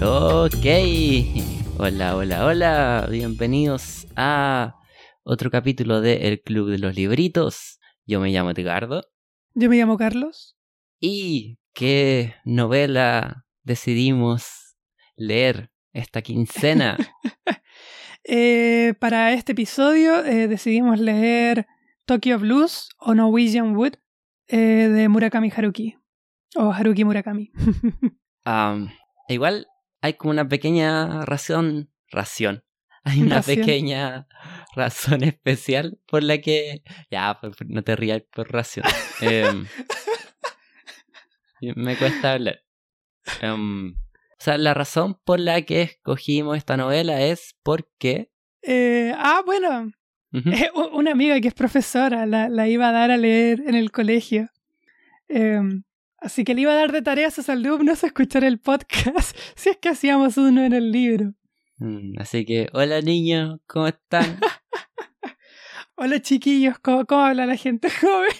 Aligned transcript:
Ok, 0.00 0.66
hola, 1.78 2.16
hola, 2.16 2.46
hola, 2.46 3.08
bienvenidos 3.10 4.06
a 4.16 4.76
otro 5.22 5.50
capítulo 5.50 6.00
de 6.00 6.28
El 6.28 6.40
Club 6.40 6.70
de 6.70 6.78
los 6.78 6.94
Libritos. 6.94 7.78
Yo 8.06 8.18
me 8.20 8.30
llamo 8.30 8.50
Edgardo. 8.52 9.02
Yo 9.54 9.68
me 9.68 9.76
llamo 9.76 9.98
Carlos. 9.98 10.56
¿Y 11.00 11.58
qué 11.74 12.34
novela 12.44 13.44
decidimos 13.62 14.76
leer 15.16 15.70
esta 15.92 16.22
quincena? 16.22 16.96
Eh, 18.30 18.92
para 19.00 19.32
este 19.32 19.52
episodio 19.52 20.22
eh, 20.22 20.48
decidimos 20.48 21.00
leer 21.00 21.66
Tokyo 22.08 22.38
Blues 22.38 22.88
o 22.96 23.14
Norwegian 23.14 23.76
Wood 23.76 23.96
eh, 24.46 24.88
de 24.88 25.10
Murakami 25.10 25.52
Haruki. 25.54 25.98
O 26.56 26.72
Haruki 26.72 27.04
Murakami. 27.04 27.52
Am, 28.44 28.88
igual 29.28 29.66
hay 30.00 30.14
como 30.14 30.30
una 30.30 30.48
pequeña 30.48 31.26
ración. 31.26 31.92
Ración. 32.10 32.64
Hay 33.04 33.20
una 33.22 33.36
Ración. 33.36 33.58
pequeña 33.58 34.26
razón 34.74 35.22
especial 35.22 35.98
por 36.06 36.22
la 36.22 36.38
que. 36.38 36.82
Ya, 37.10 37.36
pues, 37.42 37.54
no 37.66 37.84
te 37.84 37.94
rías 37.94 38.22
por 38.32 38.50
ración. 38.50 38.86
Em, 39.20 39.66
me 41.76 41.94
cuesta 41.98 42.32
hablar. 42.32 42.60
Em, 43.42 43.90
o 43.92 44.38
sea, 44.38 44.56
la 44.56 44.72
razón 44.72 45.20
por 45.24 45.40
la 45.40 45.60
que 45.60 45.82
escogimos 45.82 46.56
esta 46.56 46.78
novela 46.78 47.20
es 47.20 47.54
porque. 47.62 48.30
Eh, 48.62 49.12
ah, 49.14 49.42
bueno, 49.44 49.92
Una 50.92 51.12
amiga 51.12 51.40
que 51.40 51.48
es 51.48 51.54
profesora 51.54 52.26
la, 52.26 52.48
la 52.48 52.68
iba 52.68 52.88
a 52.88 52.92
dar 52.92 53.10
a 53.10 53.16
leer 53.16 53.62
en 53.66 53.74
el 53.74 53.90
colegio. 53.90 54.48
Em, 55.28 55.84
así 56.18 56.44
que 56.44 56.54
le 56.54 56.62
iba 56.62 56.72
a 56.72 56.76
dar 56.76 56.92
de 56.92 57.02
tarea 57.02 57.28
a 57.28 57.30
sus 57.30 57.48
alumnos 57.48 58.04
a 58.04 58.08
escuchar 58.08 58.44
el 58.44 58.58
podcast 58.58 59.36
si 59.56 59.70
es 59.70 59.76
que 59.78 59.90
hacíamos 59.90 60.36
uno 60.36 60.64
en 60.64 60.72
el 60.72 60.90
libro. 60.90 61.34
Mm, 61.78 62.18
Así 62.18 62.44
que, 62.44 62.68
hola 62.72 63.00
niños, 63.00 63.60
¿cómo 63.66 63.86
están? 63.86 64.40
Hola 66.00 66.22
chiquillos, 66.22 66.78
¿cómo, 66.78 67.06
cómo 67.06 67.22
habla 67.22 67.44
la 67.44 67.56
gente 67.56 67.90
joven? 67.90 68.30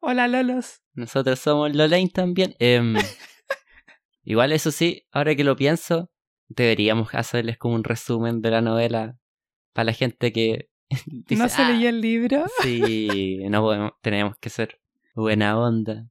Hola 0.00 0.26
Lolos. 0.26 0.82
Nosotros 0.94 1.38
somos 1.38 1.72
Lolain 1.72 2.10
también. 2.10 2.56
Em, 2.58 2.96
igual, 4.24 4.50
eso 4.50 4.72
sí, 4.72 5.06
ahora 5.12 5.36
que 5.36 5.44
lo 5.44 5.54
pienso, 5.54 6.10
deberíamos 6.48 7.14
hacerles 7.14 7.56
como 7.56 7.76
un 7.76 7.84
resumen 7.84 8.40
de 8.42 8.50
la 8.50 8.62
novela 8.62 9.16
para 9.72 9.86
la 9.86 9.92
gente 9.92 10.32
que 10.32 10.68
dice, 11.06 11.42
¿No 11.42 11.48
se 11.48 11.62
"Ah, 11.62 11.70
leyó 11.70 11.88
el 11.88 12.00
libro? 12.00 12.44
Sí, 12.62 13.38
no 13.48 13.62
podemos, 13.62 13.92
tenemos 14.00 14.36
que 14.38 14.50
ser 14.50 14.80
buena 15.14 15.58
onda. 15.58 16.06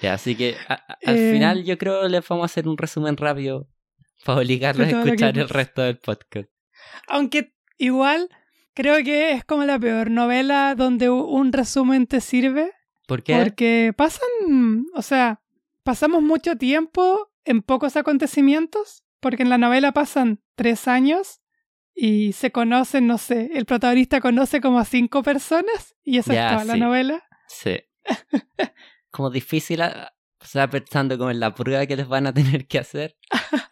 Ya, 0.00 0.14
así 0.14 0.36
que 0.36 0.54
a- 0.68 0.74
a- 0.74 0.98
al 1.06 1.16
Eh. 1.16 1.32
final 1.32 1.64
yo 1.64 1.76
creo 1.76 2.06
les 2.08 2.26
vamos 2.28 2.44
a 2.44 2.46
hacer 2.46 2.68
un 2.68 2.78
resumen 2.78 3.16
rápido 3.16 3.66
para 4.24 4.38
obligarlos 4.40 4.86
a 4.86 4.90
lo 4.92 5.02
que 5.02 5.08
escuchar 5.10 5.38
el 5.38 5.48
resto 5.48 5.82
del 5.82 5.98
podcast. 5.98 6.48
Aunque 7.08 7.52
igual 7.78 8.28
creo 8.74 9.02
que 9.02 9.32
es 9.32 9.44
como 9.44 9.64
la 9.64 9.78
peor 9.78 10.10
novela 10.10 10.74
donde 10.76 11.10
un 11.10 11.52
resumen 11.52 12.06
te 12.06 12.20
sirve. 12.20 12.72
¿Por 13.08 13.22
qué? 13.24 13.36
Porque 13.36 13.92
pasan, 13.96 14.84
o 14.94 15.02
sea, 15.02 15.40
pasamos 15.82 16.22
mucho 16.22 16.56
tiempo 16.56 17.30
en 17.44 17.62
pocos 17.62 17.96
acontecimientos. 17.96 19.02
Porque 19.20 19.42
en 19.42 19.48
la 19.48 19.58
novela 19.58 19.90
pasan 19.90 20.38
tres 20.54 20.86
años 20.86 21.40
y 22.00 22.32
se 22.32 22.52
conocen, 22.52 23.06
no 23.08 23.18
sé, 23.18 23.50
el 23.54 23.66
protagonista 23.66 24.20
conoce 24.20 24.60
como 24.60 24.78
a 24.78 24.84
cinco 24.84 25.22
personas 25.22 25.96
y 26.04 26.18
esa 26.18 26.32
Ya, 26.34 26.46
es 26.50 26.52
toda 26.62 26.64
la 26.76 26.76
novela. 26.86 27.24
Sí. 27.48 27.80
como 29.10 29.30
difícil, 29.30 29.82
a- 29.82 30.14
o 30.40 30.44
sea, 30.46 30.70
pensando 30.70 31.18
como 31.18 31.30
en 31.30 31.40
la 31.40 31.52
prueba 31.54 31.84
que 31.86 31.96
les 31.96 32.06
van 32.06 32.26
a 32.28 32.32
tener 32.32 32.66
que 32.68 32.78
hacer, 32.78 33.16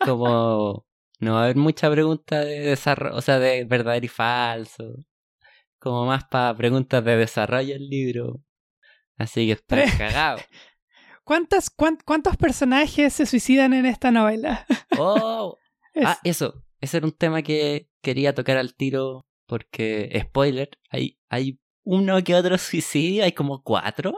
como 0.04 0.86
no 1.20 1.34
va 1.34 1.41
a 1.41 1.44
haber 1.44 1.56
mucha 1.56 1.91
pregunta 1.91 2.41
de 2.41 2.60
desarrollo, 2.60 3.16
o 3.16 3.22
sea, 3.22 3.38
de 3.38 3.65
verdadero 3.65 4.04
y 4.06 4.09
falso, 4.09 4.94
como 5.78 6.04
más 6.06 6.25
para 6.25 6.56
preguntas 6.56 7.04
de 7.04 7.16
desarrollo 7.16 7.75
del 7.75 7.88
libro. 7.88 8.41
Así 9.19 9.47
que 9.47 9.53
está 9.53 9.84
cagado. 9.97 10.38
¿Cuántas, 11.25 11.70
cuán- 11.70 11.98
¿Cuántos 12.04 12.36
personajes 12.36 13.12
se 13.15 13.26
suicidan 13.26 13.72
en 13.72 13.86
esta 13.86 14.10
novela? 14.10 14.66
Oh, 14.98 15.56
Es- 15.94 16.06
ah, 16.06 16.19
eso, 16.25 16.62
ese 16.86 16.97
era 16.98 17.06
un 17.06 17.12
tema 17.12 17.42
que 17.42 17.88
quería 18.02 18.34
tocar 18.34 18.56
al 18.56 18.74
tiro 18.74 19.26
porque, 19.47 20.20
spoiler, 20.26 20.70
hay, 20.91 21.19
hay 21.28 21.60
uno 21.84 22.22
que 22.24 22.34
otro 22.34 22.58
suicidio, 22.58 23.24
hay 23.24 23.32
como 23.32 23.62
cuatro, 23.62 24.14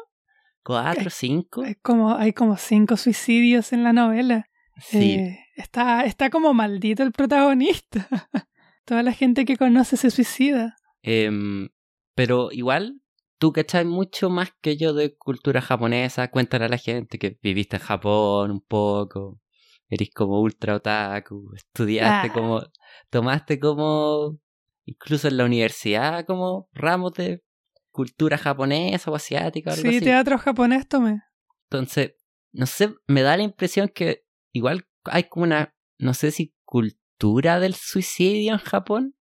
cuatro, 0.63 1.11
cinco. 1.11 1.63
hay, 1.63 1.75
como, 1.77 2.15
hay 2.15 2.33
como 2.33 2.57
cinco 2.57 2.97
suicidios 2.97 3.73
en 3.73 3.85
la 3.85 3.93
novela. 3.93 4.47
Sí, 4.81 5.15
Eh, 5.15 5.39
está, 5.57 6.05
está 6.05 6.31
como 6.31 6.55
maldito 6.55 7.03
el 7.03 7.13
protagonista. 7.13 8.09
Toda 8.85 9.03
la 9.03 9.13
gente 9.13 9.45
que 9.45 9.57
conoce 9.57 9.97
se 9.97 10.11
suicida. 10.11 10.77
Em, 11.03 11.69
pero 12.15 12.51
igual, 12.53 13.01
tú 13.39 13.53
cachai 13.53 13.85
mucho 13.85 14.31
más 14.31 14.53
que 14.61 14.77
yo 14.77 14.95
de 14.95 15.17
cultura 15.17 15.61
japonesa. 15.61 16.29
Cuéntale 16.31 16.67
a 16.67 16.69
la 16.69 16.79
gente 16.79 17.19
que 17.19 17.39
viviste 17.43 17.77
en 17.77 17.83
Japón 17.83 18.51
un 18.51 18.61
poco. 18.61 19.41
Eres 19.89 20.11
como 20.15 20.41
ultra 20.41 20.75
otaku. 20.77 21.53
Estudiaste 21.55 22.29
Ah. 22.29 22.33
como. 22.33 22.63
Tomaste 23.11 23.59
como. 23.59 24.39
Incluso 24.85 25.29
en 25.29 25.37
la 25.37 25.45
universidad, 25.45 26.25
como 26.27 26.69
ramos 26.73 27.13
de 27.15 27.43
cultura 27.91 28.39
japonesa 28.39 29.11
o 29.11 29.15
asiática 29.17 29.71
o 29.71 29.75
algo 29.75 29.83
Sí, 29.91 29.97
así. 29.97 30.05
teatro 30.05 30.39
japonés 30.39 30.89
tomé. 30.89 31.23
Entonces, 31.65 32.15
no 32.53 32.65
sé, 32.67 32.95
me 33.07 33.23
da 33.23 33.37
la 33.37 33.43
impresión 33.43 33.89
que 33.89 34.25
igual 34.53 34.87
hay 35.05 35.25
como 35.25 35.45
una, 35.45 35.75
no 35.99 36.15
sé 36.15 36.31
si 36.31 36.55
cultura 36.65 37.59
del 37.61 37.75
suicidio 37.75 38.53
en 38.53 38.59
Japón, 38.59 39.15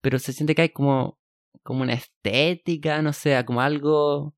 pero 0.00 0.18
se 0.18 0.32
siente 0.32 0.54
que 0.54 0.62
hay 0.62 0.68
como, 0.68 1.18
como 1.62 1.82
una 1.82 1.94
estética, 1.94 3.02
no 3.02 3.12
sé, 3.12 3.42
como 3.44 3.60
algo, 3.62 4.36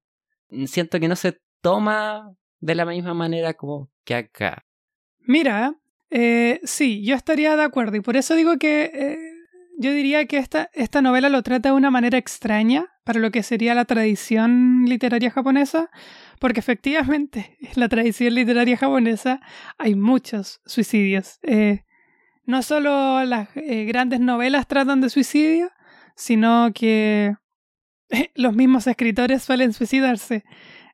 siento 0.67 0.99
que 1.01 1.09
no 1.09 1.17
se 1.17 1.41
toma 1.61 2.35
de 2.61 2.75
la 2.75 2.87
misma 2.87 3.13
manera 3.15 3.55
como 3.55 3.91
que 4.05 4.15
acá. 4.15 4.65
Mira, 5.27 5.75
eh, 6.11 6.61
sí, 6.65 7.05
yo 7.05 7.15
estaría 7.15 7.57
de 7.57 7.63
acuerdo 7.63 7.97
y 7.97 8.01
por 8.01 8.17
eso 8.17 8.35
digo 8.35 8.59
que 8.59 8.91
eh, 8.93 9.19
yo 9.79 9.93
diría 9.93 10.27
que 10.27 10.39
esta, 10.39 10.71
esta 10.75 11.03
novela 11.03 11.29
lo 11.29 11.43
trata 11.43 11.71
de 11.71 11.75
una 11.75 11.91
manera 11.91 12.19
extraña 12.19 12.93
para 13.05 13.21
lo 13.21 13.31
que 13.31 13.43
sería 13.43 13.75
la 13.75 13.85
tradición 13.85 14.85
literaria 14.87 15.31
japonesa, 15.31 15.91
porque 16.39 16.61
efectivamente 16.61 17.57
en 17.61 17.81
la 17.81 17.89
tradición 17.89 18.35
literaria 18.35 18.77
japonesa 18.77 19.41
hay 19.79 19.95
muchos 19.95 20.61
suicidios. 20.67 21.39
Eh, 21.43 21.85
no 22.45 22.63
solo 22.63 23.25
las 23.25 23.49
eh, 23.57 23.85
grandes 23.85 24.21
novelas 24.21 24.67
tratan 24.67 25.01
de 25.01 25.11
suicidio, 25.11 25.71
sino 26.17 26.73
que 26.75 27.35
los 28.35 28.55
mismos 28.55 28.87
escritores 28.87 29.43
suelen 29.43 29.73
suicidarse. 29.73 30.45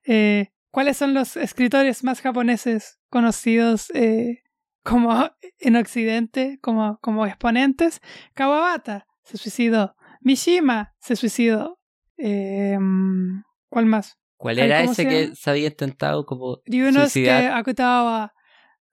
Eh, 0.05 0.53
¿Cuáles 0.71 0.97
son 0.97 1.15
los 1.15 1.37
escritores 1.37 2.05
más 2.05 2.21
japoneses 2.21 2.97
conocidos 3.10 3.91
eh, 3.94 4.42
como 4.82 5.30
en 5.58 5.76
Occidente, 5.76 6.58
como, 6.60 6.98
como 7.00 7.26
exponentes? 7.26 8.00
Kawabata 8.34 9.06
se 9.22 9.36
suicidó. 9.36 9.94
Mishima 10.20 10.94
se 10.98 11.16
suicidó. 11.16 11.78
Eh, 12.16 12.78
¿Cuál 13.69 13.86
más? 13.86 14.19
¿Cuál 14.36 14.58
era 14.60 14.80
¿cómo 14.80 14.92
ese 14.92 15.02
se 15.02 15.08
que 15.08 15.34
se 15.36 15.50
había 15.50 15.69
intentado 15.69 16.24
como 16.26 16.60
Ryunosuke? 16.64 17.28
Akutawa 17.52 18.32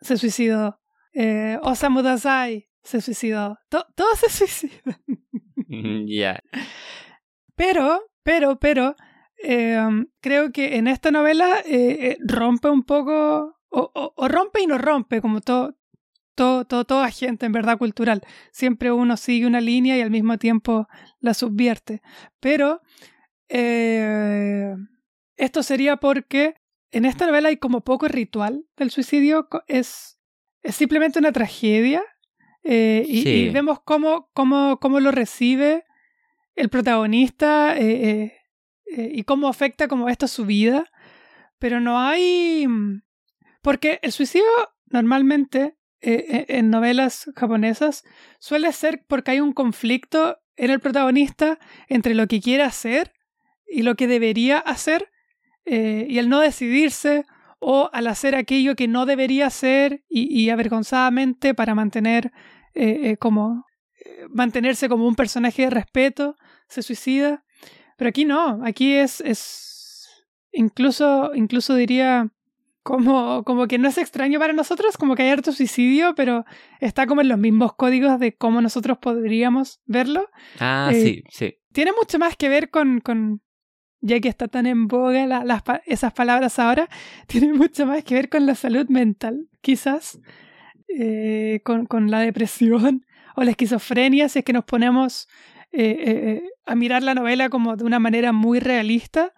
se 0.01 0.17
suicidó. 0.17 0.79
Eh, 1.13 1.57
Osamu 1.61 2.01
Dazai 2.01 2.67
se 2.83 2.99
suicidó. 3.01 3.57
To- 3.69 3.85
todos 3.95 4.19
se 4.19 4.29
suicidan. 4.47 4.97
Ya. 6.07 6.39
Pero, 7.55 8.01
pero, 8.23 8.59
pero, 8.59 8.95
eh, 9.43 9.79
creo 10.21 10.51
que 10.51 10.75
en 10.77 10.87
esta 10.87 11.11
novela 11.11 11.59
eh, 11.65 12.11
eh, 12.11 12.17
rompe 12.27 12.69
un 12.69 12.83
poco, 12.83 13.54
o, 13.79 13.91
o- 13.93 14.13
o 14.15 14.27
rompe 14.27 14.61
y 14.61 14.67
no 14.67 14.77
rompe, 14.77 15.21
como 15.21 15.41
todo, 15.41 15.75
todo, 16.35 16.65
todo, 16.65 16.85
toda 16.85 17.09
gente 17.11 17.45
en 17.45 17.51
verdad 17.51 17.77
cultural. 17.77 18.21
Siempre 18.51 18.91
uno 18.91 19.17
sigue 19.17 19.45
una 19.47 19.61
línea 19.61 19.97
y 19.97 20.01
al 20.01 20.11
mismo 20.11 20.37
tiempo 20.37 20.87
la 21.19 21.33
subvierte. 21.33 22.01
Pero 22.39 22.81
eh, 23.49 24.75
esto 25.37 25.63
sería 25.63 25.97
porque 25.97 26.55
en 26.91 27.05
esta 27.05 27.25
novela 27.27 27.49
hay 27.49 27.57
como 27.57 27.81
poco 27.81 28.07
ritual 28.07 28.65
del 28.77 28.91
suicidio, 28.91 29.47
es, 29.67 30.17
es 30.63 30.75
simplemente 30.75 31.19
una 31.19 31.31
tragedia. 31.31 32.03
eh, 32.63 33.05
y, 33.07 33.21
Sí. 33.21 33.29
y 33.29 33.49
vemos 33.49 33.79
cómo, 33.85 34.29
cómo, 34.33 34.79
cómo 34.79 34.99
lo 34.99 35.11
recibe 35.11 35.83
el 36.55 36.69
protagonista 36.69 37.75
eh, 37.77 38.33
y 38.87 39.23
cómo 39.23 39.47
afecta 39.47 39.87
como 39.87 40.09
esto 40.09 40.27
su 40.27 40.45
vida, 40.45 40.85
pero 41.59 41.79
no 41.79 41.99
hay... 41.99 42.65
Porque 43.65 43.97
el 44.03 44.11
suicidio 44.11 44.45
normalmente 44.91 45.75
eh, 45.99 46.23
eh, 46.29 46.45
en 46.49 46.69
novelas 46.69 47.31
japonesas 47.35 48.03
suele 48.37 48.71
ser 48.71 49.03
porque 49.07 49.31
hay 49.31 49.39
un 49.39 49.53
conflicto 49.53 50.37
en 50.55 50.69
el 50.69 50.79
protagonista 50.79 51.57
entre 51.89 52.13
lo 52.13 52.27
que 52.27 52.41
quiere 52.41 52.61
hacer 52.61 53.11
y 53.67 53.81
lo 53.81 53.95
que 53.95 54.05
debería 54.05 54.59
hacer 54.59 55.09
eh, 55.65 56.05
y 56.07 56.19
el 56.19 56.29
no 56.29 56.41
decidirse 56.41 57.25
o 57.57 57.89
al 57.91 58.05
hacer 58.05 58.35
aquello 58.35 58.75
que 58.75 58.87
no 58.87 59.07
debería 59.07 59.47
hacer 59.47 60.03
y, 60.09 60.47
avergonzadamente 60.51 61.55
para 61.55 61.73
mantener 61.73 62.31
como 63.17 63.65
mantenerse 64.29 64.89
como 64.89 65.07
un 65.07 65.15
personaje 65.15 65.63
de 65.63 65.69
respeto 65.71 66.35
se 66.67 66.83
suicida. 66.83 67.43
Pero 67.97 68.09
aquí 68.09 68.25
no 68.25 68.63
aquí 68.63 68.93
es 68.93 69.21
es 69.21 70.07
incluso 70.51 71.31
incluso 71.33 71.73
diría 71.73 72.29
como, 72.85 73.43
como 73.43 73.67
que 73.67 73.79
no 73.79 73.87
es 73.87 73.97
extraño 73.97 74.37
para 74.37 74.53
nosotros, 74.53 74.95
como 74.95 75.15
que 75.15 75.23
hay 75.23 75.29
harto 75.29 75.51
suicidio, 75.51 76.13
pero 76.13 76.45
está 76.79 77.07
como 77.07 77.21
en 77.21 77.29
los 77.29 77.39
mismos 77.39 77.73
códigos 77.73 78.19
de 78.19 78.35
cómo 78.35 78.61
nosotros 78.61 78.99
podríamos 78.99 79.81
verlo. 79.87 80.29
Ah, 80.59 80.91
sí, 80.93 81.23
sí. 81.29 81.55
Tiene 81.73 81.93
mucho 81.99 82.19
más 82.19 82.37
que 82.37 82.47
ver 82.47 82.69
con, 82.69 82.99
con, 82.99 83.41
ya 84.01 84.19
que 84.19 84.29
está 84.29 84.47
tan 84.47 84.67
en 84.67 84.87
boga 84.87 85.25
las, 85.25 85.63
esas 85.87 86.13
palabras 86.13 86.59
ahora, 86.59 86.87
tiene 87.27 87.53
mucho 87.53 87.87
más 87.87 88.03
que 88.03 88.13
ver 88.13 88.29
con 88.29 88.45
la 88.45 88.53
salud 88.53 88.87
mental, 88.87 89.49
quizás, 89.61 90.19
eh, 90.87 91.61
con, 91.63 91.87
con, 91.87 92.11
la 92.11 92.19
depresión 92.19 93.03
o 93.35 93.43
la 93.43 93.49
esquizofrenia, 93.49 94.29
si 94.29 94.39
es 94.39 94.45
que 94.45 94.53
nos 94.53 94.63
ponemos 94.63 95.27
eh, 95.71 95.97
eh, 96.05 96.43
a 96.67 96.75
mirar 96.75 97.01
la 97.01 97.15
novela 97.15 97.49
como 97.49 97.77
de 97.77 97.83
una 97.83 97.97
manera 97.97 98.31
muy 98.31 98.59
realista. 98.59 99.33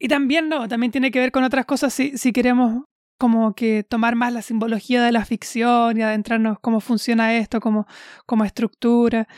Y 0.00 0.08
también 0.08 0.48
no, 0.48 0.66
también 0.66 0.90
tiene 0.90 1.12
que 1.12 1.20
ver 1.20 1.30
con 1.30 1.44
otras 1.44 1.66
cosas 1.66 1.94
si, 1.94 2.18
si 2.18 2.32
queremos 2.32 2.84
como 3.18 3.54
que 3.54 3.84
tomar 3.84 4.16
más 4.16 4.32
la 4.32 4.40
simbología 4.40 5.02
de 5.04 5.12
la 5.12 5.26
ficción 5.26 5.98
y 5.98 6.02
adentrarnos 6.02 6.58
cómo 6.58 6.80
funciona 6.80 7.34
esto 7.36 7.60
como, 7.60 7.86
como 8.24 8.44
estructura 8.44 9.28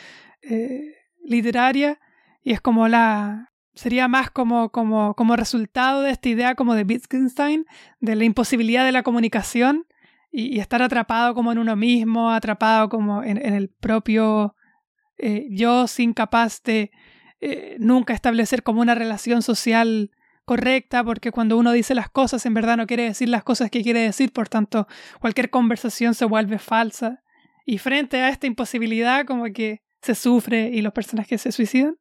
literaria. 1.24 1.98
Y 2.44 2.52
es 2.52 2.60
como 2.60 2.86
la, 2.86 3.52
sería 3.74 4.06
más 4.06 4.30
como, 4.30 4.70
como, 4.70 5.14
como 5.14 5.36
resultado 5.36 6.02
de 6.02 6.12
esta 6.12 6.28
idea 6.28 6.54
como 6.54 6.74
de 6.74 6.84
Wittgenstein, 6.84 7.66
de 8.00 8.16
la 8.16 8.24
imposibilidad 8.24 8.84
de 8.84 8.92
la 8.92 9.02
comunicación 9.02 9.86
y, 10.30 10.60
estar 10.60 10.80
atrapado 10.82 11.34
como 11.34 11.52
en 11.52 11.58
uno 11.58 11.76
mismo, 11.76 12.30
atrapado 12.30 12.88
como 12.88 13.22
en, 13.22 13.38
el 13.38 13.68
propio 13.68 14.54
eh, 15.18 15.46
yo, 15.50 15.86
sin 15.86 16.12
capaz 16.14 16.62
de 16.62 16.90
eh, 17.40 17.76
nunca 17.80 18.14
establecer 18.14 18.62
como 18.62 18.80
una 18.80 18.94
relación 18.94 19.42
social 19.42 20.12
correcta, 20.44 21.04
porque 21.04 21.30
cuando 21.30 21.56
uno 21.56 21.72
dice 21.72 21.94
las 21.94 22.10
cosas 22.10 22.44
en 22.46 22.54
verdad 22.54 22.76
no 22.76 22.86
quiere 22.86 23.04
decir 23.04 23.28
las 23.28 23.44
cosas 23.44 23.70
que 23.70 23.82
quiere 23.82 24.00
decir, 24.00 24.32
por 24.32 24.48
tanto 24.48 24.86
cualquier 25.20 25.50
conversación 25.50 26.14
se 26.14 26.24
vuelve 26.24 26.58
falsa. 26.58 27.22
Y 27.64 27.78
frente 27.78 28.20
a 28.20 28.28
esta 28.28 28.48
imposibilidad 28.48 29.24
como 29.24 29.44
que 29.52 29.82
se 30.02 30.14
sufre 30.14 30.70
y 30.72 30.82
los 30.82 30.92
personajes 30.92 31.40
se 31.42 31.52
suicidan. 31.52 31.96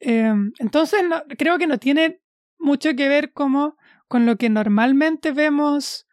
Em, 0.00 0.52
entonces, 0.58 1.00
creo 1.38 1.58
que 1.58 1.66
no 1.66 1.78
tiene 1.78 2.20
mucho 2.58 2.94
que 2.94 3.08
ver 3.08 3.32
como 3.32 3.76
con 4.06 4.26
lo 4.26 4.36
que 4.36 4.50
normalmente 4.50 5.32
vemos, 5.32 6.06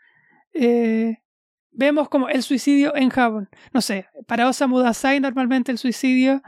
eh, 0.54 1.18
vemos 1.72 2.10
como 2.10 2.30
el 2.30 2.44
suicidio 2.44 2.96
en 2.96 3.10
Japón. 3.10 3.50
No 3.74 3.82
sé, 3.82 4.08
para 4.28 4.48
Osamu 4.48 4.80
Dazai 4.80 5.20
normalmente 5.20 5.72
el 5.72 5.78
suicidio 5.78 6.42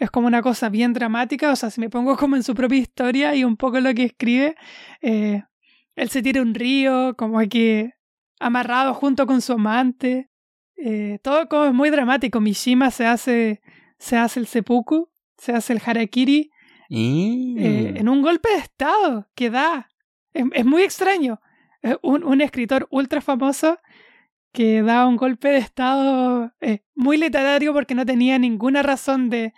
es 0.00 0.10
como 0.10 0.26
una 0.26 0.40
cosa 0.40 0.70
bien 0.70 0.94
dramática, 0.94 1.52
o 1.52 1.56
sea, 1.56 1.70
si 1.70 1.78
me 1.78 1.90
pongo 1.90 2.16
como 2.16 2.34
en 2.34 2.42
su 2.42 2.54
propia 2.54 2.78
historia 2.78 3.34
y 3.34 3.44
un 3.44 3.56
poco 3.58 3.78
lo 3.80 3.92
que 3.94 4.04
escribe, 4.04 4.56
eh, 5.02 5.42
él 5.94 6.08
se 6.08 6.22
tira 6.22 6.40
un 6.40 6.54
río, 6.54 7.14
como 7.18 7.38
que 7.50 7.92
amarrado 8.40 8.94
junto 8.94 9.26
con 9.26 9.42
su 9.42 9.52
amante, 9.52 10.30
eh, 10.76 11.18
todo 11.22 11.46
como 11.50 11.66
es 11.66 11.74
muy 11.74 11.90
dramático. 11.90 12.40
Mishima 12.40 12.90
se 12.90 13.06
hace, 13.06 13.60
se 13.98 14.16
hace 14.16 14.40
el 14.40 14.46
seppuku, 14.46 15.10
se 15.36 15.52
hace 15.52 15.74
el 15.74 15.82
harakiri, 15.84 16.50
eh, 16.88 17.92
en 17.96 18.08
un 18.08 18.22
golpe 18.22 18.48
de 18.48 18.58
estado 18.58 19.28
que 19.34 19.50
da. 19.50 19.90
Es, 20.32 20.64
muy 20.64 20.82
extraño. 20.82 21.40
Un, 22.02 22.24
un, 22.24 22.40
escritor 22.40 22.88
ultra 22.90 23.20
famoso 23.20 23.78
que 24.52 24.82
da 24.82 25.06
un 25.06 25.16
golpe 25.16 25.48
de 25.48 25.58
estado 25.58 26.52
eh, 26.60 26.80
muy 26.94 27.16
literario 27.16 27.72
porque 27.72 27.94
no 27.94 28.04
tenía 28.04 28.38
ninguna 28.38 28.82
razón 28.82 29.30
de, 29.30 29.54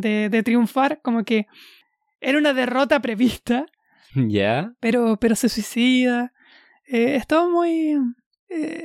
de, 0.00 0.42
triunfar, 0.42 1.00
como 1.02 1.24
que 1.24 1.46
era 2.20 2.38
una 2.38 2.52
derrota 2.52 3.00
prevista. 3.00 3.66
Ya. 4.14 4.72
Pero, 4.80 5.16
pero 5.18 5.36
se 5.36 5.48
suicida. 5.48 6.32
Eh, 6.86 7.16
es 7.16 7.26
todo 7.26 7.50
muy 7.50 7.96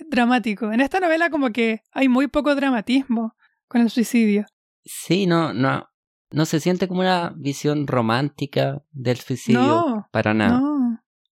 dramático. 0.09 0.71
En 0.71 0.81
esta 0.81 0.99
novela 0.99 1.29
como 1.29 1.51
que 1.51 1.83
hay 1.91 2.07
muy 2.07 2.27
poco 2.27 2.55
dramatismo 2.55 3.35
con 3.67 3.81
el 3.81 3.89
suicidio. 3.89 4.45
Sí, 4.83 5.27
no, 5.27 5.53
no, 5.53 5.87
no 6.31 6.45
se 6.45 6.59
siente 6.59 6.87
como 6.87 7.01
una 7.01 7.33
visión 7.35 7.87
romántica 7.87 8.83
del 8.91 9.17
suicidio 9.17 10.07
para 10.11 10.33
nada. 10.33 10.61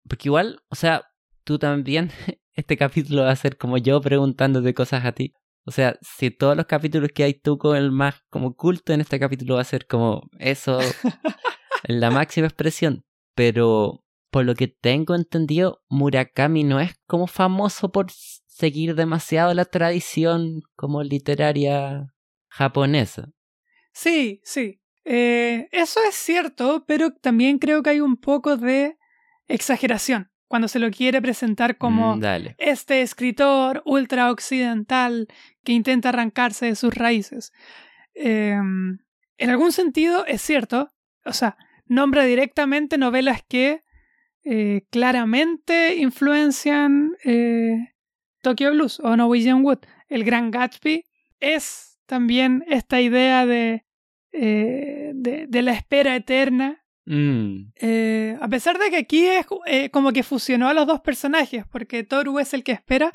Porque 0.08 0.28
igual, 0.28 0.62
o 0.70 0.76
sea, 0.76 1.04
tú 1.44 1.60
también, 1.60 2.12
este 2.54 2.78
capítulo 2.78 3.24
va 3.24 3.32
a 3.32 3.36
ser 3.36 3.58
como 3.58 3.78
yo 3.78 4.02
preguntándote 4.02 4.74
cosas 4.74 5.06
a 5.06 5.12
ti. 5.12 5.34
O 5.66 5.72
sea, 5.72 5.98
si 6.02 6.32
todos 6.32 6.58
los 6.58 6.66
capítulos 6.66 7.12
que 7.14 7.24
hay 7.24 7.34
tú 7.34 7.58
con 7.58 7.78
el 7.78 7.92
más 7.92 8.16
como 8.30 8.56
culto 8.56 8.94
en 8.94 9.02
este 9.02 9.20
capítulo 9.20 9.56
va 9.56 9.62
a 9.62 9.66
ser 9.66 9.86
como 9.86 10.24
eso, 10.40 10.80
la 11.84 12.10
máxima 12.10 12.48
expresión. 12.48 13.04
Pero 13.36 14.04
por 14.32 14.46
lo 14.46 14.56
que 14.56 14.68
tengo 14.68 15.14
entendido, 15.14 15.84
Murakami 15.90 16.64
no 16.64 16.80
es 16.80 16.96
como 17.06 17.28
famoso 17.28 17.92
por 17.92 18.08
seguir 18.12 18.96
demasiado 18.96 19.54
la 19.54 19.66
tradición 19.66 20.62
como 20.76 21.04
literaria 21.04 22.14
japonesa. 22.50 23.30
Sí, 23.94 24.42
sí. 24.44 24.82
Eh, 25.04 25.68
eso 25.72 26.00
es 26.08 26.16
cierto, 26.16 26.86
pero 26.88 27.12
también 27.12 27.60
creo 27.60 27.82
que 27.84 27.92
hay 27.92 28.02
un 28.02 28.18
poco 28.18 28.58
de 28.58 28.98
exageración 29.48 30.31
cuando 30.52 30.68
se 30.68 30.80
lo 30.80 30.92
quiere 30.92 31.22
presentar 31.22 31.78
como 31.78 32.18
mm, 32.18 32.22
este 32.58 33.02
escritor 33.02 33.82
ultra 33.86 34.30
occidental 34.30 35.30
que 35.64 35.72
intenta 35.72 36.10
arrancarse 36.10 36.66
de 36.66 36.76
sus 36.76 36.94
raíces. 36.94 37.54
Em, 38.14 39.00
en 39.38 39.50
algún 39.50 39.72
sentido 39.72 40.26
es 40.26 40.42
cierto, 40.42 40.92
o 41.24 41.32
sea, 41.32 41.56
nombra 41.86 42.26
directamente 42.26 42.98
novelas 42.98 43.44
que 43.48 43.82
eh, 44.44 44.82
claramente 44.90 45.96
influencian 45.96 47.16
eh, 47.24 47.94
Tokyo 48.42 48.72
Blues 48.74 49.00
o 49.00 49.16
Norwegian 49.16 49.64
Wood. 49.64 49.80
El 50.10 50.26
Gran 50.26 50.52
Gatsby 50.52 51.06
es 51.40 51.98
también 52.08 52.66
esta 52.68 53.00
idea 53.00 53.46
de 53.46 53.86
eh, 54.34 55.12
de, 55.14 55.62
la 55.62 55.72
espera 55.72 56.14
eterna. 56.14 56.81
Mm. 57.06 57.72
Eh, 57.76 58.38
a 58.40 58.48
pesar 58.48 58.78
de 58.78 58.90
que 58.90 58.98
aquí 58.98 59.26
es 59.26 59.46
eh, 59.66 59.90
como 59.90 60.12
que 60.12 60.24
fusionó 60.24 60.68
a 60.68 60.74
los 60.74 60.88
dos 60.88 61.02
personajes, 61.02 61.66
porque 61.72 62.04
Toru 62.04 62.40
es 62.40 62.54
el 62.54 62.64
que 62.64 62.72
espera, 62.72 63.12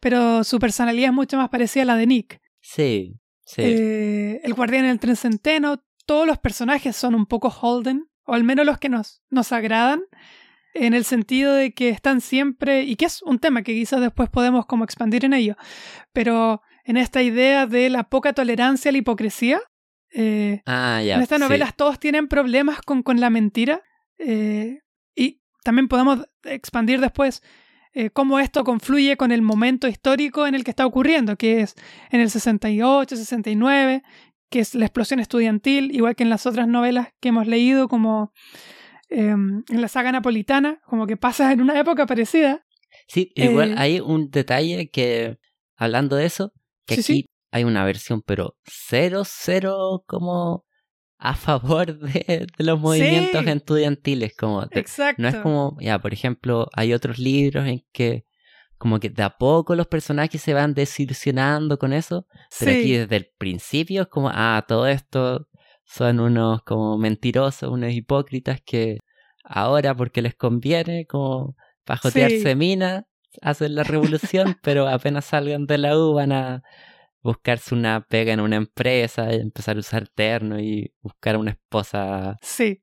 pero 0.00 0.44
su 0.44 0.58
personalidad 0.58 1.10
es 1.10 1.14
mucho 1.14 1.36
más 1.36 1.48
parecida 1.48 1.82
a 1.82 1.86
la 1.86 1.96
de 1.96 2.06
Nick. 2.06 2.40
Sí, 2.60 3.20
sí. 3.44 3.62
el 3.62 4.54
guardián 4.54 4.86
del 4.86 4.98
tren 4.98 5.16
centeno, 5.16 5.84
todos 6.06 6.26
los 6.26 6.38
personajes 6.38 6.96
son 6.96 7.14
un 7.14 7.26
poco 7.26 7.48
Holden, 7.48 8.08
o 8.24 8.34
al 8.34 8.44
menos 8.44 8.66
los 8.66 8.78
que 8.78 8.88
nos, 8.88 9.22
nos 9.30 9.52
agradan, 9.52 10.02
en 10.74 10.94
el 10.94 11.04
sentido 11.04 11.54
de 11.54 11.72
que 11.72 11.88
están 11.88 12.20
siempre, 12.20 12.82
y 12.82 12.96
que 12.96 13.06
es 13.06 13.22
un 13.22 13.38
tema 13.38 13.62
que 13.62 13.74
quizás 13.74 14.00
después 14.00 14.28
podemos 14.28 14.66
como 14.66 14.84
expandir 14.84 15.24
en 15.24 15.32
ello, 15.32 15.56
pero 16.12 16.62
en 16.84 16.96
esta 16.96 17.22
idea 17.22 17.66
de 17.66 17.90
la 17.90 18.04
poca 18.04 18.32
tolerancia 18.32 18.90
a 18.90 18.92
la 18.92 18.98
hipocresía, 18.98 19.60
eh, 20.18 20.62
ah, 20.64 21.02
en 21.02 21.20
estas 21.20 21.38
novelas 21.38 21.76
todos 21.76 22.00
tienen 22.00 22.26
problemas 22.26 22.80
con, 22.80 23.02
con 23.02 23.20
la 23.20 23.28
mentira. 23.28 23.82
Eh, 24.18 24.80
y 25.14 25.42
también 25.62 25.88
podemos 25.88 26.26
expandir 26.44 27.00
después 27.00 27.42
eh, 27.92 28.08
cómo 28.08 28.38
esto 28.38 28.64
confluye 28.64 29.18
con 29.18 29.30
el 29.30 29.42
momento 29.42 29.86
histórico 29.88 30.46
en 30.46 30.54
el 30.54 30.64
que 30.64 30.70
está 30.70 30.86
ocurriendo, 30.86 31.36
que 31.36 31.60
es 31.60 31.74
en 32.10 32.20
el 32.22 32.30
68, 32.30 33.14
69, 33.14 34.02
que 34.48 34.60
es 34.60 34.74
la 34.74 34.86
explosión 34.86 35.20
estudiantil, 35.20 35.94
igual 35.94 36.16
que 36.16 36.22
en 36.22 36.30
las 36.30 36.46
otras 36.46 36.66
novelas 36.66 37.08
que 37.20 37.28
hemos 37.28 37.46
leído, 37.46 37.88
como 37.88 38.32
em, 39.10 39.64
en 39.68 39.82
la 39.82 39.88
saga 39.88 40.12
napolitana, 40.12 40.80
como 40.86 41.06
que 41.06 41.18
pasa 41.18 41.52
en 41.52 41.60
una 41.60 41.78
época 41.78 42.06
parecida. 42.06 42.64
Sí, 43.06 43.32
igual 43.34 43.74
hay 43.76 44.00
un 44.00 44.30
detalle 44.30 44.88
que, 44.88 45.36
hablando 45.76 46.16
de 46.16 46.24
eso, 46.24 46.52
que 46.86 46.94
aquí 46.94 47.26
hay 47.50 47.64
una 47.64 47.84
versión, 47.84 48.22
pero 48.22 48.56
cero, 48.64 49.22
cero 49.24 50.04
como 50.06 50.64
a 51.18 51.34
favor 51.34 51.98
de, 51.98 52.46
los 52.58 52.78
movimientos 52.78 53.46
estudiantiles. 53.46 54.34
Como 54.36 54.64
Exacto. 54.70 55.22
No 55.22 55.28
es 55.28 55.36
como, 55.36 55.76
ya, 55.80 55.98
por 55.98 56.12
ejemplo, 56.12 56.68
hay 56.72 56.92
otros 56.92 57.18
libros 57.18 57.66
en 57.66 57.84
que 57.92 58.24
como 58.78 59.00
que 59.00 59.08
de 59.08 59.22
a 59.22 59.30
poco 59.30 59.74
los 59.74 59.86
personajes 59.86 60.42
se 60.42 60.52
van 60.52 60.74
desilusionando 60.74 61.78
con 61.78 61.94
eso, 61.94 62.26
pero 62.58 62.72
aquí 62.72 62.92
desde 62.92 63.16
el 63.16 63.28
principio 63.38 64.02
es 64.02 64.08
como, 64.08 64.30
ah, 64.30 64.62
todo 64.68 64.86
esto 64.86 65.48
son 65.86 66.20
unos 66.20 66.62
como 66.62 66.98
mentirosos, 66.98 67.70
unos 67.70 67.92
hipócritas 67.92 68.60
que 68.60 68.98
ahora 69.44 69.94
porque 69.94 70.20
les 70.20 70.34
conviene 70.34 71.06
como 71.06 71.56
pajotearse 71.84 72.54
mina, 72.54 73.06
hacen 73.40 73.74
la 73.74 73.84
revolución, 73.84 74.58
pero 74.62 74.88
apenas 74.88 75.24
salgan 75.24 75.66
de 75.66 75.78
la 75.78 75.96
U 75.96 76.12
van 76.12 76.32
a 76.32 76.62
buscarse 77.26 77.74
una 77.74 78.00
pega 78.00 78.32
en 78.32 78.40
una 78.40 78.56
empresa, 78.56 79.30
empezar 79.32 79.76
a 79.76 79.80
usar 79.80 80.08
terno 80.08 80.58
y 80.60 80.92
buscar 81.02 81.36
una 81.36 81.50
esposa. 81.52 82.36
Sí. 82.40 82.82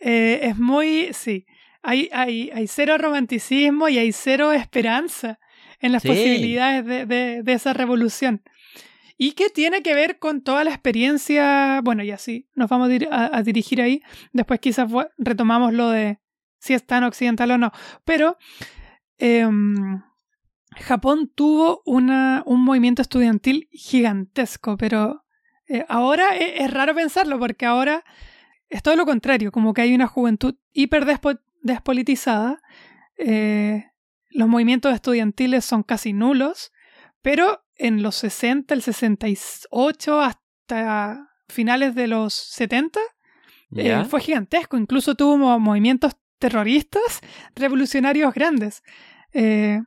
Eh, 0.00 0.40
es 0.42 0.58
muy, 0.58 1.08
sí, 1.12 1.46
hay, 1.82 2.08
hay, 2.12 2.50
hay 2.54 2.66
cero 2.68 2.98
romanticismo 2.98 3.88
y 3.88 3.98
hay 3.98 4.12
cero 4.12 4.52
esperanza 4.52 5.38
en 5.80 5.92
las 5.92 6.02
Sí. 6.02 6.08
posibilidades 6.08 6.84
de, 6.84 7.06
de- 7.06 7.42
de 7.42 7.52
esa 7.52 7.72
revolución. 7.72 8.42
Y 9.16 9.32
que 9.32 9.50
tiene 9.50 9.82
que 9.82 9.94
ver 9.94 10.18
con 10.20 10.42
toda 10.42 10.62
la 10.62 10.70
experiencia, 10.70 11.80
bueno, 11.82 12.04
y 12.04 12.12
así 12.12 12.48
nos 12.54 12.68
vamos 12.70 12.88
a, 13.10 13.36
a- 13.36 13.42
dirigir 13.42 13.80
ahí. 13.82 14.00
Después 14.32 14.60
quizás 14.60 14.88
retomamos 15.18 15.72
lo 15.72 15.88
de 15.90 16.18
si 16.60 16.74
es 16.74 16.86
tan 16.86 17.02
occidental 17.02 17.50
o 17.52 17.58
no. 17.58 17.72
Pero 18.04 18.36
em, 19.18 20.02
Japón 20.76 21.30
tuvo 21.34 21.82
una, 21.86 22.42
un 22.46 22.62
movimiento 22.64 23.02
estudiantil 23.02 23.68
gigantesco, 23.72 24.76
pero 24.76 25.24
eh, 25.66 25.84
ahora 25.88 26.36
e- 26.36 26.62
es, 26.62 26.70
raro 26.70 26.94
pensarlo 26.94 27.38
porque 27.38 27.66
ahora 27.66 28.04
es 28.68 28.82
todo 28.82 28.94
lo 28.96 29.06
contrario, 29.06 29.50
como 29.50 29.72
que 29.74 29.82
hay 29.82 29.94
una 29.94 30.06
juventud 30.06 30.54
hiper 30.72 31.04
despo- 31.06 31.40
despolitizada. 31.62 32.60
eh, 33.16 33.84
los 34.30 34.46
movimientos 34.46 34.92
estudiantiles 34.94 35.64
son 35.64 35.82
casi 35.82 36.12
nulos, 36.12 36.70
pero 37.22 37.64
en 37.76 38.02
los 38.02 38.14
60, 38.16 38.74
el 38.74 38.82
68 38.82 40.20
hasta 40.20 41.30
finales 41.48 41.94
de 41.94 42.08
los 42.08 42.34
70 42.34 43.00
eh, 43.74 44.04
fue 44.04 44.20
gigantesco. 44.20 44.76
Incluso 44.76 45.14
tuvo 45.14 45.38
mo- 45.38 45.58
movimientos 45.58 46.16
terroristas 46.38 47.20
revolucionarios 47.56 48.34
grandes. 48.34 48.82
Eh, 49.32 49.80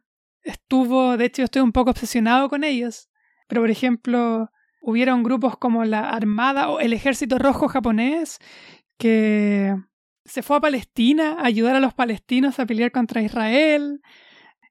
estuvo, 0.44 1.18
de 1.18 1.26
hecho, 1.26 1.42
yo 1.42 1.46
estoy 1.46 1.62
un 1.62 1.72
poco 1.72 1.92
obsesionado 1.92 2.50
con 2.50 2.64
ellos. 2.64 3.10
Pero, 3.48 3.62
por 3.62 3.70
ejemplo, 3.70 4.50
hubieron 4.82 5.24
grupos 5.24 5.58
como 5.58 5.84
la 5.86 6.10
Armada 6.10 6.70
o 6.70 6.80
el 6.80 6.94
Ejército 6.94 7.38
Rojo 7.38 7.68
japonés 7.68 8.40
que 8.98 9.76
se 10.26 10.44
fue 10.44 10.58
a 10.58 10.62
Palestina 10.62 11.38
a 11.40 11.46
ayudar 11.46 11.76
a 11.76 11.80
los 11.80 11.94
palestinos 11.94 12.60
a 12.60 12.66
pelear 12.66 12.92
contra 12.92 13.22
Israel. 13.22 14.02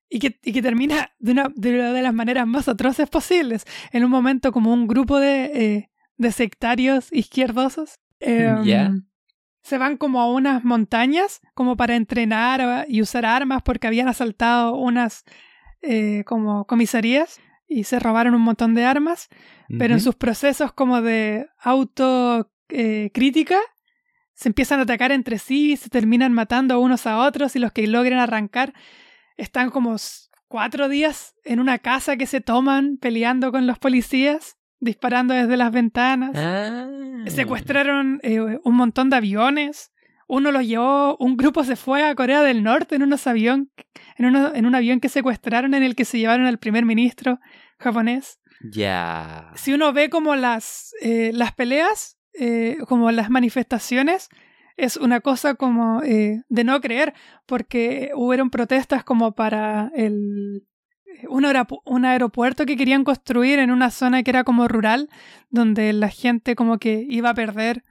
Y 0.09 0.19
que, 0.19 0.41
y 0.43 0.53
que 0.53 0.62
termina 0.62 1.11
de 1.21 1.33
una 1.33 1.50
de, 1.55 1.75
una 1.75 1.93
de 1.93 2.03
las 2.03 2.12
maneras 2.15 2.47
más 2.47 2.69
atroces 2.69 3.09
posibles. 3.09 3.65
En 3.93 4.05
un 4.05 4.11
momento 4.11 4.50
como 4.50 4.73
un 4.73 4.89
grupo 4.89 5.21
de, 5.21 5.45
eh, 5.45 5.91
de 6.17 6.33
sectarios 6.33 7.12
izquierdosos. 7.12 8.00
em. 8.19 8.65
Se 9.62 9.79
van 9.79 9.99
como 9.99 10.21
a 10.21 10.33
unas 10.33 10.65
montañas 10.65 11.41
como 11.55 11.77
para 11.77 11.95
entrenar 11.95 12.61
a- 12.61 12.85
y 12.89 13.03
usar 13.03 13.25
armas 13.27 13.62
porque 13.62 13.87
habían 13.87 14.09
asaltado 14.09 14.75
unas 14.75 15.23
eh, 15.82 16.25
como 16.25 16.66
comisarías 16.66 17.40
y 17.68 17.84
se 17.84 18.00
robaron 18.00 18.34
un 18.34 18.42
montón 18.42 18.75
de 18.75 18.84
armas. 18.84 19.28
Pero 19.78 19.94
en 19.94 20.00
sus 20.00 20.16
procesos 20.16 20.72
como 20.72 21.00
de 21.00 21.46
autocrítica 21.60 23.56
se 24.34 24.49
empiezan 24.49 24.80
a 24.80 24.82
atacar 24.82 25.12
entre 25.12 25.38
sí, 25.38 25.76
se 25.76 25.90
terminan 25.90 26.32
matando 26.32 26.80
unos 26.80 27.06
a 27.06 27.18
otros 27.18 27.54
y 27.54 27.58
los 27.58 27.72
que 27.72 27.87
logran 27.87 28.18
arrancar 28.18 28.75
están 29.37 29.70
como 29.70 29.96
cuatro 30.49 30.88
días 30.88 31.34
en 31.44 31.60
una 31.60 31.78
casa 31.78 32.16
que 32.16 32.26
se 32.26 32.40
toman 32.40 32.96
peleando 32.96 33.52
con 33.52 33.66
los 33.66 33.78
policías, 33.78 34.56
disparando 34.80 35.34
desde 35.34 35.56
las 35.56 35.70
ventanas. 35.70 36.32
Ah. 36.34 36.88
Secuestraron 37.28 38.18
eh, 38.22 38.40
un 38.40 38.75
montón 38.75 39.10
de 39.10 39.16
aviones. 39.16 39.92
Uno 40.32 40.52
los 40.52 40.64
llevó, 40.64 41.16
un 41.18 41.37
grupo 41.37 41.64
se 41.64 41.75
fue 41.76 42.04
a 42.08 42.14
Corea 42.14 42.42
del 42.42 42.62
Norte 42.62 42.94
en 42.94 43.02
unos 43.02 43.26
avión, 43.26 43.70
en, 44.16 44.26
uno- 44.26 44.54
en 44.54 44.64
un 44.64 44.75
avión 44.76 45.00
que 45.00 45.08
secuestraron 45.08 45.75
en 45.75 45.82
el 45.82 45.94
que 45.96 46.04
se 46.04 46.18
llevaron 46.18 46.46
al 46.46 46.58
primer 46.58 46.84
ministro 46.84 47.40
japonés 47.78 48.38
Ya. 48.70 49.50
si 49.56 49.72
uno 49.72 49.92
ve 49.92 50.08
como 50.08 50.37
las, 50.37 50.92
eh, 51.02 51.32
las 51.34 51.52
peleas, 51.52 52.16
eh, 52.38 52.76
como 52.88 53.10
las 53.10 53.28
manifestaciones, 53.30 54.28
es 54.76 54.96
una 54.96 55.20
cosa 55.20 55.54
como 55.56 56.02
eh, 56.02 56.42
de 56.49 56.64
no 56.64 56.80
creer, 56.80 57.12
porque 57.46 58.10
hubieron 58.14 58.50
protestas 58.50 59.02
como 59.04 59.32
para 59.32 59.90
el 59.96 60.62
un, 61.28 61.44
aeropu- 61.44 61.82
un 61.84 62.04
aeropuerto 62.04 62.64
que 62.66 62.76
querían 62.76 63.02
construir 63.04 63.58
en 63.58 63.70
una 63.70 63.90
zona 63.90 64.22
que 64.22 64.30
era 64.30 64.44
como 64.44 64.68
rural, 64.68 65.08
donde 65.50 65.92
la 65.92 66.08
gente 66.08 66.54
como 66.54 66.78
que 66.78 67.04
iba 67.10 67.30
a 67.30 67.34
perder 67.34 67.82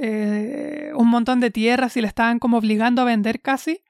eh, 0.00 0.90
un 0.94 1.08
montón 1.08 1.40
de 1.40 1.50
tierras 1.50 1.96
y 1.96 2.00
le 2.00 2.06
estaban 2.08 2.38
como 2.38 2.58
obligando 2.58 3.02
a 3.02 3.04
vender 3.04 3.40
casi. 3.40 3.82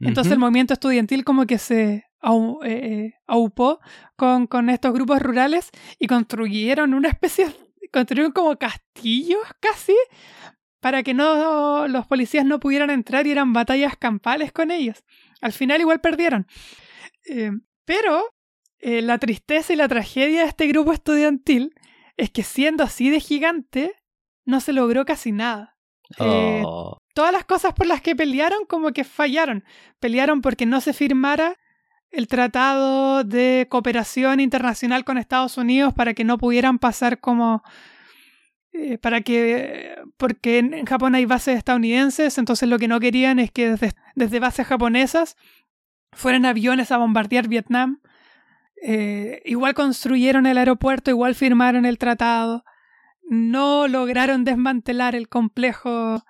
Entonces 0.00 0.32
el 0.32 0.38
movimiento 0.40 0.72
estudiantil 0.74 1.24
como 1.24 1.46
que 1.46 1.58
se 1.58 2.04
au- 2.20 2.58
eh, 2.64 2.70
eh, 2.72 3.14
aupó 3.26 3.80
con, 4.16 4.46
con 4.46 4.68
estos 4.70 4.92
grupos 4.92 5.20
rurales 5.20 5.70
y 5.98 6.06
construyeron 6.06 6.94
una 6.94 7.08
especie, 7.08 7.46
construyeron 7.92 8.32
como 8.32 8.56
castillos 8.56 9.40
casi 9.60 9.94
para 10.80 11.02
que 11.04 11.14
no 11.14 11.86
los 11.86 12.06
policías 12.08 12.44
no 12.44 12.58
pudieran 12.58 12.90
entrar 12.90 13.26
y 13.26 13.30
eran 13.30 13.52
batallas 13.52 13.96
campales 13.96 14.50
con 14.52 14.70
ellos. 14.72 15.04
Al 15.40 15.52
final 15.52 15.80
igual 15.80 16.00
perdieron. 16.00 16.46
Eh, 17.28 17.52
pero 17.84 18.24
eh, 18.80 19.02
la 19.02 19.18
tristeza 19.18 19.72
y 19.72 19.76
la 19.76 19.86
tragedia 19.88 20.42
de 20.42 20.48
este 20.48 20.66
grupo 20.66 20.92
estudiantil 20.92 21.74
es 22.16 22.30
que 22.30 22.42
siendo 22.42 22.82
así 22.82 23.10
de 23.10 23.20
gigante, 23.20 23.94
no 24.44 24.60
se 24.60 24.72
logró 24.72 25.04
casi 25.04 25.32
nada. 25.32 25.76
Eh, 26.18 26.62
Oh. 26.64 26.98
todas 27.14 27.32
las 27.32 27.44
cosas 27.44 27.72
por 27.72 27.86
las 27.86 28.02
que 28.02 28.14
pelearon 28.14 28.66
como 28.66 28.92
que 28.92 29.04
fallaron. 29.04 29.64
Pelearon 30.00 30.42
porque 30.42 30.66
no 30.66 30.80
se 30.80 30.92
firmara 30.92 31.56
el 32.10 32.28
tratado 32.28 33.24
de 33.24 33.66
cooperación 33.70 34.40
internacional 34.40 35.04
con 35.04 35.18
Estados 35.18 35.56
Unidos 35.56 35.94
para 35.94 36.14
que 36.14 36.24
no 36.24 36.38
pudieran 36.38 36.78
pasar 36.78 37.20
como 37.20 37.62
eh, 38.74 38.96
para 38.98 39.20
que 39.20 39.96
porque 40.16 40.58
en, 40.58 40.86
Japón 40.86 41.14
hay 41.14 41.26
bases 41.26 41.58
estadounidenses, 41.58 42.38
entonces 42.38 42.68
lo 42.68 42.78
que 42.78 42.88
no 42.88 43.00
querían 43.00 43.38
es 43.38 43.50
que 43.50 43.70
desde, 43.70 43.92
desde 44.14 44.40
bases 44.40 44.66
japonesas 44.66 45.36
fueran 46.12 46.46
aviones 46.46 46.90
a 46.90 46.98
bombardear 46.98 47.48
Vietnam. 47.48 48.00
Eh, 48.82 49.42
igual 49.44 49.74
construyeron 49.74 50.46
el 50.46 50.58
aeropuerto, 50.58 51.10
igual 51.10 51.34
firmaron 51.34 51.84
el 51.84 51.98
tratado. 51.98 52.64
No 53.32 53.88
lograron 53.88 54.44
desmantelar 54.44 55.14
el 55.14 55.28
complejo 55.28 56.22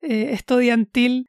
eh, 0.00 0.30
estudiantil 0.32 1.28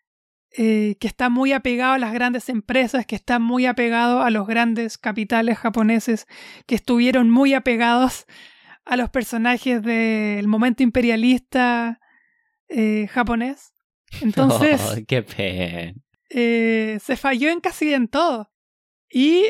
eh, 0.58 0.96
que 1.00 1.06
está 1.06 1.30
muy 1.30 1.54
apegado 1.54 1.94
a 1.94 2.00
las 2.00 2.12
grandes 2.14 2.50
empresas, 2.50 3.06
que 3.06 3.16
está 3.16 3.38
muy 3.38 3.68
apegado 3.68 4.24
a 4.24 4.32
los 4.32 4.48
grandes 4.48 4.98
capitales 4.98 5.60
japoneses, 5.60 6.26
que 6.66 6.74
estuvieron 6.74 7.30
muy 7.30 7.54
apegados 7.54 8.26
a 8.86 8.98
los 8.98 9.12
personajes 9.12 9.84
del 9.84 10.48
momento 10.48 10.82
imperialista 10.82 12.00
eh, 12.68 13.08
japonés. 13.12 13.72
Entonces, 14.22 14.82
Oh, 14.84 14.96
qué 15.08 15.22
pena. 15.22 15.94
eh, 16.32 16.98
se 17.04 17.16
falló 17.16 17.50
en 17.52 17.60
casi 17.60 17.94
en 17.94 18.08
todo. 18.08 18.52
Y 19.12 19.46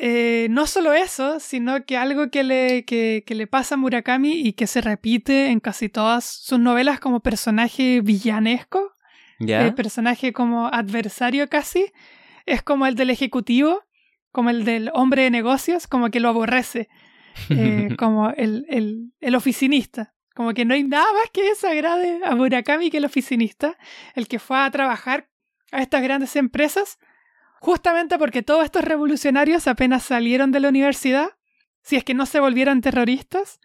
eh, 0.00 0.46
no 0.50 0.68
solo 0.68 0.92
eso, 0.92 1.40
sino 1.40 1.84
que 1.84 1.96
algo 1.96 2.30
que 2.30 2.44
le, 2.44 2.84
que, 2.84 3.24
que 3.26 3.34
le 3.34 3.48
pasa 3.48 3.74
a 3.74 3.78
Murakami 3.78 4.32
y 4.32 4.52
que 4.52 4.68
se 4.68 4.80
repite 4.80 5.48
en 5.48 5.58
casi 5.58 5.88
todas 5.88 6.24
sus 6.24 6.60
novelas 6.60 7.00
como 7.00 7.18
personaje 7.18 8.00
villanesco, 8.00 8.94
¿Ya? 9.40 9.66
eh, 9.66 9.72
personaje 9.72 10.32
como 10.32 10.68
adversario 10.68 11.48
casi, 11.48 11.86
es 12.46 12.62
como 12.62 12.86
el 12.86 12.94
del 12.94 13.10
ejecutivo, 13.10 13.82
como 14.30 14.50
el 14.50 14.64
del 14.64 14.90
hombre 14.94 15.22
de 15.24 15.30
negocios, 15.30 15.88
como 15.88 16.10
que 16.10 16.20
lo 16.20 16.28
aborrece, 16.28 16.88
eh, 17.50 17.88
como 17.98 18.30
el, 18.30 18.66
el, 18.68 19.12
el 19.20 19.34
oficinista. 19.34 20.14
Como 20.32 20.54
que 20.54 20.64
no 20.64 20.74
hay 20.74 20.84
nada 20.84 21.12
más 21.12 21.28
que 21.32 21.42
desagrade 21.42 22.20
a 22.24 22.36
Murakami 22.36 22.90
que 22.90 22.98
el 22.98 23.04
oficinista, 23.04 23.76
el 24.14 24.28
que 24.28 24.38
fue 24.38 24.60
a 24.60 24.70
trabajar 24.70 25.28
a 25.72 25.82
estas 25.82 26.00
grandes 26.02 26.36
empresas, 26.36 27.00
justamente 27.60 28.18
porque 28.18 28.42
todos 28.42 28.64
estos 28.64 28.84
revolucionarios 28.84 29.66
apenas 29.66 30.02
salieron 30.02 30.52
de 30.52 30.60
la 30.60 30.68
universidad, 30.68 31.30
si 31.82 31.96
es 31.96 32.04
que 32.04 32.14
no 32.14 32.26
se 32.26 32.40
volvieron 32.40 32.80
terroristas, 32.80 33.60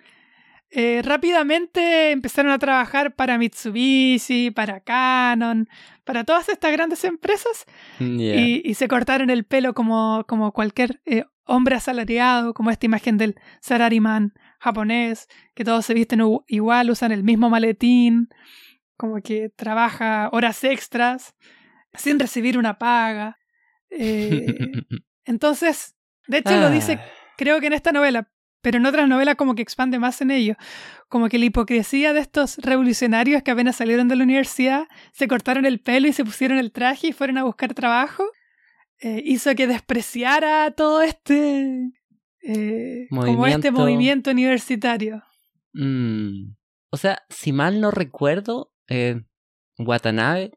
eh, 0.75 1.01
rápidamente 1.03 2.09
empezaron 2.11 2.51
a 2.51 2.57
trabajar 2.57 3.13
para 3.13 3.37
Mitsubishi, 3.37 4.49
para 4.49 4.79
Canon, 4.79 5.69
para 6.03 6.23
todas 6.23 6.49
estas 6.49 6.71
grandes 6.71 7.03
empresas 7.03 7.65
y, 7.99 8.61
y 8.67 8.73
se 8.73 8.87
cortaron 8.87 9.29
el 9.29 9.43
pelo 9.43 9.75
como, 9.75 10.25
como 10.27 10.51
cualquier 10.51 10.99
eh, 11.05 11.25
hombre 11.45 11.75
asalariado, 11.75 12.55
como 12.55 12.71
esta 12.71 12.87
imagen 12.87 13.17
del 13.17 13.35
salaryman 13.61 14.33
japonés, 14.59 15.27
que 15.53 15.63
todos 15.63 15.85
se 15.85 15.93
visten 15.93 16.21
igual, 16.47 16.89
usan 16.89 17.11
el 17.11 17.23
mismo 17.23 17.51
maletín, 17.51 18.29
como 18.97 19.21
que 19.21 19.49
trabaja 19.49 20.29
horas 20.31 20.63
extras 20.63 21.35
sin 21.93 22.17
recibir 22.19 22.57
una 22.57 22.79
paga. 22.79 23.37
Eh, 23.97 24.45
entonces, 25.25 25.95
de 26.27 26.39
hecho 26.39 26.57
lo 26.57 26.69
dice 26.69 26.93
Ah, 26.93 27.05
creo 27.37 27.59
que 27.59 27.67
en 27.67 27.73
esta 27.73 27.91
novela, 27.91 28.29
pero 28.61 28.77
en 28.77 28.85
otras 28.85 29.07
novelas 29.07 29.35
como 29.35 29.55
que 29.55 29.61
expande 29.61 29.99
más 29.99 30.21
en 30.21 30.31
ello. 30.31 30.55
Como 31.09 31.29
que 31.29 31.37
la 31.37 31.45
hipocresía 31.45 32.13
de 32.13 32.21
estos 32.21 32.57
revolucionarios 32.57 33.43
que 33.43 33.51
apenas 33.51 33.75
salieron 33.75 34.07
de 34.07 34.15
la 34.15 34.23
universidad, 34.23 34.87
se 35.11 35.27
cortaron 35.27 35.65
el 35.65 35.79
pelo 35.79 36.07
y 36.07 36.13
se 36.13 36.25
pusieron 36.25 36.57
el 36.57 36.71
traje 36.71 37.07
y 37.07 37.11
fueron 37.13 37.37
a 37.37 37.43
buscar 37.43 37.73
trabajo, 37.73 38.23
eh, 38.99 39.21
hizo 39.25 39.53
que 39.55 39.67
despreciara 39.67 40.71
todo 40.71 41.01
este... 41.01 41.91
eh, 42.41 43.07
como 43.09 43.45
este 43.45 43.71
Movimiento. 43.71 43.71
movimiento 43.73 44.31
universitario. 44.31 45.23
mm. 45.73 46.55
O 46.91 46.97
sea, 46.97 47.23
si 47.29 47.51
mal 47.51 47.81
no 47.81 47.89
recuerdo, 47.89 48.71
eh, 48.87 49.21
Watanabe, 49.79 50.51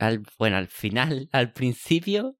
al, 0.00 0.24
bueno, 0.36 0.56
al 0.56 0.66
final, 0.66 1.28
al 1.30 1.52
principio, 1.52 2.36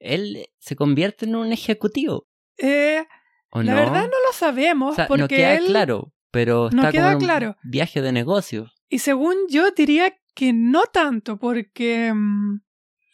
él 0.00 0.46
se 0.58 0.76
convierte 0.76 1.24
en 1.26 1.36
un 1.36 1.52
ejecutivo. 1.52 2.26
Eh, 2.56 3.04
¿O 3.50 3.62
la 3.62 3.72
no? 3.74 3.78
verdad 3.78 4.02
no 4.02 4.18
lo 4.26 4.32
sabemos 4.32 4.92
O 4.92 4.94
sea, 4.96 5.06
porque 5.06 5.22
no 5.22 5.28
queda 5.28 5.54
él, 5.54 5.66
claro, 5.66 6.12
pero 6.30 6.70
no 6.72 6.82
está 6.82 6.92
queda 6.92 7.02
como 7.04 7.10
en 7.10 7.16
un 7.16 7.22
claro. 7.24 7.56
viaje 7.62 8.02
de 8.02 8.12
negocios. 8.12 8.72
y 8.88 8.98
según 8.98 9.34
yo 9.48 9.70
diría 9.70 10.14
que 10.34 10.52
no 10.52 10.82
tanto 10.84 11.36
porque 11.38 12.12
mm, 12.14 12.60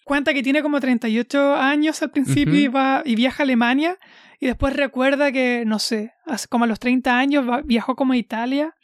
cuenta 0.04 0.34
que 0.34 0.42
tiene 0.42 0.62
como 0.62 0.80
38 0.80 1.54
años 1.54 2.02
al 2.02 2.10
principio 2.10 2.54
y 2.54 2.68
va 2.68 3.02
y 3.04 3.14
viaja 3.14 3.42
a 3.42 3.44
Alemania 3.44 3.98
y 4.40 4.46
después 4.46 4.74
recuerda 4.74 5.30
que 5.32 5.64
no 5.66 5.78
sé, 5.78 6.12
hace 6.26 6.48
como 6.48 6.64
a 6.64 6.66
los 6.66 6.78
30 6.80 7.16
años 7.18 7.48
va- 7.48 7.62
viajó 7.62 7.94
como 7.96 8.12
a 8.12 8.16
Italia 8.16 8.74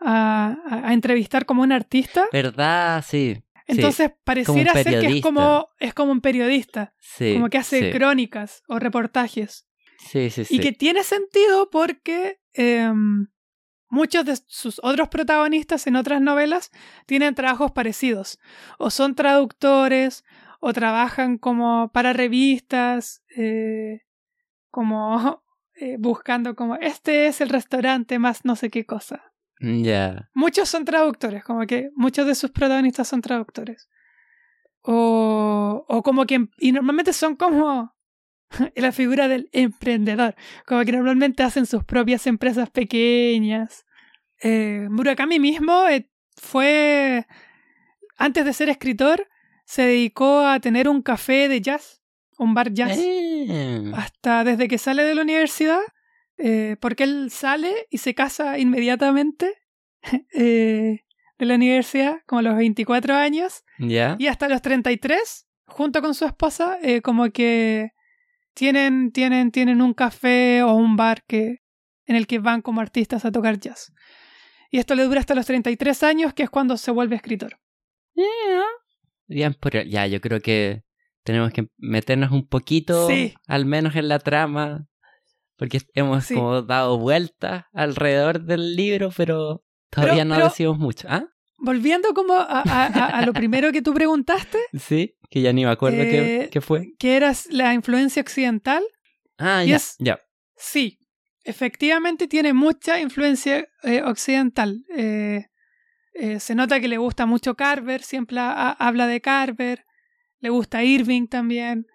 a, 0.00 0.56
a- 0.68 0.88
a 0.88 0.92
entrevistar 0.92 1.46
como 1.46 1.62
un 1.62 1.72
artista. 1.72 2.26
¿Verdad? 2.32 3.02
Sí. 3.06 3.42
Sí, 3.68 3.74
Entonces 3.76 4.10
pareciera 4.24 4.72
ser 4.72 5.00
que 5.00 5.18
es 5.18 5.22
como 5.22 5.68
es 5.78 5.94
como 5.94 6.12
un 6.12 6.20
periodista, 6.20 6.94
sí, 7.00 7.34
como 7.34 7.50
que 7.50 7.58
hace 7.58 7.92
sí, 7.92 7.98
crónicas 7.98 8.62
o 8.68 8.78
reportajes. 8.78 9.66
sí, 9.98 10.30
sí, 10.30 10.42
Y 10.42 10.44
sí. 10.44 10.60
que 10.60 10.72
tiene 10.72 11.04
sentido 11.04 11.70
porque 11.70 12.40
em, 12.54 13.28
muchos 13.88 14.24
de 14.24 14.36
sus 14.46 14.80
otros 14.82 15.08
protagonistas 15.08 15.86
en 15.86 15.96
otras 15.96 16.20
novelas 16.20 16.70
tienen 17.06 17.34
trabajos 17.34 17.72
parecidos. 17.72 18.38
O 18.78 18.90
son 18.90 19.14
traductores, 19.14 20.24
o 20.60 20.72
trabajan 20.72 21.38
como 21.38 21.90
para 21.92 22.12
revistas, 22.12 23.22
eh, 23.36 24.02
como 24.70 25.42
eh, 25.74 25.96
buscando 25.98 26.54
como 26.56 26.76
este 26.76 27.26
es 27.26 27.40
el 27.40 27.48
restaurante 27.48 28.18
más 28.18 28.44
no 28.44 28.56
sé 28.56 28.70
qué 28.70 28.84
cosa. 28.84 29.27
Ya. 29.60 30.28
Muchos 30.34 30.68
son 30.68 30.84
traductores, 30.84 31.44
como 31.44 31.66
que 31.66 31.90
muchos 31.94 32.26
de 32.26 32.34
sus 32.34 32.50
protagonistas 32.50 33.08
son 33.08 33.20
traductores. 33.20 33.88
O, 34.82 35.84
o 35.88 36.02
como 36.02 36.24
que, 36.26 36.48
y 36.58 36.72
normalmente 36.72 37.12
son 37.12 37.36
como 37.36 37.92
la 38.76 38.92
figura 38.92 39.28
del 39.28 39.48
emprendedor, 39.52 40.34
como 40.66 40.84
que 40.84 40.92
normalmente 40.92 41.42
hacen 41.42 41.66
sus 41.66 41.84
propias 41.84 42.26
empresas 42.26 42.70
pequeñas. 42.70 43.84
Eh, 44.40 44.86
Murakami 44.90 45.38
mismo 45.38 45.86
eh, 45.88 46.08
fue, 46.36 47.26
antes 48.16 48.44
de 48.44 48.52
ser 48.52 48.68
escritor, 48.68 49.28
se 49.64 49.82
dedicó 49.82 50.40
a 50.40 50.60
tener 50.60 50.88
un 50.88 51.02
café 51.02 51.48
de 51.48 51.60
jazz, 51.60 52.00
un 52.38 52.54
bar 52.54 52.72
jazz 52.72 52.96
Eh, 52.98 53.92
hasta 53.94 54.44
desde 54.44 54.68
que 54.68 54.78
sale 54.78 55.02
de 55.02 55.14
la 55.14 55.22
universidad, 55.22 55.80
eh, 56.38 56.76
porque 56.80 57.04
él 57.04 57.30
sale 57.30 57.86
y 57.90 57.98
se 57.98 58.14
casa 58.14 58.58
inmediatamente 58.58 59.54
eh, 60.34 61.04
de 61.38 61.46
la 61.46 61.54
universidad, 61.54 62.20
como 62.26 62.40
a 62.40 62.42
los 62.42 62.56
24 62.56 63.14
años, 63.14 63.64
ya. 63.78 64.16
y 64.18 64.26
hasta 64.26 64.48
los 64.48 64.62
33, 64.62 65.46
junto 65.66 66.00
con 66.00 66.14
su 66.14 66.24
esposa, 66.24 66.78
eh, 66.82 67.00
como 67.02 67.30
que 67.30 67.90
tienen, 68.54 69.12
tienen, 69.12 69.50
tienen 69.52 69.80
un 69.82 69.94
café 69.94 70.62
o 70.62 70.74
un 70.74 70.96
bar 70.96 71.22
que, 71.26 71.58
en 72.06 72.16
el 72.16 72.26
que 72.26 72.38
van 72.40 72.62
como 72.62 72.80
artistas 72.80 73.24
a 73.24 73.30
tocar 73.32 73.58
jazz. 73.60 73.92
Y 74.70 74.78
esto 74.78 74.94
le 74.94 75.04
dura 75.04 75.20
hasta 75.20 75.34
los 75.34 75.46
33 75.46 76.02
años, 76.02 76.34
que 76.34 76.42
es 76.42 76.50
cuando 76.50 76.76
se 76.76 76.90
vuelve 76.90 77.16
escritor. 77.16 77.58
Bien, 79.28 79.54
ya, 79.88 80.06
yo 80.06 80.20
creo 80.20 80.40
que 80.40 80.82
tenemos 81.22 81.52
que 81.52 81.68
meternos 81.76 82.32
un 82.32 82.48
poquito, 82.48 83.06
Sí. 83.06 83.34
al 83.46 83.64
menos 83.66 83.94
en 83.96 84.08
la 84.08 84.18
trama, 84.18 84.88
porque 85.58 85.80
hemos 85.94 86.24
Sí. 86.24 86.34
como 86.34 86.62
dado 86.62 86.96
vueltas 86.98 87.64
alrededor 87.74 88.40
del 88.44 88.74
libro, 88.76 89.10
pero 89.14 89.62
todavía 89.90 90.14
Pero- 90.22 90.24
no 90.26 90.34
pero- 90.36 90.48
decimos 90.48 90.78
mucho. 90.78 91.06
¿Ah? 91.10 91.26
Volviendo 91.60 92.14
como 92.14 92.34
a, 92.34 92.44
a- 92.62 92.86
a- 92.86 93.18
a 93.18 93.26
lo 93.26 93.32
primero 93.50 93.72
que 93.72 93.82
tú 93.82 93.92
preguntaste, 93.92 94.58
Sí, 94.78 95.16
que 95.28 95.42
ya 95.42 95.52
ni 95.52 95.64
me 95.64 95.70
acuerdo 95.72 95.98
qué, 95.98 96.42
Eh, 96.44 96.48
qué 96.50 96.60
fue. 96.60 96.92
que 96.98 97.16
era 97.16 97.32
la 97.50 97.74
influencia 97.74 98.22
occidental, 98.22 98.82
Ah, 99.38 99.64
ya, 99.64 99.76
es- 99.76 99.96
ya. 99.98 100.18
Sí, 100.56 100.98
efectivamente 101.44 102.28
tiene 102.28 102.52
mucha 102.52 103.00
influencia 103.00 103.66
eh, 103.82 104.02
occidental. 104.02 104.84
Eh, 104.96 105.46
se 106.40 106.54
nota 106.54 106.80
que 106.80 106.88
le 106.88 106.98
gusta 106.98 107.26
mucho 107.26 107.54
Carver, 107.54 108.02
siempre 108.02 108.38
ha- 108.40 108.72
habla 108.72 109.06
de 109.06 109.20
Carver, 109.20 109.84
le 110.40 110.50
gusta 110.50 110.82
Irving 110.82 111.26
también, 111.28 111.86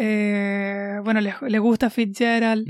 eh, 0.00 1.00
bueno, 1.02 1.20
le, 1.20 1.34
le 1.48 1.58
gusta 1.58 1.90
Fitzgerald, 1.90 2.64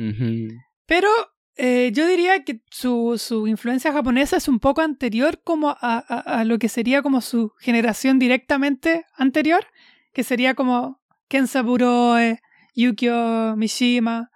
pero 0.86 1.08
eh, 1.56 1.90
yo 1.92 2.06
diría 2.06 2.44
que 2.44 2.62
su, 2.70 3.16
su 3.18 3.46
influencia 3.46 3.92
japonesa 3.92 4.36
es 4.36 4.48
un 4.48 4.58
poco 4.60 4.80
anterior 4.80 5.40
como 5.44 5.70
a, 5.70 5.76
a- 5.80 6.40
a 6.40 6.44
lo 6.44 6.58
que 6.58 6.68
sería 6.68 7.02
como 7.02 7.20
su 7.20 7.52
generación 7.58 8.18
directamente 8.18 9.04
anterior, 9.16 9.66
que 10.12 10.22
sería 10.24 10.54
como 10.54 11.00
Ken 11.28 11.46
Saburoe, 11.46 12.40
Yukio 12.74 13.56
Mishima, 13.56 14.30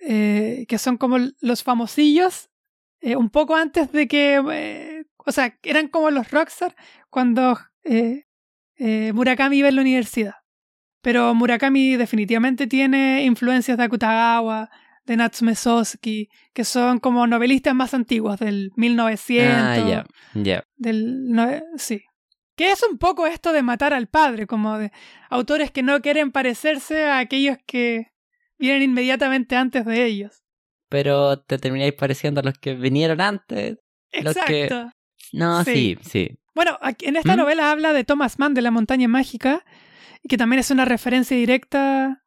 eh, 0.00 0.66
que 0.68 0.78
son 0.78 0.96
como 0.98 1.16
los 1.40 1.62
famosillos, 1.62 2.50
un 3.02 3.30
poco 3.30 3.56
antes 3.56 3.90
de 3.92 4.06
que, 4.06 4.38
o 5.26 5.32
sea, 5.32 5.58
eran 5.62 5.88
como 5.88 6.10
los 6.10 6.30
rockstar 6.30 6.76
cuando 7.08 7.58
Murakami 8.78 9.56
iba 9.58 9.68
en 9.68 9.76
la 9.76 9.82
universidad. 9.82 10.34
Pero 11.02 11.34
Murakami 11.34 11.96
definitivamente 11.96 12.66
tiene 12.66 13.24
influencias 13.24 13.78
de 13.78 13.84
Akutagawa, 13.84 14.70
de 15.06 15.16
Natsume 15.16 15.54
Soseki, 15.54 16.28
que 16.52 16.64
son 16.64 16.98
como 16.98 17.26
novelistas 17.26 17.74
más 17.74 17.94
antiguos, 17.94 18.38
del 18.38 18.70
1900. 18.76 19.56
Ah, 19.58 19.76
ya, 19.78 20.06
ya. 20.34 20.64
Del, 20.76 21.24
no- 21.30 21.48
sí. 21.76 22.02
Que 22.54 22.70
es 22.72 22.82
un 22.88 22.98
poco 22.98 23.26
esto 23.26 23.52
de 23.52 23.62
matar 23.62 23.94
al 23.94 24.08
padre, 24.08 24.46
como 24.46 24.76
de 24.78 24.92
autores 25.30 25.70
que 25.70 25.82
no 25.82 26.00
quieren 26.02 26.30
parecerse 26.30 27.04
a 27.06 27.18
aquellos 27.18 27.56
que 27.66 28.08
vienen 28.58 28.82
inmediatamente 28.82 29.56
antes 29.56 29.86
de 29.86 30.04
ellos. 30.04 30.42
Pero 30.90 31.40
te 31.40 31.56
termináis 31.58 31.94
pareciendo 31.94 32.40
a 32.40 32.44
los 32.44 32.58
que 32.58 32.74
vinieron 32.74 33.20
antes. 33.22 33.78
Los 34.12 34.34
que- 34.34 34.64
Exacto. 34.64 34.92
No, 35.32 35.64
Sí. 35.64 35.96
sí, 36.02 36.10
sí. 36.10 36.38
Bueno, 36.54 36.78
en 37.00 37.16
esta 37.16 37.34
¿Mm? 37.34 37.38
novela 37.38 37.70
habla 37.70 37.92
de 37.94 38.04
Thomas 38.04 38.38
Mann 38.38 38.52
de 38.52 38.60
la 38.62 38.70
montaña 38.72 39.08
mágica, 39.08 39.64
y 40.22 40.28
que 40.28 40.36
también 40.36 40.60
es 40.60 40.70
una 40.70 40.84
referencia 40.84 41.36
directa. 41.36 42.24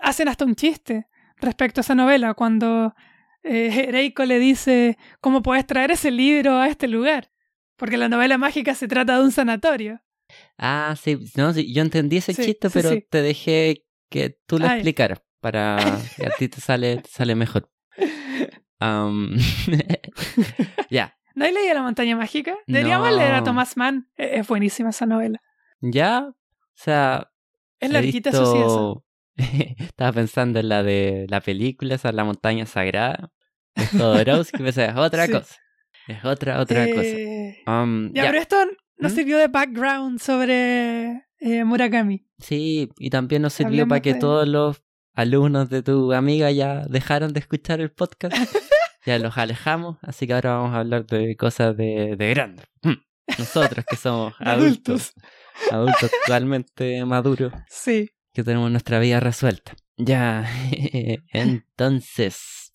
Hacen 0.00 0.28
hasta 0.28 0.44
un 0.44 0.54
chiste 0.56 1.06
respecto 1.38 1.80
a 1.80 1.82
esa 1.82 1.94
novela, 1.94 2.34
cuando 2.34 2.94
eh, 3.42 3.86
Reiko 3.92 4.24
le 4.24 4.38
dice, 4.38 4.98
¿cómo 5.20 5.42
puedes 5.42 5.66
traer 5.66 5.90
ese 5.90 6.10
libro 6.10 6.58
a 6.58 6.68
este 6.68 6.88
lugar? 6.88 7.30
Porque 7.76 7.96
la 7.96 8.08
novela 8.08 8.38
mágica 8.38 8.74
se 8.74 8.88
trata 8.88 9.18
de 9.18 9.24
un 9.24 9.32
sanatorio. 9.32 10.00
Ah, 10.58 10.94
sí, 11.00 11.18
no, 11.36 11.52
sí, 11.52 11.72
yo 11.72 11.82
entendí 11.82 12.16
ese 12.16 12.34
Sí, 12.34 12.42
chiste, 12.46 12.68
sí, 12.68 12.74
pero 12.74 12.90
te 13.10 13.22
dejé 13.22 13.84
que 14.10 14.38
tú 14.46 14.58
lo 14.58 14.66
explicaras 14.66 15.22
para 15.40 15.98
que 16.16 16.26
a 16.26 16.30
ti 16.38 16.48
te 16.48 16.60
sale, 16.60 16.96
te 16.98 17.08
sale 17.10 17.34
mejor. 17.34 17.70
Ya, 20.90 21.16
¿No 21.34 21.44
hay 21.44 21.52
leído 21.52 21.74
La 21.74 21.82
montaña 21.82 22.16
mágica? 22.16 22.54
Deberíamos 22.66 23.10
No. 23.10 23.16
leer 23.16 23.34
a 23.34 23.44
Thomas 23.44 23.76
Mann. 23.76 24.08
Eh, 24.16 24.30
Es 24.38 24.48
buenísima 24.48 24.90
esa 24.90 25.06
novela. 25.06 25.40
ya, 25.80 26.30
sea, 26.76 27.30
Es 27.80 27.90
eso 27.90 28.00
sí, 28.00 28.58
visto- 28.58 29.04
Estaba 29.36 30.12
pensando 30.12 30.60
en 30.60 30.68
la 30.68 30.82
de 30.82 31.26
la 31.28 31.40
película, 31.40 31.94
esa 31.94 32.12
La 32.12 32.24
montaña 32.24 32.66
sagrada, 32.66 33.30
de 33.74 33.86
Jodorowsky, 33.86 34.58
pero 34.58 34.68
esa 34.70 34.84
es 34.86 34.96
otra 34.96 35.26
Sí. 35.26 35.32
cosa. 35.32 35.56
Es 36.08 36.24
otra, 36.24 36.60
otra 36.60 36.86
cosa. 36.88 37.02
Eh, 37.02 37.62
Am, 37.66 38.12
Ya, 38.14 38.24
ya, 38.24 38.28
pero 38.30 38.40
esto 38.40 38.56
no 38.98 39.08
¿Mm? 39.08 39.12
sirvió 39.12 39.38
de 39.38 39.48
background 39.48 40.20
sobre 40.20 41.24
eh, 41.40 41.64
Murakami. 41.64 42.26
Sí, 42.38 42.88
y 42.98 43.10
también 43.10 43.42
nos 43.42 43.52
sirvió 43.54 43.86
para 43.88 44.00
que 44.00 44.14
de- 44.14 44.20
todos 44.20 44.46
los 44.48 44.82
alumnos 45.14 45.68
de 45.68 45.82
tu 45.82 46.12
amiga 46.12 46.50
ya 46.50 46.82
dejaron 46.88 47.32
de 47.32 47.40
escuchar 47.40 47.80
el 47.80 47.90
podcast. 47.90 48.34
ya 49.06 49.18
los 49.18 49.36
alejamos, 49.36 49.98
así 50.02 50.26
que 50.26 50.32
ahora 50.34 50.54
vamos 50.58 50.74
a 50.74 50.80
hablar 50.80 51.06
de 51.06 51.36
cosas 51.36 51.76
de, 51.76 52.16
de 52.16 52.30
grandes. 52.30 52.66
Mm. 52.82 52.92
Nosotros 53.38 53.84
que 53.88 53.96
somos 53.96 54.34
De 54.38 54.44
adultos, 54.50 55.12
adultos 55.70 56.10
totalmente 56.24 57.04
maduros, 57.04 57.52
Sí. 57.68 58.10
que 58.32 58.44
tenemos 58.44 58.70
nuestra 58.70 58.98
vida 58.98 59.20
resuelta. 59.20 59.74
Ya, 59.96 60.46
entonces, 61.32 62.72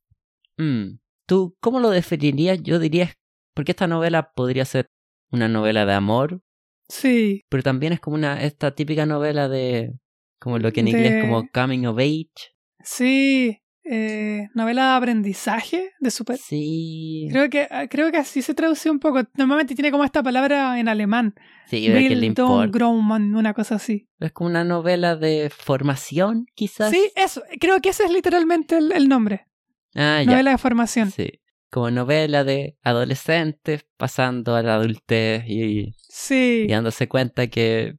mm, 0.57 0.97
¿tú 1.25 1.55
cómo 1.59 1.79
lo 1.79 1.89
definirías? 1.89 2.59
Yo 2.61 2.79
diría, 2.79 3.13
porque 3.53 3.71
esta 3.71 3.87
novela 3.87 4.31
podría 4.33 4.65
ser 4.65 4.89
una 5.31 5.47
novela 5.47 5.85
de 5.85 5.93
amor, 5.93 6.41
Sí. 6.89 7.43
pero 7.49 7.63
también 7.63 7.93
es 7.93 7.99
como 7.99 8.15
una 8.15 8.41
esta 8.43 8.71
típica 8.75 9.05
novela 9.05 9.47
de 9.47 9.93
como 10.39 10.57
lo 10.59 10.71
que 10.73 10.79
en 10.81 10.87
inglés 10.89 11.13
De- 11.13 11.21
como 11.21 11.47
coming 11.53 11.85
of 11.85 11.97
age. 11.99 12.53
Sí. 12.83 13.60
Eh, 13.83 14.47
novela 14.53 14.91
de 14.91 14.97
aprendizaje 14.97 15.91
de 15.99 16.11
super. 16.11 16.37
Sí. 16.37 17.27
Creo 17.31 17.49
que, 17.49 17.67
ah, 17.71 17.87
creo 17.87 18.11
que 18.11 18.17
así 18.17 18.41
se 18.41 18.53
traduce 18.53 18.89
un 18.89 18.99
poco. 18.99 19.23
Normalmente 19.35 19.73
tiene 19.75 19.91
como 19.91 20.03
esta 20.03 20.21
palabra 20.21 20.79
en 20.79 20.87
alemán. 20.87 21.33
Sí, 21.67 21.89
una 21.89 23.53
cosa 23.53 23.75
así. 23.75 24.07
Es 24.19 24.31
como 24.33 24.49
una 24.49 24.63
novela 24.63 25.15
de 25.15 25.49
formación, 25.49 26.45
quizás. 26.53 26.91
Sí, 26.91 27.11
eso. 27.15 27.41
Creo 27.59 27.79
que 27.81 27.89
ese 27.89 28.03
es 28.03 28.11
literalmente 28.11 28.77
el, 28.77 28.91
el 28.91 29.07
nombre. 29.09 29.47
Ah, 29.95 30.21
ya. 30.23 30.31
Novela 30.31 30.51
de 30.51 30.57
formación. 30.57 31.11
Sí. 31.11 31.41
como 31.69 31.89
novela 31.89 32.43
de 32.43 32.77
adolescentes 32.83 33.85
pasando 33.97 34.55
a 34.55 34.61
la 34.61 34.75
adultez 34.75 35.43
y, 35.47 35.93
Sí, 36.09 36.65
y 36.67 36.71
dándose 36.71 37.07
cuenta 37.07 37.47
que 37.47 37.95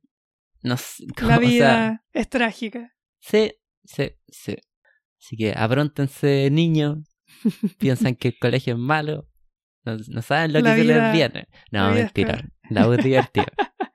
no 0.62 0.76
la 0.76 0.80
como, 1.18 1.28
o 1.36 1.38
sea, 1.38 1.38
vida 1.38 2.04
es 2.12 2.28
trágica. 2.28 2.94
sí, 3.20 3.52
sí, 3.84 4.12
sí. 4.28 4.56
Así 5.22 5.36
que 5.36 5.54
abróntense, 5.56 6.48
niños. 6.50 6.98
Piensan 7.78 8.16
que 8.16 8.28
el 8.28 8.38
colegio 8.38 8.74
es 8.74 8.78
malo. 8.78 9.28
No, 9.84 9.96
no 10.08 10.22
saben 10.22 10.52
lo 10.52 10.60
La 10.60 10.74
que 10.74 10.82
se 10.82 10.86
les 10.88 11.12
viene. 11.12 11.48
la 11.70 11.80
No, 11.88 11.90
es 11.94 12.04
mentira. 12.04 12.44
La 12.70 12.88
U 12.88 12.92
es 12.92 13.04
divertida. 13.04 13.46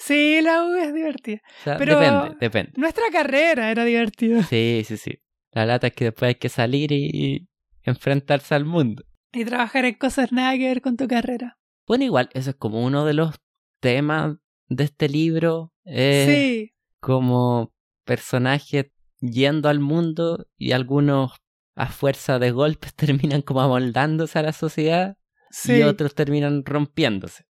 Sí, 0.00 0.40
la 0.42 0.64
U 0.64 0.74
es 0.76 0.94
divertida. 0.94 1.40
O 1.60 1.64
sea, 1.64 1.76
Pero- 1.76 1.98
depende, 1.98 2.36
depende. 2.40 2.72
Nuestra 2.76 3.04
carrera 3.10 3.70
era 3.72 3.84
divertida. 3.84 4.44
Sí, 4.44 4.82
sí, 4.86 4.96
sí. 4.96 5.18
La 5.50 5.66
lata 5.66 5.88
es 5.88 5.92
que 5.94 6.04
después 6.04 6.28
hay 6.28 6.34
que 6.36 6.48
salir 6.48 6.92
y, 6.92 7.10
y 7.12 7.48
enfrentarse 7.82 8.54
al 8.54 8.64
mundo. 8.64 9.02
Y 9.32 9.44
trabajar 9.44 9.86
en 9.86 9.94
cosas 9.94 10.30
nada 10.30 10.52
que 10.56 10.68
ver 10.68 10.82
con 10.82 10.96
tu 10.96 11.08
carrera. 11.08 11.58
Bueno, 11.86 12.04
igual, 12.04 12.28
eso 12.32 12.50
es 12.50 12.56
como 12.56 12.84
uno 12.84 13.04
de 13.06 13.14
los 13.14 13.34
temas 13.80 14.36
de 14.68 14.84
este 14.84 15.08
libro. 15.08 15.72
eh, 15.84 16.26
sí, 16.28 16.74
Como 17.00 17.72
personajes 18.04 18.86
yendo 19.20 19.68
al 19.68 19.80
mundo 19.80 20.46
y 20.56 20.72
algunos 20.72 21.32
a 21.74 21.86
fuerza 21.86 22.38
de 22.38 22.50
golpes 22.50 22.94
terminan 23.32 23.42
como 23.42 23.60
amoldándose 23.60 24.38
a 24.38 24.42
la 24.42 24.52
sociedad 24.52 25.16
sí. 25.50 25.76
y 25.78 25.82
otros 25.82 26.14
terminan 26.14 26.64
rompiéndose 26.64 27.46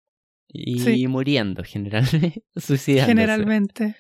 y 0.48 0.78
Sí. 0.80 1.06
muriendo 1.08 1.62
generalmente, 1.64 2.44
suicidándose. 2.56 3.06
generalmente. 3.14 3.96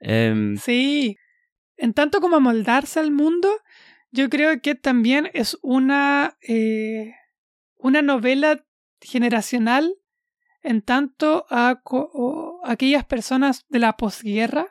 Em, 0.00 0.56
Sí. 0.56 1.16
En 1.76 1.92
tanto 1.92 2.20
como 2.20 2.36
amoldarse 2.36 3.00
al 3.00 3.10
mundo, 3.10 3.48
yo 4.12 4.28
creo 4.30 4.60
que 4.60 4.74
también 4.76 5.28
es 5.34 5.58
una, 5.62 6.36
eh, 6.46 7.12
una 7.76 8.00
novela 8.00 8.64
generacional 9.00 9.92
en 10.62 10.82
tanto 10.82 11.46
a 11.50 11.82
aquellas 12.64 13.04
personas 13.04 13.64
de 13.68 13.80
la 13.80 13.96
posguerra 13.96 14.68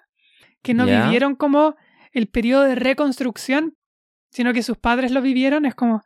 que 0.61 0.73
no 0.73 0.85
vivieron 0.85 1.35
como 1.35 1.75
el 2.13 2.27
periodo 2.27 2.63
de 2.63 2.75
reconstrucción, 2.75 3.75
sino 4.29 4.53
que 4.53 4.63
sus 4.63 4.77
padres 4.77 5.11
lo 5.11 5.21
vivieron, 5.21 5.65
es 5.65 5.75
como, 5.75 6.01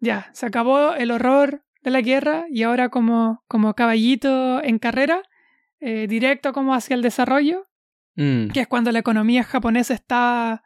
ya, 0.00 0.30
se 0.32 0.46
acabó 0.46 0.94
el 0.94 1.10
horror 1.10 1.62
de 1.82 1.90
la 1.90 2.00
guerra 2.00 2.46
y 2.50 2.62
ahora 2.62 2.88
como, 2.88 3.42
como 3.46 3.74
caballito 3.74 4.62
en 4.62 4.78
carrera, 4.78 5.22
eh, 5.80 6.06
directo 6.08 6.52
como 6.52 6.72
hacia 6.74 6.94
el 6.94 7.02
desarrollo, 7.02 7.64
mm, 8.16 8.48
que 8.48 8.60
es 8.60 8.66
cuando 8.68 8.90
la 8.92 9.00
economía 9.00 9.44
japonesa 9.44 9.92
estaba... 9.94 10.62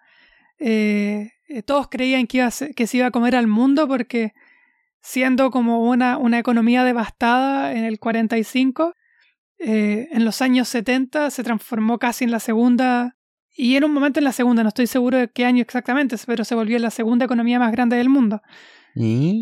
eh, 0.59 1.31
todos 1.65 1.89
creían 1.89 2.27
que, 2.27 2.39
iba 2.39 2.47
a 2.47 2.51
se- 2.51 2.75
que 2.75 2.87
se 2.87 2.99
iba 2.99 3.07
a 3.07 3.11
comer 3.11 3.35
al 3.35 3.47
mundo 3.47 3.89
porque 3.89 4.33
siendo 5.01 5.51
como 5.51 5.89
una, 5.89 6.19
una 6.19 6.39
economía 6.39 6.85
devastada 6.85 7.73
en 7.73 7.85
el 7.85 7.99
45, 7.99 8.95
eh, 9.59 10.09
en 10.13 10.25
los 10.25 10.43
años 10.43 10.69
70 10.69 11.31
se 11.31 11.43
transformó 11.43 11.99
casi 11.99 12.25
en 12.25 12.31
la 12.31 12.41
segunda, 12.41 13.17
y 13.59 13.77
en 13.77 13.85
un 13.85 13.93
momento 13.93 14.21
en 14.21 14.25
la 14.25 14.33
segunda, 14.33 14.63
no 14.63 14.69
estoy 14.69 14.87
seguro 14.87 15.19
de 15.19 15.29
qué 15.29 15.45
año 15.45 15.61
exactamente, 15.63 16.17
pero 16.27 16.45
se 16.45 16.55
volvió 16.55 16.79
la 16.79 16.91
segunda 16.91 17.25
economía 17.27 17.59
más 17.59 17.73
grande 17.73 17.97
del 17.97 18.09
mundo, 18.09 18.41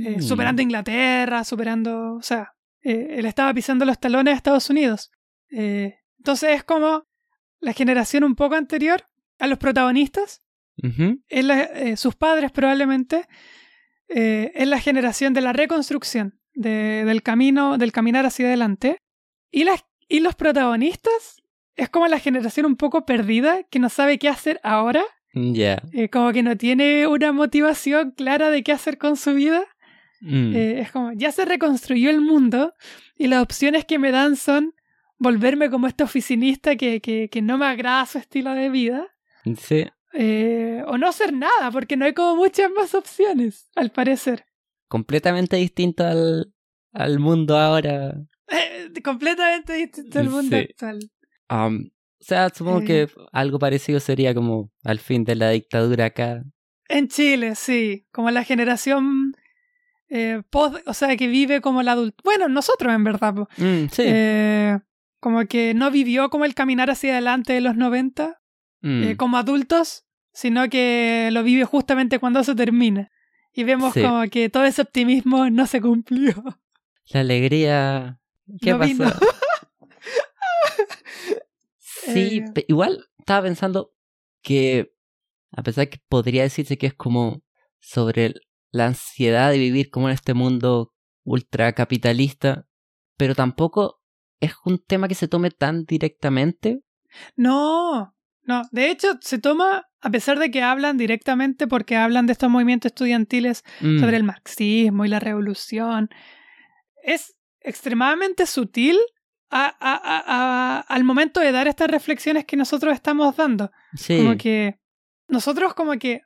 eh, 0.06 0.16
mm, 0.16 0.22
superando 0.22 0.60
a 0.60 0.64
Inglaterra, 0.64 1.44
superando, 1.44 2.14
o 2.14 2.22
sea, 2.22 2.54
eh, 2.82 3.16
él 3.18 3.26
estaba 3.26 3.52
pisando 3.54 3.84
los 3.84 3.98
talones 4.00 4.32
de 4.32 4.36
Estados 4.36 4.70
Unidos. 4.70 5.10
Eh, 5.50 5.98
entonces 6.18 6.50
es 6.56 6.64
como 6.64 7.04
la 7.60 7.72
generación 7.72 8.24
un 8.24 8.34
poco 8.34 8.54
anterior 8.56 9.04
a 9.38 9.46
los 9.46 9.58
protagonistas, 9.58 10.42
es 11.28 11.44
la- 11.44 11.62
eh, 11.62 11.96
sus 11.96 12.14
padres 12.16 12.50
probablemente, 12.52 13.26
es 14.08 14.68
la 14.68 14.78
generación 14.78 15.32
de 15.34 15.40
la 15.40 15.52
reconstrucción, 15.52 16.38
de- 16.54 17.04
del 17.04 17.22
camino, 17.22 17.76
del 17.78 17.92
caminar 17.92 18.24
hacia 18.26 18.46
adelante. 18.46 18.98
Y, 19.50 19.64
las, 19.64 19.84
y 20.08 20.20
los 20.20 20.34
protagonistas 20.34 21.35
es 21.76 21.88
como 21.88 22.06
la 22.08 22.18
generación 22.18 22.66
un 22.66 22.76
poco 22.76 23.04
perdida, 23.06 23.62
que 23.64 23.78
no 23.78 23.88
sabe 23.88 24.18
qué 24.18 24.28
hacer 24.28 24.60
ahora, 24.62 25.04
Ya. 25.34 25.82
eh, 25.92 26.08
como 26.08 26.32
que 26.32 26.42
no 26.42 26.56
tiene 26.56 27.06
una 27.06 27.32
motivación 27.32 28.12
clara 28.12 28.50
de 28.50 28.62
qué 28.62 28.72
hacer 28.72 28.96
con 28.98 29.16
su 29.16 29.34
vida. 29.34 29.64
mm, 30.20 30.54
Eh, 30.56 30.80
es 30.80 30.90
como, 30.92 31.12
ya 31.12 31.30
se 31.32 31.44
reconstruyó 31.44 32.08
el 32.10 32.20
mundo 32.22 32.72
y 33.16 33.26
las 33.28 33.42
opciones 33.42 33.84
que 33.84 33.98
me 33.98 34.10
dan 34.12 34.36
son 34.36 34.74
volverme 35.18 35.68
como 35.70 35.86
este 35.86 36.04
oficinista 36.04 36.76
que, 36.76 37.00
que, 37.00 37.28
que 37.30 37.42
no 37.42 37.58
me 37.58 37.66
agrada 37.66 38.04
su 38.06 38.18
estilo 38.18 38.52
de 38.54 38.68
vida. 38.70 39.06
sí. 39.58 39.86
eh, 40.14 40.82
o 40.86 40.96
no 40.96 41.06
hacer 41.08 41.32
nada, 41.34 41.70
porque 41.70 41.96
no 41.98 42.06
hay 42.06 42.14
como 42.14 42.36
muchas 42.36 42.70
más 42.70 42.94
opciones, 42.94 43.68
al 43.76 43.90
parecer. 43.90 44.46
Completamente 44.88 45.56
distinto 45.56 46.04
al, 46.06 46.54
al 46.92 47.18
mundo 47.18 47.58
ahora. 47.58 48.14
Completamente 49.04 49.74
distinto 49.74 50.18
al 50.20 50.30
mundo 50.30 50.56
Sí. 50.56 50.62
actual. 50.70 50.98
Um, 51.50 51.90
o 52.20 52.24
sea, 52.24 52.48
supongo 52.48 52.80
Eh. 52.80 52.84
que 52.84 53.08
algo 53.32 53.58
parecido 53.58 54.00
sería 54.00 54.34
como 54.34 54.70
al 54.84 54.98
fin 54.98 55.24
de 55.24 55.34
la 55.36 55.50
dictadura 55.50 56.06
acá. 56.06 56.42
En 56.88 57.08
Chile, 57.08 57.54
sí, 57.54 58.06
como 58.12 58.30
la 58.30 58.44
generación 58.44 59.34
eh, 60.08 60.42
post, 60.50 60.76
o 60.86 60.94
sea, 60.94 61.16
que 61.16 61.26
vive 61.26 61.60
como 61.60 61.82
la 61.82 61.92
adulto. 61.92 62.16
Bueno, 62.24 62.48
nosotros 62.48 62.92
en 62.94 63.02
verdad. 63.04 63.34
Mm, 63.56 63.86
sí. 63.90 64.02
Eh, 64.04 64.78
como 65.20 65.44
que 65.46 65.74
no 65.74 65.90
vivió 65.90 66.30
como 66.30 66.44
el 66.44 66.54
caminar 66.54 66.90
hacia 66.90 67.12
adelante 67.12 67.52
de 67.54 67.60
los 67.60 67.76
90 67.76 68.40
Mm, 68.82 69.02
eh, 69.02 69.16
como 69.16 69.36
adultos, 69.38 70.04
sino 70.32 70.68
que 70.68 71.30
lo 71.32 71.42
vive 71.42 71.64
justamente 71.64 72.18
cuando 72.20 72.44
se 72.44 72.54
termina. 72.54 73.10
Y 73.52 73.64
vemos 73.64 73.94
Sí. 73.94 74.02
como 74.02 74.22
que 74.30 74.48
todo 74.50 74.64
ese 74.64 74.82
optimismo 74.82 75.48
no 75.50 75.66
se 75.66 75.80
cumplió. 75.80 76.34
La 77.08 77.20
alegría. 77.20 78.20
¿Qué 78.60 78.70
No 78.72 78.78
pasó? 78.78 79.04
sí, 82.12 82.42
Eh. 82.56 82.64
igual 82.68 83.06
estaba 83.18 83.42
pensando 83.42 83.92
que, 84.42 84.92
a 85.52 85.62
pesar 85.62 85.88
que 85.88 85.98
podría 86.08 86.42
decirse 86.42 86.78
que 86.78 86.86
es 86.86 86.94
como 86.94 87.42
sobre 87.80 88.34
la 88.70 88.86
ansiedad 88.86 89.50
de 89.50 89.58
vivir 89.58 89.90
como 89.90 90.08
en 90.08 90.14
este 90.14 90.34
mundo 90.34 90.92
ultracapitalista, 91.24 92.66
pero 93.16 93.34
tampoco 93.34 94.00
es 94.40 94.52
un 94.64 94.78
tema 94.78 95.08
que 95.08 95.14
se 95.14 95.28
tome 95.28 95.50
tan 95.50 95.84
directamente. 95.84 96.80
No, 97.36 98.14
no. 98.42 98.62
De 98.70 98.90
hecho, 98.90 99.16
se 99.20 99.38
toma, 99.38 99.86
a 100.00 100.10
pesar 100.10 100.38
de 100.38 100.50
que 100.50 100.62
hablan 100.62 100.98
directamente, 100.98 101.66
porque 101.66 101.96
hablan 101.96 102.26
de 102.26 102.32
estos 102.32 102.50
movimientos 102.50 102.90
estudiantiles 102.90 103.62
Mm, 103.80 104.00
sobre 104.00 104.16
el 104.16 104.24
marxismo 104.24 105.04
y 105.04 105.08
la 105.08 105.20
revolución, 105.20 106.10
es 107.02 107.34
extremadamente 107.60 108.46
sutil 108.46 108.98
a- 109.50 109.74
a- 109.80 110.80
al 110.88 111.04
momento 111.04 111.40
de 111.40 111.52
dar 111.52 111.68
estas 111.68 111.88
reflexiones 111.90 112.44
que 112.44 112.56
nosotros 112.56 112.92
estamos 112.94 113.36
dando. 113.36 113.70
sí. 113.94 114.18
Como 114.18 114.36
que 114.36 114.78
nosotros 115.28 115.74
como 115.74 115.92
que 115.98 116.22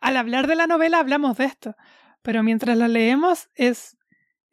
al 0.00 0.16
hablar 0.16 0.46
de 0.46 0.54
la 0.56 0.66
novela 0.66 0.98
hablamos 0.98 1.36
de 1.38 1.44
esto, 1.46 1.74
pero 2.22 2.42
mientras 2.42 2.76
la 2.76 2.88
leemos 2.88 3.48
es 3.54 3.96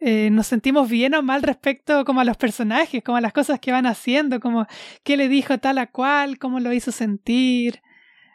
eh, 0.04 0.30
nos 0.32 0.47
sentimos 0.47 0.89
bien 0.89 1.13
o 1.13 1.21
mal 1.21 1.43
respecto 1.43 2.06
como 2.06 2.21
a 2.21 2.24
los 2.24 2.36
personajes, 2.36 3.04
como 3.04 3.17
a 3.17 3.21
las 3.21 3.34
cosas 3.34 3.60
que 3.60 3.71
van 3.71 3.86
haciendo, 3.86 4.39
como 4.39 4.65
qué 5.04 5.15
le 5.15 5.28
dijo 5.30 5.60
tal 5.60 5.78
a 5.78 5.88
cual, 5.88 6.39
cómo 6.39 6.60
lo 6.60 6.74
hizo 6.74 6.91
sentir. 6.91 7.82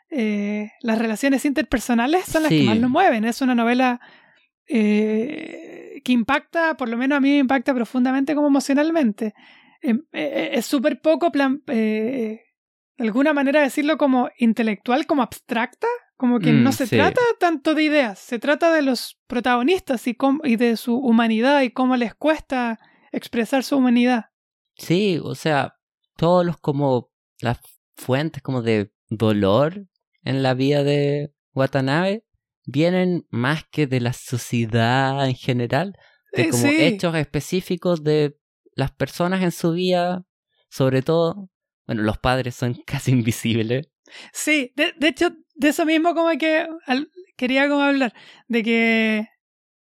Eh, 0.08 0.70
las 0.80 0.96
relaciones 0.98 1.44
interpersonales 1.44 2.24
son 2.26 2.44
las 2.44 2.50
que 2.50 2.62
más 2.62 2.78
lo 2.78 2.88
mueven. 2.88 3.24
Es 3.24 3.40
una 3.40 3.56
novela 3.56 4.00
eh, 4.68 6.00
que 6.04 6.12
impacta, 6.12 6.76
por 6.76 6.88
lo 6.88 6.96
menos 6.96 7.16
a 7.16 7.20
mí 7.20 7.30
me 7.30 7.38
impacta 7.38 7.74
profundamente 7.74 8.34
como 8.34 8.46
emocionalmente. 8.46 9.34
Eh, 9.86 9.94
eh, 10.12 10.50
es 10.54 10.66
súper 10.66 11.00
poco 11.00 11.30
plan, 11.30 11.62
eh, 11.68 12.40
de 12.98 13.04
alguna 13.04 13.32
manera 13.32 13.60
decirlo 13.60 13.96
como 13.98 14.28
intelectual, 14.38 15.06
como 15.06 15.22
abstracta, 15.22 15.86
como 16.16 16.40
que 16.40 16.52
Mm, 16.52 16.62
no 16.62 16.72
se 16.72 16.86
sí. 16.86 16.96
trata 16.96 17.20
tanto 17.38 17.74
de 17.74 17.84
ideas, 17.84 18.18
se 18.18 18.38
trata 18.38 18.72
de 18.72 18.82
los 18.82 19.18
protagonistas 19.26 20.06
y, 20.06 20.16
y 20.44 20.56
de 20.56 20.76
su 20.76 20.96
humanidad 20.96 21.62
y 21.62 21.70
cómo 21.70 21.96
les 21.96 22.14
cuesta 22.14 22.78
expresar 23.12 23.62
su 23.64 23.76
humanidad. 23.76 24.26
Sí, 24.76 25.20
o 25.22 25.34
sea, 25.34 25.74
todos 26.16 26.44
los 26.44 26.56
como 26.58 27.10
las 27.40 27.58
fuentes 27.96 28.42
como 28.42 28.62
de 28.62 28.90
dolor 29.08 29.86
en 30.24 30.42
la 30.42 30.54
vida 30.54 30.82
de 30.82 31.32
Watanabe 31.54 32.24
vienen 32.64 33.26
más 33.30 33.64
que 33.70 33.86
de 33.86 34.00
la 34.00 34.12
sociedad 34.12 35.26
en 35.28 35.34
general, 35.34 35.96
de 36.32 36.42
Eh, 36.42 36.48
como 36.50 36.62
sí. 36.64 36.76
hechos 36.78 37.14
específicos 37.14 38.02
de 38.02 38.36
las 38.76 38.92
personas 38.92 39.42
en 39.42 39.50
su 39.50 39.72
vida, 39.72 40.24
sobre 40.68 41.02
todo, 41.02 41.50
bueno, 41.86 42.02
los 42.02 42.18
padres 42.18 42.54
son 42.54 42.74
casi 42.86 43.10
invisibles. 43.10 43.88
Sí, 44.32 44.72
de, 44.76 44.92
de 44.96 45.08
hecho, 45.08 45.30
de 45.56 45.68
eso 45.70 45.84
mismo 45.84 46.14
como 46.14 46.30
que 46.38 46.68
quería 47.36 47.68
como 47.68 47.82
hablar, 47.82 48.14
de 48.46 48.62
que 48.62 49.28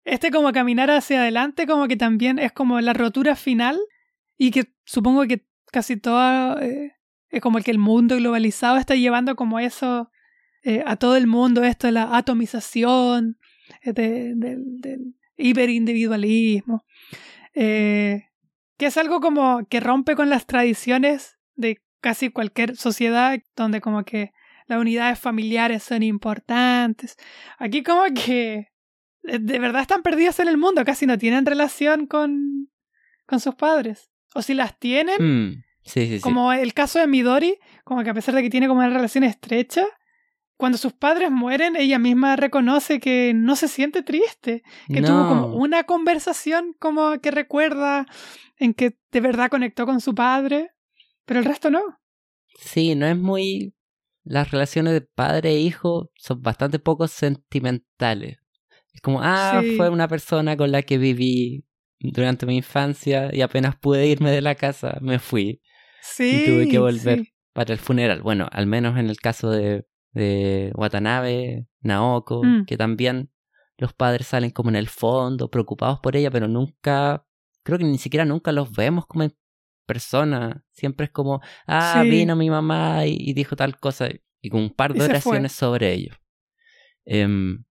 este 0.04 0.32
como 0.32 0.52
caminar 0.54 0.90
hacia 0.90 1.22
adelante 1.22 1.68
como 1.68 1.88
que 1.88 1.98
también 1.98 2.40
es 2.40 2.52
como 2.52 2.82
la 2.82 2.94
rotura 2.94 3.36
final 3.36 3.78
y 4.38 4.50
que 4.52 4.74
supongo 4.86 5.28
que 5.28 5.46
casi 5.72 5.98
todo 5.98 6.60
eh, 6.62 6.94
es 7.30 7.42
como 7.42 7.60
que 7.60 7.72
el 7.72 7.78
mundo 7.78 8.16
globalizado 8.16 8.78
está 8.78 8.96
llevando 8.96 9.36
como 9.36 9.60
eso 9.60 10.10
eh, 10.64 10.82
a 10.86 10.96
todo 10.96 11.16
el 11.18 11.28
mundo, 11.28 11.64
esto 11.64 11.88
de 11.88 11.94
la 11.94 12.16
atomización, 12.18 13.38
eh, 13.84 13.94
de- 13.94 14.34
del- 14.36 15.14
hiperindividualismo, 15.38 16.84
que 18.78 18.88
es 18.88 18.98
algo 18.98 19.20
como 19.20 19.66
que 19.70 19.80
rompe 19.80 20.16
con 20.16 20.30
las 20.30 20.46
tradiciones 20.46 21.38
de 21.56 21.82
casi 22.02 22.30
cualquier 22.30 22.76
sociedad 22.76 23.38
donde 23.56 23.82
como 23.82 24.04
que 24.06 24.32
las 24.68 24.80
unidades 24.80 25.20
familiares 25.20 25.84
son 25.84 26.04
importantes. 26.04 27.16
Aquí 27.58 27.84
como 27.84 28.04
que 28.14 28.68
eh, 29.24 29.40
de 29.40 29.60
verdad 29.60 29.82
están 29.82 30.02
perdidas 30.04 30.40
en 30.40 30.48
el 30.48 30.58
mundo, 30.58 30.84
casi 30.86 31.06
no 31.06 31.18
tienen 31.18 31.46
relación 31.46 32.06
con, 32.06 32.70
con 33.26 33.40
sus 33.40 33.56
padres. 33.56 34.10
O 34.36 34.42
si 34.42 34.54
las 34.54 34.78
tienen, 34.78 35.16
Mm, 35.20 35.64
sí, 35.84 36.06
sí, 36.08 36.16
sí. 36.18 36.20
como 36.22 36.52
el 36.54 36.74
caso 36.74 37.00
de 37.00 37.08
Midori, 37.08 37.58
como 37.84 38.04
que 38.04 38.10
a 38.10 38.14
pesar 38.14 38.36
de 38.36 38.44
que 38.44 38.50
tiene 38.50 38.68
como 38.68 38.82
una 38.82 38.90
relación 38.90 39.24
estrecha, 39.24 39.86
cuando 40.58 40.78
sus 40.78 40.94
padres 40.94 41.30
mueren, 41.32 41.76
ella 41.76 42.00
misma 42.00 42.36
reconoce 42.36 43.00
que 43.00 43.32
no 43.36 43.56
se 43.56 43.68
siente 43.68 44.02
triste, 44.02 44.64
que 44.92 45.02
tuvo 45.02 45.28
como 45.30 45.48
una 45.56 45.84
conversación 45.84 46.76
como 46.80 47.20
que 47.22 47.30
recuerda 47.32 48.06
en 48.58 48.74
que 48.74 48.98
de 49.12 49.22
verdad 49.22 49.50
conectó 49.50 49.86
con 49.86 50.02
su 50.02 50.16
padre, 50.16 50.72
pero 51.26 51.40
el 51.40 51.46
resto 51.46 51.70
no. 51.70 51.82
Sí, 52.60 52.96
no 52.96 53.06
es 53.06 53.16
muy... 53.18 53.74
Las 54.24 54.52
relaciones 54.52 54.92
de 54.94 55.02
padre 55.02 55.52
e 55.52 55.60
hijo 55.60 56.12
son 56.16 56.42
bastante 56.42 56.80
poco 56.80 57.08
sentimentales. 57.08 58.38
Es 58.94 59.02
como, 59.02 59.20
ah, 59.22 59.62
Sí. 59.64 59.78
fue 59.78 59.90
una 59.90 60.08
persona 60.08 60.58
con 60.58 60.72
la 60.72 60.82
que 60.82 60.98
viví 60.98 61.64
durante 62.00 62.46
mi 62.46 62.58
infancia 62.58 63.30
y 63.32 63.42
apenas 63.42 63.76
pude 63.78 64.08
irme 64.08 64.32
de 64.32 64.42
la 64.42 64.56
casa, 64.56 64.98
me 65.02 65.20
fui 65.20 65.62
Sí. 66.02 66.44
y 66.44 66.46
tuve 66.46 66.68
que 66.68 66.80
volver 66.80 67.20
sí. 67.20 67.34
para 67.54 67.74
el 67.74 67.80
funeral. 67.80 68.22
Bueno, 68.22 68.48
al 68.52 68.68
menos 68.68 68.98
en 68.98 69.10
el 69.10 69.18
caso 69.18 69.50
de, 69.50 69.86
de 70.18 70.72
Watanabe, 70.76 71.68
Naoko, 71.82 72.44
Mm. 72.44 72.66
que 72.66 72.78
también 72.78 73.32
los 73.78 73.94
padres 73.94 74.28
salen 74.28 74.52
como 74.52 74.70
en 74.70 74.76
el 74.76 74.88
fondo, 74.88 75.50
preocupados 75.50 76.00
por 76.00 76.16
ella, 76.16 76.32
pero 76.32 76.48
nunca, 76.48 77.26
creo 77.64 77.78
que 77.78 77.84
ni 77.84 77.98
siquiera 77.98 78.26
nunca 78.26 78.52
los 78.52 78.72
vemos 78.72 79.06
como 79.06 79.24
en 79.24 79.36
persona. 79.86 80.64
Siempre 80.72 81.06
es 81.06 81.12
como, 81.12 81.42
ah, 81.68 82.02
Sí. 82.04 82.10
vino 82.10 82.36
mi 82.36 82.50
mamá 82.50 83.06
y, 83.06 83.16
y 83.20 83.34
dijo 83.34 83.56
tal 83.56 83.78
cosa, 83.80 84.10
y 84.42 84.50
con 84.50 84.62
un 84.62 84.70
par 84.72 84.94
de 84.94 85.00
fue. 85.00 85.10
oraciones 85.10 85.52
sobre 85.52 85.94
ello. 85.94 86.14
Em, 87.06 87.64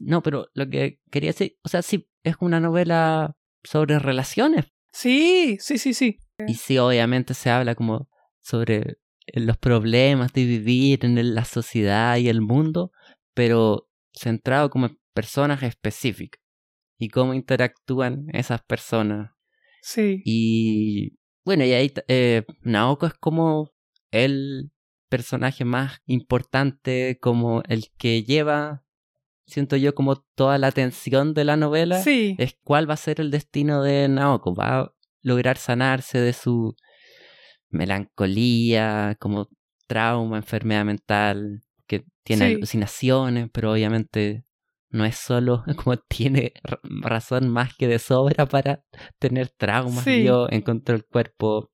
no, 0.00 0.22
pero 0.22 0.48
lo 0.54 0.68
que 0.68 1.00
quería 1.10 1.30
decir, 1.30 1.56
o 1.62 1.68
sea, 1.68 1.82
sí, 1.82 2.08
es 2.24 2.36
una 2.40 2.60
novela 2.60 3.36
sobre 3.64 3.98
relaciones. 3.98 4.66
Sí, 4.92 5.56
sí, 5.60 5.78
sí, 5.78 5.94
sí. 5.94 6.18
Y 6.46 6.54
sí, 6.54 6.78
obviamente 6.78 7.34
se 7.34 7.50
habla 7.50 7.74
como 7.74 8.08
sobre 8.40 8.98
los 9.34 9.56
problemas 9.58 10.32
de 10.32 10.44
vivir 10.44 11.04
en 11.04 11.34
la 11.34 11.44
sociedad 11.44 12.16
y 12.16 12.28
el 12.28 12.40
mundo, 12.40 12.92
pero 13.34 13.88
centrado 14.12 14.70
como 14.70 14.86
en 14.86 14.98
personas 15.14 15.62
específicas 15.62 16.40
y 16.98 17.08
cómo 17.08 17.34
interactúan 17.34 18.26
esas 18.32 18.62
personas. 18.62 19.30
Sí. 19.82 20.22
Y 20.24 21.18
bueno, 21.44 21.64
y 21.64 21.72
ahí 21.72 21.92
eh, 22.08 22.44
Naoko 22.60 23.06
es 23.06 23.14
como 23.14 23.70
el 24.10 24.70
personaje 25.08 25.64
más 25.64 26.00
importante, 26.06 27.18
como 27.20 27.62
el 27.68 27.86
que 27.98 28.22
lleva, 28.22 28.84
siento 29.46 29.76
yo, 29.76 29.94
como 29.94 30.16
toda 30.34 30.58
la 30.58 30.68
atención 30.68 31.34
de 31.34 31.44
la 31.44 31.56
novela 31.56 32.02
Sí. 32.02 32.36
es 32.38 32.56
cuál 32.62 32.88
va 32.88 32.94
a 32.94 32.98
ser 32.98 33.20
el 33.20 33.30
destino 33.30 33.82
de 33.82 34.08
Naoko. 34.08 34.54
Va 34.54 34.80
a 34.80 34.94
lograr 35.20 35.56
sanarse 35.58 36.18
de 36.18 36.32
su 36.32 36.76
melancolía, 37.72 39.16
como 39.20 39.48
trauma, 39.86 40.36
enfermedad 40.38 40.84
mental, 40.84 41.62
que 41.86 42.04
tiene 42.24 42.48
Sí. 42.48 42.54
alucinaciones, 42.54 43.48
pero 43.52 43.72
obviamente 43.72 44.44
no 44.90 45.04
es 45.04 45.16
solo 45.16 45.64
como 45.94 45.96
tiene 45.96 46.52
ra- 46.62 46.80
razón 46.84 47.48
más 47.48 47.74
que 47.76 47.88
de 47.88 47.98
sobra 47.98 48.46
para 48.46 48.82
tener 49.18 49.48
traumas. 49.50 50.04
Sí. 50.04 50.22
Yo 50.24 50.46
encontré 50.50 50.94
el 50.96 51.04
cuerpo 51.04 51.70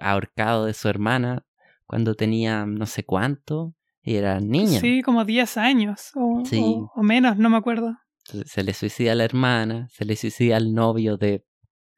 ahorcado 0.00 0.66
de 0.66 0.74
su 0.74 0.88
hermana 0.88 1.44
cuando 1.86 2.14
tenía 2.14 2.66
no 2.66 2.84
sé 2.86 3.04
cuánto 3.04 3.74
y 4.02 4.16
era 4.16 4.38
niña. 4.40 4.80
Sí, 4.80 5.02
como 5.02 5.24
10 5.24 5.56
años 5.56 6.10
o, 6.14 6.42
Sí. 6.44 6.60
o- 6.62 6.90
o 6.94 7.02
menos, 7.02 7.38
no 7.38 7.48
me 7.48 7.56
acuerdo. 7.56 7.96
Entonces, 8.26 8.52
se 8.52 8.62
le 8.62 8.74
suicida 8.74 9.12
a 9.12 9.14
la 9.14 9.24
hermana, 9.24 9.88
se 9.90 10.04
le 10.04 10.14
suicida 10.16 10.56
al 10.56 10.72
novio 10.74 11.16
de 11.16 11.44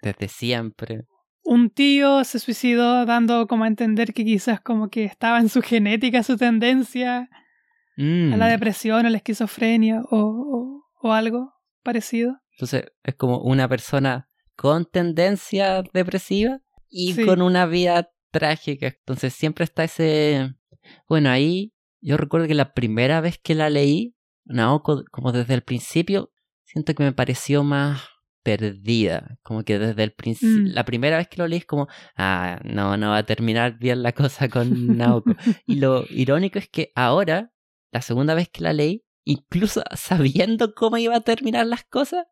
desde 0.02 0.28
siempre. 0.28 1.04
Un 1.44 1.68
tío 1.70 2.24
se 2.24 2.38
suicidó 2.38 3.04
dando 3.04 3.46
como 3.46 3.64
a 3.64 3.68
entender 3.68 4.14
que 4.14 4.24
quizás 4.24 4.60
como 4.60 4.88
que 4.88 5.04
estaba 5.04 5.38
en 5.40 5.48
su 5.50 5.60
genética 5.62 6.22
su 6.22 6.36
tendencia 6.36 7.18
a 7.18 8.36
la 8.36 8.46
Mm. 8.46 8.50
depresión 8.50 9.06
o 9.06 9.10
la 9.10 9.18
esquizofrenia 9.18 10.00
o, 10.10 10.16
o, 10.18 10.84
o 11.00 11.12
algo 11.12 11.52
parecido. 11.82 12.40
Entonces 12.52 12.86
es 13.04 13.14
como 13.14 13.38
una 13.40 13.68
persona 13.68 14.28
con 14.56 14.84
tendencia 14.86 15.82
depresiva 15.92 16.60
y 16.88 17.12
Sí. 17.12 17.24
con 17.26 17.42
una 17.42 17.66
vida 17.66 18.10
trágica. 18.30 18.86
Entonces 18.88 19.32
siempre 19.34 19.64
está 19.64 19.84
ese... 19.84 20.54
Bueno, 21.08 21.30
ahí 21.30 21.72
yo 22.00 22.16
recuerdo 22.16 22.46
que 22.48 22.54
la 22.54 22.72
primera 22.72 23.20
vez 23.20 23.38
que 23.38 23.54
la 23.54 23.70
leí, 23.70 24.16
Naoko, 24.44 25.04
como 25.10 25.30
desde 25.32 25.54
el 25.54 25.62
principio, 25.62 26.32
siento 26.64 26.94
que 26.94 27.02
me 27.04 27.12
pareció 27.12 27.62
más 27.64 28.00
perdida. 28.44 29.38
Como 29.42 29.64
que 29.64 29.80
desde 29.80 30.04
el 30.04 30.12
principio... 30.12 30.70
Mm. 30.70 30.74
La 30.74 30.84
primera 30.84 31.16
vez 31.16 31.26
que 31.26 31.38
lo 31.38 31.48
leí 31.48 31.58
es 31.58 31.66
como, 31.66 31.88
ah, 32.16 32.60
no, 32.62 32.96
no 32.96 33.10
va 33.10 33.18
a 33.18 33.26
terminar 33.26 33.78
bien 33.78 34.04
la 34.04 34.12
cosa 34.12 34.48
con 34.48 34.68
Naoko. 34.96 35.34
Y 35.66 35.76
lo 35.76 36.04
irónico 36.10 36.60
es 36.60 36.68
que 36.68 36.92
ahora, 36.94 37.52
la 37.90 38.02
segunda 38.02 38.34
vez 38.34 38.48
que 38.50 38.62
la 38.62 38.72
leí, 38.72 39.02
incluso 39.24 39.82
sabiendo 39.96 40.74
cómo 40.74 40.98
iba 40.98 41.16
a 41.16 41.22
terminar 41.22 41.66
las 41.66 41.84
cosas, 41.84 42.26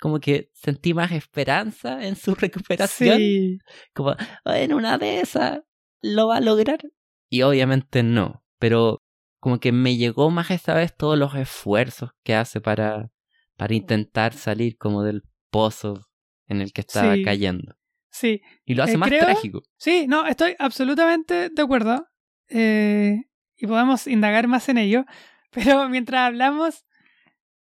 como 0.00 0.18
que 0.20 0.50
sentí 0.54 0.94
más 0.94 1.12
esperanza 1.12 2.04
en 2.04 2.16
su 2.16 2.34
recuperación. 2.34 3.18
Sí, 3.18 3.58
Como, 3.94 4.16
en 4.46 4.72
una 4.72 4.98
de 4.98 5.20
esas 5.20 5.60
lo 6.00 6.28
va 6.28 6.38
a 6.38 6.40
lograr. 6.40 6.80
Y 7.28 7.42
obviamente 7.42 8.02
no. 8.02 8.42
Pero 8.58 9.02
como 9.38 9.60
que 9.60 9.70
me 9.70 9.96
llegó 9.96 10.30
más 10.30 10.50
esta 10.50 10.74
vez 10.74 10.96
todos 10.96 11.18
los 11.18 11.34
esfuerzos 11.34 12.10
que 12.24 12.34
hace 12.34 12.60
para, 12.60 13.10
para 13.56 13.74
intentar 13.74 14.32
salir 14.32 14.76
como 14.78 15.02
del 15.02 15.22
pozo 15.50 16.06
en 16.46 16.60
el 16.60 16.72
que 16.72 16.80
estaba 16.82 17.14
Sí. 17.14 17.22
cayendo. 17.24 17.74
sí. 18.10 18.40
Y 18.64 18.74
lo 18.74 18.82
hace 18.82 18.94
Eh, 18.94 18.98
más 18.98 19.08
creo- 19.10 19.24
trágico. 19.24 19.62
Sí, 19.76 20.06
no, 20.08 20.26
estoy 20.26 20.56
absolutamente 20.58 21.50
de 21.50 21.62
acuerdo. 21.62 22.06
Eh, 22.48 23.16
y 23.56 23.66
podemos 23.66 24.06
indagar 24.06 24.48
más 24.48 24.68
en 24.68 24.78
ello. 24.78 25.04
Pero 25.50 25.88
mientras 25.88 26.20
hablamos, 26.26 26.84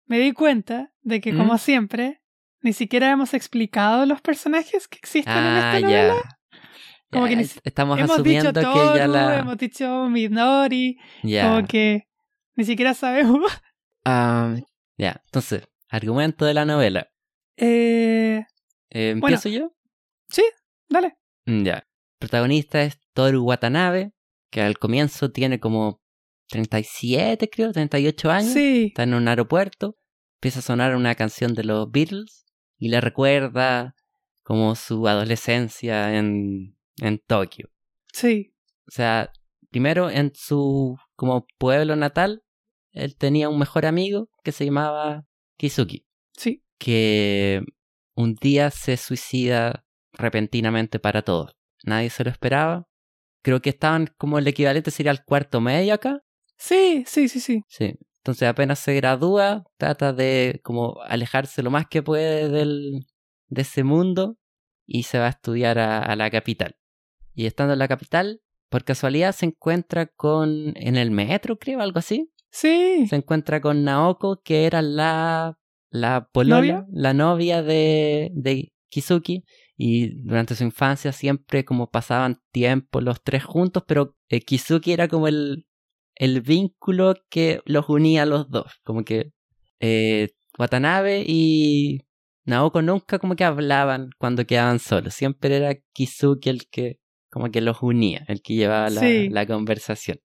me 0.07 0.19
di 0.19 0.33
cuenta 0.33 0.93
de 1.03 1.21
que, 1.21 1.35
como 1.37 1.55
¿Mm? 1.55 1.59
siempre, 1.59 2.23
ni 2.61 2.73
siquiera 2.73 3.11
hemos 3.11 3.35
explicado 3.35 4.07
los 4.07 4.21
personajes 4.23 4.89
que 4.89 4.99
existen 4.99 5.33
en 5.37 5.45
Ah, 5.45 5.77
esta 5.77 5.81
ya. 5.91 6.07
novela. 6.09 6.39
Como 7.13 7.27
Ya, 7.29 7.37
que 7.37 7.47
estamos 7.65 7.99
hemos 7.99 8.23
dicho 8.23 8.49
asumiendo 8.49 8.53
Toru, 8.61 8.93
que 8.93 8.99
ya 8.99 9.07
la. 9.09 9.39
hemos 9.39 9.57
dicho 9.59 10.09
Midori, 10.09 10.97
Ya. 11.23 11.49
como 11.49 11.67
que 11.67 12.05
ni 12.55 12.65
siquiera 12.65 12.95
sabemos. 12.95 13.43
Ah, 14.09 14.55
ya, 14.97 15.21
entonces, 15.25 15.69
argumento 15.89 16.45
de 16.45 16.55
la 16.55 16.65
novela. 16.65 17.09
Eh, 17.57 18.45
Eh, 18.91 19.15
Bueno. 19.19 19.37
¿Empiezo 19.37 19.49
yo? 19.49 19.73
dale. 20.89 21.17
Mm, 21.47 21.65
Ya. 21.65 21.75
El 22.19 22.19
protagonista 22.19 22.83
es 22.83 22.99
Toru 23.13 23.43
Watanabe, 23.45 24.13
que 24.51 24.63
al 24.63 24.79
comienzo 24.79 25.31
tiene 25.31 25.61
como 25.61 26.01
37, 26.49 27.49
creo, 27.51 27.73
38 27.73 28.31
años. 28.31 28.53
Sí, 28.53 28.87
Está 28.87 29.03
en 29.03 29.15
un 29.15 29.29
aeropuerto. 29.29 29.97
Empieza 30.39 30.61
a 30.61 30.63
sonar 30.63 30.95
una 30.97 31.15
canción 31.15 31.55
de 31.55 31.65
los 31.65 31.91
Beatles 31.91 32.47
y 32.79 32.89
le 32.89 33.01
recuerda 33.01 33.95
como 34.43 34.75
su 34.77 35.07
adolescencia 35.09 36.17
en, 36.17 36.77
en 37.03 37.19
Tokio. 37.27 37.69
sí, 38.13 38.55
O 38.87 38.93
sea, 38.93 39.33
primero 39.71 40.09
en 40.11 40.33
su 40.35 40.97
como 41.17 41.47
pueblo 41.59 41.97
natal, 41.97 42.43
él 42.93 43.17
tenía 43.17 43.49
un 43.49 43.59
mejor 43.59 43.85
amigo 43.87 44.29
que 44.45 44.53
se 44.53 44.65
llamaba 44.65 45.27
Kizuki. 45.59 46.07
sí. 46.37 46.63
Que 46.79 47.63
un 48.15 48.35
día 48.35 48.71
se 48.71 48.97
suicida 48.97 49.85
repentinamente 50.13 50.99
para 50.99 51.23
todos. 51.23 51.57
Nadie 51.85 52.11
se 52.11 52.25
lo 52.25 52.31
esperaba. 52.31 52.87
Creo 53.43 53.61
que 53.61 53.71
estaban 53.71 54.09
como 54.19 54.39
el 54.39 54.49
equivalente 54.49 54.91
sería 54.91 55.13
al 55.13 55.25
cuarto 55.25 55.61
medio 55.61 55.95
acá. 55.95 56.23
Sí, 56.57 57.05
sí, 57.07 57.29
sí, 57.29 57.41
sí. 57.41 57.63
Sí. 57.69 57.95
Entonces 58.19 58.49
apenas 58.49 58.81
se 58.81 58.95
gradúa, 58.95 59.65
trata 59.77 60.13
de 60.13 60.61
como 60.65 61.01
alejarse 61.03 61.63
lo 61.63 61.71
más 61.71 61.87
que 61.87 62.03
puede 62.03 62.49
del, 62.49 63.07
de 63.49 63.63
ese 63.63 63.85
mundo 63.85 64.37
y 64.85 65.05
se 65.05 65.19
va 65.19 65.27
a 65.27 65.31
estudiar 65.31 65.79
a, 65.79 66.03
a 66.03 66.17
la 66.17 66.31
capital. 66.31 66.77
Y 67.35 67.47
estando 67.47 67.75
en 67.75 67.79
la 67.79 67.89
capital, 67.89 68.41
por 68.69 68.83
casualidad 68.85 69.33
se 69.33 69.47
encuentra 69.47 70.07
con, 70.07 70.73
en 70.77 70.97
el 70.97 71.13
metro 71.13 71.57
creo, 71.57 71.81
algo 71.81 72.01
así, 72.01 72.33
Sí, 72.57 73.07
se 73.07 73.17
encuentra 73.17 73.61
con 73.61 73.85
Naoko, 73.85 74.41
que 74.43 74.65
era 74.65 74.81
la, 74.81 75.59
la 75.91 76.29
polola, 76.33 76.57
¿Novia? 76.61 76.87
la 76.93 77.15
novia 77.15 77.63
de, 77.63 78.31
de 78.35 78.73
Kizuki. 78.89 79.45
Y 79.77 80.15
durante 80.23 80.55
su 80.55 80.65
infancia 80.65 81.13
siempre 81.13 81.65
como 81.65 81.91
pasaban 81.91 82.41
tiempo 82.51 83.01
los 83.03 83.23
tres 83.23 83.45
juntos, 83.45 83.83
pero 83.87 84.17
eh, 84.31 84.41
Kizuki 84.41 84.93
era 84.93 85.07
como 85.09 85.29
el, 85.29 85.67
el 86.15 86.41
vínculo 86.41 87.15
que 87.29 87.61
los 87.67 87.89
unía 87.91 88.23
a 88.23 88.27
los 88.27 88.49
dos. 88.51 88.73
Como 88.85 89.05
que 89.05 89.33
eh, 89.81 90.31
Watanabe 90.59 91.25
y 91.27 92.01
Naoko 92.47 92.81
nunca 92.81 93.19
como 93.19 93.37
que 93.37 93.45
hablaban 93.45 94.11
cuando 94.19 94.47
quedaban 94.47 94.79
solos. 94.79 95.13
Siempre 95.15 95.55
era 95.57 95.75
Kizuki 95.93 96.49
el 96.49 96.69
que 96.71 96.99
como 97.31 97.51
que 97.51 97.61
los 97.61 97.83
unía, 97.83 98.25
el 98.29 98.41
que 98.41 98.55
llevaba 98.55 98.89
la, 98.89 99.01
Sí. 99.03 99.29
la 99.29 99.47
conversación. 99.47 100.19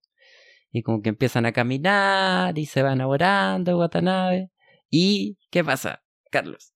Y 0.72 0.82
como 0.84 1.02
que 1.02 1.10
empiezan 1.10 1.46
a 1.46 1.52
caminar 1.52 2.58
y 2.58 2.66
se 2.68 2.84
va 2.84 2.94
enamorando 2.94 3.78
Watanabe. 3.78 4.50
¿Y 4.92 5.38
qué 5.50 5.64
pasa, 5.64 6.04
Carlos? 6.30 6.74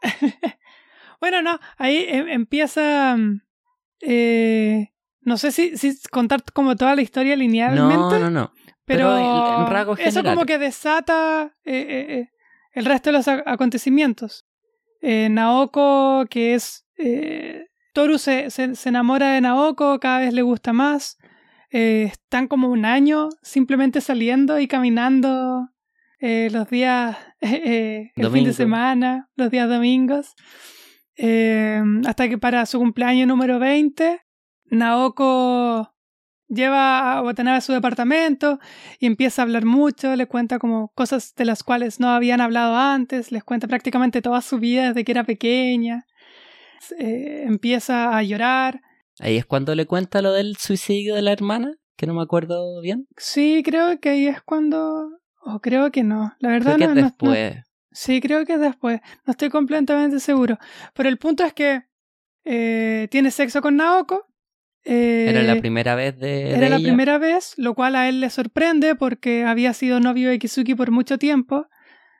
Bueno, 1.20 1.40
no, 1.40 1.60
ahí 1.76 2.04
em- 2.08 2.26
empieza. 2.28 3.16
mm, 3.16 3.42
eh, 4.00 4.88
no 5.20 5.36
sé 5.36 5.52
si, 5.52 5.76
si 5.78 5.96
contar 6.10 6.42
como 6.52 6.74
toda 6.74 6.96
la 6.96 7.02
historia 7.02 7.36
linealmente. 7.36 8.18
No, 8.18 8.18
no, 8.18 8.30
no. 8.30 8.52
Pero, 8.84 9.14
pero 9.68 9.94
eso 9.98 10.24
como 10.24 10.44
que 10.44 10.58
desata 10.58 11.54
eh, 11.64 12.06
eh, 12.08 12.28
el 12.72 12.84
resto 12.86 13.10
de 13.10 13.18
los 13.18 13.28
acontecimientos. 13.28 14.46
Naoko, 15.00 16.26
que 16.28 16.54
es... 16.54 16.84
Toru 17.94 18.18
se, 18.18 18.50
se, 18.50 18.74
se 18.74 18.88
enamora 18.88 19.30
de 19.34 19.40
Naoko, 19.42 20.00
cada 20.00 20.18
vez 20.18 20.32
le 20.32 20.42
gusta 20.42 20.72
más. 20.72 21.18
Eh, 21.70 22.08
están 22.10 22.48
como 22.48 22.68
un 22.68 22.84
año 22.84 23.28
simplemente 23.42 24.00
saliendo 24.00 24.58
y 24.58 24.68
caminando 24.68 25.68
eh, 26.22 26.48
los 26.50 26.70
días, 26.70 27.16
eh, 27.40 27.62
eh, 27.64 28.12
el 28.16 28.30
fin 28.30 28.44
de 28.44 28.52
semana, 28.52 29.28
los 29.36 29.50
días 29.50 29.68
domingos. 29.68 30.34
Eh, 31.16 31.82
hasta 32.06 32.28
que 32.28 32.38
para 32.38 32.64
su 32.64 32.78
cumpleaños 32.78 33.28
número 33.28 33.58
20, 33.58 34.20
Naoko 34.70 35.92
lleva 36.48 37.18
a 37.18 37.22
Watanabe 37.22 37.58
a 37.58 37.60
su 37.60 37.72
departamento 37.72 38.58
y 38.98 39.06
empieza 39.06 39.42
a 39.42 39.44
hablar 39.44 39.64
mucho, 39.64 40.14
le 40.16 40.26
cuenta 40.26 40.58
como 40.58 40.92
cosas 40.94 41.34
de 41.34 41.44
las 41.44 41.62
cuales 41.62 41.98
no 41.98 42.08
habían 42.08 42.40
hablado 42.40 42.76
antes, 42.76 43.32
les 43.32 43.42
cuenta 43.42 43.66
prácticamente 43.66 44.22
toda 44.22 44.40
su 44.42 44.58
vida 44.58 44.88
desde 44.88 45.04
que 45.04 45.12
era 45.12 45.24
pequeña. 45.24 46.06
Eh, 46.98 47.44
empieza 47.46 48.16
a 48.16 48.22
llorar. 48.22 48.80
Ahí 49.18 49.36
es 49.36 49.46
cuando 49.46 49.74
le 49.74 49.86
cuenta 49.86 50.22
lo 50.22 50.32
del 50.32 50.56
suicidio 50.56 51.14
de 51.14 51.22
la 51.22 51.32
hermana, 51.32 51.74
que 51.96 52.06
no 52.06 52.14
me 52.14 52.22
acuerdo 52.22 52.80
bien. 52.80 53.06
Sí, 53.16 53.62
creo 53.64 53.98
que 54.00 54.10
ahí 54.10 54.26
es 54.26 54.40
cuando... 54.42 55.21
O 55.44 55.60
creo 55.60 55.90
que 55.90 56.02
no. 56.02 56.34
La 56.38 56.50
verdad 56.50 56.76
Creo 56.76 56.78
que 56.78 56.84
no, 56.86 56.90
es 56.90 56.94
no- 56.96 57.00
no- 57.02 57.32
después. 57.32 57.64
Sí, 57.90 58.20
creo 58.20 58.46
que 58.46 58.54
es 58.54 58.60
después. 58.60 59.00
No 59.26 59.32
estoy 59.32 59.50
completamente 59.50 60.18
seguro. 60.20 60.58
Pero 60.94 61.08
el 61.08 61.18
punto 61.18 61.44
es 61.44 61.52
que 61.52 61.82
eh, 62.44 63.08
tiene 63.10 63.30
sexo 63.30 63.60
con 63.60 63.76
Naoko. 63.76 64.26
eh, 64.84 65.26
Era 65.28 65.42
la 65.42 65.60
primera 65.60 65.94
vez 65.94 66.16
de, 66.18 66.26
de 66.28 66.50
Era 66.56 66.68
la 66.68 66.76
ella. 66.76 66.88
primera 66.88 67.18
vez, 67.18 67.54
lo 67.56 67.74
cual 67.74 67.96
a 67.96 68.08
él 68.08 68.20
le 68.20 68.30
sorprende 68.30 68.94
porque 68.94 69.44
había 69.44 69.72
sido 69.74 70.00
novio 70.00 70.30
de 70.30 70.38
Kizuki 70.38 70.74
por 70.74 70.90
mucho 70.90 71.18
tiempo 71.18 71.66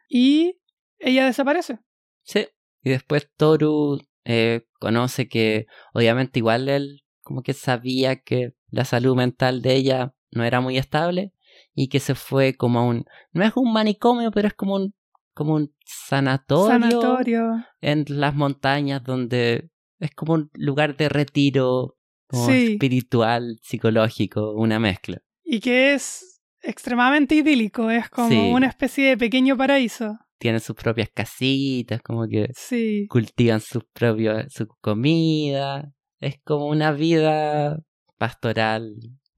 y 0.08 0.60
ella 0.98 1.24
desaparece. 1.26 1.78
Sí. 2.22 2.46
Y 2.82 2.90
después 2.90 3.30
Toru 3.36 4.00
eh, 4.24 4.66
conoce 4.78 5.28
que 5.28 5.66
obviamente 5.94 6.38
igual 6.40 6.68
él 6.68 7.02
como 7.22 7.42
que 7.42 7.52
sabía 7.54 8.16
que 8.16 8.52
la 8.70 8.84
salud 8.84 9.16
mental 9.16 9.62
de 9.62 9.74
ella 9.74 10.12
no 10.32 10.44
era 10.44 10.60
muy 10.60 10.76
estable 10.76 11.32
y 11.74 11.88
que 11.88 12.00
se 12.00 12.14
fue 12.14 12.54
como 12.54 12.78
a 12.80 12.84
un... 12.84 13.04
No 13.32 13.44
es 13.44 13.52
un 13.56 13.72
manicomio, 13.72 14.30
pero 14.30 14.48
es 14.48 14.54
como 14.54 14.74
un, 14.76 14.94
como 15.34 15.54
un 15.54 15.74
sanatorio, 15.84 16.68
Sanatorio. 16.90 17.64
en 17.80 18.04
las 18.08 18.34
montañas 18.34 19.02
donde 19.02 19.70
es 19.98 20.10
como 20.14 20.34
un 20.34 20.50
lugar 20.54 20.96
de 20.96 21.08
retiro 21.08 21.96
como 22.28 22.46
Sí. 22.46 22.72
espiritual, 22.74 23.58
psicológico, 23.62 24.52
una 24.52 24.78
mezcla. 24.78 25.18
Y 25.44 25.60
que 25.60 25.94
es 25.94 26.40
extremadamente 26.62 27.34
idílico, 27.34 27.90
es 27.90 28.08
como 28.10 28.28
Sí. 28.28 28.50
una 28.54 28.66
especie 28.66 29.08
de 29.08 29.16
pequeño 29.16 29.56
paraíso. 29.56 30.18
Tienen 30.38 30.60
sus 30.60 30.74
propias 30.76 31.08
casitas, 31.14 32.02
como 32.02 32.26
que 32.26 32.48
Sí. 32.54 33.06
cultivan 33.08 33.60
sus 33.60 33.84
propios, 33.92 34.52
su 34.52 34.66
comida. 34.80 35.92
Es 36.20 36.40
como 36.44 36.66
una 36.68 36.92
vida 36.92 37.78
pastoral, 38.18 38.94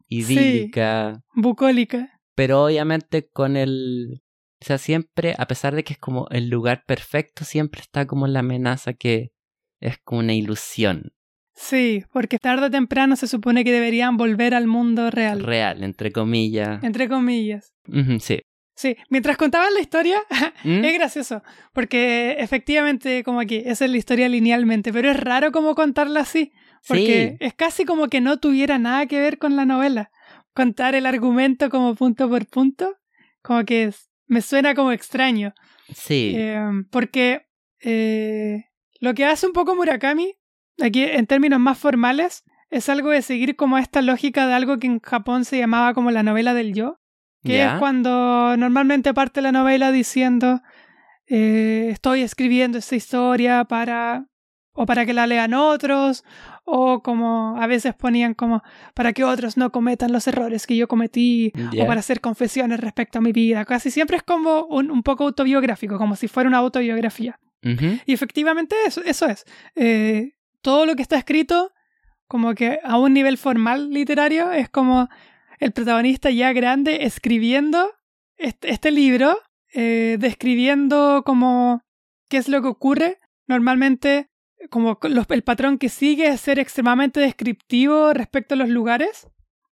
idílica, 0.09 1.23
Bucólica. 1.35 2.14
Pero 2.35 2.65
obviamente 2.65 3.29
con 3.29 3.57
el... 3.57 4.23
O 4.61 4.65
sea, 4.65 4.79
siempre, 4.79 5.35
a 5.39 5.47
pesar 5.47 5.75
de 5.75 5.85
que 5.85 5.93
es 5.93 5.99
como 5.99 6.27
el 6.31 6.49
lugar 6.49 6.85
perfecto, 6.87 7.45
siempre 7.45 7.81
está 7.83 8.07
como 8.07 8.27
la 8.27 8.41
amenaza 8.41 8.95
que 8.95 9.33
es 9.81 9.99
como 9.99 10.21
una 10.21 10.33
ilusión 10.35 11.13
Sí, 11.57 12.05
porque 12.13 12.39
tarde 12.41 12.67
o 12.67 12.71
temprano 12.71 13.15
se 13.15 13.29
supone 13.29 13.63
que 13.63 13.71
deberían 13.73 14.17
volver 14.17 14.55
al 14.55 14.67
mundo 14.67 15.11
real. 15.13 15.41
real, 15.41 15.85
entre 15.85 16.11
comillas. 16.11 16.83
Entre 16.83 17.09
comillas. 17.09 17.73
Sí. 18.21 18.41
Sí, 18.77 18.97
mientras 19.09 19.37
contaban 19.37 19.73
la 19.73 19.79
historia, 19.81 20.19
¿Mm? 20.65 20.85
Es 20.85 20.95
gracioso, 20.95 21.43
porque 21.73 22.33
efectivamente 22.41 23.23
como 23.23 23.39
aquí, 23.39 23.63
esa 23.67 23.85
es 23.85 23.91
la 23.93 23.97
historia 23.99 24.29
linealmente, 24.29 24.93
pero 24.93 25.11
es 25.13 25.17
raro 25.21 25.53
como 25.53 25.77
contarla 25.77 26.21
así, 26.21 26.51
porque 26.89 27.37
Sí. 27.39 27.45
es 27.47 27.55
casi 27.55 27.85
como 27.85 28.09
que 28.09 28.21
no 28.21 28.39
tuviera 28.39 28.81
nada 28.81 29.07
que 29.07 29.21
ver 29.21 29.39
con 29.39 29.55
la 29.55 29.65
novela. 29.65 30.11
Contar 30.55 30.95
el 30.95 31.07
argumento 31.07 31.69
como 31.69 31.95
punto 31.95 32.29
por 32.29 32.47
punto, 32.47 32.97
como 33.43 33.65
que 33.65 33.85
es- 33.85 34.11
me 34.27 34.41
suena 34.41 34.75
como 34.75 34.93
extraño, 34.93 35.53
Sí. 35.93 36.33
Eh, 36.37 36.59
porque 36.91 37.47
eh, 37.81 38.65
lo 39.01 39.13
que 39.15 39.27
hace 39.27 39.47
un 39.47 39.53
poco 39.53 39.75
Murakami, 39.77 40.35
aquí 40.81 41.03
en 41.05 41.27
términos 41.27 41.61
más 41.61 41.77
formales, 41.79 42.45
es 42.71 42.89
algo 42.89 43.11
de 43.11 43.21
seguir 43.21 43.55
como 43.57 43.77
esta 43.77 44.01
lógica 44.01 44.47
de 44.47 44.55
algo 44.55 44.79
que 44.79 44.87
en 44.87 45.01
Japón 45.01 45.45
se 45.45 45.59
llamaba 45.59 45.93
como 45.93 46.11
la 46.11 46.23
novela 46.23 46.55
del 46.55 46.73
yo, 46.73 46.99
que 47.45 47.59
¿Ya? 47.59 47.75
es 47.75 47.79
cuando 47.79 48.57
normalmente 48.57 49.13
parte 49.13 49.43
la 49.43 49.53
novela 49.53 49.93
diciendo 49.93 50.63
eh, 51.27 51.89
estoy 51.91 52.23
escribiendo 52.23 52.79
esta 52.79 52.97
historia 52.97 53.65
para 53.65 54.27
o 54.73 54.87
para 54.87 55.05
que 55.07 55.13
la 55.15 55.27
lean 55.27 55.55
otros 55.55 56.25
o 56.65 57.03
como 57.03 57.57
a 57.61 57.67
veces 57.67 57.95
ponían 57.95 58.35
como 58.35 58.63
para 58.95 59.13
que 59.13 59.25
otros 59.25 59.57
no 59.57 59.71
cometan 59.71 60.13
los 60.13 60.27
errores 60.27 60.67
que 60.67 60.77
yo 60.77 60.89
cometí 60.89 61.53
o 61.79 61.87
para 61.87 62.01
hacer 62.01 62.21
confesiones 62.21 62.81
respecto 62.81 63.19
a 63.19 63.23
mi 63.23 63.33
vida 63.33 63.65
casi 63.65 63.91
siempre 63.91 64.17
es 64.17 64.23
como 64.23 64.65
un, 64.65 64.91
un 64.91 65.03
poco 65.03 65.25
autobiográfico 65.25 65.99
como 65.99 66.17
si 66.17 66.29
fuera 66.29 66.49
una 66.49 66.59
autobiografía. 66.59 67.39
Y 68.07 68.13
efectivamente 68.13 68.77
eso, 68.87 69.03
eso 69.05 69.27
es. 69.27 69.47
Eh, 69.75 70.33
todo 70.61 70.85
lo 70.85 70.97
que 70.97 71.03
está 71.03 71.17
escrito 71.17 71.73
como 72.27 72.55
que 72.55 72.79
a 72.85 72.99
un 72.99 73.15
nivel 73.15 73.39
formal 73.39 73.91
literario 73.91 74.53
es 74.53 74.69
como 74.69 75.09
el 75.59 75.73
protagonista 75.73 76.31
ya 76.31 76.53
grande 76.53 77.05
escribiendo 77.05 77.93
este, 78.37 78.71
este 78.71 78.91
libro, 78.91 79.39
eh, 79.73 80.17
describiendo 80.19 81.23
como 81.25 81.83
qué 82.29 82.39
es 82.39 82.49
lo 82.49 82.61
que 82.63 82.69
ocurre. 82.69 83.19
Normalmente, 83.47 84.31
como 84.71 84.99
los- 85.03 85.27
el 85.31 85.43
patrón 85.43 85.79
que 85.79 85.89
sigue 85.89 86.29
es 86.29 86.41
ser 86.41 86.59
extremadamente 86.59 87.21
descriptivo 87.21 88.13
respecto 88.13 88.55
a 88.55 88.59
los 88.59 88.69
lugares. 88.69 89.29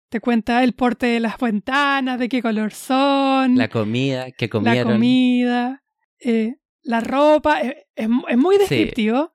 Te 0.09 0.21
cuenta 0.21 0.65
el 0.65 0.73
porte 0.73 1.07
de 1.07 1.21
las 1.21 1.37
ventanas, 1.39 2.19
de 2.19 2.29
qué 2.29 2.41
color 2.43 2.73
son, 2.73 3.57
La 3.57 3.69
comida 3.69 4.31
que 4.33 4.47
la 4.47 4.51
comieron. 4.51 4.93
comida, 4.95 5.85
eh, 6.21 6.57
la 6.83 7.01
ropa, 7.01 7.61
eh, 7.61 7.87
es, 7.95 8.09
es 8.29 8.37
muy 8.39 8.55
Sí. 8.57 8.61
descriptivo. 8.61 9.33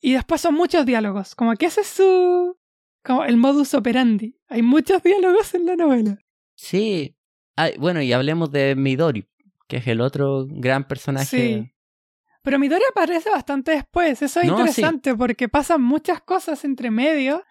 Y 0.00 0.12
después 0.14 0.40
son 0.40 0.54
muchos 0.54 0.84
diálogos, 0.86 1.34
como 1.34 1.54
que 1.56 1.66
ese 1.66 1.80
es 1.82 1.86
su... 1.88 2.56
como 3.02 3.24
el 3.24 3.36
modus 3.36 3.74
operandi. 3.74 4.36
Hay 4.48 4.62
muchos 4.62 5.02
diálogos 5.02 5.54
en 5.54 5.66
la 5.66 5.76
novela. 5.76 6.18
Sí. 6.54 7.16
Ah, 7.56 7.68
bueno, 7.78 8.00
y 8.02 8.12
hablemos 8.14 8.50
de 8.50 8.74
Midori, 8.76 9.26
que 9.68 9.76
es 9.78 9.86
el 9.86 10.00
otro 10.00 10.46
gran 10.48 10.86
personaje. 10.88 11.26
Sí. 11.64 11.70
Pero 12.44 12.58
Midori 12.60 12.82
aparece 12.90 13.30
bastante 13.30 13.72
después, 13.72 14.22
eso 14.22 14.38
es 14.40 14.46
No, 14.46 14.52
interesante 14.52 15.14
porque 15.16 15.48
pasan 15.48 15.82
muchas 15.82 16.20
cosas 16.20 16.64
entre 16.64 16.90
medio 16.92 17.42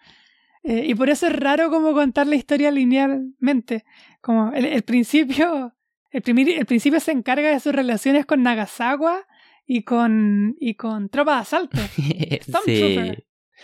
eh, 0.62 0.84
y 0.86 0.94
por 0.94 1.10
eso 1.10 1.26
es 1.26 1.34
raro 1.34 1.68
como 1.70 1.92
contar 1.92 2.26
la 2.26 2.36
historia 2.36 2.70
linealmente. 2.70 3.84
Como 4.22 4.52
el, 4.52 4.64
el 4.64 4.82
principio, 4.82 5.74
el, 6.10 6.22
primer- 6.22 6.48
el 6.48 6.64
principio 6.64 7.00
se 7.00 7.12
encarga 7.12 7.50
de 7.50 7.60
sus 7.60 7.74
relaciones 7.74 8.24
con 8.24 8.42
Nagasawa 8.42 9.26
y 9.66 9.82
con, 9.82 10.54
y 10.60 10.74
con 10.74 11.08
Tropa 11.10 11.34
de 11.34 11.40
Asalto. 11.40 11.78
sí. 12.64 13.12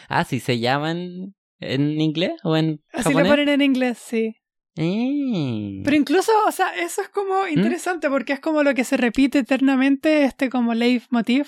Ah, 0.09 0.25
sí, 0.25 0.41
se 0.41 0.59
llaman 0.59 1.35
en 1.61 2.01
inglés 2.01 2.33
o 2.43 2.57
en 2.57 2.83
Así 2.93 3.05
japonés. 3.05 3.29
lo 3.29 3.33
ponen 3.37 3.49
en 3.51 3.61
inglés, 3.63 3.99
sí. 3.99 4.35
Eh. 4.83 5.83
Pero 5.85 5.97
incluso, 5.97 6.33
o 6.47 6.53
sea, 6.53 6.69
eso 6.77 7.03
es 7.03 7.09
como 7.09 7.47
interesante 7.47 8.09
porque 8.09 8.33
es 8.33 8.41
como 8.41 8.63
lo 8.63 8.75
que 8.75 8.85
se 8.85 8.97
repite 8.97 9.41
eternamente, 9.41 10.25
este 10.25 10.49
como 10.49 10.73
leitmotiv 10.75 11.47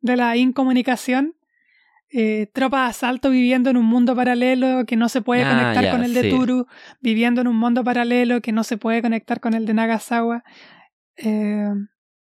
de 0.00 0.16
la 0.16 0.36
incomunicación. 0.36 1.34
Eh, 2.14 2.46
tropa 2.52 2.82
de 2.84 2.90
asalto 2.90 3.30
viviendo 3.30 3.70
en 3.70 3.78
un 3.78 3.86
mundo 3.86 4.14
paralelo 4.14 4.84
que 4.86 4.96
no 4.96 5.08
se 5.08 5.22
puede 5.22 5.44
Ah, 5.44 5.50
conectar 5.50 5.90
con 5.90 6.04
el 6.04 6.12
de 6.12 6.22
sí. 6.22 6.30
Turu, 6.30 6.66
viviendo 7.00 7.40
en 7.40 7.48
un 7.48 7.56
mundo 7.56 7.82
paralelo 7.84 8.42
que 8.42 8.52
no 8.52 8.64
se 8.64 8.76
puede 8.76 9.00
conectar 9.00 9.40
con 9.40 9.54
el 9.54 9.64
de 9.64 9.72
Nagasawa. 9.74 10.44
Eh, 11.16 11.68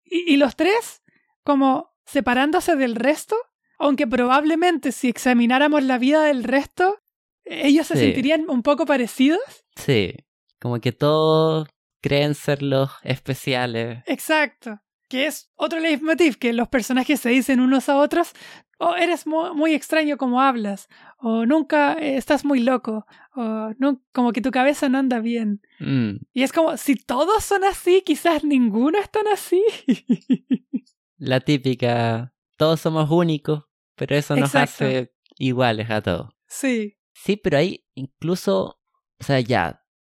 y, 0.04 0.34
y 0.34 0.36
los 0.36 0.56
tres, 0.56 1.02
como 1.42 1.90
separándose 2.04 2.76
del 2.76 2.96
resto, 2.96 3.36
aunque 3.78 4.06
probablemente 4.06 4.92
si 4.92 5.08
examináramos 5.08 5.82
la 5.82 5.96
vida 5.98 6.22
del 6.22 6.44
resto, 6.44 6.98
ellos 7.44 7.86
se 7.86 7.94
Sí. 7.94 8.00
sentirían 8.00 8.44
un 8.50 8.62
poco 8.62 8.84
parecidos. 8.84 9.40
Sí. 9.76 10.14
Como 10.60 10.80
que 10.80 10.92
todos 10.92 11.68
creen 12.00 12.34
ser 12.34 12.62
los 12.62 12.90
especiales. 13.02 14.02
Exacto. 14.06 14.80
que 15.08 15.26
es 15.26 15.50
otro 15.54 15.80
leitmotiv, 15.80 16.36
que 16.36 16.52
los 16.52 16.68
personajes 16.68 17.20
se 17.20 17.30
dicen 17.30 17.60
unos 17.60 17.88
a 17.88 17.96
otros, 17.96 18.34
o 18.78 18.94
eres 18.94 19.26
muy, 19.26 19.72
extraño 19.74 20.16
como 20.18 20.40
hablas, 20.40 20.88
o 21.18 21.46
nunca 21.46 21.94
eh, 21.94 22.16
estás 22.16 22.44
muy 22.44 22.60
loco, 22.60 23.06
o 23.34 23.72
no, 23.78 24.02
como 24.12 24.32
que 24.32 24.40
tu 24.40 24.50
cabeza 24.50 24.88
no 24.88 24.98
anda 24.98 25.20
bien. 25.20 25.60
Mm. 25.80 26.18
Y 26.32 26.42
es 26.42 26.52
como, 26.52 26.76
si 26.76 26.94
todos 26.94 27.42
son 27.42 27.64
así, 27.64 28.02
quizás 28.04 28.44
ninguno 28.44 28.98
es 28.98 29.10
tan 29.10 29.26
así. 29.28 29.62
La 31.16 31.40
típica, 31.40 32.34
todos 32.56 32.80
somos 32.80 33.10
únicos, 33.10 33.64
pero 33.96 34.14
eso 34.14 34.36
nos 34.36 34.54
hace 34.54 35.12
iguales 35.36 35.90
a 35.90 36.00
todos. 36.00 36.28
Sí. 36.46 36.98
Sí, 37.12 37.36
pero 37.36 37.58
ahí 37.58 37.84
incluso, 37.94 38.78
o 39.18 39.24
sea, 39.24 39.40
ya, 39.40 39.77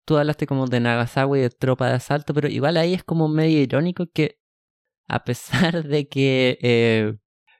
tú 0.09 0.17
hablaste 0.17 0.47
como 0.47 0.65
de 0.65 0.79
Nagasawa 0.79 1.37
y 1.37 1.41
de 1.41 1.51
tropa 1.51 1.87
de 1.87 1.93
asalto, 1.93 2.33
pero 2.33 2.47
igual 2.47 2.77
ahí 2.77 2.95
es 2.95 3.03
como 3.03 3.27
medio 3.27 3.61
irónico 3.61 4.07
que 4.11 4.39
a 5.07 5.23
pesar 5.23 5.83
de 5.83 6.07
que 6.07 6.57
eh, 6.63 7.13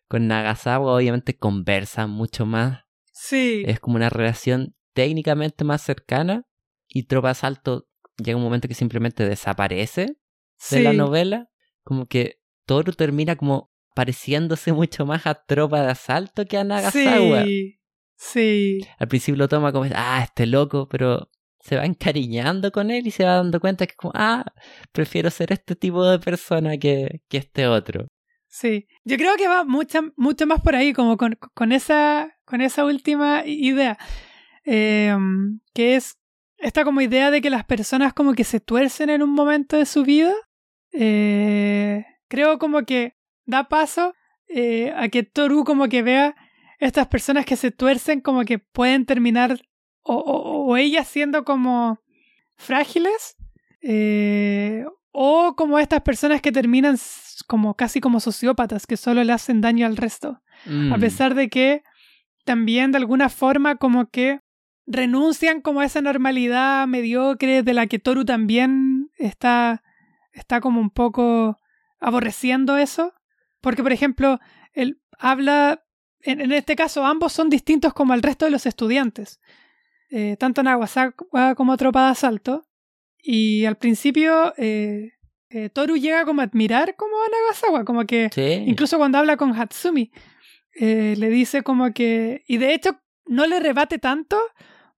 con 0.08 0.28
Nagasawa 0.28 0.96
obviamente 0.96 1.38
conversan 1.38 2.10
mucho 2.10 2.48
más, 2.48 2.86
sí. 3.14 3.62
es 3.68 3.80
como 3.80 3.98
una 3.98 4.10
relación 4.10 4.76
técnicamente 4.94 5.64
más 5.64 5.84
cercana 5.84 6.48
y 6.88 7.04
tropa 7.04 7.28
de 7.28 7.34
asalto 7.34 7.88
llega 8.18 8.36
un 8.36 8.44
momento 8.44 8.68
que 8.68 8.74
simplemente 8.74 9.30
desaparece 9.30 10.18
de 10.72 10.80
la 10.80 10.94
novela, 10.94 11.52
como 11.84 12.08
que 12.08 12.42
Toru 12.66 12.94
termina 12.94 13.36
como 13.36 13.72
pareciéndose 13.94 14.74
mucho 14.74 15.06
más 15.06 15.28
a 15.28 15.36
tropa 15.36 15.84
de 15.84 15.92
asalto 15.92 16.46
que 16.46 16.58
a 16.58 16.64
Nagasawa. 16.64 17.44
Sí. 17.44 17.76
Sí. 18.16 18.82
Al 18.98 19.08
principio 19.08 19.38
lo 19.38 19.48
toma 19.48 19.72
como, 19.72 19.88
ah, 19.94 20.22
este 20.24 20.48
loco, 20.48 20.90
pero 20.90 21.30
se 21.60 21.76
va 21.76 21.86
encariñando 21.86 22.72
con 22.72 22.92
él 22.92 23.08
y 23.08 23.12
se 23.12 23.26
va 23.26 23.36
dando 23.36 23.60
cuenta 23.60 23.86
que 23.86 23.96
como, 23.96 24.14
ah, 24.16 24.46
prefiero 24.92 25.30
ser 25.30 25.52
este 25.52 25.76
tipo 25.76 26.06
de 26.06 26.20
persona 26.20 26.78
que, 26.78 27.22
que 27.28 27.38
este 27.38 27.68
otro. 27.68 28.08
Sí, 28.48 28.88
yo 29.04 29.18
creo 29.18 29.36
que 29.36 29.48
va 29.48 29.64
mucho, 29.64 30.00
mucho 30.18 30.48
más 30.48 30.62
por 30.62 30.76
ahí, 30.76 30.94
como 30.94 31.18
con, 31.18 31.38
con, 31.54 31.72
esa, 31.72 32.36
con 32.46 32.62
esa 32.62 32.84
última 32.84 33.44
idea, 33.46 33.98
em, 34.64 35.60
que 35.74 35.96
es 35.96 36.18
esta 36.58 36.84
como 36.84 37.02
idea 37.02 37.32
de 37.32 37.42
que 37.42 37.50
las 37.50 37.64
personas 37.66 38.14
como 38.14 38.34
que 38.34 38.44
se 38.44 38.60
tuercen 38.60 39.10
en 39.10 39.22
un 39.22 39.32
momento 39.32 39.78
de 39.78 39.86
su 39.86 40.04
vida. 40.04 40.34
Eh, 40.92 42.04
creo 42.28 42.58
como 42.58 42.84
que 42.84 43.14
da 43.46 43.70
paso 43.70 44.14
eh, 44.48 44.92
a 44.96 45.10
que 45.10 45.24
Toru 45.24 45.64
como 45.64 45.88
que 45.88 46.02
vea 46.02 46.36
estas 46.80 47.08
personas 47.08 47.46
que 47.46 47.56
se 47.56 47.72
tuercen 47.72 48.22
como 48.22 48.46
que 48.46 48.60
pueden 48.60 49.06
terminar 49.06 49.62
o, 50.04 50.76
ellas 50.78 51.08
siendo 51.08 51.44
como 51.44 52.00
frágiles 52.56 53.36
eh, 53.82 54.86
o 55.12 55.56
como 55.56 55.80
estas 55.80 56.02
personas 56.02 56.42
que 56.42 56.52
terminan 56.52 56.98
como 57.48 57.76
casi 57.76 58.00
como 58.02 58.20
sociópatas 58.20 58.86
que 58.86 58.98
solo 58.98 59.24
le 59.24 59.34
hacen 59.34 59.62
daño 59.62 59.86
al 59.86 59.98
resto. 59.98 60.42
A 60.66 60.70
Mm. 60.70 61.00
pesar 61.00 61.36
de 61.36 61.50
que 61.50 61.84
también 62.44 62.92
de 62.92 62.98
alguna 62.98 63.30
forma 63.30 63.76
como 63.78 64.10
que 64.10 64.42
renuncian 64.86 65.62
como 65.62 65.80
a 65.80 65.86
esa 65.86 66.02
normalidad 66.02 66.86
mediocre 66.88 67.64
de 67.64 67.74
la 67.74 67.88
que 67.88 68.00
Toru 68.00 68.26
también 68.26 69.10
está, 69.18 69.84
está 70.34 70.60
como 70.60 70.82
un 70.82 70.90
poco 70.90 71.58
aborreciendo 72.00 72.76
eso. 72.78 73.14
Porque, 73.62 73.84
por 73.84 73.94
ejemplo, 73.94 74.40
él 74.74 75.00
habla, 75.18 75.84
en, 76.22 76.42
en 76.42 76.52
este 76.52 76.76
caso 76.76 77.06
ambos 77.06 77.32
son 77.34 77.50
distintos 77.50 77.94
como 77.94 78.14
el 78.14 78.22
resto 78.24 78.46
de 78.46 78.52
los 78.52 78.66
estudiantes, 78.66 79.40
eh, 80.10 80.36
tanto 80.40 80.64
Nagasaki 80.64 81.16
como 81.56 81.78
Tropa 81.78 82.06
de 82.06 82.12
Asalto. 82.12 82.66
Y 83.22 83.66
al 83.66 83.76
principio 83.78 84.54
eh, 84.58 85.12
eh, 85.50 85.70
Toru 85.70 85.98
llega 85.98 86.26
como 86.26 86.42
a 86.42 86.46
admirar 86.46 86.96
como 86.96 87.16
a 87.18 87.28
Nagasawa, 87.30 87.84
como 87.86 88.06
que 88.06 88.30
Sí. 88.34 88.64
incluso 88.68 88.98
cuando 88.98 89.18
habla 89.18 89.36
con 89.38 89.52
Hatsumi, 89.54 90.12
le 90.74 91.30
dice 91.30 91.62
como 91.64 91.92
que... 91.94 92.44
Y 92.48 92.58
de 92.58 92.74
hecho 92.74 93.00
no 93.26 93.46
le 93.46 93.60
rebate 93.60 94.00
tanto 94.00 94.40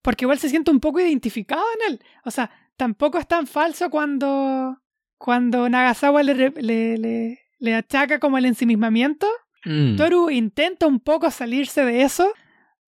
porque 0.02 0.24
igual 0.24 0.38
se 0.38 0.48
siente 0.48 0.70
un 0.70 0.80
poco 0.80 1.00
identificado 1.00 1.62
en 1.80 1.92
él. 1.94 2.00
O 2.24 2.30
sea, 2.30 2.50
tampoco 2.76 3.18
es 3.18 3.26
tan 3.26 3.46
falso 3.46 3.90
cuando, 3.90 4.78
cuando 5.18 5.68
Nagasawa 5.68 6.22
le, 6.22 6.34
le, 6.34 6.96
le, 6.98 7.40
le 7.58 7.74
achaca 7.74 8.18
como 8.18 8.38
el 8.38 8.44
ensimismamiento. 8.46 9.26
Mm. 9.64 9.96
Toru 9.96 10.30
intenta 10.30 10.86
un 10.86 10.98
poco 11.00 11.30
salirse 11.30 11.84
de 11.84 12.02
eso, 12.02 12.32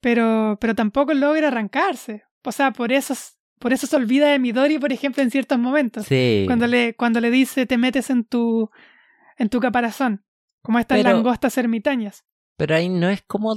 pero, 0.04 0.58
pero 0.60 0.74
tampoco 0.74 1.14
logra 1.14 1.48
arrancarse. 1.48 2.24
O 2.44 2.52
sea, 2.52 2.72
por 2.72 2.92
eso, 2.92 3.14
por 3.58 3.72
eso 3.72 3.86
se 3.86 3.96
olvida 3.96 4.28
de 4.28 4.38
Midori, 4.38 4.78
por 4.78 4.92
ejemplo, 4.92 5.22
en 5.22 5.30
ciertos 5.30 5.58
momentos. 5.58 6.04
Sí. 6.04 6.42
Cuando 6.46 6.66
le, 6.66 6.94
cuando 6.94 7.20
le 7.22 7.30
dice 7.30 7.64
te 7.64 7.78
metes 7.78 8.10
en 8.10 8.24
tu, 8.24 8.68
en 9.38 9.48
tu 9.48 9.60
caparazón, 9.60 10.22
como 10.62 10.78
estas 10.78 10.98
Pero- 10.98 11.08
langostas 11.10 11.56
ermitañas. 11.56 12.22
Pero 12.58 12.76
ahí 12.76 12.90
no 12.90 13.08
es 13.08 13.22
como 13.22 13.56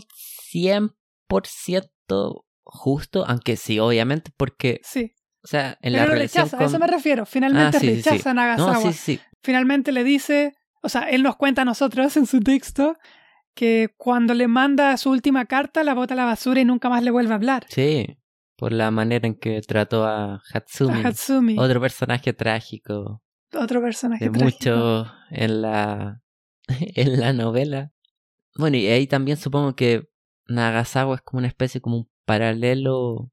100% 0.53 2.43
justo, 2.63 3.25
aunque 3.27 3.55
sí, 3.57 3.79
obviamente, 3.79 4.31
porque, 4.37 4.79
Sí. 4.83 5.13
o 5.43 5.47
sea, 5.47 5.77
en 5.81 5.93
Pero 5.93 5.97
la 5.97 6.05
lo 6.05 6.11
relación 6.13 6.43
rechaza, 6.45 6.57
con... 6.57 6.65
a 6.65 6.69
eso 6.69 6.79
me 6.79 6.87
refiero. 6.87 7.25
Finalmente 7.25 7.77
Ah, 7.77 7.79
sí, 7.79 7.87
sí, 7.95 8.01
sí. 8.01 8.09
rechaza 8.09 8.31
a 8.31 8.33
Nagasawa. 8.33 8.73
No, 8.73 8.81
sí, 8.81 8.93
sí. 8.93 9.19
Finalmente 9.43 9.91
le 9.91 10.03
dice, 10.03 10.55
o 10.81 10.89
sea, 10.89 11.03
él 11.09 11.23
nos 11.23 11.35
cuenta 11.35 11.61
a 11.61 11.65
nosotros 11.65 12.15
en 12.17 12.25
su 12.25 12.39
texto 12.39 12.97
que 13.57 13.89
cuando 13.97 14.33
le 14.33 14.47
manda 14.47 14.95
su 14.97 15.09
última 15.09 15.45
carta 15.45 15.83
la 15.83 15.93
bota 15.95 16.13
a 16.13 16.17
la 16.17 16.25
basura 16.25 16.61
y 16.61 16.65
nunca 16.65 16.87
más 16.89 17.03
le 17.03 17.11
vuelve 17.11 17.31
a 17.33 17.35
hablar. 17.35 17.65
Sí, 17.69 18.17
por 18.55 18.71
la 18.71 18.91
manera 18.91 19.27
en 19.27 19.35
que 19.35 19.59
trató 19.61 20.05
a 20.05 20.41
Hatsumi. 20.53 21.01
A 21.01 21.07
Hatsumi, 21.09 21.57
Otro 21.59 21.81
personaje 21.81 22.31
trágico 22.33 23.21
otro 23.53 23.81
personaje 23.81 24.25
de 24.25 24.31
trágico. 24.31 24.69
mucho 24.69 25.11
en 25.31 25.61
la 25.61 26.21
en 26.67 27.19
la 27.19 27.33
novela. 27.33 27.91
Bueno, 28.57 28.77
y 28.77 28.87
ahí 28.87 29.07
también 29.07 29.37
supongo 29.37 29.75
que 29.75 30.07
Nagasawa 30.47 31.15
es 31.15 31.21
como 31.21 31.39
una 31.39 31.47
especie 31.47 31.81
como 31.81 31.97
un 31.97 32.09
paralelo 32.25 33.31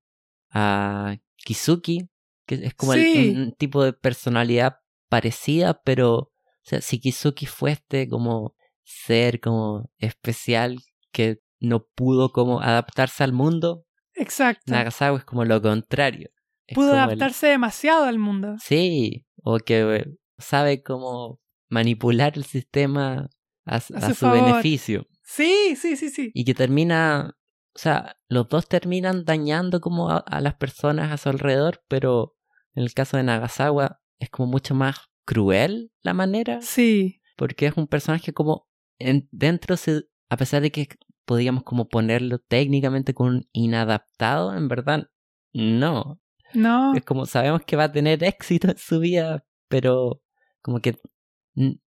a 0.51 1.17
Kizuki, 1.37 2.09
que 2.47 2.55
es 2.57 2.75
como 2.75 2.95
el- 2.95 3.37
un 3.37 3.53
tipo 3.53 3.83
de 3.85 3.93
personalidad 3.93 4.79
parecida, 5.09 5.81
pero 5.85 6.15
o 6.17 6.31
sea, 6.67 6.81
si 6.81 6.99
Kizuki 7.01 7.47
fue 7.47 7.73
este 7.73 8.09
como 8.09 8.55
ser 8.85 9.41
como 9.41 9.91
especial 9.99 10.79
que 11.13 11.41
no 11.61 11.85
pudo 11.95 12.31
como 12.33 12.61
adaptarse 12.61 13.25
al 13.25 13.33
mundo, 13.33 13.85
Exacto. 14.17 14.71
Nagasawa 14.73 15.19
es 15.19 15.25
como 15.25 15.45
lo 15.45 15.61
contrario. 15.61 16.31
Es 16.67 16.77
Pudo 16.77 16.93
el- 16.93 16.99
adaptarse 17.01 17.49
demasiado 17.49 18.05
al 18.05 18.19
mundo. 18.19 18.55
Sí, 18.61 19.27
o 19.43 19.59
que 19.59 20.05
sabe 20.39 20.83
cómo 20.83 21.41
manipular 21.69 22.35
el 22.37 22.45
sistema 22.45 23.29
a, 23.65 23.77
s- 23.79 23.93
A 23.95 24.07
a 24.07 24.15
su 24.15 24.31
beneficio. 24.31 25.07
Sí, 25.25 25.75
sí, 25.77 25.97
sí, 25.97 26.11
sí. 26.11 26.31
Y 26.35 26.45
que 26.45 26.55
termina, 26.55 27.35
o 27.75 27.79
sea, 27.79 28.17
los 28.29 28.49
dos 28.49 28.69
terminan 28.69 29.25
dañando 29.25 29.81
como 29.81 30.11
a, 30.11 30.19
a 30.19 30.41
las 30.41 30.55
personas 30.55 31.11
a 31.11 31.17
su 31.17 31.29
alrededor, 31.31 31.83
pero 31.89 32.37
en 32.75 32.85
el 32.85 32.95
caso 32.95 33.17
de 33.17 33.25
Nagasawa 33.25 34.01
es 34.21 34.31
como 34.31 34.51
mucho 34.53 34.75
más 34.75 34.99
cruel 35.25 35.91
la 36.03 36.15
manera, 36.15 36.61
Sí, 36.63 37.21
porque 37.37 37.67
es 37.67 37.77
un 37.77 37.89
personaje 37.89 38.33
como 38.33 38.69
en, 38.99 39.29
dentro, 39.33 39.77
se, 39.77 40.03
a 40.29 40.37
pesar 40.37 40.63
de 40.63 40.71
que 40.71 40.89
podríamos 41.25 41.63
como 41.65 41.89
ponerlo 41.89 42.39
técnicamente 42.39 43.15
con 43.15 43.29
un 43.29 43.49
inadaptado, 43.53 44.55
en 44.57 44.69
verdad, 44.69 45.09
no, 45.53 46.21
no. 46.53 46.95
es 46.95 47.05
como 47.05 47.27
sabemos 47.27 47.63
que 47.67 47.77
va 47.77 47.85
a 47.85 47.93
tener 47.93 48.23
éxito 48.25 48.69
en 48.71 48.77
su 48.79 49.01
vida, 49.01 49.45
pero 49.69 50.21
como 50.63 50.81
que 50.81 50.97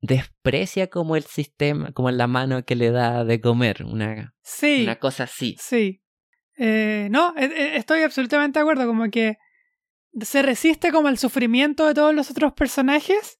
desprecia 0.01 0.87
como 0.87 1.15
el 1.15 1.23
sistema, 1.23 1.91
como 1.91 2.09
la 2.11 2.27
mano 2.27 2.63
que 2.65 2.75
le 2.75 2.91
da 2.91 3.23
de 3.25 3.41
comer, 3.41 3.83
una, 3.83 4.33
Sí, 4.41 4.83
una 4.83 4.97
cosa 4.99 5.23
así. 5.23 5.55
sí. 5.59 6.01
Eh, 6.59 7.07
no, 7.11 7.33
e- 7.37 7.45
e- 7.45 7.75
estoy 7.77 8.01
absolutamente 8.01 8.57
de 8.57 8.61
acuerdo. 8.61 8.87
Como 8.87 9.09
que 9.11 9.37
se 10.21 10.41
resiste 10.41 10.91
como 10.91 11.07
al 11.07 11.17
sufrimiento 11.17 11.85
de 11.85 11.93
todos 11.93 12.15
los 12.15 12.31
otros 12.31 12.53
personajes, 12.53 13.36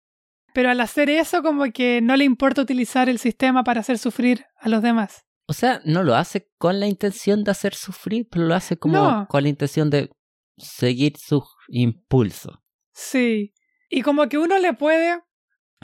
pero 0.58 0.72
al 0.72 0.82
hacer 0.82 1.08
eso 1.12 1.44
como 1.44 1.66
que 1.72 2.02
no 2.02 2.18
le 2.18 2.24
importa 2.24 2.64
utilizar 2.64 3.10
el 3.10 3.20
sistema 3.20 3.64
para 3.64 3.82
hacer 3.82 4.00
sufrir 4.00 4.48
a 4.60 4.70
los 4.70 4.82
demás. 4.82 5.24
O 5.46 5.54
sea, 5.54 5.82
no 5.86 6.02
lo 6.02 6.16
hace 6.16 6.50
con 6.58 6.80
la 6.80 6.88
intención 6.88 7.44
de 7.44 7.52
hacer 7.52 7.76
sufrir, 7.76 8.28
pero 8.28 8.46
lo 8.46 8.56
hace 8.56 8.76
como 8.76 8.96
No. 8.96 9.28
con 9.30 9.44
la 9.44 9.50
intención 9.50 9.92
de 9.92 10.10
seguir 10.58 11.14
sus 11.20 11.44
impulsos. 11.68 12.58
Sí. 12.92 13.54
Y 13.88 14.02
como 14.02 14.28
que 14.30 14.40
uno 14.40 14.58
le 14.58 14.74
puede, 14.74 15.20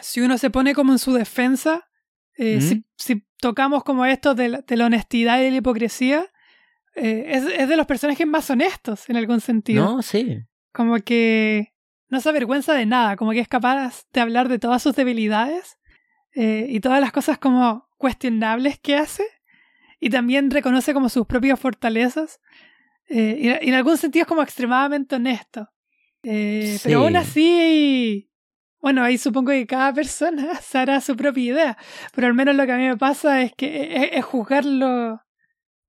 si 0.01 0.21
uno 0.21 0.39
se 0.39 0.49
pone 0.49 0.73
como 0.73 0.91
en 0.93 0.97
su 0.97 1.13
defensa, 1.13 1.87
eh, 2.35 2.57
¿Mm? 2.57 2.61
si, 2.61 2.85
si 2.97 3.27
tocamos 3.37 3.83
como 3.83 4.07
esto 4.07 4.33
de 4.33 4.49
la, 4.49 4.61
de 4.61 4.75
la 4.75 4.87
honestidad 4.87 5.39
y 5.39 5.43
de 5.43 5.51
la 5.51 5.57
hipocresía, 5.57 6.25
eh, 6.95 7.25
es, 7.27 7.43
es 7.45 7.69
de 7.69 7.77
los 7.77 7.85
personajes 7.85 8.25
más 8.25 8.49
honestos 8.49 9.07
en 9.07 9.17
algún 9.17 9.39
sentido. 9.39 9.85
No, 9.85 10.01
sí. 10.01 10.39
Como 10.71 10.97
que 10.97 11.72
no 12.13 12.21
se 12.21 12.29
avergüenza 12.29 12.73
de 12.73 12.85
nada, 12.85 13.17
como 13.17 13.31
que 13.31 13.39
es 13.39 13.47
capaz 13.49 14.05
de 14.13 14.21
hablar 14.21 14.47
de 14.47 14.59
todas 14.59 14.81
sus 14.81 14.95
debilidades 14.95 15.77
eh, 16.35 16.67
y 16.69 16.79
todas 16.79 17.01
las 17.01 17.11
cosas 17.11 17.37
como 17.37 17.89
cuestionables 17.97 18.79
que 18.79 18.95
hace 18.95 19.23
y 19.99 20.09
también 20.09 20.49
reconoce 20.51 20.93
como 20.93 21.09
sus 21.09 21.25
propias 21.25 21.59
fortalezas 21.59 22.39
eh, 23.09 23.59
y, 23.61 23.65
y 23.65 23.69
en 23.69 23.75
algún 23.75 23.97
sentido 23.97 24.23
es 24.23 24.27
como 24.27 24.41
extremadamente 24.41 25.15
honesto. 25.15 25.67
Eh, 26.23 26.77
Sí. 26.77 26.81
Pero 26.83 27.01
aún 27.03 27.15
así, 27.17 28.29
Bueno, 28.81 29.03
ahí 29.03 29.17
supongo 29.17 29.51
que 29.51 29.65
cada 29.67 29.93
persona 29.93 30.55
se 30.61 30.77
hará 30.77 31.01
su 31.01 31.15
propia 31.15 31.43
idea, 31.43 31.77
pero 32.13 32.27
al 32.27 32.33
menos 32.33 32.55
lo 32.55 32.65
que 32.65 32.71
a 32.71 32.77
mí 32.77 32.87
me 32.87 32.97
pasa 32.97 33.41
es 33.41 33.53
que 33.55 34.09
es, 34.13 34.25
juzgarlo 34.25 35.21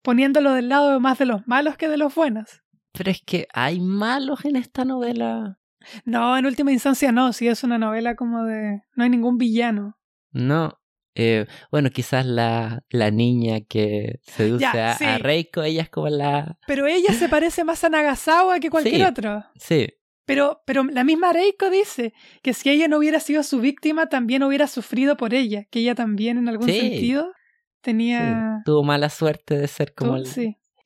poniéndolo 0.03 0.53
del 0.53 0.69
lado 0.69 1.01
más 1.01 1.19
de 1.19 1.27
los 1.27 1.47
malos 1.47 1.77
que 1.77 1.89
de 1.89 1.97
los 1.97 2.15
buenos. 2.15 2.63
Pero 2.93 3.11
es 3.11 3.23
que 3.25 3.47
hay 3.53 3.81
malos 3.81 4.45
en 4.45 4.57
esta 4.57 4.85
novela. 4.85 5.59
No, 6.05 6.37
en 6.37 6.47
última 6.47 6.73
instancia 6.73 7.13
no, 7.13 7.33
si 7.33 7.49
es 7.49 7.65
una 7.65 7.79
novela 7.79 8.17
como 8.17 8.45
de... 8.45 8.83
No 8.95 9.05
hay 9.05 9.11
ningún 9.11 9.39
villano. 9.39 9.99
No. 10.33 10.79
Eh, 11.15 11.47
bueno, 11.71 11.91
quizás 11.91 12.27
la, 12.27 12.83
la 12.89 13.11
niña 13.11 13.61
que 13.61 14.21
seduce 14.23 14.67
a, 14.67 15.19
Reiko, 15.19 15.63
ella 15.63 15.83
es 15.83 15.91
como 15.91 16.09
la... 16.09 16.59
Pero 16.67 16.87
ella 16.87 17.13
se 17.13 17.29
parece 17.29 17.63
más 17.65 17.85
a 17.85 17.89
Nagasawa 17.89 18.59
que 18.59 18.71
cualquier 18.71 19.07
otro. 19.07 19.45
Sí. 19.57 19.89
Pero, 20.27 20.63
pero 20.67 20.85
la 20.85 21.05
misma 21.05 21.33
Reiko 21.33 21.71
dice 21.71 22.15
que 22.43 22.55
si 22.55 22.71
ella 22.71 22.89
no 22.89 22.99
hubiera 22.99 23.21
sido 23.21 23.43
su 23.43 23.61
víctima, 23.61 24.09
también 24.09 24.43
hubiera 24.43 24.67
sufrido 24.67 25.17
por 25.17 25.35
ella, 25.35 25.67
que 25.71 25.81
ella 25.81 25.95
también 25.95 26.39
en 26.39 26.49
algún 26.49 26.69
sentido 26.69 27.33
tenía... 27.81 28.63
Tuvo 28.65 28.83
mala 28.83 29.11
suerte 29.11 29.57
de 29.59 29.69
ser 29.69 29.95
como 29.95 30.19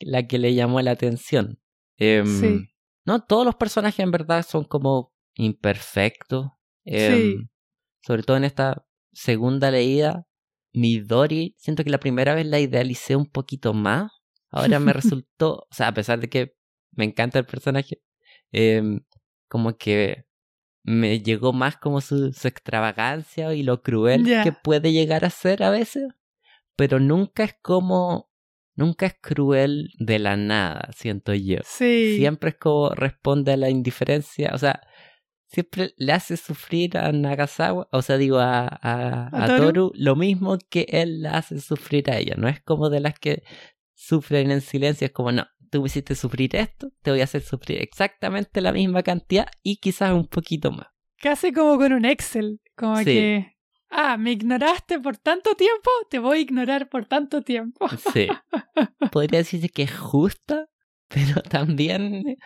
la 0.01 0.27
que 0.27 0.39
le 0.39 0.55
llamó 0.55 0.83
la 0.83 0.91
atención. 0.91 1.61
Eh, 1.99 2.25
no, 3.09 3.25
todos 3.25 3.47
los 3.47 3.55
personajes 3.55 4.01
en 4.01 4.11
verdad 4.11 4.45
son 4.47 4.65
como 4.65 5.15
imperfectos. 5.35 6.51
Em, 6.85 7.49
sobre 8.03 8.23
todo 8.23 8.37
en 8.37 8.45
esta 8.45 8.85
segunda 9.13 9.71
leída, 9.71 10.27
Midori, 10.75 11.55
siento 11.57 11.85
que 11.85 11.91
la 11.91 12.01
primera 12.01 12.35
vez 12.35 12.45
la 12.45 12.61
idealicé 12.61 13.17
un 13.17 13.25
poquito 13.25 13.73
más. 13.73 14.13
Ahora 14.51 14.79
me 14.79 14.93
resultó, 15.25 15.67
o 15.71 15.75
sea, 15.75 15.89
a 15.89 15.95
pesar 15.95 16.21
de 16.21 16.29
que 16.29 16.55
me 16.91 17.07
encanta 17.07 17.39
el 17.39 17.47
personaje, 17.47 18.03
em, 18.53 19.01
como 19.49 19.79
que 19.79 20.27
me 20.85 21.21
llegó 21.21 21.55
más 21.55 21.79
como 21.79 22.03
su, 22.03 22.27
extravagancia 22.27 23.55
y 23.55 23.63
lo 23.63 23.81
cruel 23.83 24.27
que 24.43 24.53
puede 24.53 24.93
llegar 24.93 25.25
a 25.25 25.31
ser 25.31 25.63
a 25.63 25.71
veces, 25.71 26.09
pero 26.77 27.01
nunca 27.01 27.45
es 27.45 27.55
como 27.63 28.28
nunca 28.79 29.07
es 29.07 29.15
cruel 29.21 29.91
de 29.99 30.21
la 30.21 30.37
nada, 30.37 30.89
siento 30.97 31.35
yo. 31.35 31.59
Sí. 31.65 32.15
Siempre 32.17 32.51
es 32.51 32.57
como 32.57 32.91
responde 32.91 33.53
a 33.53 33.57
la 33.57 33.71
indiferencia, 33.71 34.53
o 34.55 34.59
sea, 34.59 34.81
siempre 35.49 35.95
le 35.97 36.13
hace 36.13 36.37
sufrir 36.37 36.97
a 36.97 37.11
Nagasawa, 37.11 37.89
o 37.91 38.03
sea, 38.03 38.17
digo 38.19 38.39
a, 38.39 38.69
a, 38.81 39.47
Toru? 39.59 39.91
lo 39.95 40.15
mismo 40.15 40.59
que 40.71 40.87
él 40.91 41.23
la 41.23 41.33
hace 41.33 41.61
sufrir 41.61 42.09
a 42.11 42.19
ella, 42.19 42.37
no 42.39 42.49
es 42.49 42.63
como 42.63 42.89
de 42.89 43.01
las 43.01 43.19
que 43.19 43.43
sufren 43.95 44.53
en 44.53 44.61
silencio, 44.61 45.07
es 45.07 45.13
como, 45.13 45.33
no, 45.33 45.49
tú 45.71 45.81
me 45.81 45.87
hiciste 45.87 46.15
sufrir 46.15 46.55
esto, 46.55 46.93
te 47.03 47.11
voy 47.11 47.21
a 47.21 47.25
hacer 47.25 47.43
sufrir 47.43 47.83
exactamente 47.83 48.61
la 48.61 48.73
misma 48.73 49.03
cantidad 49.03 49.49
y 49.65 49.79
quizás 49.79 50.13
un 50.13 50.29
poquito 50.29 50.71
más. 50.71 50.87
Casi 51.21 51.53
como 51.53 51.79
con 51.79 51.93
un 51.93 52.05
Excel, 52.05 52.61
como 52.77 52.97
que 53.03 53.58
ah, 53.91 54.17
me 54.17 54.33
ignoraste 54.33 54.99
por 54.99 55.17
tanto 55.17 55.55
tiempo, 55.55 55.91
te 56.11 56.19
voy 56.19 56.39
a 56.39 56.41
ignorar 56.41 56.89
por 56.89 57.07
tanto 57.07 57.43
tiempo. 57.43 57.89
Sí. 58.13 58.29
Podría 59.13 59.41
decirse 59.41 59.69
que 59.69 59.85
es 59.85 59.97
justa, 59.97 60.69
pero 61.09 61.43
también, 61.43 62.37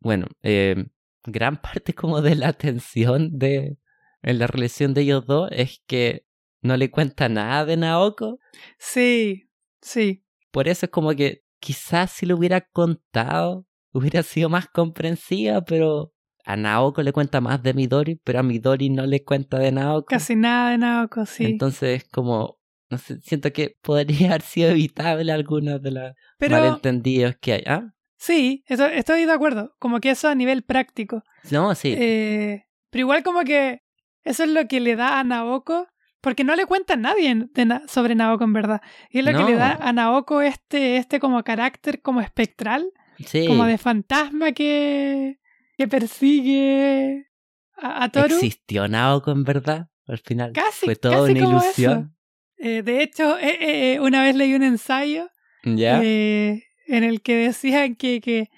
bueno, 0.00 0.26
eh, 0.42 0.86
gran 1.24 1.60
parte 1.60 1.94
como 1.94 2.22
de 2.22 2.34
la 2.34 2.52
tensión 2.52 3.38
de 3.38 3.76
en 4.22 4.38
la 4.38 4.46
relación 4.46 4.92
de 4.92 5.02
ellos 5.02 5.26
dos 5.26 5.48
es 5.50 5.82
que 5.86 6.26
no 6.60 6.76
le 6.76 6.90
cuenta 6.90 7.28
nada 7.28 7.64
de 7.64 7.76
Naoko. 7.76 8.38
Sí, 8.78 9.48
sí. 9.80 10.24
Por 10.50 10.68
eso 10.68 10.86
es 10.86 10.92
como 10.92 11.14
que 11.14 11.42
quizás 11.58 12.10
si 12.10 12.26
lo 12.26 12.36
hubiera 12.36 12.60
contado 12.60 13.66
hubiera 13.92 14.22
sido 14.22 14.48
más 14.48 14.68
comprensiva, 14.68 15.62
pero 15.62 16.12
a 16.52 16.56
Naoko 16.56 17.02
le 17.02 17.12
cuenta 17.12 17.40
más 17.40 17.62
de 17.62 17.74
Midori, 17.74 18.16
pero 18.16 18.40
a 18.40 18.42
Midori 18.42 18.90
no 18.90 19.06
le 19.06 19.24
cuenta 19.24 19.58
de 19.58 19.72
Naoko. 19.72 20.06
Casi 20.06 20.36
nada 20.36 20.70
de 20.70 20.78
Naoko, 20.78 21.26
sí. 21.26 21.44
Entonces, 21.44 22.04
como, 22.10 22.58
no 22.90 22.98
sé, 22.98 23.20
siento 23.20 23.52
que 23.52 23.76
podría 23.82 24.28
haber 24.30 24.42
sido 24.42 24.70
evitable 24.70 25.32
algunos 25.32 25.80
de 25.82 25.90
los 25.92 26.12
malentendidos 26.40 27.36
que 27.40 27.54
hay. 27.54 27.64
¿Ah? 27.66 27.94
Sí, 28.16 28.64
estoy 28.68 29.24
de 29.24 29.32
acuerdo. 29.32 29.74
Como 29.78 30.00
que 30.00 30.10
eso 30.10 30.28
a 30.28 30.34
nivel 30.34 30.62
práctico. 30.62 31.22
No, 31.50 31.74
sí. 31.74 31.94
Eh, 31.96 32.64
pero 32.90 33.00
igual 33.00 33.22
como 33.22 33.44
que 33.44 33.82
eso 34.24 34.44
es 34.44 34.50
lo 34.50 34.66
que 34.68 34.80
le 34.80 34.96
da 34.96 35.18
a 35.18 35.24
Naoko, 35.24 35.86
porque 36.20 36.44
no 36.44 36.54
le 36.54 36.66
cuenta 36.66 36.94
a 36.94 36.96
nadie 36.96 37.48
sobre 37.88 38.14
Naoko 38.14 38.44
en 38.44 38.52
verdad. 38.52 38.82
Y 39.10 39.20
es 39.20 39.24
lo 39.24 39.32
que 39.32 39.52
le 39.52 39.56
da 39.56 39.78
a 39.80 39.92
Naoko 39.92 40.42
este, 40.42 40.96
este 40.96 41.18
como 41.18 41.42
carácter 41.44 42.02
como 42.02 42.20
espectral. 42.20 42.92
Sí. 43.24 43.46
Como 43.46 43.64
de 43.64 43.78
fantasma 43.78 44.52
que, 44.52 45.39
que 45.80 45.88
persigue 45.88 47.26
a, 47.74 48.10
Toru. 48.10 48.34
¿Existió 48.34 48.86
Naoko 48.86 49.30
en 49.30 49.44
verdad? 49.44 49.88
Al 50.06 50.18
final 50.18 50.52
casi, 50.52 50.84
fue 50.84 50.94
toda 50.94 51.22
una 51.22 51.38
ilusión. 51.38 52.14
Eh, 52.58 52.82
de 52.82 53.02
hecho, 53.02 53.38
eh, 53.38 53.94
eh, 53.94 54.00
una 54.00 54.22
vez 54.22 54.36
leí 54.36 54.52
un 54.52 54.62
ensayo 54.62 55.30
en 55.62 56.60
el 56.86 57.22
que 57.22 57.34
decían 57.34 57.94
que, 57.94 58.20
que 58.20 58.50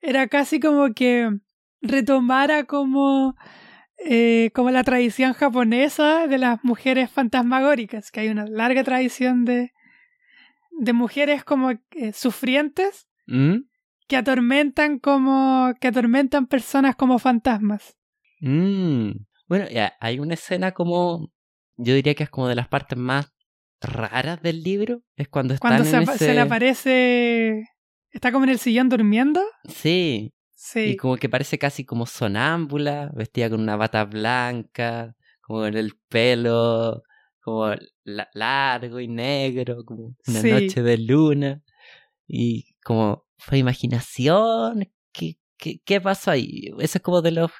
era 0.00 0.26
casi 0.28 0.58
como 0.58 0.94
que 0.94 1.28
retomara 1.82 2.64
como, 2.64 3.36
como 4.54 4.70
la 4.70 4.84
tradición 4.84 5.34
japonesa 5.34 6.28
de 6.28 6.38
las 6.38 6.64
mujeres 6.64 7.10
fantasmagóricas, 7.10 8.10
que 8.10 8.20
hay 8.20 8.28
una 8.30 8.46
larga 8.46 8.84
tradición 8.84 9.44
de, 9.44 9.72
de 10.80 10.92
mujeres 10.94 11.44
como 11.44 11.72
sufrientes 12.14 13.06
¿Mm? 13.26 13.67
Que 14.08 14.16
atormentan 14.16 14.98
como 14.98 15.72
que 15.80 15.88
atormentan 15.88 16.46
personas 16.46 16.96
como 16.96 17.18
fantasmas. 17.18 17.96
Mm. 18.40 19.10
Bueno, 19.46 19.66
hay 20.00 20.18
una 20.18 20.34
escena 20.34 20.72
como 20.72 21.30
yo 21.76 21.94
diría 21.94 22.14
que 22.14 22.24
es 22.24 22.30
como 22.30 22.48
de 22.48 22.56
las 22.56 22.68
partes 22.68 22.98
más 22.98 23.32
raras 23.80 24.42
del 24.42 24.62
libro, 24.62 25.02
es 25.14 25.28
cuando 25.28 25.54
están 25.54 25.70
cuando 25.70 25.88
se, 25.88 26.02
ese... 26.02 26.26
se 26.26 26.34
le 26.34 26.40
aparece 26.40 27.64
está 28.10 28.32
como 28.32 28.44
en 28.44 28.50
el 28.50 28.58
sillón 28.58 28.88
durmiendo. 28.88 29.40
Sí. 29.68 30.34
Sí. 30.50 30.80
Y 30.80 30.96
como 30.96 31.16
que 31.16 31.28
parece 31.28 31.56
casi 31.56 31.84
como 31.84 32.04
sonámbula, 32.04 33.12
vestida 33.14 33.48
con 33.48 33.60
una 33.60 33.76
bata 33.76 34.04
blanca, 34.04 35.14
como 35.40 35.66
en 35.66 35.76
el 35.76 35.92
pelo 36.08 37.02
como 37.40 37.72
largo 38.04 39.00
y 39.00 39.08
negro, 39.08 39.84
como 39.84 40.16
una 40.26 40.42
noche 40.42 40.82
de 40.82 40.98
luna. 40.98 41.62
Y 42.26 42.74
como 42.82 43.27
fue 43.38 43.58
imaginación, 43.58 44.90
¿qué, 45.12 45.38
qué, 45.56 45.80
qué 45.84 46.00
pasó 46.00 46.30
ahí? 46.30 46.70
Eso 46.78 46.98
es 46.98 47.02
como 47.02 47.22
de 47.22 47.32
los 47.32 47.50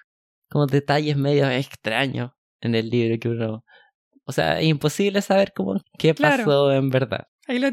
como 0.48 0.66
detalles 0.66 1.16
medio 1.16 1.48
extraños 1.48 2.32
en 2.60 2.74
el 2.74 2.90
libro 2.90 3.18
que 3.20 3.28
uno... 3.28 3.64
O 4.24 4.32
sea, 4.32 4.60
es 4.60 4.66
imposible 4.66 5.22
saber 5.22 5.52
cómo, 5.54 5.80
qué 5.98 6.14
pasó 6.14 6.70
en 6.72 6.90
verdad. 6.90 7.28
Ahí 7.46 7.58
lo, 7.58 7.70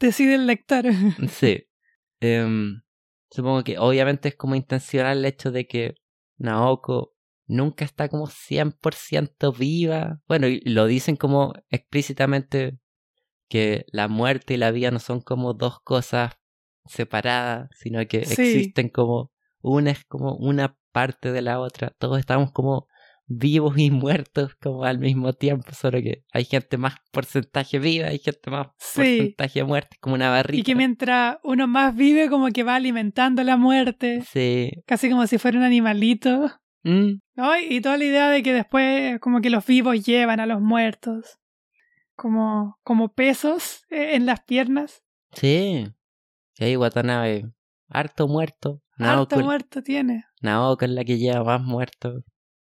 decide 0.00 0.36
el 0.36 0.46
lector. 0.46 0.84
Sí. 1.30 1.66
Em, 2.20 2.80
supongo 3.30 3.62
que 3.62 3.78
obviamente 3.78 4.30
es 4.30 4.36
como 4.36 4.54
intencional 4.54 5.18
el 5.18 5.24
hecho 5.26 5.50
de 5.52 5.66
que 5.66 5.96
Naoko 6.38 7.14
nunca 7.46 7.84
está 7.84 8.08
como 8.08 8.26
100% 8.26 9.56
viva. 9.56 10.20
Bueno, 10.26 10.46
y 10.46 10.60
lo 10.60 10.86
dicen 10.86 11.16
como 11.16 11.52
explícitamente 11.68 12.78
que 13.48 13.84
la 13.92 14.08
muerte 14.08 14.54
y 14.54 14.56
la 14.56 14.70
vida 14.70 14.90
no 14.90 15.00
son 15.00 15.20
como 15.20 15.52
dos 15.52 15.80
cosas 15.80 16.37
separadas, 16.88 17.68
sino 17.74 18.06
que 18.06 18.18
existen 18.18 18.88
como 18.88 19.30
una 19.60 19.90
es 19.90 20.04
como 20.04 20.34
una 20.36 20.76
parte 20.92 21.32
de 21.32 21.42
la 21.42 21.60
otra. 21.60 21.92
Todos 21.98 22.18
estamos 22.18 22.52
como 22.52 22.86
vivos 23.28 23.76
y 23.76 23.90
muertos 23.90 24.54
como 24.56 24.84
al 24.84 24.98
mismo 24.98 25.34
tiempo, 25.34 25.72
solo 25.72 26.00
que 26.00 26.24
hay 26.32 26.44
gente 26.44 26.78
más 26.78 26.94
porcentaje 27.12 27.78
viva, 27.78 28.08
hay 28.08 28.18
gente 28.18 28.50
más 28.50 28.68
porcentaje 28.94 29.62
muerta, 29.64 29.96
como 30.00 30.14
una 30.14 30.30
barriga. 30.30 30.60
Y 30.60 30.64
que 30.64 30.74
mientras 30.74 31.36
uno 31.44 31.68
más 31.68 31.94
vive, 31.94 32.30
como 32.30 32.48
que 32.48 32.62
va 32.62 32.76
alimentando 32.76 33.44
la 33.44 33.56
muerte. 33.56 34.22
Sí. 34.22 34.72
Casi 34.86 35.10
como 35.10 35.26
si 35.26 35.38
fuera 35.38 35.58
un 35.58 35.64
animalito. 35.64 36.50
Mm. 36.84 37.20
¿No? 37.34 37.60
Y 37.60 37.80
toda 37.80 37.98
la 37.98 38.04
idea 38.04 38.30
de 38.30 38.42
que 38.42 38.54
después 38.54 39.20
como 39.20 39.40
que 39.40 39.50
los 39.50 39.66
vivos 39.66 40.04
llevan 40.04 40.40
a 40.40 40.46
los 40.46 40.60
muertos. 40.60 41.38
Como, 42.16 42.78
como 42.82 43.12
pesos 43.12 43.84
eh, 43.90 44.16
en 44.16 44.26
las 44.26 44.40
piernas. 44.40 45.04
Sí. 45.32 45.86
Sí, 46.58 46.64
hay 46.64 46.76
Watanabe, 46.76 47.52
harto 47.88 48.26
muerto. 48.26 48.82
harto 48.98 49.38
muerto 49.38 49.80
tiene. 49.80 50.24
Naoko 50.42 50.84
es 50.84 50.90
la 50.90 51.04
que 51.04 51.16
lleva 51.16 51.44
más 51.44 51.62
muertos. 51.62 52.24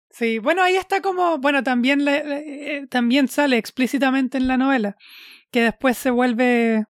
Sí, 0.09 0.39
bueno, 0.39 0.63
ahí 0.63 0.75
está 0.75 1.01
como, 1.01 1.37
bueno, 1.37 1.61
también, 1.61 2.03
le, 2.03 2.77
eh, 2.77 2.87
también 2.87 3.27
sale 3.27 3.57
explícitamente 3.57 4.39
en 4.39 4.47
la 4.47 4.57
novela, 4.57 4.95
que 5.51 5.61
después 5.61 5.95
se 5.95 6.09
vuelve, 6.09 6.85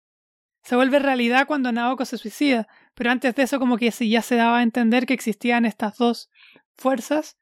se 0.63 0.77
vuelve 0.77 1.01
realidad 1.01 1.49
cuando 1.49 1.73
Naoko 1.73 2.05
se 2.05 2.19
suicida, 2.19 2.69
pero 2.95 3.11
antes 3.11 3.35
de 3.35 3.43
eso 3.43 3.59
como 3.59 3.79
que 3.79 3.91
sí 3.91 4.09
ya 4.09 4.23
se 4.23 4.37
daba 4.37 4.59
a 4.59 4.63
entender 4.63 5.05
que 5.05 5.15
existían 5.15 5.67
estas 5.67 5.97
dos 5.97 6.31
fuerzas, 6.77 7.37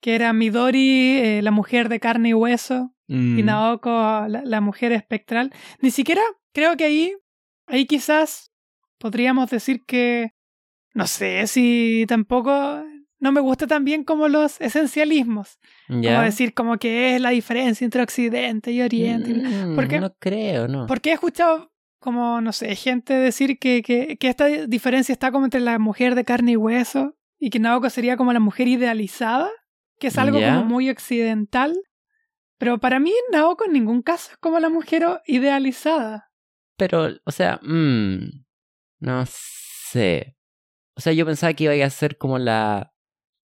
que 0.00 0.14
era 0.14 0.32
Midori, 0.32 1.18
eh, 1.18 1.42
la 1.42 1.50
mujer 1.50 1.88
de 1.88 1.98
carne 1.98 2.28
y 2.28 2.34
hueso, 2.34 2.94
y 3.08 3.14
mm. 3.14 3.44
Naoko, 3.44 3.90
la, 3.90 4.42
la, 4.44 4.60
mujer 4.60 4.92
espectral. 4.92 5.52
Ni 5.80 5.90
siquiera 5.90 6.22
creo 6.52 6.76
que 6.76 6.84
ahí, 6.84 7.12
ahí 7.66 7.86
quizás 7.86 8.49
podríamos 9.00 9.50
decir 9.50 9.82
que, 9.84 10.34
no 10.94 11.06
sé 11.06 11.46
si 11.46 12.04
tampoco, 12.06 12.84
no 13.18 13.32
me 13.32 13.40
gusta 13.40 13.66
también 13.66 14.04
como 14.04 14.28
los 14.28 14.60
esencialismos. 14.60 15.58
Como 15.88 16.02
¿Ya? 16.02 16.22
decir 16.22 16.54
como 16.54 16.78
que 16.78 17.16
es 17.16 17.20
la 17.20 17.30
diferencia 17.30 17.84
entre 17.84 18.02
Occidente 18.02 18.70
y 18.70 18.82
Oriente. 18.82 19.32
Mm, 19.34 19.74
¿Por 19.74 19.88
qué? 19.88 19.98
No 19.98 20.14
creo, 20.18 20.68
no. 20.68 20.86
Porque 20.86 21.10
he 21.10 21.14
escuchado 21.14 21.72
como, 21.98 22.40
no 22.40 22.52
sé, 22.52 22.76
gente 22.76 23.14
decir 23.14 23.58
que, 23.58 23.82
que, 23.82 24.16
que 24.18 24.28
esta 24.28 24.46
diferencia 24.46 25.12
está 25.12 25.32
como 25.32 25.46
entre 25.46 25.60
la 25.60 25.78
mujer 25.78 26.14
de 26.14 26.24
carne 26.24 26.52
y 26.52 26.56
hueso 26.56 27.16
y 27.38 27.50
que 27.50 27.58
Naoko 27.58 27.88
sería 27.90 28.16
como 28.16 28.32
la 28.32 28.40
mujer 28.40 28.68
idealizada, 28.68 29.50
que 29.98 30.08
es 30.08 30.18
algo 30.18 30.38
como 30.38 30.64
muy 30.64 30.90
occidental. 30.90 31.74
Pero 32.58 32.78
para 32.78 33.00
mí 33.00 33.12
Naoko 33.32 33.64
en 33.64 33.72
ningún 33.72 34.02
caso 34.02 34.32
es 34.32 34.36
como 34.36 34.60
la 34.60 34.68
mujer 34.68 35.06
idealizada. 35.26 36.30
Pero, 36.76 37.08
o 37.24 37.32
sea, 37.32 37.60
mm, 37.62 38.44
no 39.00 39.24
sé. 39.26 40.36
O 40.94 41.00
sea, 41.00 41.12
yo 41.12 41.26
pensaba 41.26 41.52
que 41.54 41.64
iba 41.74 41.84
a 41.86 41.90
ser 41.90 42.16
como 42.18 42.38
la. 42.38 42.92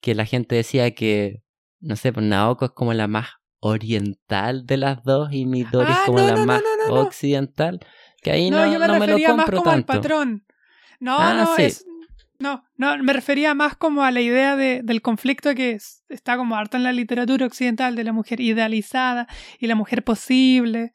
que 0.01 0.15
la 0.15 0.25
gente 0.27 0.55
decía 0.57 0.95
que. 0.95 1.43
No 1.81 1.97
sé, 1.97 2.13
pues 2.13 2.25
Naoko 2.27 2.67
es 2.67 2.71
como 2.73 2.93
la 2.95 3.07
más 3.09 3.27
oriental 3.61 4.67
de 4.67 4.77
las 4.77 5.03
dos 5.03 5.33
y 5.33 5.47
Midori 5.47 5.91
es 5.93 5.99
Ah, 5.99 6.03
como 6.07 6.19
no, 6.19 6.27
la 6.27 6.37
no, 6.37 6.45
más 6.47 6.63
no, 6.89 6.95
occidental. 6.95 7.81
Que 8.23 8.31
ahí 8.33 8.51
No, 8.51 8.65
no, 8.67 8.73
yo 8.73 8.79
me 8.81 8.87
no 8.87 8.93
me 8.95 8.99
lo 9.01 9.05
refería 9.07 9.35
más 9.35 9.45
compro 9.47 9.59
como 9.59 9.71
tanto. 9.71 9.93
al 9.93 9.99
patrón. 10.01 10.47
No, 11.01 11.17
Ah, 11.19 11.35
no, 11.35 11.57
sí. 11.57 11.63
es. 11.63 11.85
No, 12.39 12.65
no, 12.77 12.99
me 13.03 13.13
refería 13.15 13.55
más 13.55 13.77
como 13.77 14.05
a 14.05 14.11
la 14.11 14.21
idea 14.21 14.57
de, 14.57 14.83
del 14.83 15.01
conflicto 15.01 15.55
que 15.55 15.71
es- 15.73 16.05
está 16.11 16.37
como 16.37 16.55
harto 16.57 16.77
en 16.77 16.83
la 16.83 16.93
literatura 16.93 17.47
occidental 17.47 17.97
de 17.97 18.05
la 18.05 18.13
mujer 18.13 18.41
idealizada 18.41 19.27
y 19.59 19.67
la 19.69 19.75
mujer 19.75 20.05
posible. 20.05 20.93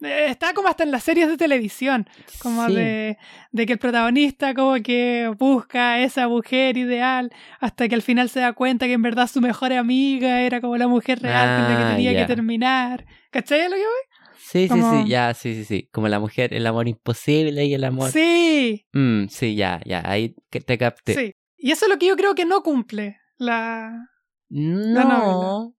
Está 0.00 0.54
como 0.54 0.68
hasta 0.68 0.84
en 0.84 0.90
las 0.92 1.02
series 1.02 1.26
de 1.28 1.36
televisión, 1.36 2.08
como 2.40 2.66
Sí. 2.68 2.74
de, 2.74 3.18
de 3.50 3.66
que 3.66 3.72
el 3.72 3.78
protagonista 3.80 4.54
como 4.54 4.74
que 4.82 5.28
busca 5.38 5.94
a 5.94 6.02
esa 6.02 6.28
mujer 6.28 6.76
ideal 6.76 7.32
hasta 7.58 7.88
que 7.88 7.94
al 7.96 8.02
final 8.02 8.28
se 8.28 8.38
da 8.40 8.52
cuenta 8.52 8.86
que 8.86 8.92
en 8.92 9.02
verdad 9.02 9.26
su 9.28 9.40
mejor 9.40 9.72
amiga 9.72 10.40
era 10.42 10.60
como 10.60 10.76
la 10.76 10.86
mujer 10.86 11.20
real 11.20 11.56
con 11.56 11.64
la 11.68 11.76
que 11.78 11.84
Ah, 11.84 11.90
tenía 11.96 12.12
que 12.16 12.26
terminar. 12.26 13.06
¿Cachai 13.30 13.64
lo 13.68 13.74
que 13.74 13.82
voy? 13.82 14.38
Sí, 14.38 14.62
sí, 14.62 14.68
como- 14.68 15.02
sí, 15.02 15.08
ya, 15.08 15.34
sí, 15.34 15.54
sí, 15.56 15.64
sí. 15.64 15.88
Como 15.92 16.06
la 16.08 16.20
mujer, 16.20 16.54
el 16.54 16.66
amor 16.66 16.86
imposible 16.88 17.64
y 17.66 17.74
el 17.74 17.82
amor. 17.84 18.10
Sí, 18.12 18.86
Mm, 18.92 19.26
sí, 19.28 19.56
ya, 19.56 19.80
ya, 19.84 20.02
ahí 20.04 20.34
te 20.48 20.78
capté. 20.78 21.14
Sí. 21.14 21.32
Y 21.56 21.72
eso 21.72 21.86
es 21.86 21.90
lo 21.90 21.98
que 21.98 22.06
yo 22.06 22.16
creo 22.16 22.34
que 22.36 22.44
no 22.44 22.62
cumple 22.62 23.18
la... 23.36 24.08
No. 24.48 25.74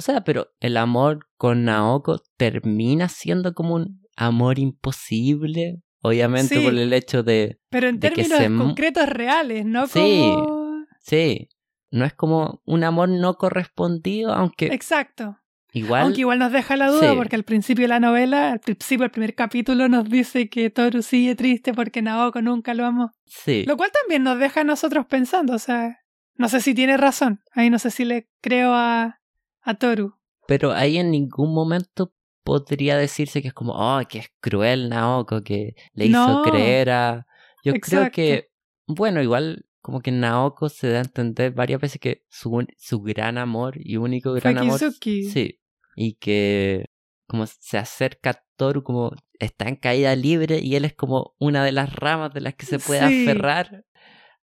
O 0.00 0.02
sea, 0.02 0.24
pero 0.24 0.48
el 0.60 0.78
amor 0.78 1.26
con 1.36 1.64
Naoko 1.66 2.22
termina 2.38 3.10
siendo 3.10 3.52
como 3.52 3.74
un 3.74 4.00
amor 4.16 4.58
imposible. 4.58 5.82
Obviamente 6.00 6.54
Sí. 6.56 6.64
por 6.64 6.72
el 6.74 6.90
hecho 6.94 7.22
de. 7.22 7.60
Pero 7.68 7.88
en 7.88 8.00
De 8.00 8.08
que 8.08 8.22
términos 8.24 8.38
se 8.38 8.56
concretos 8.64 9.06
reales, 9.10 9.66
no 9.66 9.86
Sí. 9.88 9.98
como... 10.32 10.86
Sí. 11.02 11.50
No 11.90 12.06
es 12.06 12.14
como 12.14 12.62
un 12.64 12.82
amor 12.82 13.10
no 13.10 13.34
correspondido, 13.34 14.32
aunque 14.32 14.68
Exacto. 14.68 15.36
igual. 15.74 16.04
Aunque 16.04 16.20
igual 16.20 16.38
nos 16.38 16.50
deja 16.50 16.78
la 16.78 16.88
duda 16.88 17.10
Sí. 17.10 17.14
porque 17.18 17.36
al 17.36 17.44
principio 17.44 17.84
de 17.84 17.88
la 17.88 18.00
novela, 18.00 18.52
al 18.52 18.60
principio 18.60 19.02
del 19.02 19.10
primer 19.10 19.34
capítulo 19.34 19.90
nos 19.90 20.08
dice 20.08 20.48
que 20.48 20.70
Toru 20.70 21.02
sigue 21.02 21.34
triste 21.34 21.74
porque 21.74 22.00
Naoko 22.00 22.40
nunca 22.40 22.72
lo 22.72 22.86
amó. 22.86 23.12
Sí. 23.26 23.64
Lo 23.66 23.76
cual 23.76 23.90
también 23.92 24.22
nos 24.22 24.38
deja 24.38 24.62
a 24.62 24.64
nosotros 24.64 25.04
pensando, 25.04 25.52
o 25.52 25.58
sea, 25.58 25.98
no 26.36 26.48
sé 26.48 26.62
si 26.62 26.72
tiene 26.72 26.96
razón. 26.96 27.42
Ahí 27.52 27.68
no 27.68 27.78
sé 27.78 27.90
si 27.90 28.06
le 28.06 28.30
creo 28.40 28.72
a, 28.72 29.19
a 29.62 29.74
Toru. 29.74 30.14
Pero 30.46 30.72
ahí 30.72 30.98
en 30.98 31.10
ningún 31.10 31.52
momento 31.54 32.12
podría 32.42 32.96
decirse 32.96 33.42
que 33.42 33.48
es 33.48 33.54
como, 33.54 33.72
oh, 33.74 34.00
que 34.08 34.18
es 34.18 34.28
cruel 34.40 34.88
Naoko, 34.88 35.42
que 35.42 35.74
le 35.92 36.06
hizo 36.06 36.42
creer 36.42 36.90
a. 36.90 37.26
Yo 37.64 37.74
creo 37.74 38.10
que, 38.10 38.50
bueno, 38.86 39.22
igual 39.22 39.66
como 39.82 40.00
que 40.00 40.10
Naoko 40.10 40.68
se 40.68 40.88
da 40.90 40.98
a 40.98 41.02
entender 41.02 41.52
varias 41.52 41.80
veces 41.80 42.00
que 42.00 42.24
su, 42.28 42.66
su 42.78 43.00
gran 43.02 43.38
amor 43.38 43.74
y 43.78 43.96
único 43.96 44.32
gran 44.32 44.58
amor. 44.58 44.80
Sí. 45.00 45.60
Y 45.96 46.14
que 46.14 46.86
como 47.26 47.46
se 47.46 47.78
acerca 47.78 48.30
a 48.30 48.42
Toru 48.56 48.82
como 48.82 49.12
está 49.38 49.68
en 49.68 49.76
caída 49.76 50.14
libre 50.16 50.58
y 50.60 50.74
él 50.74 50.84
es 50.84 50.94
como 50.94 51.34
una 51.38 51.64
de 51.64 51.72
las 51.72 51.94
ramas 51.94 52.32
de 52.34 52.40
las 52.40 52.54
que 52.54 52.66
se 52.66 52.78
puede 52.78 53.06
Sí. 53.08 53.22
aferrar 53.22 53.84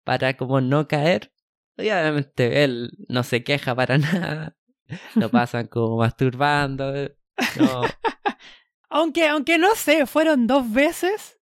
para 0.04 0.36
como 0.36 0.62
no 0.62 0.88
caer. 0.88 1.32
Y 1.78 1.84
obviamente 1.90 2.64
él 2.64 2.92
no 3.08 3.24
se 3.24 3.44
queja 3.44 3.76
para 3.76 3.98
nada. 3.98 4.58
Lo 5.16 5.30
pasan 5.30 5.68
como 5.68 5.98
masturbando. 5.98 6.94
No. 7.60 7.82
Aunque, 8.90 9.28
aunque 9.28 9.58
no 9.58 9.76
sé, 9.76 10.06
fueron 10.06 10.48
dos 10.48 10.72
veces 10.72 11.38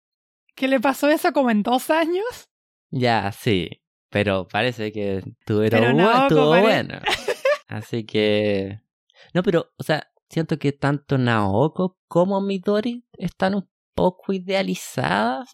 que 0.55 0.67
le 0.67 0.79
pasó 0.79 1.09
eso 1.09 1.33
como 1.33 1.51
en 1.51 1.61
dos 1.61 1.89
años. 1.91 2.49
Ya, 2.89 3.31
sí. 3.31 3.69
Pero 4.09 4.47
parece 4.47 4.91
que 4.91 5.17
estuvo, 5.17 5.59
Pero 5.69 5.89
bu- 5.89 5.95
Naoko 5.95 6.21
estuvo 6.23 6.49
pare- 6.51 6.61
bueno. 6.63 6.99
Así 7.67 8.05
que. 8.05 8.81
No, 9.35 9.43
pero, 9.43 9.71
o 9.77 9.83
sea, 9.83 10.07
siento 10.29 10.57
que 10.57 10.71
tanto 10.71 11.17
Naoko 11.19 11.99
como 12.07 12.41
Midori 12.41 13.05
están 13.17 13.53
un 13.55 13.69
poco 13.93 14.33
idealizadas. 14.33 15.49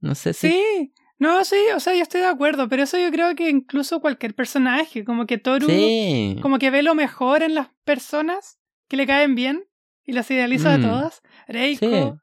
No 0.00 0.14
sé 0.16 0.32
si. 0.32 0.50
Sí, 0.50 0.92
no, 1.18 1.44
sí, 1.44 1.56
o 1.74 1.80
sea, 1.80 1.94
yo 1.94 2.02
estoy 2.02 2.20
de 2.20 2.26
acuerdo, 2.26 2.68
pero 2.68 2.82
eso 2.82 2.98
yo 2.98 3.10
creo 3.10 3.34
que 3.34 3.48
incluso 3.48 4.00
cualquier 4.00 4.34
personaje, 4.34 5.04
como 5.04 5.26
que 5.26 5.38
Toru, 5.38 5.66
Sí. 5.68 6.36
como 6.42 6.58
que 6.58 6.70
ve 6.70 6.82
lo 6.82 6.94
mejor 6.94 7.42
en 7.42 7.54
las 7.54 7.68
personas 7.84 8.58
que 8.88 8.96
le 8.96 9.06
caen 9.06 9.34
bien 9.34 9.64
y 10.04 10.12
las 10.12 10.30
idealiza 10.30 10.76
Mm. 10.76 10.80
a 10.84 10.88
todas. 10.88 11.22
Reiko, 11.48 11.86
Sí. 11.86 12.20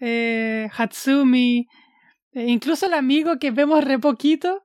eh, 0.00 0.68
Hatsumi, 0.76 1.66
eh, 2.32 2.46
incluso 2.48 2.86
el 2.86 2.94
amigo 2.94 3.38
que 3.38 3.50
vemos 3.50 3.84
re 3.84 3.98
poquito, 3.98 4.62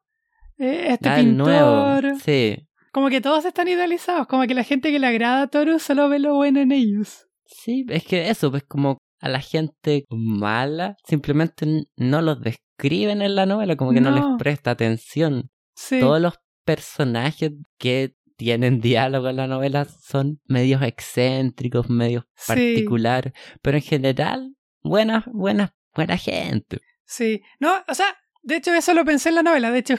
eh, 0.57 0.88
este 0.89 1.09
Ah, 1.09 1.16
pintor, 1.18 2.03
nuevo. 2.03 2.20
Sí. 2.24 2.57
como 2.91 3.09
que 3.09 3.20
todos 3.20 3.43
están 3.43 3.68
idealizados, 3.68 4.26
como 4.28 4.47
que 4.47 4.53
la 4.53 4.63
gente 4.63 4.89
que 4.91 4.99
le 4.99 5.07
agrada 5.07 5.41
a 5.41 5.47
Toru 5.47 5.80
solo 5.80 6.07
ve 6.07 6.20
lo 6.20 6.36
bueno 6.36 6.61
en 6.61 6.72
ellos. 6.72 7.28
Sí, 7.45 7.86
es 7.89 8.05
que 8.05 8.30
eso, 8.30 8.49
pues 8.51 8.63
como 8.63 8.99
a 9.20 9.28
la 9.28 9.41
gente 9.41 10.05
mala 10.09 10.95
simplemente 11.05 11.66
no 11.97 12.22
los 12.22 12.39
describen 12.78 13.21
en 13.21 13.36
la 13.36 13.45
novela, 13.45 13.76
como 13.76 13.91
que 13.93 14.01
no, 14.01 14.11
No. 14.11 14.15
les 14.32 14.38
presta 14.38 14.71
atención. 14.71 15.49
Sí, 15.76 15.99
Todos 15.99 16.21
los 16.21 16.36
personajes 16.63 17.51
que 17.78 18.15
tienen 18.38 18.82
diálogo 18.82 19.30
en 19.30 19.38
la 19.38 19.47
novela 19.47 19.86
son 19.86 20.41
medios 20.45 20.82
excéntricos, 20.82 21.89
medios 21.89 22.26
Sí. 22.36 22.47
particulares, 22.47 23.34
pero 23.61 23.78
en 23.78 23.84
general, 23.84 24.55
buena, 24.82 25.23
buena, 25.28 25.76
buena 25.93 26.17
gente. 26.17 26.80
Sí, 27.05 27.41
no, 27.59 27.73
o 27.88 27.93
sea, 27.95 28.07
de 28.43 28.57
hecho 28.57 28.73
eso 28.73 28.93
lo 28.93 29.05
pensé 29.05 29.30
en 29.30 29.36
la 29.36 29.43
novela, 29.43 29.71
de 29.71 29.80
hecho 29.80 29.95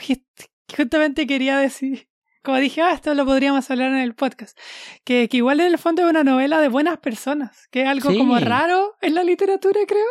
justamente 0.77 1.27
quería 1.27 1.57
decir, 1.59 2.09
como 2.43 2.59
dije, 2.59 2.83
ah, 2.83 2.93
esto 2.93 3.14
lo 3.14 3.24
podríamos 3.24 3.70
hablar 3.70 3.91
en 3.93 3.99
el 3.99 4.14
podcast, 4.14 4.59
que, 5.05 5.29
que 5.29 5.39
igual 5.39 5.61
en 5.61 5.66
el 5.68 5.79
fondo 5.79 6.03
es 6.03 6.11
una 6.11 6.24
novela 6.24 6.61
de 6.61 6.68
buenas 6.68 6.99
personas, 6.99 7.68
que 7.70 7.83
es 7.83 7.89
algo 7.89 8.11
Sí. 8.11 8.18
como 8.18 8.39
raro 8.39 8.97
en 9.01 9.14
la 9.14 9.22
literatura, 9.24 9.81
creo, 9.87 10.05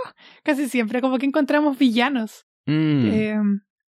casi 0.44 0.68
siempre, 0.70 1.02
como 1.02 1.18
que 1.20 1.26
encontramos 1.26 1.78
villanos. 1.78 2.45
Mm, 2.66 3.06
Eh, 3.12 3.38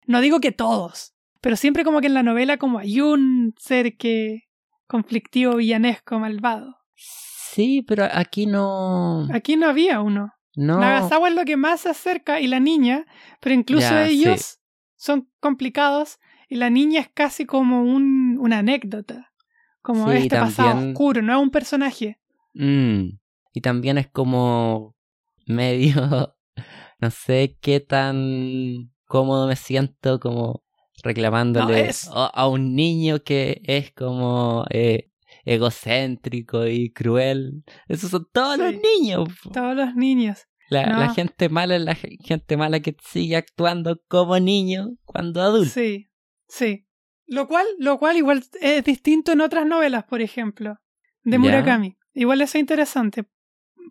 no 0.07 0.21
digo 0.21 0.41
que 0.41 0.53
todos, 0.53 1.15
pero 1.41 1.57
siempre 1.57 1.85
como 1.85 2.01
que 2.01 2.07
en 2.09 2.15
la 2.15 2.23
novela 2.23 2.57
como 2.57 2.79
hay 2.79 3.01
un 3.01 3.55
ser 3.59 3.97
que 3.97 4.45
conflictivo, 4.87 5.57
villanesco, 5.57 6.19
malvado. 6.19 6.77
sí, 6.95 7.83
pero 7.87 8.05
aquí 8.11 8.47
no... 8.47 9.27
Aquí 9.33 9.57
no 9.57 9.69
había 9.69 10.01
uno. 10.01 10.33
No, 10.55 10.79
Nagasawa 10.79 11.29
es 11.29 11.35
lo 11.35 11.45
que 11.45 11.57
más 11.57 11.81
se 11.83 11.89
acerca 11.91 12.41
y 12.41 12.47
la 12.47 12.61
niña, 12.61 13.07
pero 13.41 13.55
incluso 13.55 13.89
Ya, 13.91 14.07
sí. 14.07 14.13
ellos 14.15 14.59
son 14.97 15.31
complicados 15.41 16.19
y 16.49 16.57
la 16.57 16.69
niña 16.71 17.01
es 17.01 17.09
casi 17.13 17.47
como 17.47 17.83
un, 17.85 18.37
una 18.39 18.59
anécdota, 18.59 19.33
como 19.83 20.11
Sí, 20.11 20.17
este 20.19 20.37
pasado 20.39 20.79
oscuro, 20.91 21.23
no 21.23 21.33
es 21.35 21.43
un 21.43 21.51
personaje. 21.51 22.19
Mm, 22.55 23.19
Y 23.55 23.61
también 23.63 23.97
es 23.99 24.09
como 24.09 24.95
medio, 25.47 26.35
no 27.03 27.11
sé 27.11 27.59
qué 27.61 27.81
tan 27.81 28.91
cómodo 29.07 29.47
me 29.49 29.57
siento 29.57 30.19
como 30.21 30.65
reclamándole 31.03 31.67
No, 31.83 31.89
es- 31.91 32.09
a, 32.09 32.27
a 32.27 32.49
un 32.49 32.75
niño 32.75 33.23
que 33.25 33.61
es 33.65 33.93
como 33.93 34.65
eh, 34.71 35.11
egocéntrico 35.45 36.67
y 36.67 36.91
cruel. 36.93 37.65
Esos 37.89 38.11
son 38.11 38.27
todos 38.33 38.57
los 38.59 38.73
niños. 38.75 39.29
Todos 39.53 39.75
los 39.77 39.95
niños. 39.95 40.47
La, 40.69 41.13
gente 41.13 41.49
mala 41.51 41.77
es 41.77 41.83
la 41.83 41.95
ge- 41.95 42.17
gente 42.25 42.57
mala 42.57 42.81
que 42.81 42.97
sigue 43.05 43.37
actuando 43.37 44.01
como 44.09 44.39
niño 44.39 44.97
cuando 45.05 45.43
adulto. 45.43 45.71
Sí, 45.73 46.09
sí. 46.49 46.87
Lo 47.27 47.47
cual, 47.49 47.67
lo 47.79 47.99
cual 47.99 48.17
igual 48.17 48.43
es 48.61 48.85
distinto 48.85 49.33
en 49.33 49.41
otras 49.43 49.67
novelas, 49.67 50.05
por 50.05 50.23
ejemplo, 50.23 50.79
de 51.25 51.33
Ya. 51.33 51.39
Murakami. 51.39 51.97
Igual 52.15 52.41
eso 52.41 52.57
es 52.59 52.61
interesante. 52.61 53.25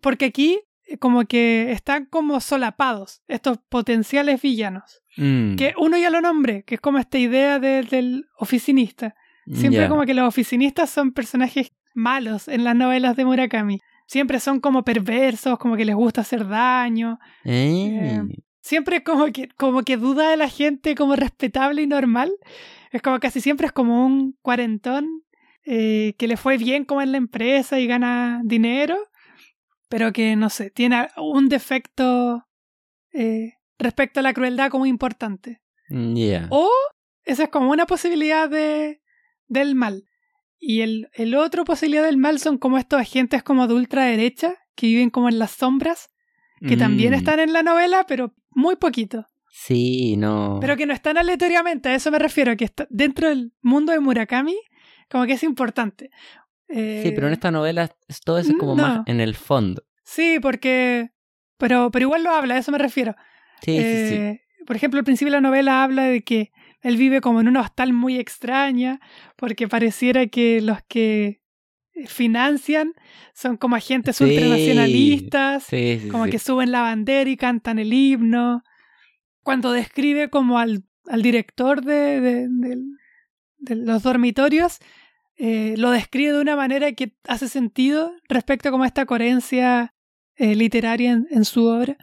Porque 0.00 0.24
aquí 0.26 0.60
como 0.98 1.24
que 1.24 1.72
están 1.72 2.06
como 2.06 2.40
solapados 2.40 3.22
estos 3.28 3.58
potenciales 3.68 4.40
villanos. 4.42 5.02
Mm, 5.16 5.56
Que 5.56 5.74
uno 5.78 5.98
ya 5.98 6.10
lo 6.10 6.20
nombré, 6.20 6.62
que 6.64 6.76
es 6.76 6.80
como 6.80 6.98
esta 6.98 7.18
idea 7.18 7.58
de- 7.58 7.82
del 7.82 8.26
oficinista. 8.38 9.14
Siempre 9.52 9.88
como 9.88 10.04
que 10.06 10.14
los 10.14 10.26
oficinistas 10.28 10.88
son 10.90 11.12
personajes 11.12 11.72
malos 11.94 12.46
en 12.48 12.62
las 12.64 12.76
novelas 12.76 13.16
de 13.16 13.24
Murakami. 13.24 13.80
Siempre 14.06 14.38
son 14.40 14.60
como 14.60 14.84
perversos, 14.84 15.58
como 15.58 15.76
que 15.76 15.84
les 15.84 15.94
gusta 15.96 16.20
hacer 16.20 16.46
daño. 16.46 17.18
Eh, 17.44 17.98
eh, 18.02 18.22
Siempre 18.60 19.02
como 19.02 19.26
que, 19.32 19.48
como 19.56 19.82
que 19.82 19.96
duda 19.96 20.30
de 20.30 20.36
la 20.36 20.48
gente 20.48 20.94
como 20.94 21.16
respetable 21.16 21.82
y 21.82 21.86
normal. 21.88 22.30
Es 22.92 23.02
como 23.02 23.18
casi 23.18 23.40
siempre 23.40 23.66
es 23.66 23.72
como 23.72 24.06
un 24.06 24.36
cuarentón 24.42 25.08
eh, 25.64 26.14
que 26.18 26.28
le 26.28 26.36
fue 26.36 26.56
bien 26.58 26.84
como 26.84 27.02
en 27.02 27.10
la 27.12 27.18
empresa 27.18 27.78
y 27.80 27.86
gana 27.86 28.40
dinero, 28.44 28.96
pero 29.92 30.10
que, 30.10 30.36
no 30.36 30.48
sé, 30.48 30.70
tiene 30.70 31.08
un 31.18 31.50
defecto 31.50 32.46
eh, 33.12 33.58
respecto 33.78 34.20
a 34.20 34.22
la 34.22 34.32
crueldad 34.32 34.70
como 34.70 34.86
importante. 34.86 35.60
Mm, 35.90 36.14
Yeah. 36.14 36.46
O 36.50 36.70
esa 37.24 37.42
es 37.42 37.48
como 37.50 37.70
una 37.70 37.84
posibilidad 37.84 38.48
de, 38.48 39.02
del 39.48 39.74
mal. 39.74 40.04
Y 40.58 40.80
el, 40.80 41.10
el 41.12 41.34
otro 41.34 41.64
posibilidad 41.64 42.04
del 42.04 42.16
mal 42.16 42.38
son 42.38 42.56
como 42.56 42.78
estos 42.78 43.00
agentes 43.00 43.42
como 43.42 43.66
de 43.66 43.74
ultraderecha 43.74 44.54
que 44.76 44.86
viven 44.86 45.10
como 45.10 45.28
en 45.28 45.38
las 45.38 45.50
sombras, 45.50 46.08
que 46.66 46.78
también 46.78 47.10
Mm, 47.10 47.16
están 47.16 47.40
en 47.40 47.52
la 47.52 47.62
novela, 47.62 48.06
pero 48.08 48.34
muy 48.48 48.76
poquito. 48.76 49.26
Sí, 49.50 50.16
no. 50.16 50.56
Pero 50.62 50.78
que 50.78 50.86
no 50.86 50.94
están 50.94 51.18
aleatoriamente, 51.18 51.90
a 51.90 51.94
eso 51.94 52.10
me 52.10 52.18
refiero, 52.18 52.56
que 52.56 52.64
está 52.64 52.86
dentro 52.88 53.28
del 53.28 53.52
mundo 53.60 53.92
de 53.92 54.00
Murakami, 54.00 54.56
como 55.10 55.26
que 55.26 55.32
es 55.34 55.42
importante. 55.42 56.08
Eh, 56.68 57.02
Sí, 57.04 57.12
pero 57.12 57.26
en 57.26 57.32
esta 57.34 57.50
novela 57.50 57.90
todo 58.24 58.38
eso 58.38 58.50
es 58.52 58.56
como 58.58 58.74
no. 58.76 58.82
más 58.82 59.00
en 59.06 59.20
el 59.20 59.34
fondo. 59.34 59.82
Sí, 60.04 60.38
porque... 60.40 61.10
Pero, 61.58 61.90
pero 61.90 62.04
igual 62.06 62.24
lo 62.24 62.30
habla, 62.30 62.54
a 62.54 62.58
eso 62.58 62.72
me 62.72 62.78
refiero. 62.78 63.14
Sí, 63.62 63.76
sí, 63.76 63.82
sí. 64.08 64.14
Eh, 64.14 64.40
Por 64.66 64.74
ejemplo, 64.76 64.98
al 64.98 65.04
principio 65.04 65.30
de 65.30 65.36
la 65.38 65.48
novela 65.48 65.84
habla 65.84 66.04
de 66.04 66.22
que 66.22 66.50
él 66.80 66.96
vive 66.96 67.20
como 67.20 67.40
en 67.40 67.46
una 67.48 67.60
hostal 67.60 67.92
muy 67.92 68.18
extraña, 68.18 68.98
porque 69.36 69.68
pareciera 69.68 70.26
que 70.26 70.60
los 70.60 70.78
que 70.88 71.40
financian 72.06 72.94
son 73.34 73.56
como 73.56 73.76
agentes 73.76 74.16
Sí, 74.16 74.24
ultranacionalistas, 74.24 75.64
Sí, 75.64 76.08
como 76.10 76.24
que 76.26 76.38
suben 76.38 76.72
la 76.72 76.80
bandera 76.82 77.30
y 77.30 77.36
cantan 77.36 77.78
el 77.78 77.92
himno. 77.92 78.64
Cuando 79.44 79.70
describe 79.72 80.30
como 80.30 80.58
al, 80.58 80.84
al 81.06 81.22
director 81.22 81.82
de, 81.84 82.20
de 82.48 83.76
los 83.76 84.02
dormitorios, 84.02 84.78
eh, 85.44 85.74
lo 85.76 85.90
describe 85.90 86.34
de 86.34 86.40
una 86.40 86.54
manera 86.54 86.92
que 86.92 87.16
hace 87.26 87.48
sentido 87.48 88.12
respecto 88.28 88.70
como 88.70 88.84
a 88.84 88.86
esta 88.86 89.06
coherencia 89.06 89.92
eh, 90.36 90.54
literaria 90.54 91.10
en, 91.10 91.26
en 91.32 91.44
su 91.44 91.66
obra, 91.66 91.96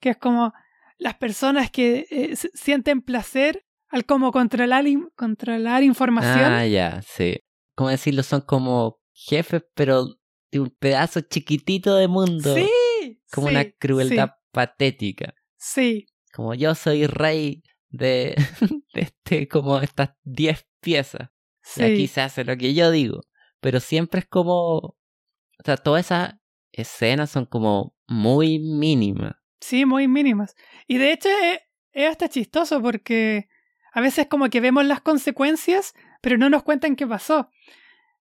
que 0.00 0.08
es 0.08 0.16
como 0.16 0.54
las 0.96 1.14
personas 1.16 1.70
que 1.70 2.06
eh, 2.10 2.34
sienten 2.54 3.02
placer 3.02 3.66
al 3.90 4.06
como 4.06 4.32
controlar, 4.32 4.86
controlar 5.14 5.82
información. 5.82 6.50
Ah, 6.50 6.66
ya, 6.66 7.02
sí. 7.02 7.36
¿Cómo 7.74 7.90
decirlo? 7.90 8.22
Son 8.22 8.40
como 8.40 8.98
jefes, 9.12 9.62
pero 9.74 10.06
de 10.50 10.60
un 10.60 10.70
pedazo 10.70 11.20
chiquitito 11.20 11.96
de 11.96 12.08
mundo. 12.08 12.54
sí, 12.54 13.20
Como 13.30 13.48
sí, 13.48 13.54
una 13.56 13.70
crueldad 13.78 14.30
patética. 14.52 15.34
Sí, 15.58 16.06
Como 16.32 16.54
yo 16.54 16.74
soy 16.74 17.06
rey 17.06 17.62
de, 17.90 18.36
de 18.94 19.00
este, 19.02 19.48
como 19.48 19.80
estas 19.80 20.12
10 20.24 20.66
piezas. 20.80 21.28
Sí, 21.66 21.82
aquí 21.82 22.06
se 22.06 22.20
hace 22.20 22.44
lo 22.44 22.56
que 22.56 22.74
yo 22.74 22.90
digo. 22.90 23.22
Pero 23.60 23.80
siempre 23.80 24.20
es 24.20 24.26
como. 24.26 24.76
O 24.78 25.62
sea, 25.64 25.76
todas 25.76 26.06
esas 26.06 26.34
escenas 26.72 27.30
son 27.30 27.46
como 27.46 27.94
muy 28.06 28.58
mínimas. 28.58 29.34
Sí, 29.60 29.84
muy 29.84 30.06
mínimas. 30.06 30.54
Y 30.86 30.98
de 30.98 31.12
hecho 31.12 31.28
es, 31.42 31.60
es 31.92 32.10
hasta 32.10 32.28
chistoso 32.28 32.80
porque 32.82 33.48
a 33.92 34.00
veces 34.00 34.26
como 34.26 34.50
que 34.50 34.60
vemos 34.60 34.84
las 34.84 35.00
consecuencias, 35.00 35.94
pero 36.20 36.36
no 36.36 36.50
nos 36.50 36.62
cuentan 36.62 36.96
qué 36.96 37.06
pasó. 37.06 37.50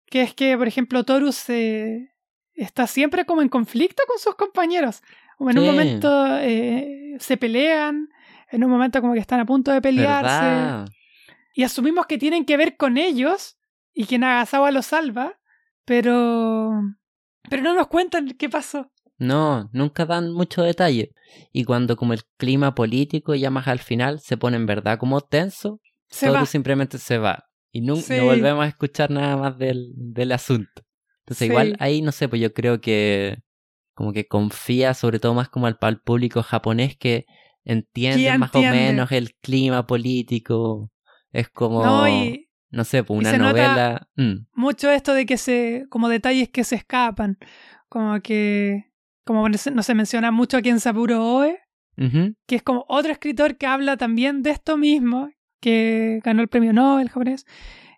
Que 0.06 0.22
es 0.22 0.34
que, 0.36 0.56
por 0.56 0.68
ejemplo, 0.68 1.04
Torus 1.04 1.50
eh, 1.50 2.14
está 2.54 2.86
siempre 2.86 3.26
como 3.26 3.41
en 3.41 3.50
conflicto 3.50 4.04
con 4.08 4.20
sus 4.20 4.36
compañeros. 4.36 5.02
Como 5.38 5.50
en 5.50 5.60
un 5.60 5.66
momento 5.66 6.38
eh, 6.38 7.18
se 7.20 7.38
pelean, 7.38 8.10
en 8.52 8.64
un 8.64 8.70
momento 8.70 9.02
como 9.02 9.14
que 9.14 9.20
están 9.20 9.39
a 9.39 9.46
punto 9.46 9.72
de 9.72 9.82
pelearse. 9.82 10.46
¿Verdad? 10.46 10.86
Y 11.54 11.64
asumimos 11.64 12.06
que 12.08 12.18
tienen 12.18 12.45
que 12.45 12.58
ver 12.58 12.78
con 12.78 12.97
ellos 12.97 13.58
y 13.93 14.06
que 14.06 14.18
Nagasawa 14.18 14.72
los 14.72 14.88
salva, 14.88 15.39
pero... 15.86 16.72
Pero 17.49 17.62
no 17.62 17.74
nos 17.76 17.88
cuentan 17.88 18.28
qué 18.39 18.49
pasó. 18.49 18.91
No, 19.18 19.70
nunca 19.74 20.06
dan 20.06 20.32
mucho 20.32 20.64
detalle. 20.64 21.12
Y 21.51 21.66
cuando 21.66 21.95
como 21.97 22.14
el 22.14 22.22
clima 22.38 22.74
político 22.74 23.36
ya 23.36 23.49
más 23.51 23.68
al 23.68 23.80
final 23.80 24.20
se 24.20 24.38
pone 24.38 24.56
en 24.58 24.66
verdad 24.66 24.97
como 24.97 25.22
tenso, 25.22 25.80
Se 26.10 26.30
va. 26.30 26.45
simplemente 26.45 26.97
se 26.97 27.18
va. 27.18 27.45
Y 27.72 27.82
Sí. 27.82 27.86
no 28.18 28.26
volvemos 28.26 28.64
a 28.64 28.68
escuchar 28.68 29.12
nada 29.12 29.36
más 29.38 29.58
del, 29.58 29.91
del 29.95 30.32
asunto. 30.32 30.84
Entonces 31.20 31.39
Sí. 31.39 31.45
igual 31.45 31.76
ahí, 31.80 32.01
no 32.01 32.12
sé, 32.12 32.28
pues 32.30 32.41
yo 32.41 32.54
creo 32.54 32.80
que 32.82 33.38
como 33.93 34.12
que 34.14 34.26
confía 34.28 34.93
sobre 34.93 35.20
todo 35.20 35.34
más 35.34 35.49
como 35.49 35.68
al, 35.68 35.78
al 35.82 36.01
público 36.01 36.41
japonés 36.41 36.97
que 36.97 37.26
entiende 37.66 38.38
más 38.38 38.54
entiende. 38.56 38.78
o 38.78 38.82
menos 38.82 39.12
el 39.12 39.36
clima 39.41 39.86
político. 39.86 40.89
Es 41.34 41.49
como, 41.49 41.84
No, 41.84 42.01
no, 42.03 42.07
y, 42.07 42.47
sé, 42.86 43.03
pues 43.03 43.17
y 43.17 43.19
una 43.21 43.38
nota- 43.38 43.51
novela... 43.51 44.09
mm, 44.15 44.45
mucho 44.53 44.89
esto 44.89 45.13
de 45.13 45.25
que 45.25 45.38
se, 45.38 45.86
como 45.89 46.07
detalles 46.07 46.47
que 46.49 46.63
se 46.63 46.75
escapan, 46.75 47.38
como 47.89 48.21
que, 48.21 48.86
como 49.25 49.49
no 49.49 49.57
se 49.57 49.71
no 49.71 49.81
menciona 49.95 50.31
mucho 50.31 50.55
aquí 50.57 50.69
en 50.69 50.79
Saburo 50.79 51.21
Oe, 51.25 51.59
que 52.47 52.55
es 52.55 52.63
como 52.63 52.86
otro 52.88 53.11
escritor 53.11 53.57
que 53.57 53.65
habla 53.67 53.97
también 53.97 54.41
de 54.43 54.51
esto 54.51 54.77
mismo, 54.77 55.29
que 55.59 56.21
ganó 56.23 56.41
el 56.41 56.47
premio 56.47 56.71
Nobel 56.73 57.09
japonés, 57.09 57.45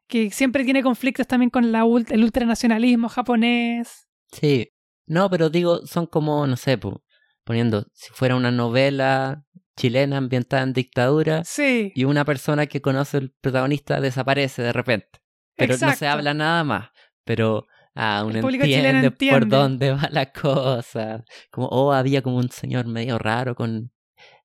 que 0.08 0.32
siempre 0.32 0.64
tiene 0.64 0.84
conflictos 0.84 1.28
también 1.28 1.50
con 1.50 1.72
la, 1.72 1.84
ult- 1.86 2.12
el 2.12 2.24
ultranacionalismo 2.24 3.08
japonés. 3.10 4.08
Sí. 4.32 4.70
No, 5.08 5.30
pero 5.30 5.50
digo, 5.50 5.86
son 5.86 6.08
como, 6.08 6.46
no 6.48 6.58
sé, 6.58 6.78
pues, 6.78 6.96
poniendo, 7.44 7.86
si 7.94 8.12
fuera 8.12 8.36
una 8.36 8.52
novela 8.52 9.46
chilena 9.78 10.18
ambientada 10.18 10.64
en 10.64 10.74
dictadura, 10.74 11.44
Sí, 11.44 11.92
y 11.96 12.04
una 12.06 12.24
persona 12.26 12.66
que 12.68 12.82
conoce 12.82 13.18
al 13.18 13.32
protagonista 13.42 14.00
desaparece 14.00 14.62
de 14.62 14.74
repente. 14.74 15.20
Pero 15.58 15.78
no 15.78 15.94
se 15.94 16.08
habla 16.08 16.34
nada 16.34 16.64
más. 16.64 16.90
Pero 17.24 17.66
ah, 17.96 18.26
El 18.30 18.42
público 18.42 18.66
chileno 18.66 19.00
entiende, 19.00 19.12
por 19.12 19.24
entiende. 19.44 19.56
dónde 19.58 19.92
va 19.92 20.10
la 20.12 20.32
cosa. 20.32 21.24
Como, 21.52 21.68
oh, 21.68 21.92
había 21.94 22.22
como 22.22 22.38
un 22.38 22.50
señor 22.50 22.88
medio 22.88 23.18
raro 23.18 23.56
con 23.56 23.92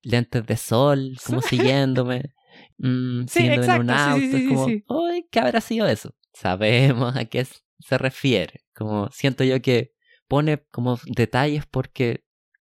lentes 0.03 0.45
de 0.45 0.57
sol, 0.57 1.17
como 1.25 1.41
siguiéndome. 1.41 2.33
mm, 2.77 3.21
Sí, 3.27 3.39
siguiéndome 3.41 3.73
en 3.75 3.81
un 3.81 3.87
sí, 3.87 3.93
auto. 3.97 4.19
sí, 4.19 4.35
es 4.35 4.49
como. 4.87 5.07
"Ay, 5.09 5.27
¿qué 5.31 5.39
habrá 5.39 5.61
sido 5.61 5.87
eso? 5.87 6.15
Sabemos 6.33 7.15
a 7.15 7.25
qué 7.25 7.45
se 7.79 7.97
refiere. 7.97 8.61
Como 8.73 9.09
siento 9.11 9.43
yo 9.43 9.61
que 9.61 9.91
pone 10.27 10.63
como 10.71 10.97
detalles 11.05 11.65
porque 11.69 12.23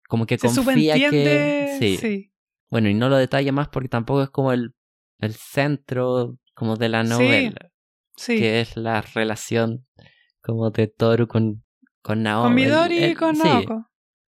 como 0.10 0.26
que 0.26 0.38
se 0.38 0.48
confía 0.48 0.96
que... 1.10 1.78
sí. 1.98 2.30
Bueno, 2.74 2.90
y 2.90 2.94
no 2.94 3.08
lo 3.10 3.18
detalla 3.18 3.52
más 3.52 3.70
porque 3.70 3.88
tampoco 3.90 4.24
es 4.24 4.30
como 4.30 4.52
el, 4.52 4.74
el 5.20 5.34
centro 5.34 6.38
como 6.54 6.76
de 6.76 6.90
la 6.90 7.04
novela, 7.04 7.70
sí. 8.16 8.38
que 8.38 8.60
es 8.62 8.76
la 8.78 9.02
relación 9.02 9.86
como 10.42 10.70
de 10.72 10.88
Toru 10.88 11.28
con, 11.28 11.64
con 12.02 12.24
Naoko. 12.24 12.50
Con 12.50 12.58
el- 12.60 12.66
Midori 12.66 13.04
y 13.06 13.14
con 13.16 13.36
sí, 13.36 13.44
Naoko. 13.44 13.88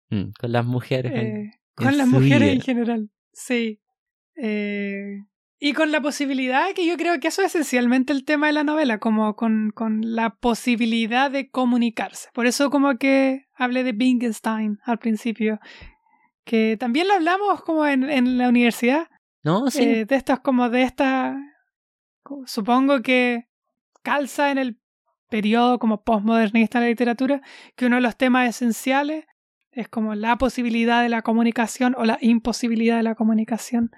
mm, 0.09 0.23
con 0.39 0.51
las 0.51 0.65
mujeres. 0.65 1.11
en- 1.13 1.19
Eh, 1.19 1.41
en 1.41 1.51
con 1.75 1.97
las 1.97 2.07
mujeres 2.07 2.39
vida. 2.41 2.51
en 2.51 2.61
general, 2.61 3.09
sí. 3.31 3.79
Eh, 4.35 5.23
y 5.59 5.73
con 5.73 5.91
la 5.91 6.01
posibilidad, 6.01 6.73
que 6.73 6.87
yo 6.87 6.97
creo 6.97 7.19
que 7.19 7.27
eso 7.27 7.43
es 7.43 7.49
esencialmente 7.53 8.11
el 8.13 8.25
tema 8.25 8.47
de 8.47 8.53
la 8.53 8.63
novela, 8.63 8.97
como 8.97 9.35
con, 9.35 9.71
con 9.75 10.15
la 10.15 10.31
posibilidad 10.35 11.29
de 11.29 11.49
comunicarse. 11.51 12.29
Por 12.33 12.47
eso 12.47 12.71
como 12.71 12.97
que 12.97 13.45
hablé 13.53 13.83
de 13.83 13.91
Wittgenstein 13.91 14.79
al 14.83 14.97
principio, 14.97 15.59
que 16.51 16.75
también 16.77 17.07
lo 17.07 17.13
hablamos 17.13 17.63
como 17.63 17.85
en, 17.85 18.09
en 18.09 18.37
la 18.37 18.49
universidad, 18.49 19.07
No, 19.41 19.71
sí. 19.71 19.83
eh, 19.83 20.05
de 20.05 20.15
estas 20.17 20.41
como 20.41 20.69
de 20.69 20.81
esta, 20.83 21.37
supongo 22.45 23.01
que 23.01 23.47
calza 24.03 24.51
en 24.51 24.57
el 24.57 24.77
periodo 25.29 25.79
como 25.79 26.03
postmodernista 26.03 26.79
de 26.79 26.85
la 26.87 26.89
literatura, 26.89 27.41
que 27.77 27.85
uno 27.85 27.95
de 27.95 28.01
los 28.01 28.17
temas 28.17 28.49
esenciales 28.49 29.25
es 29.71 29.87
como 29.87 30.13
la 30.15 30.37
posibilidad 30.37 31.01
de 31.01 31.07
la 31.07 31.21
comunicación 31.21 31.95
o 31.97 32.03
la 32.03 32.17
imposibilidad 32.19 32.97
de 32.97 33.03
la 33.03 33.15
comunicación 33.15 33.91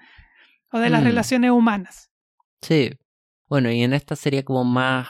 o 0.70 0.78
de 0.78 0.90
las 0.90 1.02
Mm. 1.02 1.06
relaciones 1.06 1.50
humanas. 1.50 2.10
Sí. 2.62 2.92
Bueno, 3.48 3.70
y 3.72 3.82
en 3.82 3.92
esta 3.94 4.14
sería 4.16 4.44
como 4.44 4.62
más 4.64 5.08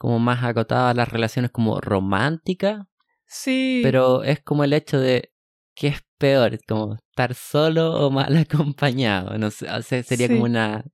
como 0.00 0.20
más 0.20 0.44
acotada 0.44 0.90
a 0.90 0.94
las 0.94 1.08
relaciones 1.08 1.50
como 1.50 1.80
románticas, 1.80 2.86
Sí, 3.26 3.80
pero 3.82 4.22
es 4.22 4.40
como 4.44 4.62
el 4.62 4.72
hecho 4.72 5.00
de 5.00 5.32
que 5.78 5.88
es 5.88 6.00
peor, 6.18 6.58
como 6.66 6.94
estar 6.96 7.34
solo 7.34 7.92
o 8.06 8.10
mal 8.10 8.36
acompañado. 8.48 9.38
No 9.38 9.50
sé, 9.50 9.70
o 9.70 9.82
sea, 9.82 10.02
sería 10.02 10.26
Sí. 10.26 10.32
como 10.34 10.44
una 10.46 10.84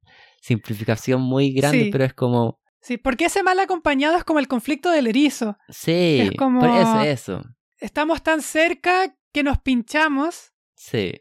simplificación 0.43 1.21
muy 1.23 1.53
grande, 1.53 1.85
Sí. 1.85 1.91
pero 1.91 2.05
es 2.05 2.15
como 2.15 2.61
sí, 2.81 2.99
porque 2.99 3.25
ese 3.27 3.43
mal 3.43 3.59
acompañado 3.61 4.17
es 4.19 4.25
como 4.25 4.39
el 4.41 4.49
conflicto 4.49 4.91
del 4.91 5.07
erizo. 5.07 5.57
Sí, 5.71 6.21
Es 6.21 6.33
como- 6.37 6.61
por 6.61 6.69
eso, 6.69 7.01
eso. 7.01 7.43
Estamos 7.79 8.23
tan 8.23 8.43
cerca 8.43 9.17
que 9.33 9.43
nos 9.43 9.59
pinchamos, 9.59 10.53
Sí, 10.77 11.15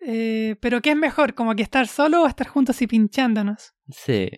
eh, 0.00 0.56
pero 0.60 0.82
¿qué 0.82 0.90
es 0.90 0.96
mejor? 0.96 1.34
¿Como 1.34 1.54
que 1.54 1.62
estar 1.62 1.86
solo 1.88 2.22
o 2.22 2.26
estar 2.26 2.46
juntos 2.48 2.80
y 2.82 2.86
pinchándonos? 2.86 3.72
sí. 3.90 4.28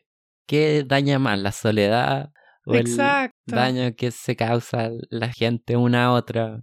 ¿Qué 0.47 0.83
daña 0.87 1.19
más, 1.19 1.39
la 1.39 1.53
soledad 1.53 2.31
o 2.65 2.75
Exacto. 2.75 3.37
el 3.49 3.55
daño 3.55 3.95
que 3.97 4.11
se 4.11 4.35
causa 4.35 4.89
la 5.11 5.31
gente 5.31 5.77
una 5.77 6.07
a 6.07 6.13
otra 6.13 6.63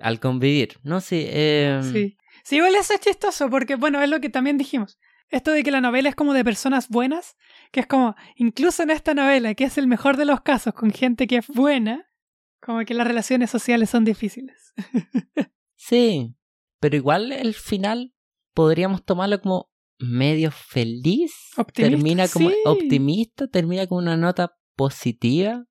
al 0.00 0.20
convivir? 0.20 0.78
No, 0.82 1.00
sí. 1.00 1.24
Eh, 1.28 1.80
Sí. 1.92 2.16
Sí, 2.44 2.56
igual 2.56 2.74
eso 2.74 2.94
es 2.94 3.00
chistoso 3.00 3.48
porque, 3.50 3.76
bueno, 3.76 4.02
es 4.02 4.10
lo 4.10 4.20
que 4.20 4.28
también 4.28 4.58
dijimos. 4.58 4.98
esto 5.28 5.52
de 5.52 5.62
que 5.62 5.70
la 5.70 5.80
novela 5.80 6.10
es 6.10 6.14
como 6.14 6.34
de 6.34 6.44
personas 6.44 6.88
buenas, 6.88 7.36
que 7.70 7.80
es 7.80 7.86
como, 7.86 8.14
incluso 8.36 8.82
en 8.82 8.90
esta 8.90 9.14
novela, 9.14 9.54
que 9.54 9.64
es 9.64 9.78
el 9.78 9.86
mejor 9.86 10.18
de 10.18 10.26
los 10.26 10.42
casos, 10.42 10.74
con 10.74 10.90
gente 10.90 11.26
que 11.26 11.38
es 11.38 11.46
buena, 11.46 12.06
como 12.60 12.84
que 12.84 12.92
las 12.92 13.06
relaciones 13.06 13.48
sociales 13.50 13.88
son 13.88 14.04
difíciles. 14.04 14.74
sí, 15.76 16.34
pero 16.80 16.96
igual 16.96 17.32
el 17.32 17.54
final 17.54 18.12
podríamos 18.54 19.04
tomarlo 19.04 19.40
como 19.40 19.70
medio 19.98 20.50
feliz. 20.50 21.32
Optimista, 21.56 21.96
termina 21.96 22.28
como 22.28 22.50
sí. 22.50 22.56
optimista, 22.66 23.46
termina 23.46 23.86
con 23.86 23.98
una 23.98 24.16
nota 24.16 24.54
positiva. 24.76 25.64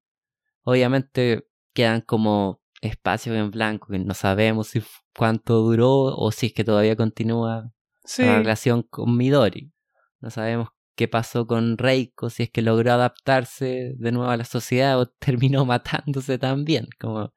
Obviamente 0.63 1.45
quedan 1.73 2.01
como 2.01 2.60
espacios 2.81 3.35
en 3.35 3.51
blanco 3.51 3.87
que 3.91 3.99
no 3.99 4.13
sabemos 4.13 4.67
si 4.67 4.81
cuánto 5.15 5.61
duró 5.61 5.91
o 6.15 6.31
si 6.31 6.47
es 6.47 6.53
que 6.53 6.63
todavía 6.63 6.95
continúa 6.95 7.71
Sí. 8.03 8.23
la 8.25 8.37
relación 8.39 8.81
con 8.83 9.15
Midori. 9.15 9.71
No 10.19 10.29
sabemos 10.31 10.69
qué 10.95 11.07
pasó 11.07 11.45
con 11.47 11.77
Reiko, 11.77 12.29
si 12.29 12.43
es 12.43 12.49
que 12.51 12.61
logró 12.61 12.91
adaptarse 12.93 13.93
de 13.97 14.11
nuevo 14.11 14.29
a 14.31 14.37
la 14.37 14.45
sociedad 14.45 14.99
o 14.99 15.05
terminó 15.19 15.65
matándose 15.65 16.37
también. 16.37 16.87
Como 16.99 17.33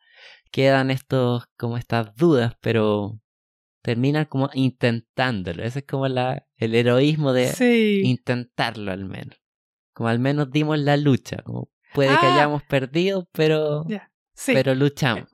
quedan 0.50 0.90
estos, 0.90 1.44
como 1.58 1.76
estas 1.76 2.14
dudas, 2.16 2.54
pero 2.60 3.20
terminan 3.82 4.24
como 4.24 4.48
intentándolo. 4.54 5.62
Ese 5.62 5.80
es 5.80 5.84
como 5.86 6.08
la, 6.08 6.46
el 6.56 6.74
heroísmo 6.74 7.32
de 7.34 7.48
Sí. 7.48 8.00
intentarlo 8.04 8.92
al 8.92 9.04
menos. 9.04 9.36
Como 9.92 10.08
al 10.08 10.18
menos 10.18 10.50
dimos 10.50 10.78
la 10.78 10.96
lucha. 10.96 11.38
Como 11.44 11.70
puede 11.92 12.08
que 12.10 12.26
Ah. 12.26 12.34
hayamos 12.34 12.62
perdido, 12.64 13.28
pero. 13.32 13.84
Sí. 14.36 14.52
pero 14.54 14.74
luchamos. 14.74 15.28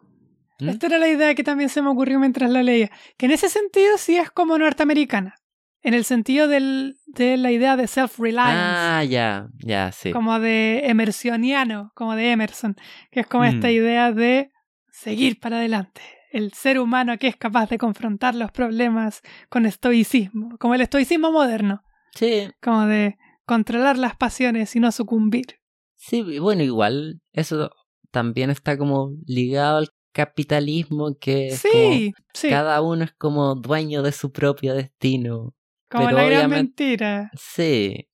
¿Mm? 0.61 0.68
Esta 0.70 0.86
era 0.86 0.98
la 0.98 1.08
idea 1.08 1.34
que 1.34 1.44
también 1.44 1.68
se 1.68 1.82
me 1.82 1.88
ocurrió 1.88 2.18
mientras 2.18 2.50
la 2.50 2.62
leía. 2.62 2.90
Que 3.16 3.26
en 3.26 3.32
ese 3.32 3.48
sentido 3.48 3.96
sí 3.98 4.16
es 4.16 4.30
como 4.30 4.58
norteamericana. 4.58 5.34
En 5.82 5.94
el 5.94 6.04
sentido 6.04 6.46
del, 6.46 6.98
de 7.06 7.36
la 7.38 7.52
idea 7.52 7.76
de 7.76 7.86
self-reliance. 7.86 8.54
Ah, 8.54 9.02
ya, 9.04 9.48
ya, 9.64 9.92
sí. 9.92 10.11
Como 10.12 10.38
de 10.38 10.82
emersoniano, 10.84 11.90
como 11.94 12.14
de 12.16 12.32
Emerson. 12.32 12.76
Que 13.11 13.20
es 13.20 13.26
como 13.26 13.44
Mm. 13.44 13.48
esta 13.54 13.70
idea 13.70 14.12
de 14.12 14.50
seguir 14.92 15.40
para 15.40 15.56
adelante. 15.58 16.02
El 16.32 16.52
ser 16.52 16.78
humano 16.78 17.16
que 17.18 17.28
es 17.28 17.36
capaz 17.36 17.70
de 17.70 17.78
confrontar 17.78 18.34
los 18.34 18.52
problemas 18.52 19.22
con 19.48 19.64
estoicismo. 19.66 20.56
Como 20.58 20.74
el 20.74 20.82
estoicismo 20.82 21.32
moderno. 21.32 21.82
Sí, 22.14 22.50
Como 22.61 22.86
de 22.86 23.16
controlar 23.46 23.96
las 23.98 24.16
pasiones 24.16 24.76
y 24.76 24.80
no 24.80 24.92
sucumbir. 24.92 25.56
Sí, 25.96 26.22
bueno, 26.38 26.62
igual 26.62 27.20
eso 27.32 27.70
también 28.11 28.50
está 28.50 28.76
como 28.78 29.12
ligado 29.26 29.78
al 29.78 29.88
capitalismo 30.12 31.16
que 31.18 31.48
es 31.48 31.61
Sí, 31.61 32.12
como 32.14 32.26
sí. 32.34 32.48
cada 32.50 32.80
uno 32.82 33.04
es 33.04 33.12
como 33.12 33.54
dueño 33.54 34.02
de 34.02 34.12
su 34.12 34.32
propio 34.32 34.74
destino. 34.74 35.54
Como 35.90 36.06
pero 36.06 36.18
la 36.18 36.24
gran 36.28 36.50
mentira. 36.50 37.30
Sí. 37.38 38.08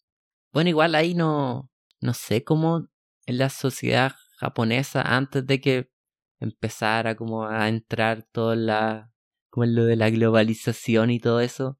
Bueno, 0.53 0.71
igual 0.71 0.95
ahí 0.95 1.15
no 1.15 1.71
no 2.01 2.15
sé 2.15 2.45
cómo 2.45 2.89
en 3.27 3.39
la 3.39 3.49
sociedad 3.51 4.13
japonesa 4.39 5.03
antes 5.03 5.47
de 5.47 5.61
que 5.61 5.91
empezara 6.41 7.17
como 7.17 7.45
a 7.47 7.69
entrar 7.69 8.23
toda 8.33 8.57
la 8.57 9.11
como 9.51 9.65
en 9.65 9.75
lo 9.75 9.85
de 9.87 9.97
la 9.97 10.11
globalización 10.11 11.11
y 11.11 11.19
todo 11.19 11.41
eso, 11.41 11.79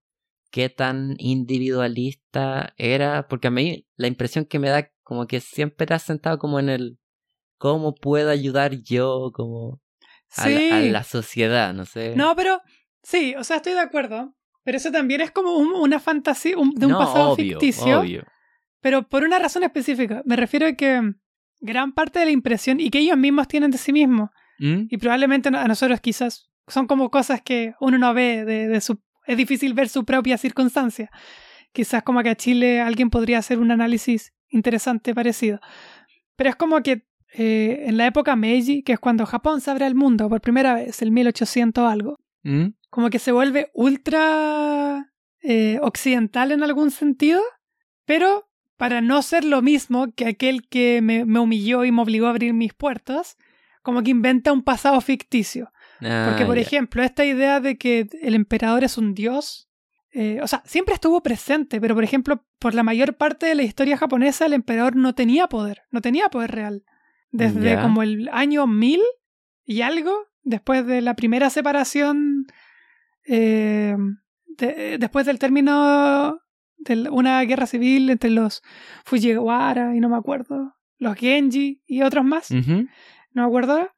qué 0.51 0.71
tan 0.71 1.15
individualista 1.19 2.75
era, 2.79 3.29
porque 3.29 3.49
a 3.49 3.51
mí 3.51 3.87
la 3.97 4.07
impresión 4.09 4.47
que 4.47 4.59
me 4.59 4.71
da 4.71 4.91
como 5.03 5.27
que 5.27 5.41
siempre 5.41 5.85
era 5.85 5.99
sentado 5.99 6.39
como 6.39 6.59
en 6.59 6.71
el 6.71 6.99
cómo 7.59 7.95
puedo 7.95 8.31
ayudar 8.31 8.73
yo 8.83 9.31
como 9.35 9.81
a, 10.37 10.49
la, 10.49 10.57
a 10.79 10.81
Sí. 10.83 10.91
la 10.91 11.05
sociedad, 11.05 11.75
no 11.75 11.85
sé. 11.85 12.15
No, 12.17 12.35
pero 12.37 12.61
sí, 13.03 13.35
o 13.37 13.45
sea, 13.45 13.57
estoy 13.57 13.73
de 13.75 13.81
acuerdo. 13.81 14.35
Pero 14.65 14.79
eso 14.79 14.91
también 14.91 15.21
es 15.21 15.31
como 15.31 15.57
un- 15.57 15.73
una 15.75 16.01
fantasía 16.01 16.59
un- 16.59 16.75
de 16.75 16.87
un 16.87 16.93
No, 16.93 16.99
pasado 16.99 17.31
obvio, 17.31 17.59
ficticio. 17.61 18.01
obvio. 18.01 18.25
Pero 18.81 19.09
por 19.09 19.23
una 19.25 19.39
razón 19.39 19.63
específica. 19.63 20.23
Me 20.25 20.35
refiero 20.37 20.67
a 20.67 20.73
que 20.73 21.01
gran 21.61 21.93
parte 21.93 22.19
de 22.19 22.25
la 22.27 22.31
impresión 22.33 22.81
y 22.81 22.91
que 22.91 22.99
ellos 22.99 23.17
mismos 23.17 23.47
tienen 23.49 23.71
de 23.71 23.79
sí 23.79 23.93
mismos, 23.93 24.31
¿Mm? 24.59 24.87
y 24.91 24.97
probablemente 24.99 25.49
a 25.51 25.69
nosotros 25.69 26.01
quizás 26.01 26.51
son 26.69 26.87
como 26.89 27.11
cosas 27.11 27.41
que 27.43 27.75
uno 27.81 27.97
no 27.99 28.13
ve 28.13 28.45
de, 28.45 28.67
de 28.69 28.81
su... 28.81 29.01
Es 29.27 29.37
difícil 29.37 29.73
ver 29.75 29.89
su 29.89 30.05
propia 30.05 30.37
circunstancia. 30.37 31.11
Quizás 31.73 32.03
como 32.03 32.23
que 32.23 32.31
a 32.31 32.35
Chile 32.37 32.81
alguien 32.81 33.09
podría 33.11 33.39
hacer 33.39 33.59
un 33.59 33.71
análisis 33.71 34.33
interesante 34.49 35.15
parecido. 35.15 35.61
Pero 36.37 36.51
es 36.51 36.57
como 36.57 36.83
que 36.83 37.07
eh, 37.39 37.85
en 37.87 37.97
la 37.97 38.07
época 38.07 38.37
Meiji, 38.37 38.83
que 38.83 38.95
es 38.95 38.99
cuando 38.99 39.27
Japón 39.27 39.61
se 39.61 39.71
abre 39.71 39.85
al 39.85 39.95
mundo 39.95 40.29
por 40.29 40.41
primera 40.41 40.75
vez, 40.75 41.03
el 41.03 41.11
1800 41.11 41.91
algo, 41.91 42.19
¿Mm? 42.43 42.69
como 42.91 43.11
que 43.11 43.19
se 43.19 43.33
vuelve 43.33 43.71
ultra 43.75 45.13
eh, 45.43 45.79
occidental 45.83 46.53
en 46.53 46.63
algún 46.63 46.91
sentido, 46.91 47.43
pero 48.05 48.49
para 48.77 49.01
no 49.01 49.23
ser 49.23 49.45
lo 49.45 49.63
mismo 49.63 50.13
que 50.15 50.27
aquel 50.27 50.69
que 50.69 51.01
me, 51.03 51.25
me 51.25 51.39
humilló 51.39 51.85
y 51.85 51.93
me 51.93 52.03
obligó 52.03 52.27
a 52.27 52.31
abrir 52.31 52.53
mis 52.53 52.75
puertas, 52.75 53.37
como 53.83 54.03
que 54.03 54.11
inventa 54.11 54.53
un 54.53 54.63
pasado 54.63 55.01
ficticio. 55.01 55.71
Porque, 56.01 56.43
Ah, 56.43 56.47
por 56.47 56.59
ejemplo, 56.59 57.03
esta 57.03 57.25
idea 57.25 57.61
de 57.61 57.79
que 57.79 58.09
el 58.21 58.35
emperador 58.35 58.85
es 58.85 58.99
un 58.99 59.15
dios, 59.15 59.69
eh, 60.13 60.41
o 60.43 60.47
sea, 60.49 60.63
siempre 60.67 60.95
estuvo 60.95 61.23
presente, 61.23 61.81
pero, 61.81 61.95
por 61.95 62.05
ejemplo, 62.05 62.45
por 62.59 62.75
la 62.75 62.83
mayor 62.83 63.17
parte 63.17 63.47
de 63.47 63.55
la 63.55 63.63
historia 63.63 63.97
japonesa, 63.97 64.47
el 64.47 64.55
emperador 64.55 64.97
no 64.97 65.15
tenía 65.15 65.47
poder, 65.47 65.83
no 65.91 66.01
tenía 66.01 66.29
poder 66.29 66.51
real. 66.51 66.85
Desde 67.31 67.63
Ya. 67.73 67.83
como 67.83 68.03
el 68.03 68.29
año 68.33 68.67
1000 68.67 69.01
y 69.65 69.83
algo, 69.83 70.27
después 70.43 70.87
de 70.87 71.01
la 71.03 71.15
primera 71.15 71.51
separación, 71.51 72.47
eh, 73.25 73.97
de- 74.47 74.99
después 74.99 75.27
del 75.27 75.39
término 75.39 76.41
de 76.79 77.09
una 77.11 77.41
guerra 77.43 77.67
civil 77.67 78.09
entre 78.11 78.31
los 78.31 78.63
Fujiwara 79.05 79.95
y 79.97 80.01
no 80.01 80.09
me 80.09 80.17
acuerdo, 80.17 80.75
los 80.99 81.17
Genji 81.17 81.83
y 81.87 82.03
otros 82.03 82.25
más 82.25 82.51
no 82.51 82.87
me 83.33 83.43
acuerdo. 83.43 83.91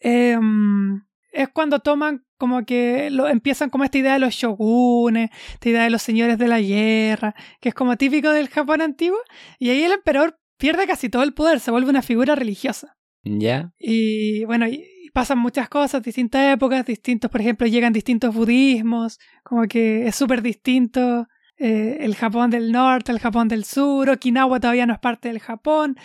em, 0.00 1.02
es 1.32 1.48
cuando 1.48 1.80
toman 1.80 2.24
como 2.38 2.64
que 2.64 3.10
lo, 3.10 3.26
empiezan 3.28 3.70
como 3.70 3.84
esta 3.84 3.98
idea 3.98 4.12
de 4.14 4.18
los 4.20 4.34
shogunes, 4.34 5.30
esta 5.54 5.68
idea 5.70 5.82
de 5.84 5.90
los 5.90 6.02
señores 6.02 6.38
de 6.38 6.48
la 6.48 6.60
guerra, 6.60 7.34
que 7.60 7.70
es 7.70 7.74
como 7.74 7.96
típico 7.96 8.30
del 8.30 8.48
Japón 8.48 8.80
antiguo, 8.82 9.18
y 9.58 9.70
ahí 9.70 9.82
el 9.82 9.92
emperador 9.92 10.38
pierde 10.56 10.86
casi 10.86 11.08
todo 11.08 11.22
el 11.22 11.34
poder, 11.34 11.60
se 11.60 11.70
vuelve 11.70 11.90
una 11.90 12.02
figura 12.02 12.34
religiosa. 12.34 12.96
Ya. 13.24 13.72
Y 13.78 14.44
bueno, 14.44 14.66
y, 14.68 14.84
pasan 15.12 15.38
muchas 15.38 15.68
cosas, 15.68 16.02
distintas 16.02 16.54
épocas, 16.54 16.84
distintos, 16.84 17.30
por 17.30 17.40
ejemplo, 17.40 17.66
llegan 17.66 17.92
distintos 17.92 18.34
budismos, 18.34 19.18
como 19.42 19.62
que 19.66 20.06
es 20.06 20.14
súper 20.14 20.42
distinto 20.42 21.26
eh, 21.56 21.96
el 22.00 22.14
Japón 22.14 22.50
del 22.50 22.70
norte, 22.70 23.12
el 23.12 23.18
Japón 23.18 23.48
del 23.48 23.64
sur, 23.64 24.10
Okinawa 24.10 24.60
todavía 24.60 24.84
no 24.84 24.92
es 24.92 24.98
parte 24.98 25.28
del 25.28 25.40
Japón, 25.40 25.96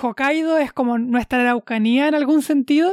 Hokkaido 0.00 0.58
es 0.58 0.72
como 0.72 0.98
nuestra 0.98 1.40
Araucanía 1.40 2.08
en 2.08 2.14
algún 2.14 2.42
sentido, 2.42 2.92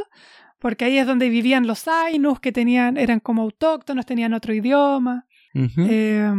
porque 0.59 0.85
ahí 0.85 0.97
es 0.97 1.05
donde 1.05 1.29
vivían 1.29 1.67
los 1.67 1.87
Ainus, 1.87 2.39
que 2.39 2.51
tenían, 2.51 2.97
eran 2.97 3.19
como 3.19 3.43
autóctonos, 3.43 4.05
tenían 4.05 4.33
otro 4.33 4.53
idioma. 4.53 5.27
Eh, 5.53 6.31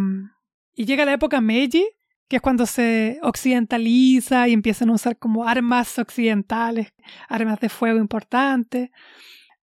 y 0.74 0.86
llega 0.86 1.04
la 1.04 1.12
época 1.12 1.40
Meiji, 1.40 1.86
que 2.28 2.36
es 2.36 2.42
cuando 2.42 2.66
se 2.66 3.18
occidentaliza 3.22 4.48
y 4.48 4.52
empiezan 4.52 4.90
a 4.90 4.94
usar 4.94 5.18
como 5.18 5.46
armas 5.46 5.98
occidentales, 5.98 6.92
armas 7.28 7.60
de 7.60 7.68
fuego 7.68 7.98
importantes. 7.98 8.90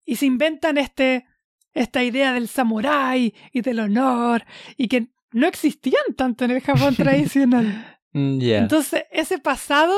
Y 0.05 0.15
se 0.15 0.25
inventan 0.25 0.77
este, 0.77 1.25
esta 1.73 2.03
idea 2.03 2.33
del 2.33 2.47
samurái 2.47 3.33
y 3.51 3.61
del 3.61 3.79
honor, 3.79 4.45
y 4.75 4.87
que 4.87 5.09
no 5.31 5.47
existían 5.47 6.15
tanto 6.15 6.45
en 6.45 6.51
el 6.51 6.61
Japón 6.61 6.95
tradicional. 6.97 7.99
Mm. 8.13 8.39
Entonces, 8.41 9.03
ese 9.11 9.37
pasado 9.37 9.93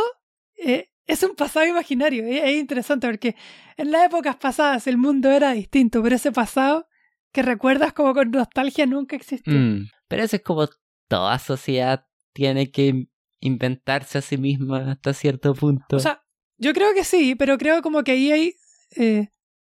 eh, 0.58 0.90
es 1.06 1.24
un 1.24 1.36
pasado 1.36 1.66
imaginario. 1.66 2.26
Es, 2.26 2.44
es 2.44 2.58
interesante 2.58 3.08
porque 3.08 3.36
en 3.78 3.92
las 3.92 4.06
épocas 4.06 4.36
pasadas 4.36 4.88
el 4.88 4.98
mundo 4.98 5.32
era 5.32 5.54
distinto, 5.54 6.04
pero 6.04 6.16
ese 6.16 6.32
pasado 6.32 6.88
que 7.32 7.44
recuerdas 7.44 7.94
como 7.94 8.14
con 8.14 8.32
nostalgia 8.32 8.86
nunca 8.86 9.16
existió. 9.16 9.54
Mm, 9.54 9.90
Pero 10.08 10.24
eso 10.24 10.36
es 10.36 10.42
como 10.42 10.68
toda 11.08 11.38
sociedad 11.40 12.06
tiene 12.40 12.72
que 12.72 13.10
inventarse 13.42 14.18
a 14.18 14.22
sí 14.22 14.38
misma 14.38 14.94
hasta 14.94 15.14
cierto 15.14 15.54
punto. 15.54 15.98
O 15.98 16.00
sea, 16.00 16.24
yo 16.58 16.72
creo 16.72 16.94
que 16.94 17.04
sí, 17.04 17.36
pero 17.36 17.58
creo 17.58 17.82
como 17.82 18.02
que 18.06 18.14
ahí 18.14 18.32
hay 18.32 18.56
eh, 18.96 19.28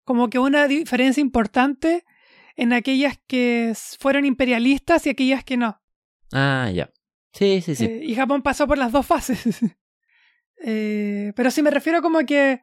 como 0.05 0.31
que 0.31 0.39
una 0.39 0.67
diferencia 0.67 1.21
importante 1.21 2.05
en 2.57 2.73
aquellas 2.73 3.19
que 3.27 3.75
fueron 3.99 4.25
imperialistas 4.25 5.07
y 5.07 5.11
aquellas 5.11 5.45
que 5.45 5.59
no. 5.59 5.79
ah, 6.33 6.71
ya. 6.75 6.91
Sí, 7.35 7.61
sí, 7.61 7.75
sí. 7.75 7.85
Eh, 7.85 8.01
y 8.05 8.15
Japón 8.15 8.43
pasó 8.43 8.67
por 8.67 8.79
las 8.79 8.93
dos 8.93 9.07
fases. 9.07 9.45
Eh, 10.67 11.35
pero 11.37 11.51
sí 11.51 11.61
me 11.62 11.71
refiero 11.71 12.01
como 12.01 12.21
que 12.21 12.62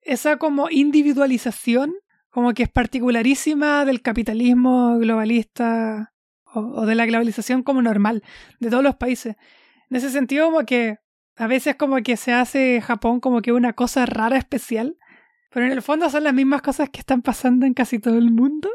esa 0.00 0.38
como 0.38 0.70
individualización, 0.70 1.92
como 2.30 2.54
que 2.54 2.62
es 2.62 2.70
particularísima 2.70 3.84
del 3.84 4.00
capitalismo 4.00 4.96
globalista 4.98 6.11
o, 6.54 6.60
o 6.82 6.86
de 6.86 6.94
la 6.94 7.06
globalización 7.06 7.62
como 7.62 7.82
normal 7.82 8.22
de 8.60 8.70
todos 8.70 8.82
los 8.82 8.96
países. 8.96 9.36
En 9.90 9.96
ese 9.96 10.10
sentido 10.10 10.46
como 10.46 10.64
que 10.64 10.98
a 11.36 11.46
veces 11.46 11.76
como 11.76 11.96
que 12.02 12.16
se 12.16 12.32
hace 12.32 12.80
Japón 12.80 13.20
como 13.20 13.40
que 13.42 13.52
una 13.52 13.72
cosa 13.72 14.06
rara 14.06 14.36
especial, 14.36 14.96
pero 15.50 15.66
en 15.66 15.72
el 15.72 15.82
fondo 15.82 16.08
son 16.10 16.24
las 16.24 16.34
mismas 16.34 16.62
cosas 16.62 16.90
que 16.90 17.00
están 17.00 17.22
pasando 17.22 17.66
en 17.66 17.74
casi 17.74 17.98
todo 17.98 18.16
el 18.18 18.30
mundo. 18.30 18.68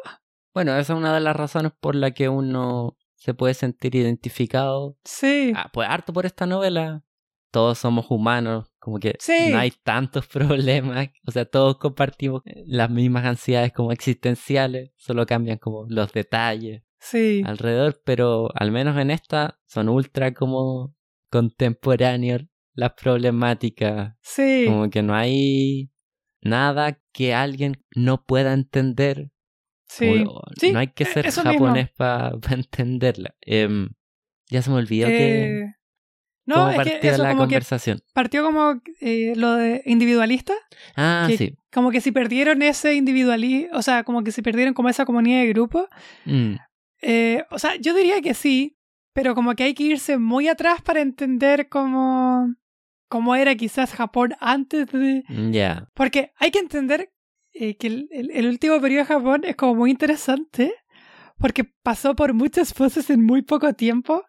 Bueno, 0.53 0.71
esa 0.77 0.93
es 0.93 0.97
una 0.99 1.13
de 1.13 1.19
las 1.19 1.35
razones 1.35 1.71
por 1.79 1.95
la 1.95 2.11
que 2.11 2.29
uno 2.29 2.97
se 3.15 3.33
puede 3.33 3.53
sentir 3.53 3.95
identificado. 3.95 4.97
Sí. 5.03 5.53
Ah, 5.55 5.69
pues 5.73 5.87
harto 5.89 6.13
por 6.13 6.25
esta 6.25 6.45
novela. 6.45 7.03
Todos 7.51 7.77
somos 7.79 8.07
humanos, 8.09 8.71
como 8.77 8.99
que 8.99 9.15
Sí. 9.19 9.49
no 9.51 9.57
hay 9.59 9.71
tantos 9.71 10.27
problemas. 10.27 11.09
O 11.25 11.31
sea, 11.31 11.45
todos 11.45 11.77
compartimos 11.77 12.41
las 12.65 12.89
mismas 12.89 13.25
ansiedades 13.25 13.71
como 13.71 13.91
existenciales, 13.91 14.91
solo 14.97 15.25
cambian 15.25 15.57
como 15.57 15.85
los 15.89 16.11
detalles 16.11 16.83
Sí. 16.99 17.43
alrededor, 17.45 18.01
pero 18.03 18.49
al 18.55 18.71
menos 18.71 18.97
en 18.97 19.11
esta 19.11 19.59
son 19.65 19.89
ultra 19.89 20.33
como 20.33 20.95
contemporáneos 21.29 22.43
las 22.73 22.93
problemáticas. 22.93 24.15
Sí. 24.21 24.65
Como 24.67 24.89
que 24.89 25.01
no 25.01 25.15
hay 25.15 25.89
nada 26.41 26.99
que 27.13 27.33
alguien 27.33 27.83
no 27.95 28.23
pueda 28.25 28.53
entender. 28.53 29.31
Sí. 29.87 30.23
Como, 30.25 30.41
Sí, 30.59 30.71
no 30.71 30.79
hay 30.79 30.87
que 30.87 31.03
eh, 31.03 31.07
ser 31.07 31.25
eso 31.27 31.41
japonés 31.43 31.89
para 31.91 32.31
entenderla. 32.51 33.35
Em, 33.41 33.89
ya 34.49 34.61
se 34.61 34.69
me 34.69 34.77
olvidó 34.77 35.07
que 35.07 35.59
Eh, 35.61 35.73
no, 36.45 36.55
cómo 36.55 36.81
es 36.81 36.99
que 36.99 37.07
eso 37.09 37.23
la 37.23 37.29
como 37.29 37.43
que 37.43 37.47
conversación. 37.55 37.99
partió 38.13 38.43
como 38.43 38.81
eh, 39.01 39.33
lo 39.35 39.55
de 39.55 39.81
individualista, 39.85 40.53
Ah, 40.95 41.25
que- 41.27 41.37
sí. 41.37 41.55
como 41.73 41.91
que 41.91 41.99
si 42.01 42.11
perdieron 42.11 42.61
ese 42.61 42.93
individualismo, 42.95 43.69
o 43.77 43.81
sea, 43.81 44.03
como 44.03 44.23
que 44.23 44.31
si 44.31 44.41
perdieron 44.41 44.73
como 44.73 44.89
esa 44.89 45.05
comunidad 45.05 45.39
de 45.41 45.47
grupo, 45.47 45.87
Mm, 46.25 46.55
eh, 47.01 47.45
o 47.51 47.59
sea, 47.59 47.75
yo 47.75 47.93
diría 47.93 48.21
que 48.21 48.33
sí, 48.33 48.77
pero 49.13 49.35
como 49.35 49.55
que 49.55 49.63
hay 49.63 49.73
que 49.73 49.83
irse 49.83 50.17
muy 50.17 50.47
atrás 50.47 50.81
para 50.81 51.01
entender 51.01 51.69
cómo, 51.69 52.53
cómo 53.09 53.35
era 53.35 53.55
quizás 53.55 53.93
Japón 53.93 54.33
antes 54.39 54.87
de... 54.91 55.23
Ya. 55.51 55.89
Porque 55.93 56.31
hay 56.37 56.51
que 56.51 56.59
entender 56.59 57.11
eh, 57.53 57.75
que 57.77 57.87
el, 57.87 58.07
el- 58.11 58.31
el 58.31 58.47
último 58.47 58.79
periodo 58.79 59.03
de 59.03 59.13
Japón 59.13 59.41
es 59.43 59.55
como 59.55 59.75
muy 59.75 59.91
interesante, 59.91 60.73
porque 61.39 61.63
pasó 61.83 62.15
por 62.15 62.33
muchas 62.33 62.73
fases 62.73 63.09
en 63.09 63.23
muy 63.23 63.41
poco 63.41 63.73
tiempo, 63.73 64.23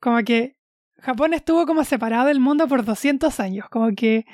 como 0.00 0.18
que 0.22 0.56
Japón 0.98 1.32
estuvo 1.34 1.66
como 1.66 1.84
separado 1.84 2.26
del 2.26 2.40
mundo 2.40 2.66
por 2.68 2.84
200 2.84 3.38
años, 3.40 3.68
como 3.68 3.92
que 3.94 4.24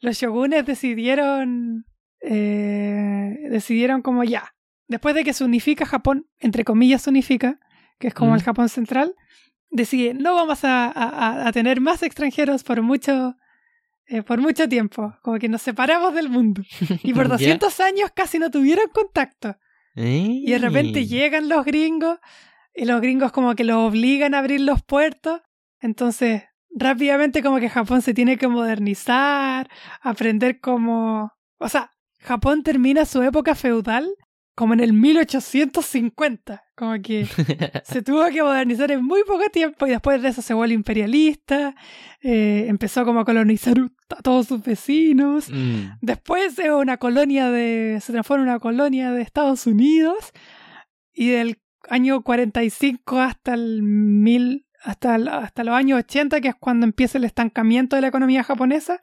los 0.00 0.16
shogunes 0.18 0.64
decidieron, 0.66 1.86
eh, 2.20 3.38
decidieron 3.50 4.02
como 4.02 4.24
ya, 4.24 4.54
después 4.88 5.14
de 5.14 5.24
que 5.24 5.32
se 5.32 5.44
unifica 5.44 5.86
Japón, 5.86 6.26
entre 6.38 6.64
comillas 6.64 7.02
se 7.02 7.10
unifica, 7.10 7.58
que 7.98 8.08
es 8.08 8.14
como 8.14 8.32
Mm. 8.32 8.34
el 8.36 8.42
Japón 8.42 8.68
central, 8.68 9.14
decide, 9.70 10.14
no 10.14 10.34
vamos 10.34 10.64
a, 10.64 10.86
a- 10.86 11.48
a 11.48 11.52
tener 11.52 11.80
más 11.80 12.02
extranjeros 12.02 12.62
por 12.64 12.80
mucho, 12.82 13.34
eh, 14.06 14.22
por 14.22 14.40
mucho 14.40 14.68
tiempo, 14.68 15.14
como 15.22 15.38
que 15.38 15.48
nos 15.48 15.62
separamos 15.62 16.14
del 16.14 16.28
mundo. 16.28 16.62
Y 17.02 17.12
por 17.12 17.24
Ya. 17.28 17.34
200 17.34 17.80
años 17.80 18.10
casi 18.14 18.38
no 18.38 18.50
tuvieron 18.50 18.86
contacto. 18.92 19.56
Y 19.96 20.50
de 20.50 20.58
repente 20.58 21.06
llegan 21.06 21.48
los 21.48 21.64
gringos 21.64 22.18
y 22.74 22.84
los 22.84 23.00
gringos 23.00 23.30
como 23.30 23.54
que 23.54 23.62
los 23.64 23.76
obligan 23.76 24.34
a 24.34 24.40
abrir 24.40 24.60
los 24.60 24.82
puertos. 24.82 25.40
Entonces, 25.80 26.42
rápidamente 26.76 27.42
como 27.44 27.58
que 27.60 27.68
Japón 27.70 28.02
se 28.02 28.12
tiene 28.14 28.36
que 28.36 28.48
modernizar, 28.48 29.70
aprender 30.02 30.58
como... 30.60 31.32
O 31.58 31.68
sea, 31.68 31.92
Japón 32.18 32.62
termina 32.64 33.04
su 33.04 33.22
época 33.22 33.54
feudal 33.54 34.10
como 34.54 34.74
en 34.74 34.80
el 34.80 34.92
1850. 34.92 36.64
Como 36.76 37.00
que 37.02 37.26
se 37.84 38.02
tuvo 38.02 38.26
que 38.28 38.42
modernizar 38.42 38.90
en 38.90 39.04
muy 39.04 39.22
poco 39.24 39.48
tiempo 39.50 39.86
y 39.86 39.90
después 39.90 40.20
de 40.22 40.28
eso 40.28 40.42
se 40.42 40.54
vuelve 40.54 40.74
imperialista, 40.74 41.74
eh, 42.22 42.66
empezó 42.68 43.04
como 43.04 43.20
a 43.20 43.24
colonizar 43.24 43.76
a 44.16 44.22
todos 44.22 44.46
sus 44.48 44.62
vecinos. 44.62 45.50
Mm, 45.50 45.98
Después 46.00 46.58
es 46.58 46.70
una 46.70 46.96
colonia 46.96 47.50
de. 47.50 47.98
se 48.02 48.12
transforma 48.12 48.44
en 48.44 48.50
una 48.50 48.58
colonia 48.60 49.10
de 49.12 49.22
Estados 49.22 49.66
Unidos. 49.66 50.32
Y 51.12 51.28
del 51.28 51.58
año 51.88 52.22
45 52.22 53.20
hasta 53.20 53.54
el 53.54 53.82
mil. 53.82 54.66
hasta, 54.82 55.14
el- 55.16 55.28
hasta 55.28 55.64
los 55.64 55.74
años 55.74 55.98
80, 56.00 56.40
que 56.42 56.48
es 56.48 56.54
cuando 56.56 56.84
empieza 56.84 57.16
el 57.18 57.24
estancamiento 57.24 57.96
de 57.96 58.02
la 58.02 58.08
economía 58.08 58.42
japonesa, 58.44 59.00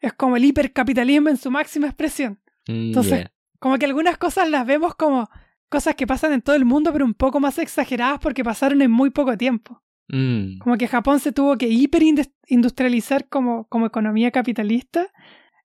es 0.00 0.12
como 0.14 0.36
el 0.38 0.44
hipercapitalismo 0.46 1.28
en 1.28 1.36
su 1.36 1.50
máxima 1.50 1.86
expresión. 1.88 2.40
mm, 2.66 2.72
Entonces, 2.72 3.20
ya. 3.24 3.32
Como 3.62 3.78
que 3.78 3.86
algunas 3.86 4.18
cosas 4.18 4.50
las 4.50 4.66
vemos 4.66 4.96
como 4.96 5.30
cosas 5.68 5.94
que 5.94 6.04
pasan 6.04 6.32
en 6.32 6.42
todo 6.42 6.56
el 6.56 6.64
mundo, 6.64 6.92
pero 6.92 7.04
un 7.04 7.14
poco 7.14 7.38
más 7.38 7.58
exageradas 7.58 8.18
porque 8.18 8.42
pasaron 8.42 8.82
en 8.82 8.90
muy 8.90 9.10
poco 9.10 9.38
tiempo. 9.38 9.84
Mm, 10.08 10.58
Como 10.58 10.76
que 10.76 10.88
Japón 10.88 11.20
se 11.20 11.30
tuvo 11.30 11.56
que 11.56 11.68
hiperindustrializar 11.68 13.28
como, 13.28 13.68
como 13.68 13.86
economía 13.86 14.32
capitalista 14.32 15.12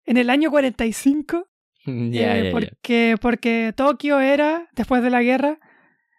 en 0.06 0.18
el 0.18 0.30
año 0.30 0.52
45 0.52 1.48
ya, 2.12 2.38
eh, 2.38 2.52
porque, 2.52 3.16
porque 3.20 3.74
Tokio 3.76 4.20
era, 4.20 4.70
después 4.74 5.02
de 5.02 5.10
la 5.10 5.24
guerra, 5.24 5.58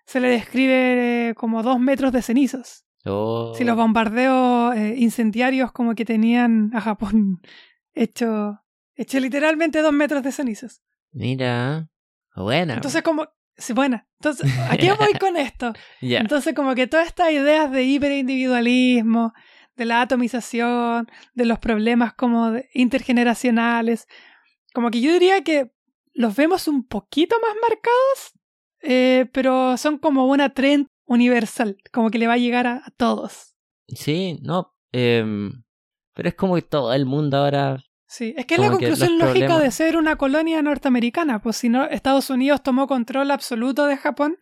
se 0.05 0.19
le 0.19 0.31
describe 0.31 1.29
eh, 1.29 1.35
como 1.37 1.63
dos 1.63 1.79
metros 1.79 2.11
de 2.11 2.23
cenizas. 2.23 2.87
Oh, 3.05 3.55
Si 3.57 3.63
los 3.63 3.77
bombardeos 3.77 4.75
eh, 4.75 4.97
incendiarios 4.99 5.71
como 5.71 5.95
que 5.95 6.05
tenían 6.05 6.73
a 6.75 6.81
Japón 6.81 7.41
hecho, 7.95 8.59
hecho 8.97 9.21
literalmente 9.21 9.81
dos 9.81 9.93
metros 9.93 10.25
de 10.25 10.33
cenizas. 10.33 10.83
Mira. 11.13 11.89
Buena. 12.37 12.75
Entonces 12.75 13.03
como... 13.03 13.29
Sí, 13.57 13.73
bueno, 13.73 14.07
entonces, 14.21 14.49
¿a 14.71 14.77
qué 14.77 14.93
voy 14.93 15.15
con 15.21 15.37
esto? 15.37 15.73
ya. 16.01 16.21
Entonces 16.21 16.55
como 16.55 16.77
que 16.77 16.87
todas 16.87 17.09
estas 17.09 17.33
ideas 17.33 17.73
de 17.73 17.83
hiperindividualismo, 17.83 19.33
de 19.75 19.85
la 19.85 20.01
atomización, 20.03 21.09
de 21.35 21.45
los 21.45 21.59
problemas 21.59 22.15
como 22.15 22.53
de- 22.53 22.69
intergeneracionales, 22.75 24.07
como 24.73 24.91
que 24.93 25.01
yo 25.01 25.13
diría 25.13 25.43
que 25.43 25.73
los 26.15 26.37
vemos 26.37 26.69
un 26.69 26.87
poquito 26.87 27.37
más 27.41 27.51
marcados, 27.61 28.33
eh, 28.83 29.27
pero 29.33 29.77
son 29.77 29.99
como 29.99 30.27
una 30.27 30.51
trend 30.55 30.87
universal, 31.07 31.77
como 31.93 32.11
que 32.11 32.19
le 32.19 32.29
va 32.29 32.35
a 32.35 32.39
llegar 32.39 32.67
a, 32.69 32.77
a 32.85 32.91
todos. 32.97 33.57
Sí, 33.89 34.39
no. 34.43 34.73
em, 34.93 35.65
pero 36.15 36.29
es 36.29 36.35
como 36.37 36.55
que 36.55 36.63
todo 36.63 36.93
el 36.93 37.07
mundo 37.07 37.39
ahora. 37.39 37.79
Sí, 38.11 38.35
es 38.39 38.47
que 38.47 38.55
es 38.55 38.61
la 38.61 38.71
conclusión 38.71 39.19
lógica 39.19 39.47
problemas- 39.49 39.63
de 39.63 39.71
ser 39.71 39.97
una 39.99 40.17
colonia 40.17 40.63
norteamericana, 40.63 41.41
pues 41.41 41.57
si 41.59 41.69
no, 41.69 41.85
Estados 41.85 42.31
Unidos 42.31 42.63
tomó 42.63 42.87
control 42.87 43.31
absoluto 43.31 43.85
de 43.87 43.97
Japón 43.99 44.39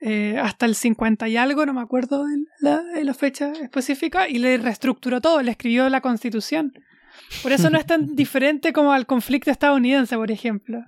eh, 0.00 0.38
hasta 0.40 0.66
el 0.66 0.74
50 0.74 1.26
y 1.28 1.36
algo, 1.38 1.64
no 1.66 1.72
me 1.72 1.80
acuerdo 1.80 2.24
de 2.26 2.36
la, 2.60 2.82
de 2.82 3.04
la 3.04 3.14
fecha 3.14 3.52
específica, 3.52 4.28
y 4.28 4.38
le 4.38 4.58
reestructuró 4.58 5.20
todo, 5.20 5.42
le 5.42 5.50
escribió 5.52 5.88
la 5.88 6.00
constitución. 6.02 6.72
Por 7.42 7.52
eso 7.52 7.68
no 7.70 7.78
es 7.78 7.86
tan 7.86 8.06
diferente 8.14 8.72
como 8.72 8.92
al 8.92 9.06
conflicto 9.06 9.50
estadounidense, 9.50 10.14
por 10.16 10.30
ejemplo. 10.30 10.78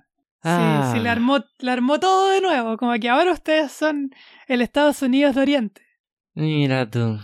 Sí, 0.43 0.49
Ah. 0.49 0.91
sí, 0.93 0.99
le 1.01 1.09
armó, 1.09 1.43
le 1.59 1.71
armó 1.71 1.99
todo 1.99 2.29
de 2.31 2.41
nuevo, 2.41 2.77
como 2.77 2.93
que 2.99 3.09
ahora 3.09 3.31
ustedes 3.31 3.71
son 3.71 4.11
el 4.47 4.61
Estados 4.61 5.01
Unidos 5.01 5.35
de 5.35 5.41
Oriente. 5.41 5.81
Mira 6.35 6.89
tú. 6.89 7.19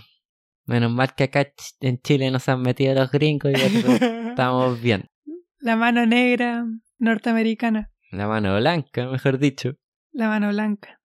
Menos 0.67 0.91
mal 0.91 1.15
que 1.15 1.23
acá 1.25 1.47
en 1.79 1.99
Chile 2.01 2.29
nos 2.29 2.47
han 2.49 2.61
metido 2.61 2.93
los 2.93 3.09
gringos 3.11 3.51
y 3.51 3.55
estamos 4.29 4.81
bien. 4.81 5.09
La 5.59 5.75
mano 5.75 6.05
negra 6.05 6.65
norteamericana. 6.99 7.91
La 8.11 8.27
mano 8.27 8.55
blanca, 8.57 9.07
mejor 9.07 9.37
dicho. 9.39 9.73
La 10.11 10.27
mano 10.27 10.49
blanca. 10.49 10.99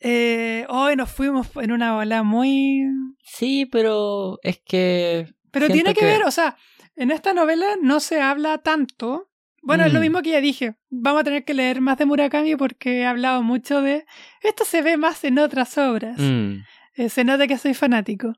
Eh, 0.00 0.66
hoy 0.68 0.96
nos 0.96 1.10
fuimos 1.10 1.48
en 1.56 1.72
una 1.72 1.96
ola 1.96 2.22
muy... 2.22 2.82
Sí, 3.24 3.66
pero 3.66 4.38
es 4.42 4.60
que. 4.64 5.26
Pero 5.50 5.68
tiene 5.68 5.94
que, 5.94 6.00
que- 6.00 6.06
ver, 6.06 6.24
o 6.24 6.30
sea, 6.30 6.56
en 6.96 7.10
esta 7.10 7.32
novela 7.32 7.66
no 7.80 8.00
se 8.00 8.20
habla 8.20 8.58
tanto. 8.58 9.30
Bueno, 9.62 9.84
es 9.86 9.92
lo 9.94 9.98
Mm. 10.00 10.02
mismo 10.02 10.22
que 10.22 10.30
ya 10.30 10.40
dije. 10.42 10.74
Vamos 10.90 11.22
a 11.22 11.24
tener 11.24 11.44
que 11.44 11.54
leer 11.54 11.80
más 11.80 11.96
de 11.96 12.04
Murakami 12.04 12.54
porque 12.56 12.98
he 13.00 13.06
hablado 13.06 13.42
mucho 13.42 13.80
de... 13.80 14.04
Esto 14.42 14.64
se 14.66 14.82
ve 14.82 14.96
más 14.98 15.24
en 15.24 15.38
otras 15.38 15.78
obras. 15.78 16.18
mm, 16.18 16.56
Eh, 16.96 17.08
se 17.08 17.24
nota 17.24 17.46
que 17.46 17.56
soy 17.58 17.72
fanático. 17.74 18.34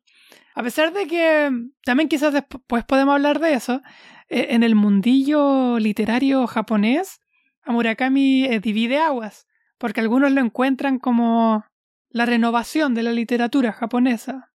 A 0.57 0.62
pesar 0.62 0.92
de 0.92 1.07
que 1.07 1.50
mm, 1.50 1.72
también 1.84 2.09
quizás 2.09 2.32
después 2.32 2.84
podemos 2.84 3.14
hablar 3.14 3.38
de 3.38 3.52
eso, 3.52 3.82
eh, 4.28 4.48
en 4.50 4.62
el 4.62 4.74
mundillo 4.74 5.78
literario 5.78 6.46
japonés, 6.46 7.20
a 7.62 7.72
Murakami 7.72 8.44
eh, 8.46 8.59
divide 8.59 8.98
aguas, 8.98 9.46
porque 9.78 10.00
algunos 10.00 10.32
lo 10.32 10.40
encuentran 10.40 10.98
como 10.98 11.64
la 12.09 12.24
renovación 12.24 12.94
de 12.94 13.02
la 13.02 13.12
literatura 13.12 13.72
japonesa, 13.72 14.50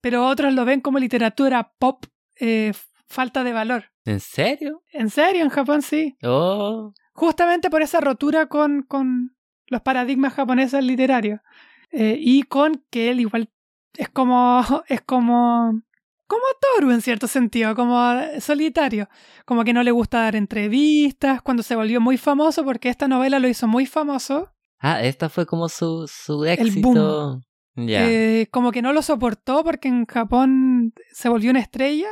pero 0.00 0.26
otros 0.26 0.54
lo 0.54 0.64
ven 0.64 0.80
como 0.80 0.98
literatura 0.98 1.74
pop 1.78 2.06
eh, 2.40 2.72
falta 3.06 3.44
de 3.44 3.52
valor. 3.52 3.92
¿En 4.06 4.20
serio? 4.20 4.82
En 4.90 5.10
serio, 5.10 5.42
en 5.42 5.50
Japón 5.50 5.82
sí. 5.82 6.16
Oh. 6.22 6.94
Justamente 7.12 7.68
por 7.68 7.82
esa 7.82 8.00
rotura 8.00 8.46
con, 8.46 8.82
con 8.82 9.36
los 9.66 9.82
paradigmas 9.82 10.32
japoneses 10.32 10.82
literarios. 10.82 11.40
Eh, 11.90 12.16
y 12.18 12.42
con 12.42 12.84
que 12.90 13.10
él 13.10 13.20
igual 13.20 13.50
es 13.96 14.08
como. 14.08 14.62
es 14.88 15.00
como. 15.02 15.82
como 16.26 16.42
Toru 16.60 16.90
en 16.92 17.02
cierto 17.02 17.26
sentido, 17.26 17.74
como 17.74 17.98
solitario. 18.40 19.08
Como 19.44 19.64
que 19.64 19.72
no 19.72 19.82
le 19.82 19.90
gusta 19.90 20.20
dar 20.20 20.36
entrevistas, 20.36 21.42
cuando 21.42 21.62
se 21.62 21.76
volvió 21.76 22.00
muy 22.00 22.18
famoso, 22.18 22.64
porque 22.64 22.88
esta 22.88 23.08
novela 23.08 23.38
lo 23.38 23.48
hizo 23.48 23.66
muy 23.66 23.86
famoso. 23.86 24.52
Ah, 24.78 25.02
esta 25.02 25.28
fue 25.28 25.46
como 25.46 25.68
su, 25.68 26.06
su 26.06 26.44
El 26.44 26.68
éxito. 26.68 27.40
Ya. 27.74 28.08
Eh, 28.08 28.48
como 28.50 28.72
que 28.72 28.80
no 28.80 28.92
lo 28.92 29.02
soportó 29.02 29.62
porque 29.62 29.88
en 29.88 30.06
Japón 30.06 30.94
se 31.12 31.28
volvió 31.28 31.50
una 31.50 31.60
estrella 31.60 32.08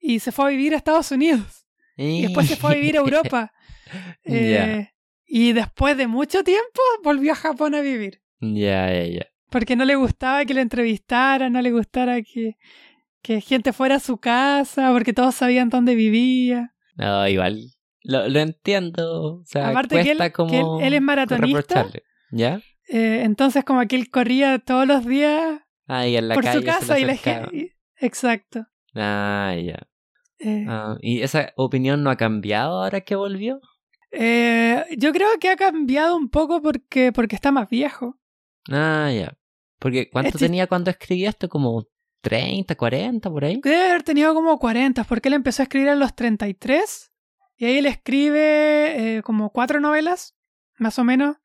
y 0.00 0.20
se 0.20 0.32
fue 0.32 0.46
a 0.46 0.48
vivir 0.48 0.72
a 0.72 0.78
Estados 0.78 1.10
Unidos. 1.10 1.66
Y 1.96 2.22
después 2.22 2.48
se 2.48 2.56
fue 2.56 2.72
a 2.72 2.74
vivir 2.74 2.96
a 2.96 3.00
Europa. 3.04 3.52
Eh. 4.24 4.88
Y 5.26 5.52
después 5.52 5.96
de 5.96 6.06
mucho 6.06 6.42
tiempo 6.42 6.80
volvió 7.02 7.32
a 7.32 7.36
Japón 7.36 7.74
a 7.74 7.80
vivir. 7.80 8.22
Ya, 8.40 8.92
ya, 8.92 9.06
ya. 9.06 9.26
Porque 9.54 9.76
no 9.76 9.84
le 9.84 9.94
gustaba 9.94 10.44
que 10.44 10.52
le 10.52 10.62
entrevistara, 10.62 11.48
no 11.48 11.62
le 11.62 11.70
gustara 11.70 12.20
que, 12.22 12.56
que 13.22 13.40
gente 13.40 13.72
fuera 13.72 13.94
a 13.94 14.00
su 14.00 14.16
casa, 14.18 14.90
porque 14.92 15.12
todos 15.12 15.36
sabían 15.36 15.68
dónde 15.68 15.94
vivía. 15.94 16.74
No, 16.96 17.28
igual. 17.28 17.60
Lo, 18.02 18.28
lo 18.28 18.40
entiendo. 18.40 19.36
O 19.36 19.44
sea, 19.46 19.68
Aparte 19.68 19.94
que 20.02 20.10
él, 20.10 20.16
cuesta 20.18 20.32
como 20.32 20.50
que 20.50 20.58
él, 20.58 20.66
él 20.88 20.94
es 20.94 21.02
maratonista. 21.02 21.86
¿Ya? 22.32 22.60
eh, 22.88 23.22
entonces 23.22 23.62
como 23.64 23.86
que 23.86 23.94
él 23.94 24.10
corría 24.10 24.58
todos 24.58 24.88
los 24.88 25.06
días 25.06 25.60
Ahí 25.86 26.16
en 26.16 26.26
la 26.26 26.34
por 26.34 26.42
calle. 26.42 26.58
su 26.58 26.64
casa 26.66 26.98
y 26.98 27.04
la 27.04 27.16
gente... 27.16 27.76
Exacto. 27.98 28.66
Ah, 28.96 29.54
ya. 29.56 29.86
Eh, 30.40 30.66
Ah, 30.68 30.96
¿Y 31.00 31.22
esa 31.22 31.52
opinión 31.54 32.02
no 32.02 32.10
ha 32.10 32.16
cambiado 32.16 32.82
ahora 32.82 33.02
que 33.02 33.14
volvió? 33.14 33.60
eh, 34.10 34.84
yo 34.98 35.12
creo 35.12 35.28
que 35.40 35.48
ha 35.50 35.56
cambiado 35.56 36.16
un 36.16 36.28
poco 36.28 36.60
porque, 36.60 37.12
porque 37.12 37.36
está 37.36 37.52
más 37.52 37.68
viejo. 37.68 38.18
Ah, 38.68 39.12
ya. 39.14 39.38
Porque 39.84 40.08
¿cuánto 40.08 40.28
Este- 40.30 40.38
tenía 40.46 40.66
cuando 40.66 40.90
escribía 40.90 41.28
esto? 41.28 41.46
Como 41.50 41.84
30, 42.22 42.74
40 42.74 43.28
por 43.28 43.44
ahí. 43.44 43.60
Debe 43.62 43.90
haber 43.90 44.02
tenido 44.02 44.32
como 44.32 44.58
40, 44.58 45.04
porque 45.04 45.28
él 45.28 45.34
empezó 45.34 45.60
a 45.60 45.64
escribir 45.64 45.90
a 45.90 45.94
los 45.94 46.16
33 46.16 47.12
y 47.58 47.66
ahí 47.66 47.76
él 47.76 47.84
escribe 47.84 49.18
eh, 49.18 49.22
como 49.22 49.50
cuatro 49.50 49.80
novelas, 49.80 50.34
más 50.78 50.98
o 50.98 51.04
menos, 51.04 51.36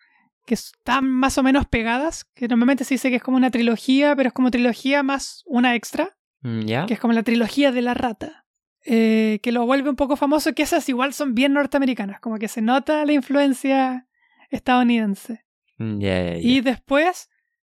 que 0.46 0.54
están 0.54 1.06
más 1.10 1.38
o 1.38 1.44
menos 1.44 1.68
pegadas, 1.68 2.24
que 2.34 2.48
normalmente 2.48 2.86
se 2.86 2.94
dice 2.94 3.10
que 3.10 3.18
es 3.18 3.22
como 3.22 3.36
una 3.36 3.52
trilogía, 3.52 4.16
pero 4.16 4.28
es 4.30 4.34
como 4.34 4.52
trilogía 4.52 5.04
más 5.04 5.44
una 5.46 5.76
extra, 5.76 6.16
Mm, 6.42 6.62
¿Ya? 6.62 6.86
que 6.86 6.94
es 6.94 7.00
como 7.02 7.12
la 7.12 7.24
trilogía 7.24 7.74
de 7.74 7.82
la 7.82 7.94
rata, 7.94 8.46
eh, 8.86 9.40
que 9.44 9.52
lo 9.52 9.66
vuelve 9.66 9.90
un 9.90 9.98
poco 9.98 10.16
famoso, 10.16 10.54
que 10.54 10.64
esas 10.64 10.88
igual 10.88 11.14
son 11.14 11.36
bien 11.36 11.52
norteamericanas, 11.52 12.22
como 12.22 12.38
que 12.38 12.48
se 12.48 12.62
nota 12.62 13.04
la 13.04 13.12
influencia 13.12 14.08
estadounidense. 14.50 15.46
Mm. 15.78 16.00
Y 16.42 16.62
después 16.62 17.30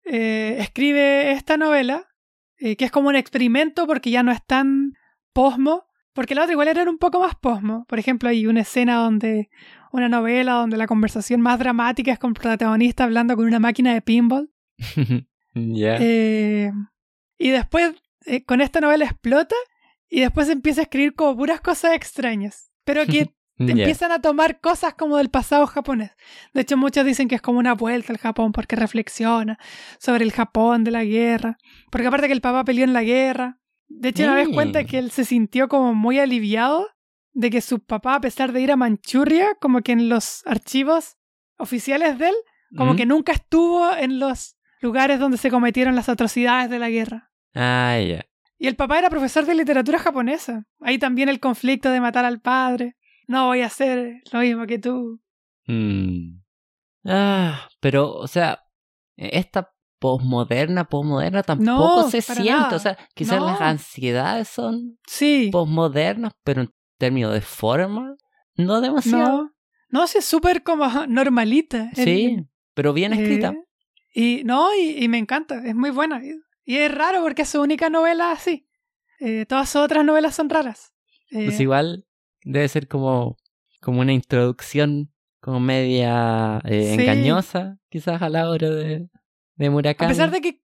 eh, 0.10 0.58
escribe 0.60 1.32
esta 1.32 1.58
novela, 1.58 2.08
eh, 2.58 2.76
que 2.76 2.86
es 2.86 2.91
como 2.91 3.10
un 3.10 3.16
experimento 3.16 3.86
porque 3.88 4.10
ya 4.10 4.24
no 4.24 4.32
es 4.32 4.45
tan 4.45 4.93
posmo, 5.34 5.86
porque 6.14 6.34
la 6.36 6.43
otra 6.43 6.53
igual 6.53 6.68
era 6.68 6.89
un 6.89 6.97
poco 6.97 7.20
más 7.20 7.36
posmo. 7.36 7.86
Por 7.88 7.99
ejemplo, 7.99 8.30
hay 8.30 8.47
una 8.47 8.62
escena 8.62 8.95
donde, 8.95 9.49
una 9.91 10.10
novela 10.10 10.53
donde 10.53 10.78
la 10.78 10.88
conversación 10.88 11.41
más 11.41 11.60
dramática 11.60 12.12
es 12.12 12.20
con 12.20 12.32
el 12.32 12.41
protagonista 12.41 13.03
hablando 13.03 13.36
con 13.36 13.45
una 13.45 13.60
máquina 13.60 13.93
de 13.93 14.01
pinball. 14.01 14.51
Eh, 15.60 16.72
y 17.39 17.49
después, 17.49 17.95
con 18.45 18.62
esta 18.62 18.80
novela 18.80 19.05
explota 19.05 19.55
y 20.08 20.20
después 20.20 20.49
empieza 20.49 20.82
a 20.82 20.84
escribir 20.84 21.16
como 21.16 21.36
puras 21.36 21.62
cosas 21.62 21.95
extrañas. 21.95 22.72
Pero 22.84 23.08
que 23.08 23.34
Empiezan 23.60 24.12
a 24.12 24.22
tomar 24.22 24.60
cosas 24.60 24.93
como 24.93 25.18
del 25.18 25.30
pasado 25.30 25.66
japonés. 25.68 26.12
De 26.53 26.62
hecho, 26.62 26.78
muchos 26.78 27.05
dicen 27.05 27.28
que 27.28 27.36
es 27.36 27.41
como 27.41 27.58
una 27.60 27.74
vuelta 27.74 28.14
al 28.14 28.20
Japón 28.20 28.51
porque 28.51 28.76
reflexiona 28.76 29.58
sobre 29.99 30.24
el 30.24 30.32
Japón 30.32 30.84
de 30.84 30.91
la 30.91 31.03
guerra. 31.03 31.58
Porque 31.91 32.08
aparte 32.08 32.28
que 32.28 32.34
el 32.34 32.41
papá 32.41 32.64
peleó 32.64 32.84
en 32.84 32.93
la 32.93 33.03
guerra. 33.03 33.58
De 33.88 34.10
hecho, 34.10 34.24
una 34.24 34.36
vez 34.36 34.49
Mm. 34.49 34.53
cuenta 34.53 34.84
que 34.84 34.99
él 34.99 35.10
se 35.12 35.26
sintió 35.26 35.68
como 35.70 35.93
muy 35.95 36.20
aliviado 36.20 36.88
de 37.34 37.49
que 37.49 37.62
su 37.62 37.80
papá, 37.80 38.16
a 38.16 38.22
pesar 38.22 38.51
de 38.51 38.62
ir 38.62 38.72
a 38.72 38.76
Manchuria, 38.76 39.55
como 39.62 39.82
que 39.82 39.91
en 39.93 40.10
los 40.10 40.41
archivos 40.45 41.16
oficiales 41.58 42.20
de 42.20 42.30
él, 42.30 42.36
como 42.76 42.93
¿Mm? 42.93 42.97
que 42.97 43.05
nunca 43.05 43.32
estuvo 43.32 43.95
en 43.95 44.20
los 44.20 44.58
lugares 44.82 45.20
donde 45.20 45.38
se 45.38 45.49
cometieron 45.49 45.95
las 45.95 46.10
atrocidades 46.10 46.70
de 46.70 46.80
la 46.80 46.89
guerra. 46.89 47.32
Ah, 47.55 47.97
ya. 48.05 48.26
Y 48.60 48.68
el 48.68 48.76
papá 48.76 48.99
era 48.99 49.10
profesor 49.10 49.45
de 49.45 49.55
literatura 49.55 49.99
japonesa. 49.99 50.66
Ahí 50.82 50.97
también 50.97 51.30
el 51.30 51.39
conflicto 51.39 51.89
de 51.91 52.01
matar 52.01 52.26
al 52.26 52.41
padre. 52.41 52.97
No 53.28 53.48
voy 53.48 53.62
a 53.62 53.68
hacer 53.68 54.22
lo 54.32 54.40
mismo 54.40 54.66
que 54.66 54.80
tú. 54.80 55.20
Mm. 55.68 56.40
Ah, 57.06 57.68
pero, 57.80 58.14
o 58.14 58.28
sea, 58.28 58.60
esta 59.16 59.70
posmoderna, 60.00 60.86
posmoderna 60.86 61.44
tampoco 61.44 62.02
No, 62.04 62.10
se 62.10 62.22
siente. 62.22 62.52
nada. 62.52 62.76
O 62.76 62.80
sea, 62.80 62.98
quizás 63.16 63.40
No. 63.40 63.48
las 63.48 63.62
ansiedades 63.62 64.48
son 64.48 64.98
Sí. 65.08 65.50
posmodernas, 65.52 66.34
pero 66.44 66.62
en 66.62 66.70
términos 66.98 67.34
de 67.34 67.42
forma, 67.42 68.16
no 68.56 68.82
demasiado. 68.82 69.44
No. 69.44 69.52
No, 69.90 70.08
sí, 70.08 70.18
es 70.20 70.26
súper 70.26 70.64
como 70.64 70.86
normalita. 71.08 71.90
El- 71.96 72.04
Sí, 72.04 72.38
pero 72.74 72.94
bien 72.94 73.14
escrita. 73.14 73.50
eh, 73.54 73.64
y 74.14 74.44
no, 74.44 74.74
y, 74.76 75.04
y 75.04 75.08
me 75.08 75.18
encanta. 75.18 75.66
Es 75.66 75.76
muy 75.76 75.90
buena. 75.92 76.22
Y, 76.24 76.34
y 76.66 76.78
es 76.78 76.94
raro 76.94 77.22
porque 77.22 77.44
es 77.44 77.50
su 77.50 77.62
única 77.62 77.90
novela 77.90 78.32
así. 78.32 78.68
Eh, 79.20 79.46
todas 79.48 79.70
sus 79.70 79.82
otras 79.82 80.04
novelas 80.06 80.36
son 80.36 80.50
raras. 80.50 80.94
Eh, 81.32 81.46
Pues 81.46 81.60
igual 81.60 82.06
debe 82.44 82.68
ser 82.68 82.88
como, 82.88 83.38
como 83.82 84.02
una 84.02 84.14
introducción 84.14 85.12
como 85.40 85.60
media 85.60 86.60
eh, 86.66 86.94
Sí. 86.96 87.02
engañosa, 87.02 87.78
quizás 87.90 88.22
a 88.22 88.30
la 88.30 88.50
hora 88.50 88.70
de, 88.70 89.08
de 89.56 89.70
Murakami. 89.70 90.08
A 90.08 90.10
pesar 90.14 90.32
de 90.32 90.42
que 90.42 90.62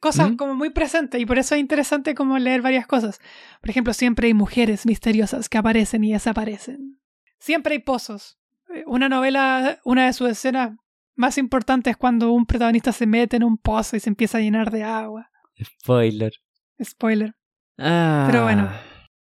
cosas 0.00 0.32
¿Mm? 0.32 0.36
como 0.36 0.54
muy 0.54 0.70
presentes 0.70 1.20
y 1.20 1.26
por 1.26 1.38
eso 1.38 1.54
es 1.54 1.60
interesante 1.60 2.14
como 2.14 2.38
leer 2.38 2.60
varias 2.60 2.86
cosas. 2.86 3.20
Por 3.60 3.70
ejemplo, 3.70 3.92
siempre 3.94 4.26
hay 4.26 4.34
mujeres 4.34 4.84
misteriosas 4.84 5.48
que 5.48 5.58
aparecen 5.58 6.02
y 6.04 6.12
desaparecen. 6.12 7.00
Siempre 7.38 7.74
hay 7.74 7.78
pozos. 7.78 8.38
Eh, 8.74 8.82
Una 8.86 9.08
novela, 9.08 9.78
una 9.84 10.06
de 10.06 10.12
sus 10.12 10.28
escenas 10.28 10.72
más 11.14 11.38
importantes 11.38 11.92
es 11.92 11.96
cuando 11.96 12.32
un 12.32 12.44
protagonista 12.46 12.92
se 12.92 13.06
mete 13.06 13.36
en 13.36 13.44
un 13.44 13.56
pozo 13.56 13.96
y 13.96 14.00
se 14.00 14.10
empieza 14.10 14.38
a 14.38 14.40
llenar 14.40 14.70
de 14.70 14.82
agua. 14.82 15.30
Spoiler. 15.62 16.32
Spoiler. 16.82 17.34
Ah, 17.78 18.26
Pero 18.30 18.42
bueno. 18.42 18.68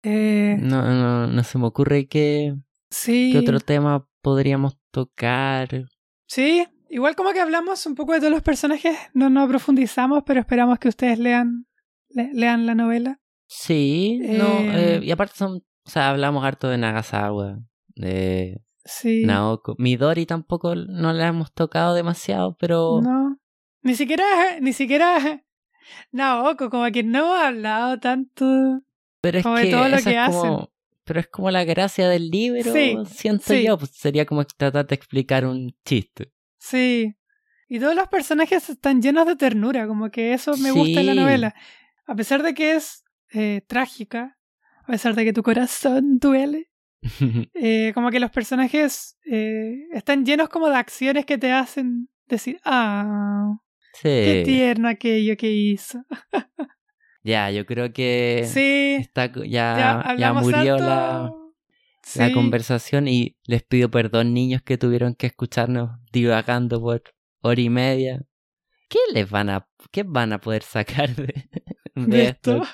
Eh, 0.04 0.58
No, 0.60 0.82
no, 0.84 1.28
no 1.28 1.43
se 1.43 1.58
me 1.58 1.66
ocurre 1.68 2.08
qué, 2.08 2.56
sí. 2.89 3.30
qué 3.32 3.39
otro 3.39 3.60
tema 3.60 4.08
podríamos 4.22 4.78
tocar. 4.91 5.86
Sí, 6.28 6.66
igual 6.89 7.16
como 7.16 7.32
que 7.34 7.39
hablamos 7.41 7.86
un 7.86 7.95
poco 7.95 8.14
de 8.14 8.20
todos 8.20 8.32
los 8.32 8.41
personajes, 8.43 8.97
no 9.14 9.30
nos 9.30 9.50
profundizamos, 9.50 10.24
pero 10.26 10.39
esperamos 10.39 10.80
que 10.80 10.89
ustedes 10.89 11.20
lean, 11.20 11.66
le- 12.10 12.32
lean 12.34 12.66
la 12.66 12.76
novela. 12.76 13.20
Sí, 13.47 14.20
no, 14.22 14.45
Eh, 14.60 14.95
eh, 14.97 15.00
y 15.04 15.12
aparte 15.12 15.34
son, 15.36 15.58
o 15.86 15.89
sea, 15.89 16.10
hablamos 16.12 16.43
harto 16.45 16.68
de 16.70 16.78
Nagasawa, 16.78 17.60
de 17.95 18.62
Sí. 18.86 19.24
Naoko. 19.26 19.76
Midori 19.78 20.26
tampoco 20.26 20.76
no 20.76 21.14
la 21.14 21.28
hemos 21.28 21.52
tocado 21.54 21.93
demasiado, 21.93 22.56
pero 22.60 23.02
No. 23.02 23.38
Ni 23.82 23.95
siquiera, 23.95 24.26
ni 24.62 24.74
siquiera 24.74 25.43
Naoko, 26.12 26.70
como 26.70 26.89
que 26.91 27.04
no 27.04 27.20
hemos 27.20 27.39
hablado 27.39 28.00
tanto. 28.00 28.82
Pero 29.22 29.38
es 29.39 29.43
Como 29.43 29.57
de 29.57 29.63
que 29.65 29.72
todo 29.72 29.89
lo 29.89 29.97
esa 29.97 30.09
que 30.09 30.17
es 30.17 30.26
como, 30.30 30.55
hacen. 30.55 30.67
pero 31.03 31.20
es 31.20 31.28
como 31.28 31.51
la 31.51 31.63
gracia 31.65 32.07
del 32.09 32.30
libro, 32.30 32.72
Sí, 32.74 32.97
siento 33.09 33.43
sí. 33.53 33.65
yo, 33.65 33.78
pues 33.78 33.91
sería 33.91 34.26
como 34.26 34.45
tratar 34.45 34.88
de 34.88 34.95
explicar 34.95 35.45
un 35.45 35.76
chiste. 35.86 36.32
Sí. 36.57 37.15
Y 37.67 37.80
todos 37.80 37.95
los 37.95 38.07
personajes 38.07 38.70
están 38.70 39.01
llenos 39.01 39.28
de 39.28 39.36
ternura, 39.36 39.88
como 39.88 40.09
que 40.09 40.34
eso 40.34 40.55
me 40.57 40.72
gusta 40.72 41.01
en 41.01 41.05
la 41.05 41.13
novela. 41.15 41.55
A 42.07 42.15
pesar 42.15 42.41
de 42.41 42.53
que 42.53 42.76
es 42.76 43.03
eh, 43.34 43.61
trágica, 43.67 44.38
a 44.84 44.88
pesar 44.91 45.13
de 45.15 45.24
que 45.26 45.34
tu 45.34 45.43
corazón 45.43 46.17
duele, 46.17 46.72
eh, 47.54 47.91
como 47.93 48.09
que 48.09 48.20
los 48.20 48.32
personajes 48.32 49.17
eh, 49.32 49.75
están 49.93 50.25
llenos 50.25 50.50
como 50.50 50.67
de 50.70 50.75
acciones 50.78 51.25
que 51.25 51.37
te 51.37 51.51
hacen 51.51 52.09
decir, 52.28 52.59
ah, 52.66 53.55
qué 54.01 54.41
tierno 54.46 54.87
aquello 54.87 55.37
que 55.37 55.51
hizo. 55.51 56.04
Ya, 57.24 57.51
yo 57.51 57.66
creo 57.66 57.91
que 57.91 58.46
Sí, 58.47 58.97
está, 59.00 59.32
ya 59.46 60.16
ya, 60.17 60.33
murió 60.33 60.78
la, 60.78 61.32
la 62.16 62.32
conversación 62.32 63.08
y 63.08 63.36
les 63.46 63.63
pido 63.63 63.89
perdón 63.91 64.33
niños 64.33 64.62
que 64.62 64.78
tuvieron 64.78 65.16
que 65.16 65.28
escucharnos 65.28 65.91
divagando 66.12 66.79
por 66.82 67.04
hora 67.41 67.62
y 67.62 67.70
media. 67.70 68.21
¿Qué 68.87 69.00
les 69.13 69.29
van 69.29 69.50
a, 69.50 69.67
qué 69.91 70.04
van 70.04 70.33
a 70.33 70.39
poder 70.39 70.63
sacar 70.63 71.16
de, 71.16 71.25
de 71.96 72.05
de 72.08 72.25
esto? 72.25 72.63
esto. 72.63 72.67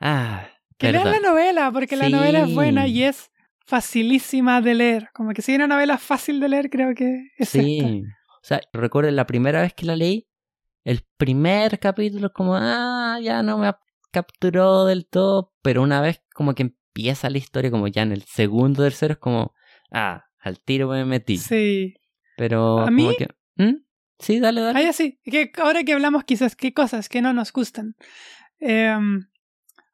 Ah, 0.00 0.48
Que 0.78 0.92
lean 0.92 1.10
la 1.10 1.20
novela, 1.20 1.70
porque 1.72 1.96
la 1.96 2.08
novela 2.08 2.40
es 2.44 2.54
buena 2.54 2.86
y 2.86 3.02
es 3.02 3.30
facilísima 3.66 4.60
de 4.62 4.74
leer. 4.74 5.08
Como 5.12 5.32
que 5.32 5.42
si 5.42 5.52
hay 5.52 5.56
una 5.56 5.66
novela 5.66 5.98
fácil 5.98 6.40
de 6.40 6.48
leer, 6.48 6.70
creo 6.70 6.94
que 6.94 7.26
es 7.38 7.54
esta. 7.54 7.60
Sí. 7.62 8.02
O 8.42 8.42
sea, 8.46 8.60
recuerden 8.72 9.16
la 9.16 9.26
primera 9.26 9.60
vez 9.60 9.74
que 9.74 9.84
la 9.84 9.96
leí, 9.96 10.26
el 10.84 11.02
primer 11.16 11.78
capítulo 11.78 12.28
es 12.28 12.32
como, 12.32 12.54
ah, 12.56 13.18
ya 13.22 13.42
no 13.42 13.58
me 13.58 13.66
ap- 13.68 13.80
capturó 14.10 14.84
del 14.86 15.06
todo, 15.06 15.52
pero 15.62 15.82
una 15.82 16.00
vez 16.00 16.22
como 16.34 16.54
que 16.54 16.62
empieza 16.62 17.30
la 17.30 17.38
historia, 17.38 17.70
como 17.70 17.86
ya 17.88 18.02
en 18.02 18.12
el 18.12 18.22
segundo, 18.24 18.82
tercero, 18.82 19.12
es 19.14 19.18
como, 19.18 19.54
ah, 19.92 20.24
al 20.40 20.58
tiro 20.60 20.88
me 20.88 21.04
metí. 21.04 21.36
Sí. 21.38 21.94
Pero 22.36 22.78
¿A 22.80 22.84
como 22.86 22.92
mí? 22.96 23.16
que, 23.18 23.28
¿Mm? 23.56 23.76
Sí, 24.18 24.40
dale, 24.40 24.60
dale. 24.60 24.78
Ah, 24.78 24.82
ya 24.82 24.92
sí. 24.92 25.18
Que 25.24 25.50
ahora 25.62 25.82
que 25.84 25.92
hablamos 25.92 26.24
quizás 26.24 26.56
qué 26.56 26.72
cosas 26.74 27.08
que 27.08 27.22
no 27.22 27.32
nos 27.32 27.52
gustan. 27.52 27.94
Em, 28.58 29.26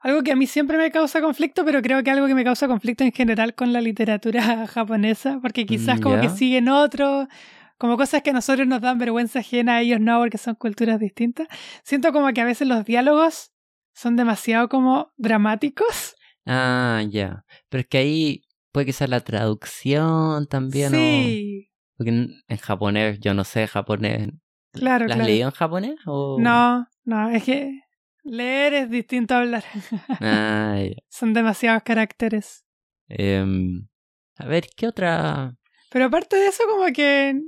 algo 0.01 0.23
que 0.23 0.33
a 0.33 0.37
mí 0.37 0.47
siempre 0.47 0.77
me 0.79 0.91
causa 0.91 1.21
conflicto, 1.21 1.65
pero 1.65 1.83
creo 1.83 2.03
que 2.03 2.11
algo 2.11 2.27
que 2.27 2.35
me 2.35 2.45
causa 2.45 2.69
conflicto 2.69 3.05
en 3.05 3.13
general 3.13 3.55
con 3.55 3.73
la 3.73 3.81
literatura 3.81 4.67
japonesa, 4.69 5.39
porque 5.43 5.67
quizás 5.67 5.99
Mm, 5.99 6.03
como 6.03 6.21
que 6.21 6.29
siguen 6.29 6.69
otro, 6.69 7.29
como 7.79 7.97
cosas 7.97 8.23
que 8.23 8.31
a 8.31 8.33
nosotros 8.33 8.67
nos 8.67 8.81
dan 8.81 8.99
vergüenza 8.99 9.41
ajena, 9.41 9.77
a 9.77 9.81
ellos 9.83 10.01
no, 10.01 10.19
porque 10.21 10.39
son 10.39 10.55
culturas 10.55 10.99
distintas. 11.01 11.49
Siento 11.83 12.13
como 12.13 12.33
que 12.33 12.41
a 12.41 12.45
veces 12.45 12.67
los 12.69 12.85
diálogos 12.85 13.53
son 13.95 14.17
demasiado 14.17 14.69
como 14.69 15.13
dramáticos. 15.17 16.15
Ah, 16.47 17.03
ya. 17.09 17.45
Pero 17.69 17.81
es 17.83 17.87
que 17.89 17.99
ahí 17.99 18.43
puede 18.73 18.87
que 18.87 18.93
sea 18.93 19.07
la 19.09 19.21
traducción 19.21 20.47
también, 20.47 20.95
o- 20.95 20.99
Sí. 20.99 21.71
Porque 21.97 22.11
en, 22.11 22.57
japonés, 22.59 23.19
yo 23.21 23.33
no 23.35 23.45
sé 23.45 23.67
japonés, 23.67 24.29
Claro, 24.73 25.07
¿Las 25.07 25.17
claro. 25.17 25.31
leído 25.31 25.49
en 25.49 25.55
japonés? 25.55 25.97
O... 26.05 26.37
No, 26.39 26.87
no, 27.05 27.31
es 27.31 27.43
que 27.45 27.81
leer 28.23 28.75
es 28.75 28.91
distinto 28.91 29.35
a 29.35 29.39
hablar. 29.39 29.65
Ah. 30.21 30.79
Son 31.09 31.33
demasiados 31.33 31.83
caracteres. 31.83 32.65
Em, 33.09 33.89
a 34.37 34.45
ver, 34.47 34.67
¿qué 34.77 34.87
otra? 34.87 35.57
Pero 35.91 36.05
aparte 36.07 36.37
de 36.37 36.49
eso, 36.49 36.65
como 36.71 36.85
que 36.93 37.41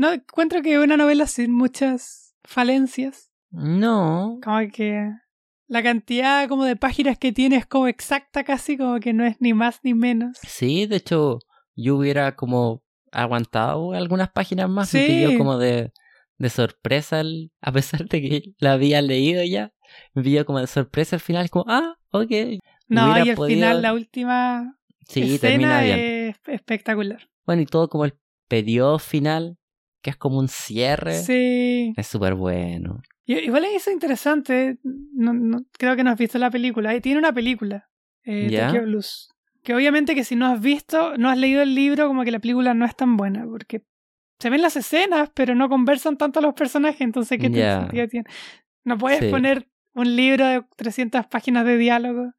no 0.00 0.12
encuentro 0.12 0.62
que 0.62 0.78
una 0.78 0.96
novela 0.96 1.26
sin 1.26 1.52
muchas 1.52 2.34
falencias. 2.44 3.30
No. 3.50 4.38
Como 4.42 4.58
que 4.72 5.10
la 5.68 5.82
cantidad 5.82 6.48
como 6.48 6.64
de 6.64 6.76
páginas 6.76 7.18
que 7.18 7.32
tiene 7.32 7.56
es 7.56 7.66
como 7.66 7.86
exacta 7.86 8.42
casi, 8.44 8.76
como 8.76 8.98
que 9.00 9.12
no 9.12 9.24
es 9.24 9.36
ni 9.40 9.52
más 9.54 9.80
ni 9.82 9.94
menos. 9.94 10.38
Sí, 10.42 10.86
de 10.86 10.96
hecho, 10.96 11.38
yo 11.76 11.96
hubiera 11.96 12.34
como 12.36 12.82
aguantado 13.12 13.92
algunas 13.92 14.30
páginas 14.30 14.68
más. 14.68 14.92
Me 14.94 15.00
Sí. 15.00 15.06
pilló 15.06 15.36
como 15.36 15.58
de, 15.58 15.92
de 16.38 16.48
sorpresa, 16.50 17.20
el- 17.20 17.50
a 17.60 17.70
pesar 17.72 18.06
de 18.08 18.20
que 18.22 18.54
la 18.58 18.72
había 18.72 19.02
leído 19.02 19.42
ya. 19.44 19.72
Me 20.14 20.22
pilló 20.22 20.46
como 20.46 20.60
de 20.60 20.66
sorpresa 20.66 21.16
al 21.16 21.20
final, 21.20 21.50
como, 21.50 21.66
ah, 21.68 21.96
ok. 22.10 22.30
No, 22.88 23.04
Hubiera 23.04 23.24
y 23.26 23.30
al 23.30 23.36
podido- 23.36 23.56
final 23.60 23.82
la 23.82 23.92
última 23.92 24.78
Sí, 25.06 25.38
termina 25.38 25.82
escena 25.82 25.82
bien. 25.82 25.98
es 26.00 26.36
espectacular. 26.46 27.28
Bueno, 27.46 27.62
y 27.62 27.66
todo 27.66 27.88
como 27.88 28.04
el 28.04 28.14
periodo 28.48 28.98
final, 28.98 29.58
que 30.02 30.10
es 30.10 30.16
como 30.16 30.38
un 30.38 30.48
cierre. 30.48 31.14
Sí. 31.14 31.92
Es 31.96 32.06
súper 32.06 32.34
bueno. 32.34 33.00
Y- 33.26 33.38
Igual 33.38 33.64
es 33.64 33.74
eso 33.82 33.90
interesante. 33.90 34.78
No, 34.82 35.32
no- 35.32 35.64
creo 35.78 35.96
que 35.96 36.04
no 36.04 36.10
has 36.10 36.18
visto 36.18 36.38
la 36.38 36.50
película. 36.50 36.94
Y 36.94 37.00
tiene 37.00 37.18
una 37.18 37.32
película, 37.32 37.88
eh, 38.24 38.48
¿Ya? 38.50 38.68
Tokyo 38.68 38.82
Blues. 38.82 39.28
Que 39.62 39.74
obviamente 39.74 40.14
que 40.14 40.24
si 40.24 40.36
no 40.36 40.46
has 40.46 40.60
visto, 40.60 41.16
no 41.18 41.28
has 41.28 41.36
leído 41.38 41.62
el 41.62 41.74
libro, 41.74 42.08
como 42.08 42.24
que 42.24 42.30
la 42.30 42.38
película 42.38 42.72
no 42.74 42.84
es 42.86 42.96
tan 42.96 43.16
buena. 43.16 43.44
Porque 43.44 43.82
se 44.38 44.48
ven 44.50 44.62
las 44.62 44.76
escenas, 44.76 45.30
pero 45.34 45.54
no 45.54 45.68
conversan 45.68 46.16
tanto 46.16 46.40
los 46.40 46.54
personajes. 46.54 47.02
Entonces, 47.02 47.38
¿qué 47.38 47.50
sentido 47.52 48.08
tiene? 48.08 48.26
No 48.84 48.96
puedes 48.96 49.20
Sí. 49.20 49.28
poner 49.30 49.68
un 49.94 50.16
libro 50.16 50.46
de 50.46 50.62
300 50.76 51.26
páginas 51.26 51.66
de 51.66 51.76
diálogo 51.76 52.32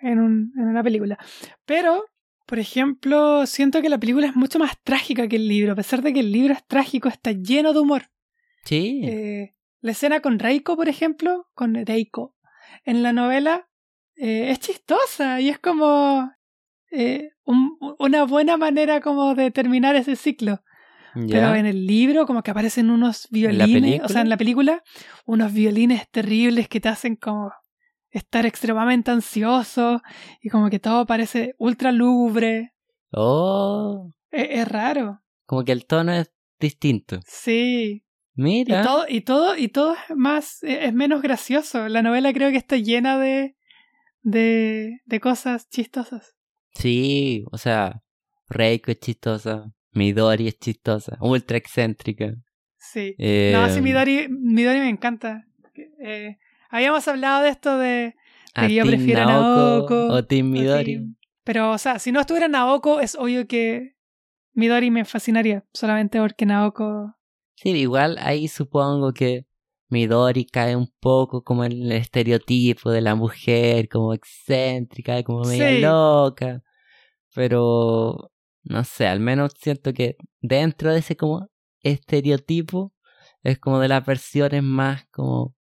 en, 0.00 0.20
un, 0.20 0.52
en 0.56 0.62
una 0.68 0.82
película. 0.82 1.18
Pero, 1.66 2.04
por 2.46 2.58
ejemplo, 2.58 3.46
siento 3.46 3.80
que 3.82 3.88
la 3.88 3.98
película 3.98 4.26
es 4.26 4.36
mucho 4.36 4.58
más 4.58 4.72
trágica 4.82 5.28
que 5.28 5.36
el 5.36 5.48
libro. 5.48 5.72
A 5.72 5.76
pesar 5.76 6.02
de 6.02 6.12
que 6.12 6.20
el 6.20 6.32
libro 6.32 6.52
es 6.52 6.66
trágico, 6.66 7.08
está 7.08 7.32
lleno 7.32 7.72
de 7.72 7.78
humor. 7.80 8.10
Sí. 8.64 9.00
Eh, 9.04 9.54
la 9.80 9.92
escena 9.92 10.20
con 10.20 10.38
Reiko, 10.38 10.76
por 10.76 10.88
ejemplo, 10.88 11.46
con 11.54 11.74
Reiko, 11.74 12.34
en 12.84 13.02
la 13.02 13.12
novela, 13.12 13.68
eh, 14.16 14.50
es 14.50 14.60
chistosa 14.60 15.40
y 15.40 15.48
es 15.48 15.58
como 15.58 16.30
eh, 16.90 17.30
un- 17.44 17.76
una 17.98 18.24
buena 18.24 18.56
manera 18.56 19.00
como 19.00 19.34
de 19.34 19.50
terminar 19.50 19.96
ese 19.96 20.14
ciclo. 20.16 20.62
ya. 21.16 21.26
Pero 21.28 21.54
en 21.56 21.66
el 21.66 21.86
libro 21.86 22.24
como 22.26 22.42
que 22.42 22.50
aparecen 22.52 22.90
unos 22.90 23.26
violines, 23.30 24.00
o 24.04 24.08
sea, 24.08 24.20
en 24.22 24.28
la 24.28 24.36
película, 24.36 24.82
unos 25.26 25.52
violines 25.52 26.08
terribles 26.10 26.68
que 26.68 26.80
te 26.80 26.88
hacen 26.88 27.16
como 27.16 27.52
estar 28.14 28.46
extremadamente 28.46 29.10
ansioso 29.10 30.00
y 30.40 30.48
como 30.48 30.70
que 30.70 30.78
todo 30.78 31.04
parece 31.06 31.54
ultra 31.58 31.92
lúgubre. 31.92 32.72
Oh, 33.12 34.12
Es, 34.30 34.46
es 34.50 34.68
raro. 34.68 35.20
como 35.46 35.64
que 35.64 35.72
el 35.72 35.86
tono 35.86 36.12
es 36.12 36.32
distinto. 36.58 37.20
Sí. 37.26 38.04
Y 38.36 38.42
Mira. 38.42 38.82
todo, 38.82 39.04
y 39.08 39.20
todo, 39.20 39.56
y 39.56 39.68
todo 39.68 39.94
es 39.94 40.16
más, 40.16 40.62
es 40.62 40.92
menos 40.92 41.22
gracioso. 41.22 41.88
La 41.88 42.02
novela 42.02 42.32
creo 42.32 42.50
que 42.50 42.56
está 42.56 42.76
llena 42.76 43.18
de, 43.18 43.56
de, 44.22 45.00
de 45.04 45.20
cosas 45.20 45.68
chistosas. 45.68 46.34
Sí, 46.74 47.44
o 47.52 47.58
sea, 47.58 48.02
Reiko 48.48 48.90
es 48.90 48.98
chistosa, 48.98 49.70
Midori 49.92 50.48
es 50.48 50.58
chistosa, 50.58 51.16
ultra 51.20 51.56
excéntrica. 51.56 52.34
Sí. 52.78 53.14
Eh, 53.18 53.52
No, 53.54 53.68
sí, 53.70 53.80
Midori, 53.80 54.26
Midori 54.28 54.80
me 54.80 54.88
encanta. 54.88 55.44
Eh, 56.04 56.36
habíamos 56.76 57.06
hablado 57.08 57.42
de 57.42 57.48
esto 57.50 57.78
de, 57.78 58.14
que 58.54 58.74
yo 58.74 58.84
prefiero 58.84 59.24
Naoko 59.24 59.60
Naoko, 59.88 60.06
o 60.14 60.24
Team 60.24 60.46
o 60.46 60.50
Midori. 60.50 60.94
Team- 60.96 61.16
Pero, 61.44 61.70
o 61.72 61.78
sea, 61.78 61.98
si 61.98 62.10
no 62.12 62.20
estuviera 62.20 62.48
Naoko, 62.48 63.00
es 63.00 63.14
obvio 63.14 63.46
que 63.46 63.96
Midori 64.54 64.90
me 64.90 65.04
fascinaría. 65.04 65.64
Solamente 65.72 66.18
porque 66.20 66.46
Naoko. 66.46 67.14
Sí, 67.56 67.70
igual 67.70 68.16
ahí 68.20 68.48
supongo 68.48 69.12
que 69.12 69.46
Midori 69.88 70.44
cae 70.46 70.74
un 70.74 70.92
poco 71.00 71.44
como 71.44 71.64
en 71.64 71.72
el 71.72 71.92
estereotipo 71.92 72.90
de 72.90 73.00
la 73.02 73.14
mujer, 73.14 73.88
como 73.88 74.12
excéntrica, 74.12 75.22
como 75.22 75.42
media 75.44 75.70
Sí. 75.70 75.80
loca. 75.80 76.62
Pero 77.34 78.30
no 78.64 78.84
sé, 78.84 79.06
al 79.06 79.20
menos 79.20 79.52
siento 79.60 79.92
que 79.92 80.16
dentro 80.40 80.92
de 80.92 80.98
ese 81.00 81.16
como 81.16 81.48
estereotipo 81.82 82.92
es 83.42 83.58
como 83.58 83.78
de 83.80 83.88
las 83.88 84.04
versiones 84.04 84.62
más 84.62 85.06
como 85.10 85.54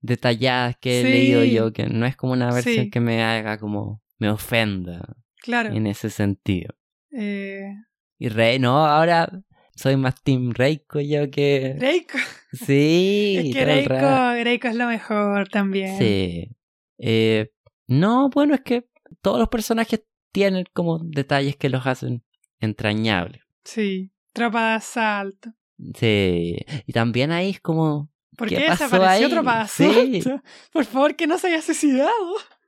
detalladas 0.00 0.76
que 0.78 1.00
he 1.00 1.04
Sí. 1.04 1.10
leído 1.10 1.44
yo, 1.44 1.72
que 1.72 1.86
no 1.86 2.06
es 2.06 2.16
como 2.16 2.32
una 2.32 2.52
versión 2.52 2.86
Sí. 2.86 2.90
que 2.90 3.00
me 3.00 3.22
haga 3.22 3.58
como 3.58 4.02
me 4.18 4.28
ofenda 4.30 5.16
Claro. 5.42 5.70
en 5.74 5.86
ese 5.86 6.10
sentido. 6.10 6.74
Eh, 7.12 7.72
Y 8.18 8.28
Rey, 8.28 8.58
no, 8.58 8.84
ahora 8.86 9.30
soy 9.74 9.96
más 9.96 10.22
Team 10.22 10.50
Reiko 10.52 11.00
yo 11.00 11.30
que... 11.30 11.74
Reiko. 11.78 12.18
Sí, 12.52 13.36
es 13.38 13.54
que. 13.54 13.64
Reiko, 13.64 14.44
Reiko 14.44 14.68
es 14.68 14.74
lo 14.74 14.86
mejor 14.86 15.48
también. 15.48 15.96
Sí. 15.98 16.50
Eh, 16.98 17.50
no, 17.86 18.28
bueno, 18.28 18.54
es 18.54 18.60
que 18.60 18.88
todos 19.22 19.38
los 19.38 19.48
personajes 19.48 20.02
tienen 20.32 20.64
como 20.74 20.98
detalles 20.98 21.56
que 21.56 21.68
los 21.70 21.86
hacen 21.86 22.22
entrañables. 22.60 23.40
Sí. 23.64 24.12
Tropa 24.32 24.68
de 24.70 24.74
asalto. 24.74 25.50
Sí. 25.94 26.56
Y 26.86 26.92
también 26.92 27.30
ahí 27.32 27.50
es 27.50 27.60
como... 27.60 28.10
¿Por 28.40 28.48
¿Qué 28.48 28.58
desapareció 28.70 29.26
ahí? 29.26 29.30
Tropa 29.30 29.62
de 29.62 29.68
Sí. 29.68 30.22
Por 30.72 30.84
favor, 30.84 31.14
que 31.14 31.26
no 31.26 31.38
se 31.38 31.46
haya 31.48 31.62
suicidado. 31.62 32.10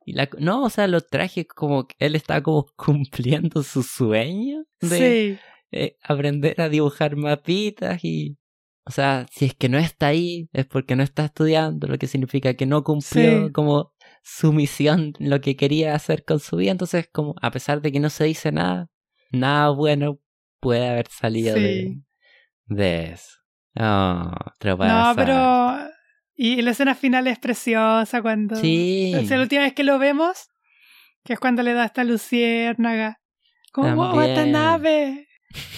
y 0.04 0.12
la- 0.12 0.28
no, 0.38 0.62
o 0.64 0.70
sea, 0.70 0.86
los 0.88 1.06
trajes 1.08 1.46
como 1.46 1.86
que 1.86 1.94
él 1.98 2.14
está 2.14 2.42
como 2.42 2.66
cumpliendo 2.76 3.62
su 3.62 3.82
sueño 3.82 4.64
de 4.80 4.98
Sí. 4.98 5.38
eh, 5.72 5.96
aprender 6.02 6.60
a 6.60 6.68
dibujar 6.68 7.16
mapitas 7.16 8.04
y... 8.04 8.36
O 8.84 8.90
sea, 8.90 9.26
si 9.30 9.44
es 9.44 9.54
que 9.54 9.68
no 9.68 9.78
está 9.78 10.08
ahí 10.08 10.48
es 10.52 10.66
porque 10.66 10.96
no 10.96 11.04
está 11.04 11.24
estudiando, 11.26 11.86
lo 11.86 11.98
que 11.98 12.08
significa 12.08 12.54
que 12.54 12.66
no 12.66 12.82
cumplió 12.82 13.46
Sí. 13.46 13.52
como 13.52 13.92
su 14.24 14.52
misión, 14.52 15.12
lo 15.20 15.40
que 15.40 15.54
quería 15.54 15.94
hacer 15.94 16.24
con 16.24 16.40
su 16.40 16.56
vida. 16.56 16.72
Entonces, 16.72 17.08
como 17.12 17.34
a 17.40 17.52
pesar 17.52 17.80
de 17.80 17.92
que 17.92 18.00
no 18.00 18.10
se 18.10 18.24
dice 18.24 18.50
nada, 18.50 18.90
nada 19.30 19.70
bueno 19.70 20.18
puede 20.60 20.88
haber 20.88 21.06
salido 21.08 21.54
de, 21.54 22.00
de 22.66 23.12
eso. 23.12 23.36
Oh, 23.76 24.30
No, 24.60 25.12
pero. 25.16 25.88
Y 26.34 26.60
la 26.62 26.70
escena 26.72 26.94
final 26.94 27.26
es 27.26 27.38
preciosa 27.38 28.20
cuando. 28.22 28.56
Sí. 28.56 29.12
O 29.16 29.24
sea, 29.26 29.36
la 29.36 29.42
última 29.44 29.62
vez 29.62 29.74
que 29.74 29.84
lo 29.84 29.98
vemos, 29.98 30.48
que 31.24 31.34
es 31.34 31.38
cuando 31.40 31.62
le 31.62 31.72
da 31.72 31.84
esta 31.84 32.04
luciérnaga. 32.04 33.20
Como, 33.72 34.10
También. 34.12 34.30
Watanabe, 34.36 35.28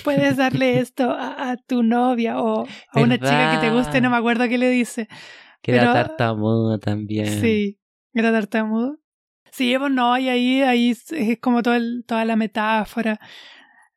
puedes 0.02 0.36
darle 0.36 0.78
esto 0.80 1.10
a, 1.10 1.50
a 1.50 1.56
tu 1.56 1.82
novia 1.82 2.40
o 2.40 2.66
a 2.92 3.00
una 3.00 3.16
chica 3.16 3.52
que 3.60 3.66
te 3.68 3.72
guste, 3.72 4.00
no 4.00 4.10
me 4.10 4.16
acuerdo 4.16 4.48
qué 4.48 4.58
le 4.58 4.70
dice. 4.70 5.08
Que 5.62 5.72
era 5.76 5.92
tartamudo 5.92 6.78
también. 6.78 7.40
Sí, 7.40 7.78
era 8.12 8.32
tartamudo. 8.32 8.98
Sí, 9.50 9.76
pues 9.78 9.92
no, 9.92 10.18
y 10.18 10.28
ahí, 10.28 10.62
ahí 10.62 10.90
es- 10.90 11.12
es 11.12 11.38
como 11.38 11.62
todo 11.62 11.74
el- 11.74 12.04
toda 12.06 12.24
la 12.24 12.34
metáfora 12.36 13.20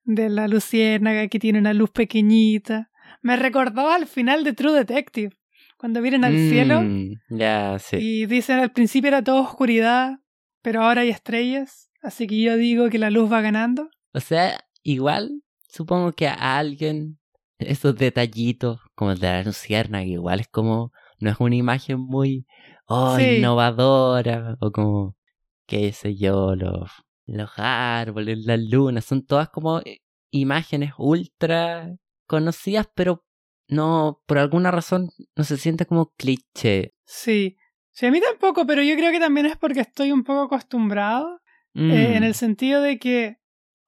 de 0.03 0.29
la 0.29 0.47
luciérnaga 0.47 1.27
que 1.27 1.39
tiene 1.39 1.57
una 1.59 1.73
luz 1.73 1.89
pequeñita. 1.89 2.89
Me 3.27 3.35
recordó 3.35 3.89
al 3.89 4.07
final 4.07 4.45
de 4.45 4.53
True 4.53 4.71
Detective, 4.71 5.35
cuando 5.77 6.01
vienen 6.01 6.23
al 6.23 6.37
cielo 6.37 6.81
Mm, 6.81 7.15
Ya, 7.29 7.77
sí. 7.77 7.97
y 7.99 8.25
dicen 8.25 8.59
al 8.59 8.71
principio 8.71 9.09
era 9.09 9.21
todo 9.21 9.41
oscuridad, 9.41 10.19
pero 10.61 10.81
ahora 10.81 11.01
hay 11.01 11.09
estrellas, 11.09 11.89
así 12.01 12.25
que 12.25 12.41
yo 12.41 12.55
digo 12.55 12.89
que 12.89 12.97
la 12.99 13.09
luz 13.09 13.29
va 13.29 13.41
ganando. 13.41 13.89
O 14.13 14.21
sea, 14.21 14.57
igual, 14.81 15.43
supongo 15.67 16.13
que 16.13 16.29
a 16.29 16.57
alguien, 16.57 17.19
esos 17.59 17.97
detallitos, 17.97 18.79
como 18.95 19.11
el 19.11 19.19
de 19.19 19.27
la 19.27 19.43
lucierna, 19.43 19.99
que 20.03 20.11
igual 20.11 20.39
es 20.39 20.47
como, 20.47 20.93
no 21.19 21.29
es 21.29 21.35
una 21.41 21.55
imagen 21.57 21.99
muy 21.99 22.45
oh, 22.85 23.17
Sí. 23.17 23.39
innovadora, 23.39 24.55
o 24.61 24.71
como, 24.71 25.17
qué 25.65 25.91
sé 25.91 26.15
yo, 26.15 26.55
los, 26.55 26.89
los 27.25 27.49
árboles, 27.57 28.45
las 28.45 28.61
lunas, 28.61 29.03
son 29.03 29.25
todas 29.25 29.49
como 29.49 29.79
eh, 29.81 29.99
imágenes 30.31 30.93
ultra 30.97 31.93
conocidas, 32.27 32.87
pero 32.93 33.25
no, 33.67 34.21
por 34.25 34.37
alguna 34.37 34.71
razón, 34.71 35.09
no 35.35 35.43
se 35.43 35.57
siente 35.57 35.85
como 35.85 36.13
cliché. 36.17 36.93
Sí. 37.05 37.57
Sí, 37.91 38.05
a 38.05 38.11
mí 38.11 38.21
tampoco, 38.21 38.67
pero 38.67 38.83
yo 38.83 38.95
creo 38.95 39.11
que 39.11 39.19
también 39.19 39.47
es 39.47 39.57
porque 39.57 39.79
estoy 39.79 40.11
un 40.11 40.23
poco 40.23 40.43
acostumbrado 40.43 41.41
Mm, 41.77 41.91
Eh, 41.91 42.17
en 42.17 42.23
el 42.23 42.33
sentido 42.33 42.81
de 42.81 42.97
que, 42.97 43.37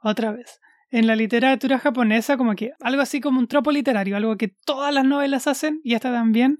otra 0.02 0.32
vez, 0.32 0.60
en 0.92 1.08
la 1.08 1.16
literatura 1.16 1.80
japonesa, 1.80 2.38
como 2.38 2.56
que 2.56 2.72
algo 2.80 3.02
así 3.02 3.20
como 3.20 3.40
un 3.40 3.48
tropo 3.48 3.72
literario, 3.72 4.16
algo 4.16 4.38
que 4.38 4.48
todas 4.48 4.94
las 4.94 5.06
novelas 5.06 5.48
hacen, 5.48 5.82
y 5.84 5.96
esta 5.96 6.12
también, 6.12 6.58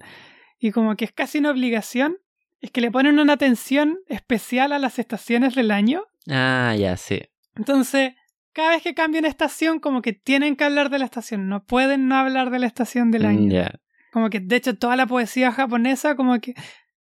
y 0.58 0.72
como 0.72 0.96
que 0.96 1.04
es 1.04 1.12
casi 1.12 1.38
una 1.38 1.52
obligación, 1.52 2.16
es 2.60 2.72
que 2.72 2.80
le 2.80 2.90
ponen 2.90 3.20
una 3.20 3.34
atención 3.34 4.00
especial 4.08 4.72
a 4.72 4.80
las 4.80 4.98
estaciones 4.98 5.54
del 5.54 5.70
año. 5.70 6.04
Ah, 6.28 6.74
ya, 6.76 6.96
sí. 6.96 7.20
Entonces, 7.54 8.14
cada 8.52 8.70
vez 8.70 8.82
que 8.82 8.94
cambia 8.94 9.20
una 9.20 9.28
estación, 9.28 9.78
como 9.80 10.02
que 10.02 10.12
tienen 10.12 10.56
que 10.56 10.64
hablar 10.64 10.90
de 10.90 10.98
la 10.98 11.04
estación, 11.04 11.48
no 11.48 11.64
pueden 11.64 12.08
no 12.08 12.16
hablar 12.16 12.50
de 12.50 12.58
la 12.58 12.66
estación 12.66 13.10
del 13.10 13.22
Mm, 13.22 13.26
año. 13.26 13.50
Ya. 13.52 13.80
Como 14.12 14.28
que, 14.30 14.40
de 14.40 14.56
hecho, 14.56 14.76
toda 14.76 14.96
la 14.96 15.06
poesía 15.06 15.52
japonesa, 15.52 16.16
como 16.16 16.38
que, 16.40 16.54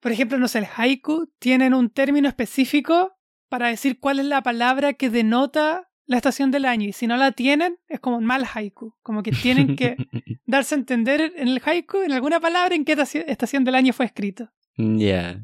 por 0.00 0.12
ejemplo, 0.12 0.38
no 0.38 0.48
sé, 0.48 0.60
el 0.60 0.66
haiku, 0.76 1.30
tienen 1.38 1.74
un 1.74 1.90
término 1.90 2.28
específico 2.28 3.12
para 3.48 3.68
decir 3.68 4.00
cuál 4.00 4.20
es 4.20 4.26
la 4.26 4.42
palabra 4.42 4.94
que 4.94 5.10
denota 5.10 5.90
la 6.06 6.16
estación 6.16 6.50
del 6.50 6.64
año. 6.64 6.88
Y 6.88 6.92
si 6.92 7.06
no 7.06 7.16
la 7.16 7.32
tienen, 7.32 7.78
es 7.88 8.00
como 8.00 8.16
un 8.16 8.24
mal 8.24 8.44
haiku. 8.54 8.94
Como 9.02 9.22
que 9.22 9.32
tienen 9.32 9.76
que 9.76 9.96
darse 10.46 10.74
a 10.74 10.78
entender 10.78 11.32
en 11.36 11.48
el 11.48 11.62
haiku, 11.64 11.98
en 11.98 12.12
alguna 12.12 12.40
palabra, 12.40 12.74
en 12.74 12.84
qué 12.84 12.92
estación 13.26 13.64
del 13.64 13.74
año 13.74 13.92
fue 13.92 14.06
escrito. 14.06 14.50
Ya. 14.76 15.40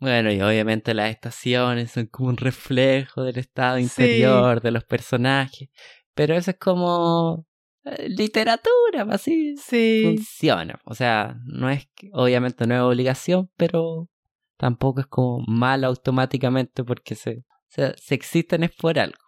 Bueno, 0.00 0.32
y 0.32 0.40
obviamente 0.40 0.94
las 0.94 1.10
estaciones 1.10 1.90
son 1.90 2.06
como 2.06 2.28
un 2.28 2.36
reflejo 2.36 3.22
del 3.22 3.38
estado 3.38 3.78
interior 3.78 4.60
de 4.60 4.70
los 4.70 4.84
personajes. 4.84 5.70
Pero 6.14 6.34
eso 6.34 6.52
es 6.52 6.58
como 6.58 7.46
eh, 7.84 8.08
literatura, 8.08 9.04
pues, 9.04 9.14
así 9.14 9.56
sí. 9.56 10.02
funciona. 10.04 10.80
O 10.84 10.94
sea, 10.94 11.36
no 11.44 11.68
es 11.68 11.88
obviamente 12.12 12.66
no 12.66 12.74
es 12.74 12.80
obligación, 12.80 13.50
pero 13.56 14.08
tampoco 14.56 15.00
es 15.00 15.06
como 15.06 15.44
mal 15.46 15.84
automáticamente 15.84 16.84
porque 16.84 17.14
se, 17.14 17.44
se, 17.68 17.94
existen 18.14 18.64
es 18.64 18.74
por 18.74 18.98
algo. 18.98 19.18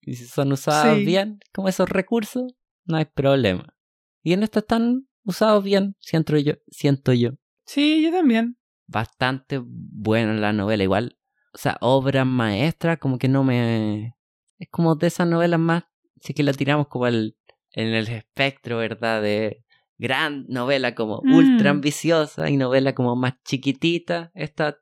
Y 0.00 0.14
si 0.14 0.26
son 0.26 0.52
usados 0.52 0.98
bien, 0.98 1.40
como 1.52 1.68
esos 1.68 1.88
recursos, 1.88 2.54
no 2.84 2.96
hay 2.96 3.04
problema. 3.04 3.74
Y 4.22 4.32
en 4.32 4.42
esto 4.42 4.60
están 4.60 5.08
usados 5.24 5.62
bien, 5.62 5.96
siento 6.00 6.36
yo. 6.36 6.54
Siento 6.68 7.12
yo. 7.12 7.32
Sí, 7.64 8.02
yo 8.02 8.10
también 8.10 8.56
bastante 8.90 9.60
buena 9.64 10.34
la 10.34 10.52
novela. 10.52 10.82
Igual, 10.82 11.16
o 11.54 11.58
sea, 11.58 11.78
obra 11.80 12.24
maestra, 12.24 12.96
como 12.98 13.18
que 13.18 13.28
no 13.28 13.44
me. 13.44 14.16
Es 14.58 14.68
como 14.70 14.96
de 14.96 15.06
esas 15.06 15.26
novelas 15.26 15.60
más. 15.60 15.84
Si 16.20 16.34
que 16.34 16.42
la 16.42 16.52
tiramos 16.52 16.88
como 16.88 17.06
el, 17.06 17.36
en 17.72 17.88
el 17.88 18.08
espectro, 18.08 18.78
¿verdad? 18.78 19.22
De 19.22 19.64
gran 19.96 20.46
novela 20.48 20.94
como 20.94 21.20
ultra 21.20 21.72
mm. 21.72 21.76
ambiciosa 21.76 22.50
y 22.50 22.56
novela 22.56 22.94
como 22.94 23.16
más 23.16 23.34
chiquitita. 23.44 24.30
Esta 24.34 24.78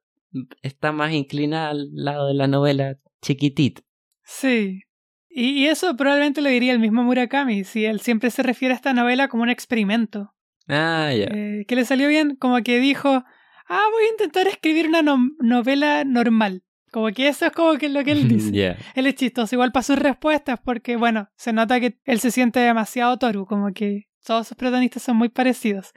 está 0.63 0.93
más 0.93 1.13
inclinada 1.13 1.71
al 1.71 1.91
lado 1.93 2.29
de 2.29 2.35
la 2.35 2.47
novela 2.47 2.99
chiquitita. 3.23 3.83
Sí. 4.25 4.83
Y, 5.31 5.67
eso 5.67 5.97
probablemente 5.97 6.41
lo 6.41 6.49
diría 6.49 6.73
el 6.73 6.81
mismo 6.81 7.05
Murakami, 7.05 7.63
si 7.63 7.85
él 7.85 8.01
siempre 8.01 8.31
se 8.31 8.43
refiere 8.43 8.73
a 8.73 8.77
esta 8.77 8.93
novela 8.93 9.29
como 9.29 9.45
un 9.45 9.51
experimento. 9.51 10.35
Ah, 10.67 11.13
ya. 11.13 11.27
Eh, 11.27 11.65
que 11.69 11.77
le 11.77 11.85
salió 11.85 12.09
bien, 12.09 12.35
como 12.37 12.61
que 12.63 12.81
dijo, 12.81 13.25
ah, 13.69 13.85
voy 13.93 14.05
a 14.05 14.11
intentar 14.11 14.47
escribir 14.49 14.89
una 14.89 15.03
novela 15.03 16.05
normal. 16.05 16.65
Como 16.91 17.09
que 17.09 17.29
eso 17.29 17.47
es 17.47 17.53
como 17.53 17.77
que 17.77 17.89
lo 17.89 18.03
que 18.05 18.13
él 18.13 18.29
dice. 18.29 18.77
Él 18.95 19.07
es 19.07 19.15
chistoso, 19.15 19.55
igual 19.55 19.73
para 19.73 19.83
sus 19.83 19.99
respuestas, 19.99 20.59
porque 20.65 20.97
bueno, 20.97 21.29
se 21.37 21.53
nota 21.53 21.81
que 21.81 21.99
él 22.05 22.21
se 22.21 22.31
siente 22.31 22.61
demasiado 22.61 23.19
toru, 23.19 23.47
como 23.47 23.73
que 23.73 24.09
todos 24.25 24.49
sus 24.49 24.57
protagonistas 24.57 25.03
son 25.03 25.17
muy 25.17 25.29
parecidos. 25.29 25.93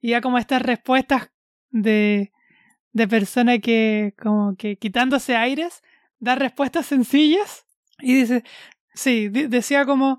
Y 0.00 0.10
ya 0.10 0.20
como 0.20 0.38
estas 0.38 0.62
respuestas 0.62 1.30
de, 1.70 2.32
de 2.92 3.08
persona 3.08 3.58
que, 3.58 4.14
como 4.18 4.56
que 4.56 4.76
quitándose 4.76 5.36
aires, 5.36 5.82
da 6.18 6.34
respuestas 6.34 6.86
sencillas. 6.86 7.66
Y 8.00 8.14
dice, 8.14 8.44
sí, 8.94 9.28
decía 9.28 9.84
como, 9.84 10.18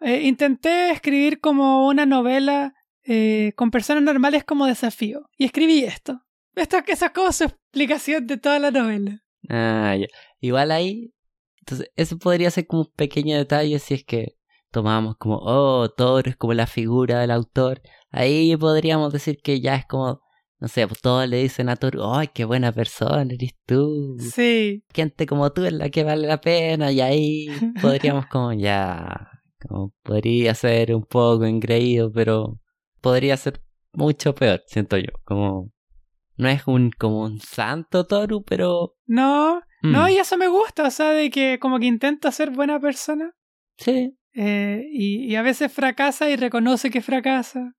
eh, 0.00 0.22
intenté 0.22 0.90
escribir 0.90 1.40
como 1.40 1.86
una 1.86 2.06
novela 2.06 2.74
eh, 3.04 3.52
con 3.56 3.70
personas 3.70 4.02
normales 4.02 4.44
como 4.44 4.66
desafío. 4.66 5.30
Y 5.36 5.44
escribí 5.44 5.84
esto. 5.84 6.23
Esto 6.56 6.82
que 6.84 6.96
sacó 6.96 7.32
su 7.32 7.44
explicación 7.44 8.26
de 8.26 8.36
toda 8.36 8.58
la 8.58 8.70
novela. 8.70 9.22
Ah, 9.48 9.96
ya. 9.98 10.06
Igual 10.40 10.70
ahí. 10.70 11.12
Entonces, 11.60 11.90
eso 11.96 12.18
podría 12.18 12.50
ser 12.50 12.66
como 12.66 12.82
un 12.82 12.92
pequeño 12.94 13.36
detalle 13.36 13.78
si 13.78 13.94
es 13.94 14.04
que 14.04 14.36
tomamos 14.70 15.16
como, 15.16 15.38
oh, 15.38 15.88
Toro 15.88 16.28
es 16.28 16.36
como 16.36 16.52
la 16.52 16.66
figura 16.66 17.20
del 17.20 17.30
autor. 17.30 17.80
Ahí 18.10 18.56
podríamos 18.56 19.12
decir 19.12 19.38
que 19.42 19.60
ya 19.60 19.76
es 19.76 19.86
como, 19.86 20.20
no 20.58 20.68
sé, 20.68 20.86
pues 20.86 21.00
todos 21.00 21.28
le 21.28 21.38
dicen 21.38 21.68
a 21.68 21.76
Toro, 21.76 22.14
ay, 22.14 22.28
qué 22.34 22.44
buena 22.44 22.72
persona 22.72 23.32
eres 23.32 23.54
tú. 23.66 24.16
Sí. 24.18 24.84
Gente 24.92 25.26
como 25.26 25.52
tú 25.52 25.64
es 25.64 25.72
la 25.72 25.88
que 25.90 26.04
vale 26.04 26.26
la 26.26 26.40
pena. 26.40 26.92
Y 26.92 27.00
ahí 27.00 27.46
podríamos 27.80 28.26
como, 28.26 28.52
ya, 28.52 29.30
como 29.66 29.94
podría 30.02 30.54
ser 30.54 30.94
un 30.94 31.04
poco 31.04 31.44
engreído, 31.44 32.12
pero 32.12 32.60
podría 33.00 33.36
ser 33.36 33.62
mucho 33.92 34.34
peor, 34.34 34.62
siento 34.66 34.96
yo. 34.98 35.10
Como 35.24 35.72
no 36.36 36.48
es 36.48 36.66
un 36.66 36.90
como 36.90 37.22
un 37.22 37.40
santo 37.40 38.06
Toru, 38.06 38.42
pero. 38.44 38.94
No, 39.06 39.62
no, 39.82 40.04
mm. 40.04 40.08
y 40.10 40.16
eso 40.18 40.36
me 40.36 40.48
gusta, 40.48 40.84
o 40.84 40.90
sea, 40.90 41.10
de 41.10 41.30
que 41.30 41.58
como 41.58 41.78
que 41.78 41.86
intenta 41.86 42.32
ser 42.32 42.50
buena 42.50 42.80
persona. 42.80 43.32
Sí. 43.76 44.16
Eh, 44.32 44.84
y, 44.90 45.30
y, 45.30 45.36
a 45.36 45.42
veces 45.42 45.72
fracasa 45.72 46.28
y 46.30 46.36
reconoce 46.36 46.90
que 46.90 47.00
fracasa. 47.00 47.74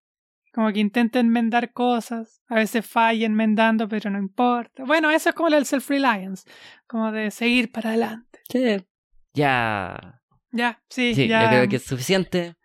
Como 0.53 0.71
que 0.71 0.79
intenta 0.79 1.19
enmendar 1.19 1.73
cosas. 1.73 2.41
A 2.47 2.55
veces 2.55 2.85
falla 2.85 3.25
enmendando, 3.25 3.89
pero 3.89 4.09
no 4.09 4.17
importa. 4.17 4.85
Bueno, 4.85 5.11
eso 5.11 5.29
es 5.29 5.35
como 5.35 5.49
el 5.49 5.65
self-reliance. 5.65 6.49
Como 6.87 7.11
de 7.11 7.29
seguir 7.29 7.73
para 7.73 7.89
adelante. 7.89 8.39
Sí. 8.49 8.85
Ya. 9.33 10.21
Ya, 10.51 10.81
sí, 10.89 11.13
sí 11.13 11.27
ya. 11.27 11.43
Yo 11.43 11.49
creo 11.49 11.67
que 11.67 11.75
es 11.75 11.83
suficiente. 11.83 12.55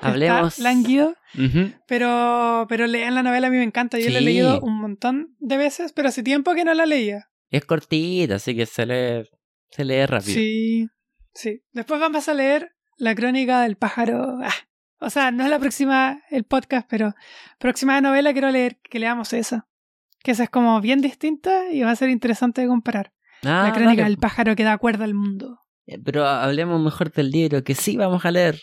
Hablemos. 0.00 0.60
Lánguido. 1.34 1.78
pero, 1.86 2.66
pero 2.68 2.86
leer 2.86 3.12
la 3.12 3.22
novela 3.22 3.48
a 3.48 3.50
mí 3.50 3.56
me 3.56 3.64
encanta. 3.64 3.98
Yo 3.98 4.10
la 4.10 4.18
he 4.18 4.22
leído 4.22 4.60
un 4.60 4.80
montón 4.80 5.36
de 5.38 5.56
veces, 5.56 5.92
pero 5.92 6.08
hace 6.08 6.22
tiempo 6.22 6.54
que 6.54 6.64
no 6.64 6.74
la 6.74 6.86
leía. 6.86 7.30
Es 7.50 7.64
cortita, 7.64 8.36
así 8.36 8.54
que 8.54 8.66
se 8.66 8.86
lee, 8.86 9.28
se 9.70 9.84
lee 9.84 10.06
rápido. 10.06 10.34
Sí, 10.34 10.88
sí. 11.34 11.62
Después 11.72 12.00
vamos 12.00 12.28
a 12.28 12.34
leer 12.34 12.72
La 12.96 13.14
crónica 13.14 13.62
del 13.62 13.76
pájaro. 13.76 14.38
Ah, 14.42 14.54
o 15.00 15.10
sea, 15.10 15.30
no 15.30 15.44
es 15.44 15.50
la 15.50 15.58
próxima, 15.58 16.22
el 16.30 16.44
podcast, 16.44 16.86
pero 16.88 17.14
próxima 17.58 18.00
novela 18.00 18.32
quiero 18.32 18.50
leer 18.50 18.78
que 18.82 18.98
leamos 18.98 19.32
esa. 19.32 19.66
Que 20.22 20.32
esa 20.32 20.44
es 20.44 20.50
como 20.50 20.80
bien 20.80 21.00
distinta 21.00 21.70
y 21.72 21.82
va 21.82 21.90
a 21.90 21.96
ser 21.96 22.10
interesante 22.10 22.60
de 22.60 22.68
comparar. 22.68 23.12
la 23.42 23.66
ah, 23.66 23.72
crónica 23.72 24.04
del 24.04 24.18
pájaro 24.18 24.54
que 24.54 24.64
da 24.64 24.72
acuerdo 24.72 25.04
al 25.04 25.14
mundo. 25.14 25.60
Eh, 25.86 25.98
pero 25.98 26.26
hablemos 26.26 26.80
mejor 26.80 27.10
del 27.10 27.30
libro 27.30 27.64
que 27.64 27.74
sí 27.74 27.96
vamos 27.96 28.24
a 28.24 28.30
leer 28.30 28.60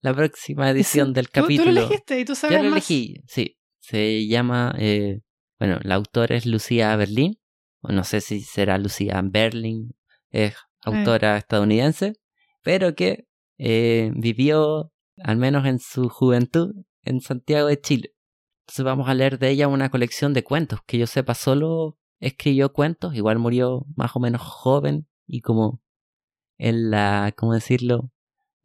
la 0.00 0.14
próxima 0.14 0.70
edición 0.70 1.12
del 1.12 1.30
capítulo. 1.30 1.70
¿Tú, 1.70 1.74
lo 1.74 1.80
elegiste 1.80 2.20
y 2.20 2.24
tú 2.24 2.34
sabes 2.34 2.56
Yo 2.56 2.62
lo 2.62 2.68
elegí, 2.70 3.22
sí. 3.26 3.58
Se 3.80 4.26
llama, 4.26 4.74
eh, 4.78 5.20
bueno, 5.58 5.78
la 5.82 5.94
autora 5.94 6.36
es 6.36 6.46
Lucía 6.46 6.94
Berlín, 6.96 7.40
o 7.80 7.92
no 7.92 8.04
sé 8.04 8.20
si 8.20 8.40
será 8.40 8.76
Lucía 8.78 9.20
Berlin, 9.24 9.94
es 10.30 10.54
autora 10.82 11.36
estadounidense, 11.36 12.14
pero 12.62 12.94
que 12.94 13.26
eh, 13.56 14.12
vivió, 14.14 14.92
al 15.22 15.36
menos 15.36 15.66
en 15.66 15.78
su 15.78 16.08
juventud, 16.08 16.74
en 17.02 17.20
Santiago 17.20 17.68
de 17.68 17.80
Chile. 17.80 18.14
Entonces 18.62 18.84
vamos 18.84 19.08
a 19.08 19.14
leer 19.14 19.38
de 19.38 19.50
ella 19.50 19.68
una 19.68 19.90
colección 19.90 20.34
de 20.34 20.44
cuentos, 20.44 20.80
que 20.86 20.98
yo 20.98 21.06
sepa, 21.06 21.34
solo 21.34 21.98
escribió 22.20 22.72
cuentos, 22.72 23.14
igual 23.14 23.38
murió 23.38 23.86
más 23.96 24.14
o 24.14 24.20
menos 24.20 24.42
joven 24.42 25.08
y 25.26 25.40
como 25.40 25.80
en 26.58 26.90
la, 26.90 27.32
¿cómo 27.36 27.54
decirlo? 27.54 28.10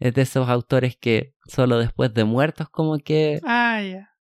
Es 0.03 0.13
de 0.13 0.23
esos 0.23 0.49
autores 0.49 0.97
que 0.97 1.33
solo 1.47 1.79
después 1.79 2.13
de 2.13 2.25
muertos 2.25 2.69
como 2.69 2.97
que 2.97 3.39
ah, 3.45 3.81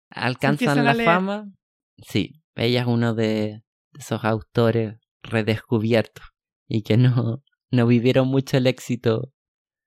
alcanzan 0.10 0.86
la 0.86 0.96
fama. 0.96 1.52
Sí, 1.98 2.42
ella 2.56 2.80
es 2.80 2.88
uno 2.88 3.14
de 3.14 3.62
esos 3.92 4.24
autores 4.24 4.96
redescubiertos 5.22 6.24
y 6.70 6.84
que 6.84 6.96
no, 6.96 7.44
no 7.72 7.88
vivieron 7.88 8.30
mucho 8.30 8.56
el 8.56 8.68
éxito 8.68 9.34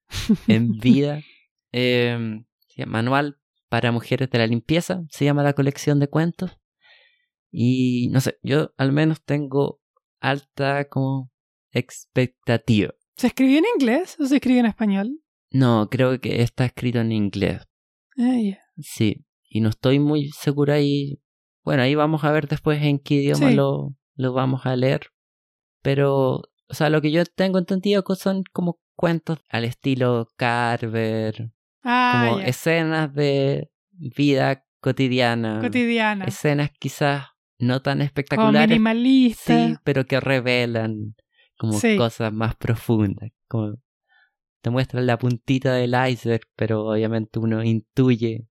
en 0.47 0.73
vida. 0.73 1.23
eh, 1.73 2.43
Manual 2.86 3.40
para 3.70 3.90
Mujeres 3.90 4.28
de 4.28 4.39
la 4.39 4.47
Limpieza 4.47 5.05
se 5.09 5.24
llama 5.24 5.43
la 5.43 5.55
colección 5.55 6.01
de 6.01 6.09
cuentos. 6.09 6.59
Y 7.51 8.09
no 8.12 8.20
sé, 8.20 8.39
yo 8.43 8.74
al 8.77 8.93
menos 8.93 9.24
tengo 9.24 9.81
alta 10.20 10.86
como 10.90 11.32
expectativa. 11.73 12.93
¿Se 13.16 13.28
escribió 13.28 13.59
en 13.59 13.65
inglés 13.74 14.16
o 14.20 14.27
se 14.27 14.36
escribe 14.36 14.60
en 14.60 14.66
español? 14.66 15.23
No, 15.51 15.89
creo 15.91 16.20
que 16.20 16.43
está 16.43 16.66
escrito 16.66 17.01
en 17.01 17.12
inglés. 17.12 17.66
Ah, 18.19 18.39
sí, 18.79 19.25
y 19.49 19.61
no 19.61 19.70
estoy 19.70 19.99
muy 19.99 20.31
seguro 20.31 20.73
ahí. 20.73 21.20
Bueno, 21.65 21.83
ahí 21.83 21.95
vamos 21.95 22.25
a 22.25 22.33
ver 22.33 22.49
después 22.49 22.83
en 22.83 22.99
qué 22.99 23.15
idioma 23.15 23.51
lo, 23.51 23.95
lo 24.15 24.33
vamos 24.33 24.66
a 24.66 24.77
leer. 24.77 25.09
Pero, 25.83 26.43
o 26.69 26.75
sea, 26.75 26.91
lo 26.91 27.01
que 27.01 27.11
yo 27.11 27.25
tengo 27.25 27.59
entendido 27.59 28.05
son 28.16 28.43
como 28.53 28.81
cuentos 28.97 29.39
al 29.49 29.65
estilo 29.65 30.29
Carver. 30.37 31.53
Ah, 31.83 32.27
como 32.31 32.41
escenas 32.41 33.12
de 33.15 33.70
vida 33.93 34.65
cotidiana. 34.81 35.61
Cotidiana. 35.61 36.25
Escenas 36.25 36.70
quizás 36.79 37.27
no 37.59 37.81
tan 37.83 38.03
espectaculares. 38.03 38.61
Como 38.61 38.69
minimalistas. 38.69 39.70
Sí, 39.70 39.77
pero 39.85 40.07
que 40.07 40.20
revelan 40.20 41.15
como 41.57 41.79
cosas 41.97 42.33
más 42.33 42.57
profundas. 42.57 43.31
Como 43.47 43.77
te 44.69 44.70
muestran 44.70 45.07
la 45.07 45.19
puntita 45.19 45.73
del 45.73 45.95
iceberg, 46.11 46.47
pero 46.55 46.85
obviamente 46.85 47.39
uno 47.39 47.65
intuye 47.65 48.47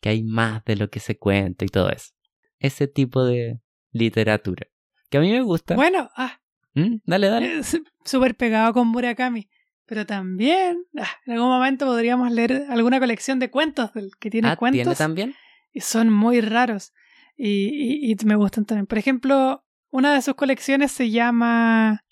que 0.00 0.08
hay 0.08 0.22
más 0.22 0.64
de 0.64 0.76
lo 0.76 0.88
que 0.88 1.00
se 1.00 1.18
cuenta 1.18 1.66
y 1.66 1.68
todo 1.68 1.90
eso. 1.90 2.14
Ese 2.58 2.86
tipo 2.86 3.24
de 3.24 3.60
literatura. 3.92 4.66
Que 5.10 5.18
a 5.18 5.20
mí 5.20 5.30
me 5.30 5.42
gusta. 5.42 5.74
Bueno, 5.74 6.08
ah. 6.16 6.40
¿Mm? 6.72 6.96
Dale, 7.04 7.28
dale. 7.28 7.60
Súper 8.06 8.36
pegado 8.36 8.72
con 8.72 8.88
Murakami. 8.88 9.50
Pero 9.84 10.06
también, 10.06 10.86
ah, 10.98 11.10
en 11.26 11.34
algún 11.34 11.50
momento 11.50 11.84
podríamos 11.84 12.32
leer 12.32 12.64
alguna 12.70 12.98
colección 12.98 13.38
de 13.38 13.50
cuentos 13.50 13.92
del 13.92 14.12
que 14.18 14.30
tiene 14.30 14.48
ah, 14.48 14.56
cuentos. 14.56 14.82
¿Tiene 14.82 14.96
también? 14.96 15.34
Y 15.72 15.82
son 15.82 16.10
muy 16.10 16.40
raros. 16.40 16.94
y, 17.36 18.10
y, 18.10 18.16
me 18.24 18.36
gustan 18.36 18.64
también. 18.64 18.86
Por 18.86 18.96
ejemplo, 18.96 19.62
una 19.90 20.14
de 20.14 20.22
sus 20.22 20.36
colecciones 20.36 20.90
se 20.90 21.10
llama 21.10 22.02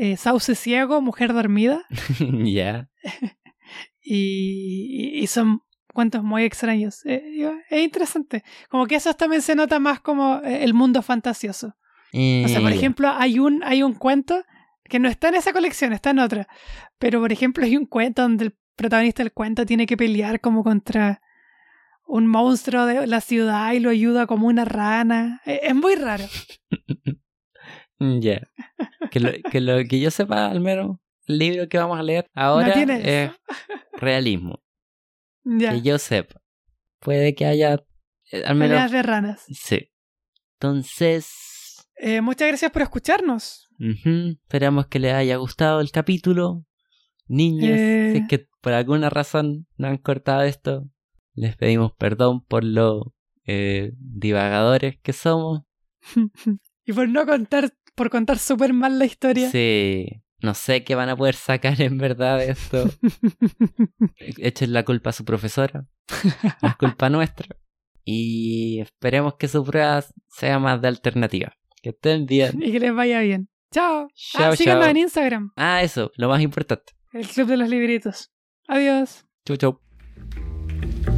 eh, 0.00 0.16
Sauce 0.16 0.54
Ciego, 0.54 1.00
Mujer 1.00 1.32
Dormida. 1.32 1.84
Ya. 2.44 2.88
y, 4.00 5.10
y, 5.14 5.26
son 5.26 5.62
cuentos 5.92 6.22
muy 6.22 6.44
extraños. 6.44 7.04
Eh, 7.04 7.50
es 7.68 7.82
interesante. 7.82 8.44
Como 8.68 8.86
que 8.86 8.94
eso 8.94 9.12
también 9.14 9.42
se 9.42 9.56
nota 9.56 9.80
más 9.80 10.00
como 10.00 10.40
eh, 10.44 10.62
el 10.62 10.72
mundo 10.72 11.02
fantasioso. 11.02 11.74
o 12.14 12.48
sea, 12.48 12.60
por 12.60 12.72
ejemplo, 12.72 13.08
hay 13.10 13.40
un, 13.40 13.64
hay 13.64 13.82
un 13.82 13.94
cuento 13.94 14.44
que 14.84 15.00
no 15.00 15.08
está 15.08 15.30
en 15.30 15.34
esa 15.34 15.52
colección, 15.52 15.92
está 15.92 16.10
en 16.10 16.20
otra. 16.20 16.46
Pero, 16.98 17.20
por 17.20 17.32
ejemplo, 17.32 17.64
hay 17.64 17.76
un 17.76 17.86
cuento 17.86 18.22
donde 18.22 18.44
el 18.46 18.56
protagonista 18.76 19.24
del 19.24 19.32
cuento 19.32 19.66
tiene 19.66 19.86
que 19.86 19.96
pelear 19.96 20.40
como 20.40 20.62
contra 20.62 21.20
un 22.06 22.28
monstruo 22.28 22.86
de 22.86 23.06
la 23.08 23.20
ciudad 23.20 23.72
y 23.72 23.80
lo 23.80 23.90
ayuda 23.90 24.28
como 24.28 24.46
una 24.46 24.64
rana. 24.64 25.42
E, 25.44 25.60
es, 25.64 25.74
muy 25.74 25.96
raro. 25.96 26.24
Ya. 27.98 28.48
Que, 29.10 29.20
lo, 29.20 29.30
que 29.50 29.60
lo 29.60 29.76
que 29.88 30.00
yo 30.00 30.10
sepa, 30.10 30.46
al 30.46 30.60
menos, 30.60 30.98
el 31.26 31.38
libro 31.38 31.68
que 31.68 31.78
vamos 31.78 31.98
a 31.98 32.02
leer 32.02 32.26
ahora 32.34 32.72
es 32.74 33.32
realismo. 33.92 34.62
Ya. 35.44 35.72
Que 35.72 35.82
yo 35.82 35.98
sepa. 35.98 36.40
Puede 37.00 37.34
que 37.34 37.46
haya. 37.46 37.84
Eh, 38.30 38.44
al 38.44 38.56
menos. 38.56 38.90
de 38.90 39.02
ranas. 39.02 39.44
Sí. 39.52 39.90
Entonces. 40.54 41.86
Eh, 41.96 42.20
muchas 42.20 42.48
gracias 42.48 42.70
por 42.70 42.82
escucharnos. 42.82 43.68
Esperamos 43.78 44.86
que 44.86 44.98
les 44.98 45.14
haya 45.14 45.36
gustado 45.36 45.80
el 45.80 45.90
capítulo. 45.90 46.64
Niños, 47.26 47.64
si 47.64 47.72
es 47.72 48.16
eh. 48.16 48.26
que 48.28 48.48
por 48.60 48.72
alguna 48.72 49.10
razón 49.10 49.66
no 49.76 49.88
han 49.88 49.98
cortado 49.98 50.42
esto, 50.42 50.88
les 51.34 51.56
pedimos 51.56 51.92
perdón 51.92 52.42
por 52.44 52.64
lo 52.64 53.14
eh, 53.46 53.92
divagadores 53.98 54.98
que 55.00 55.12
somos. 55.12 55.62
y 56.84 56.92
por 56.92 57.08
no 57.08 57.26
contar, 57.26 57.72
por 57.98 58.08
contar 58.08 58.38
súper 58.38 58.72
mal 58.72 58.98
la 58.98 59.04
historia. 59.04 59.50
Sí, 59.50 60.22
no 60.40 60.54
sé 60.54 60.84
qué 60.84 60.94
van 60.94 61.08
a 61.10 61.16
poder 61.16 61.34
sacar 61.34 61.82
en 61.82 61.98
verdad 61.98 62.38
de 62.38 62.52
esto. 62.52 62.88
Echen 64.38 64.72
la 64.72 64.84
culpa 64.84 65.10
a 65.10 65.12
su 65.12 65.24
profesora. 65.24 65.84
es 66.62 66.76
culpa 66.76 67.10
nuestra. 67.10 67.56
Y 68.04 68.80
esperemos 68.80 69.34
que 69.34 69.48
su 69.48 69.62
prueba 69.64 70.02
sea 70.28 70.58
más 70.58 70.80
de 70.80 70.88
alternativa. 70.88 71.52
Que 71.82 71.90
estén 71.90 72.24
bien. 72.24 72.62
Y 72.62 72.72
que 72.72 72.80
les 72.80 72.94
vaya 72.94 73.20
bien. 73.20 73.50
Chao. 73.70 74.08
Chao, 74.14 74.52
ah, 74.52 74.56
síganos 74.56 74.86
en 74.86 74.96
Instagram. 74.96 75.52
Ah, 75.56 75.82
eso, 75.82 76.10
lo 76.16 76.28
más 76.28 76.40
importante. 76.40 76.94
El 77.12 77.26
Club 77.26 77.48
de 77.48 77.56
los 77.58 77.68
Libritos. 77.68 78.30
Adiós. 78.66 79.26
Chau, 79.44 79.56
chau. 79.56 81.17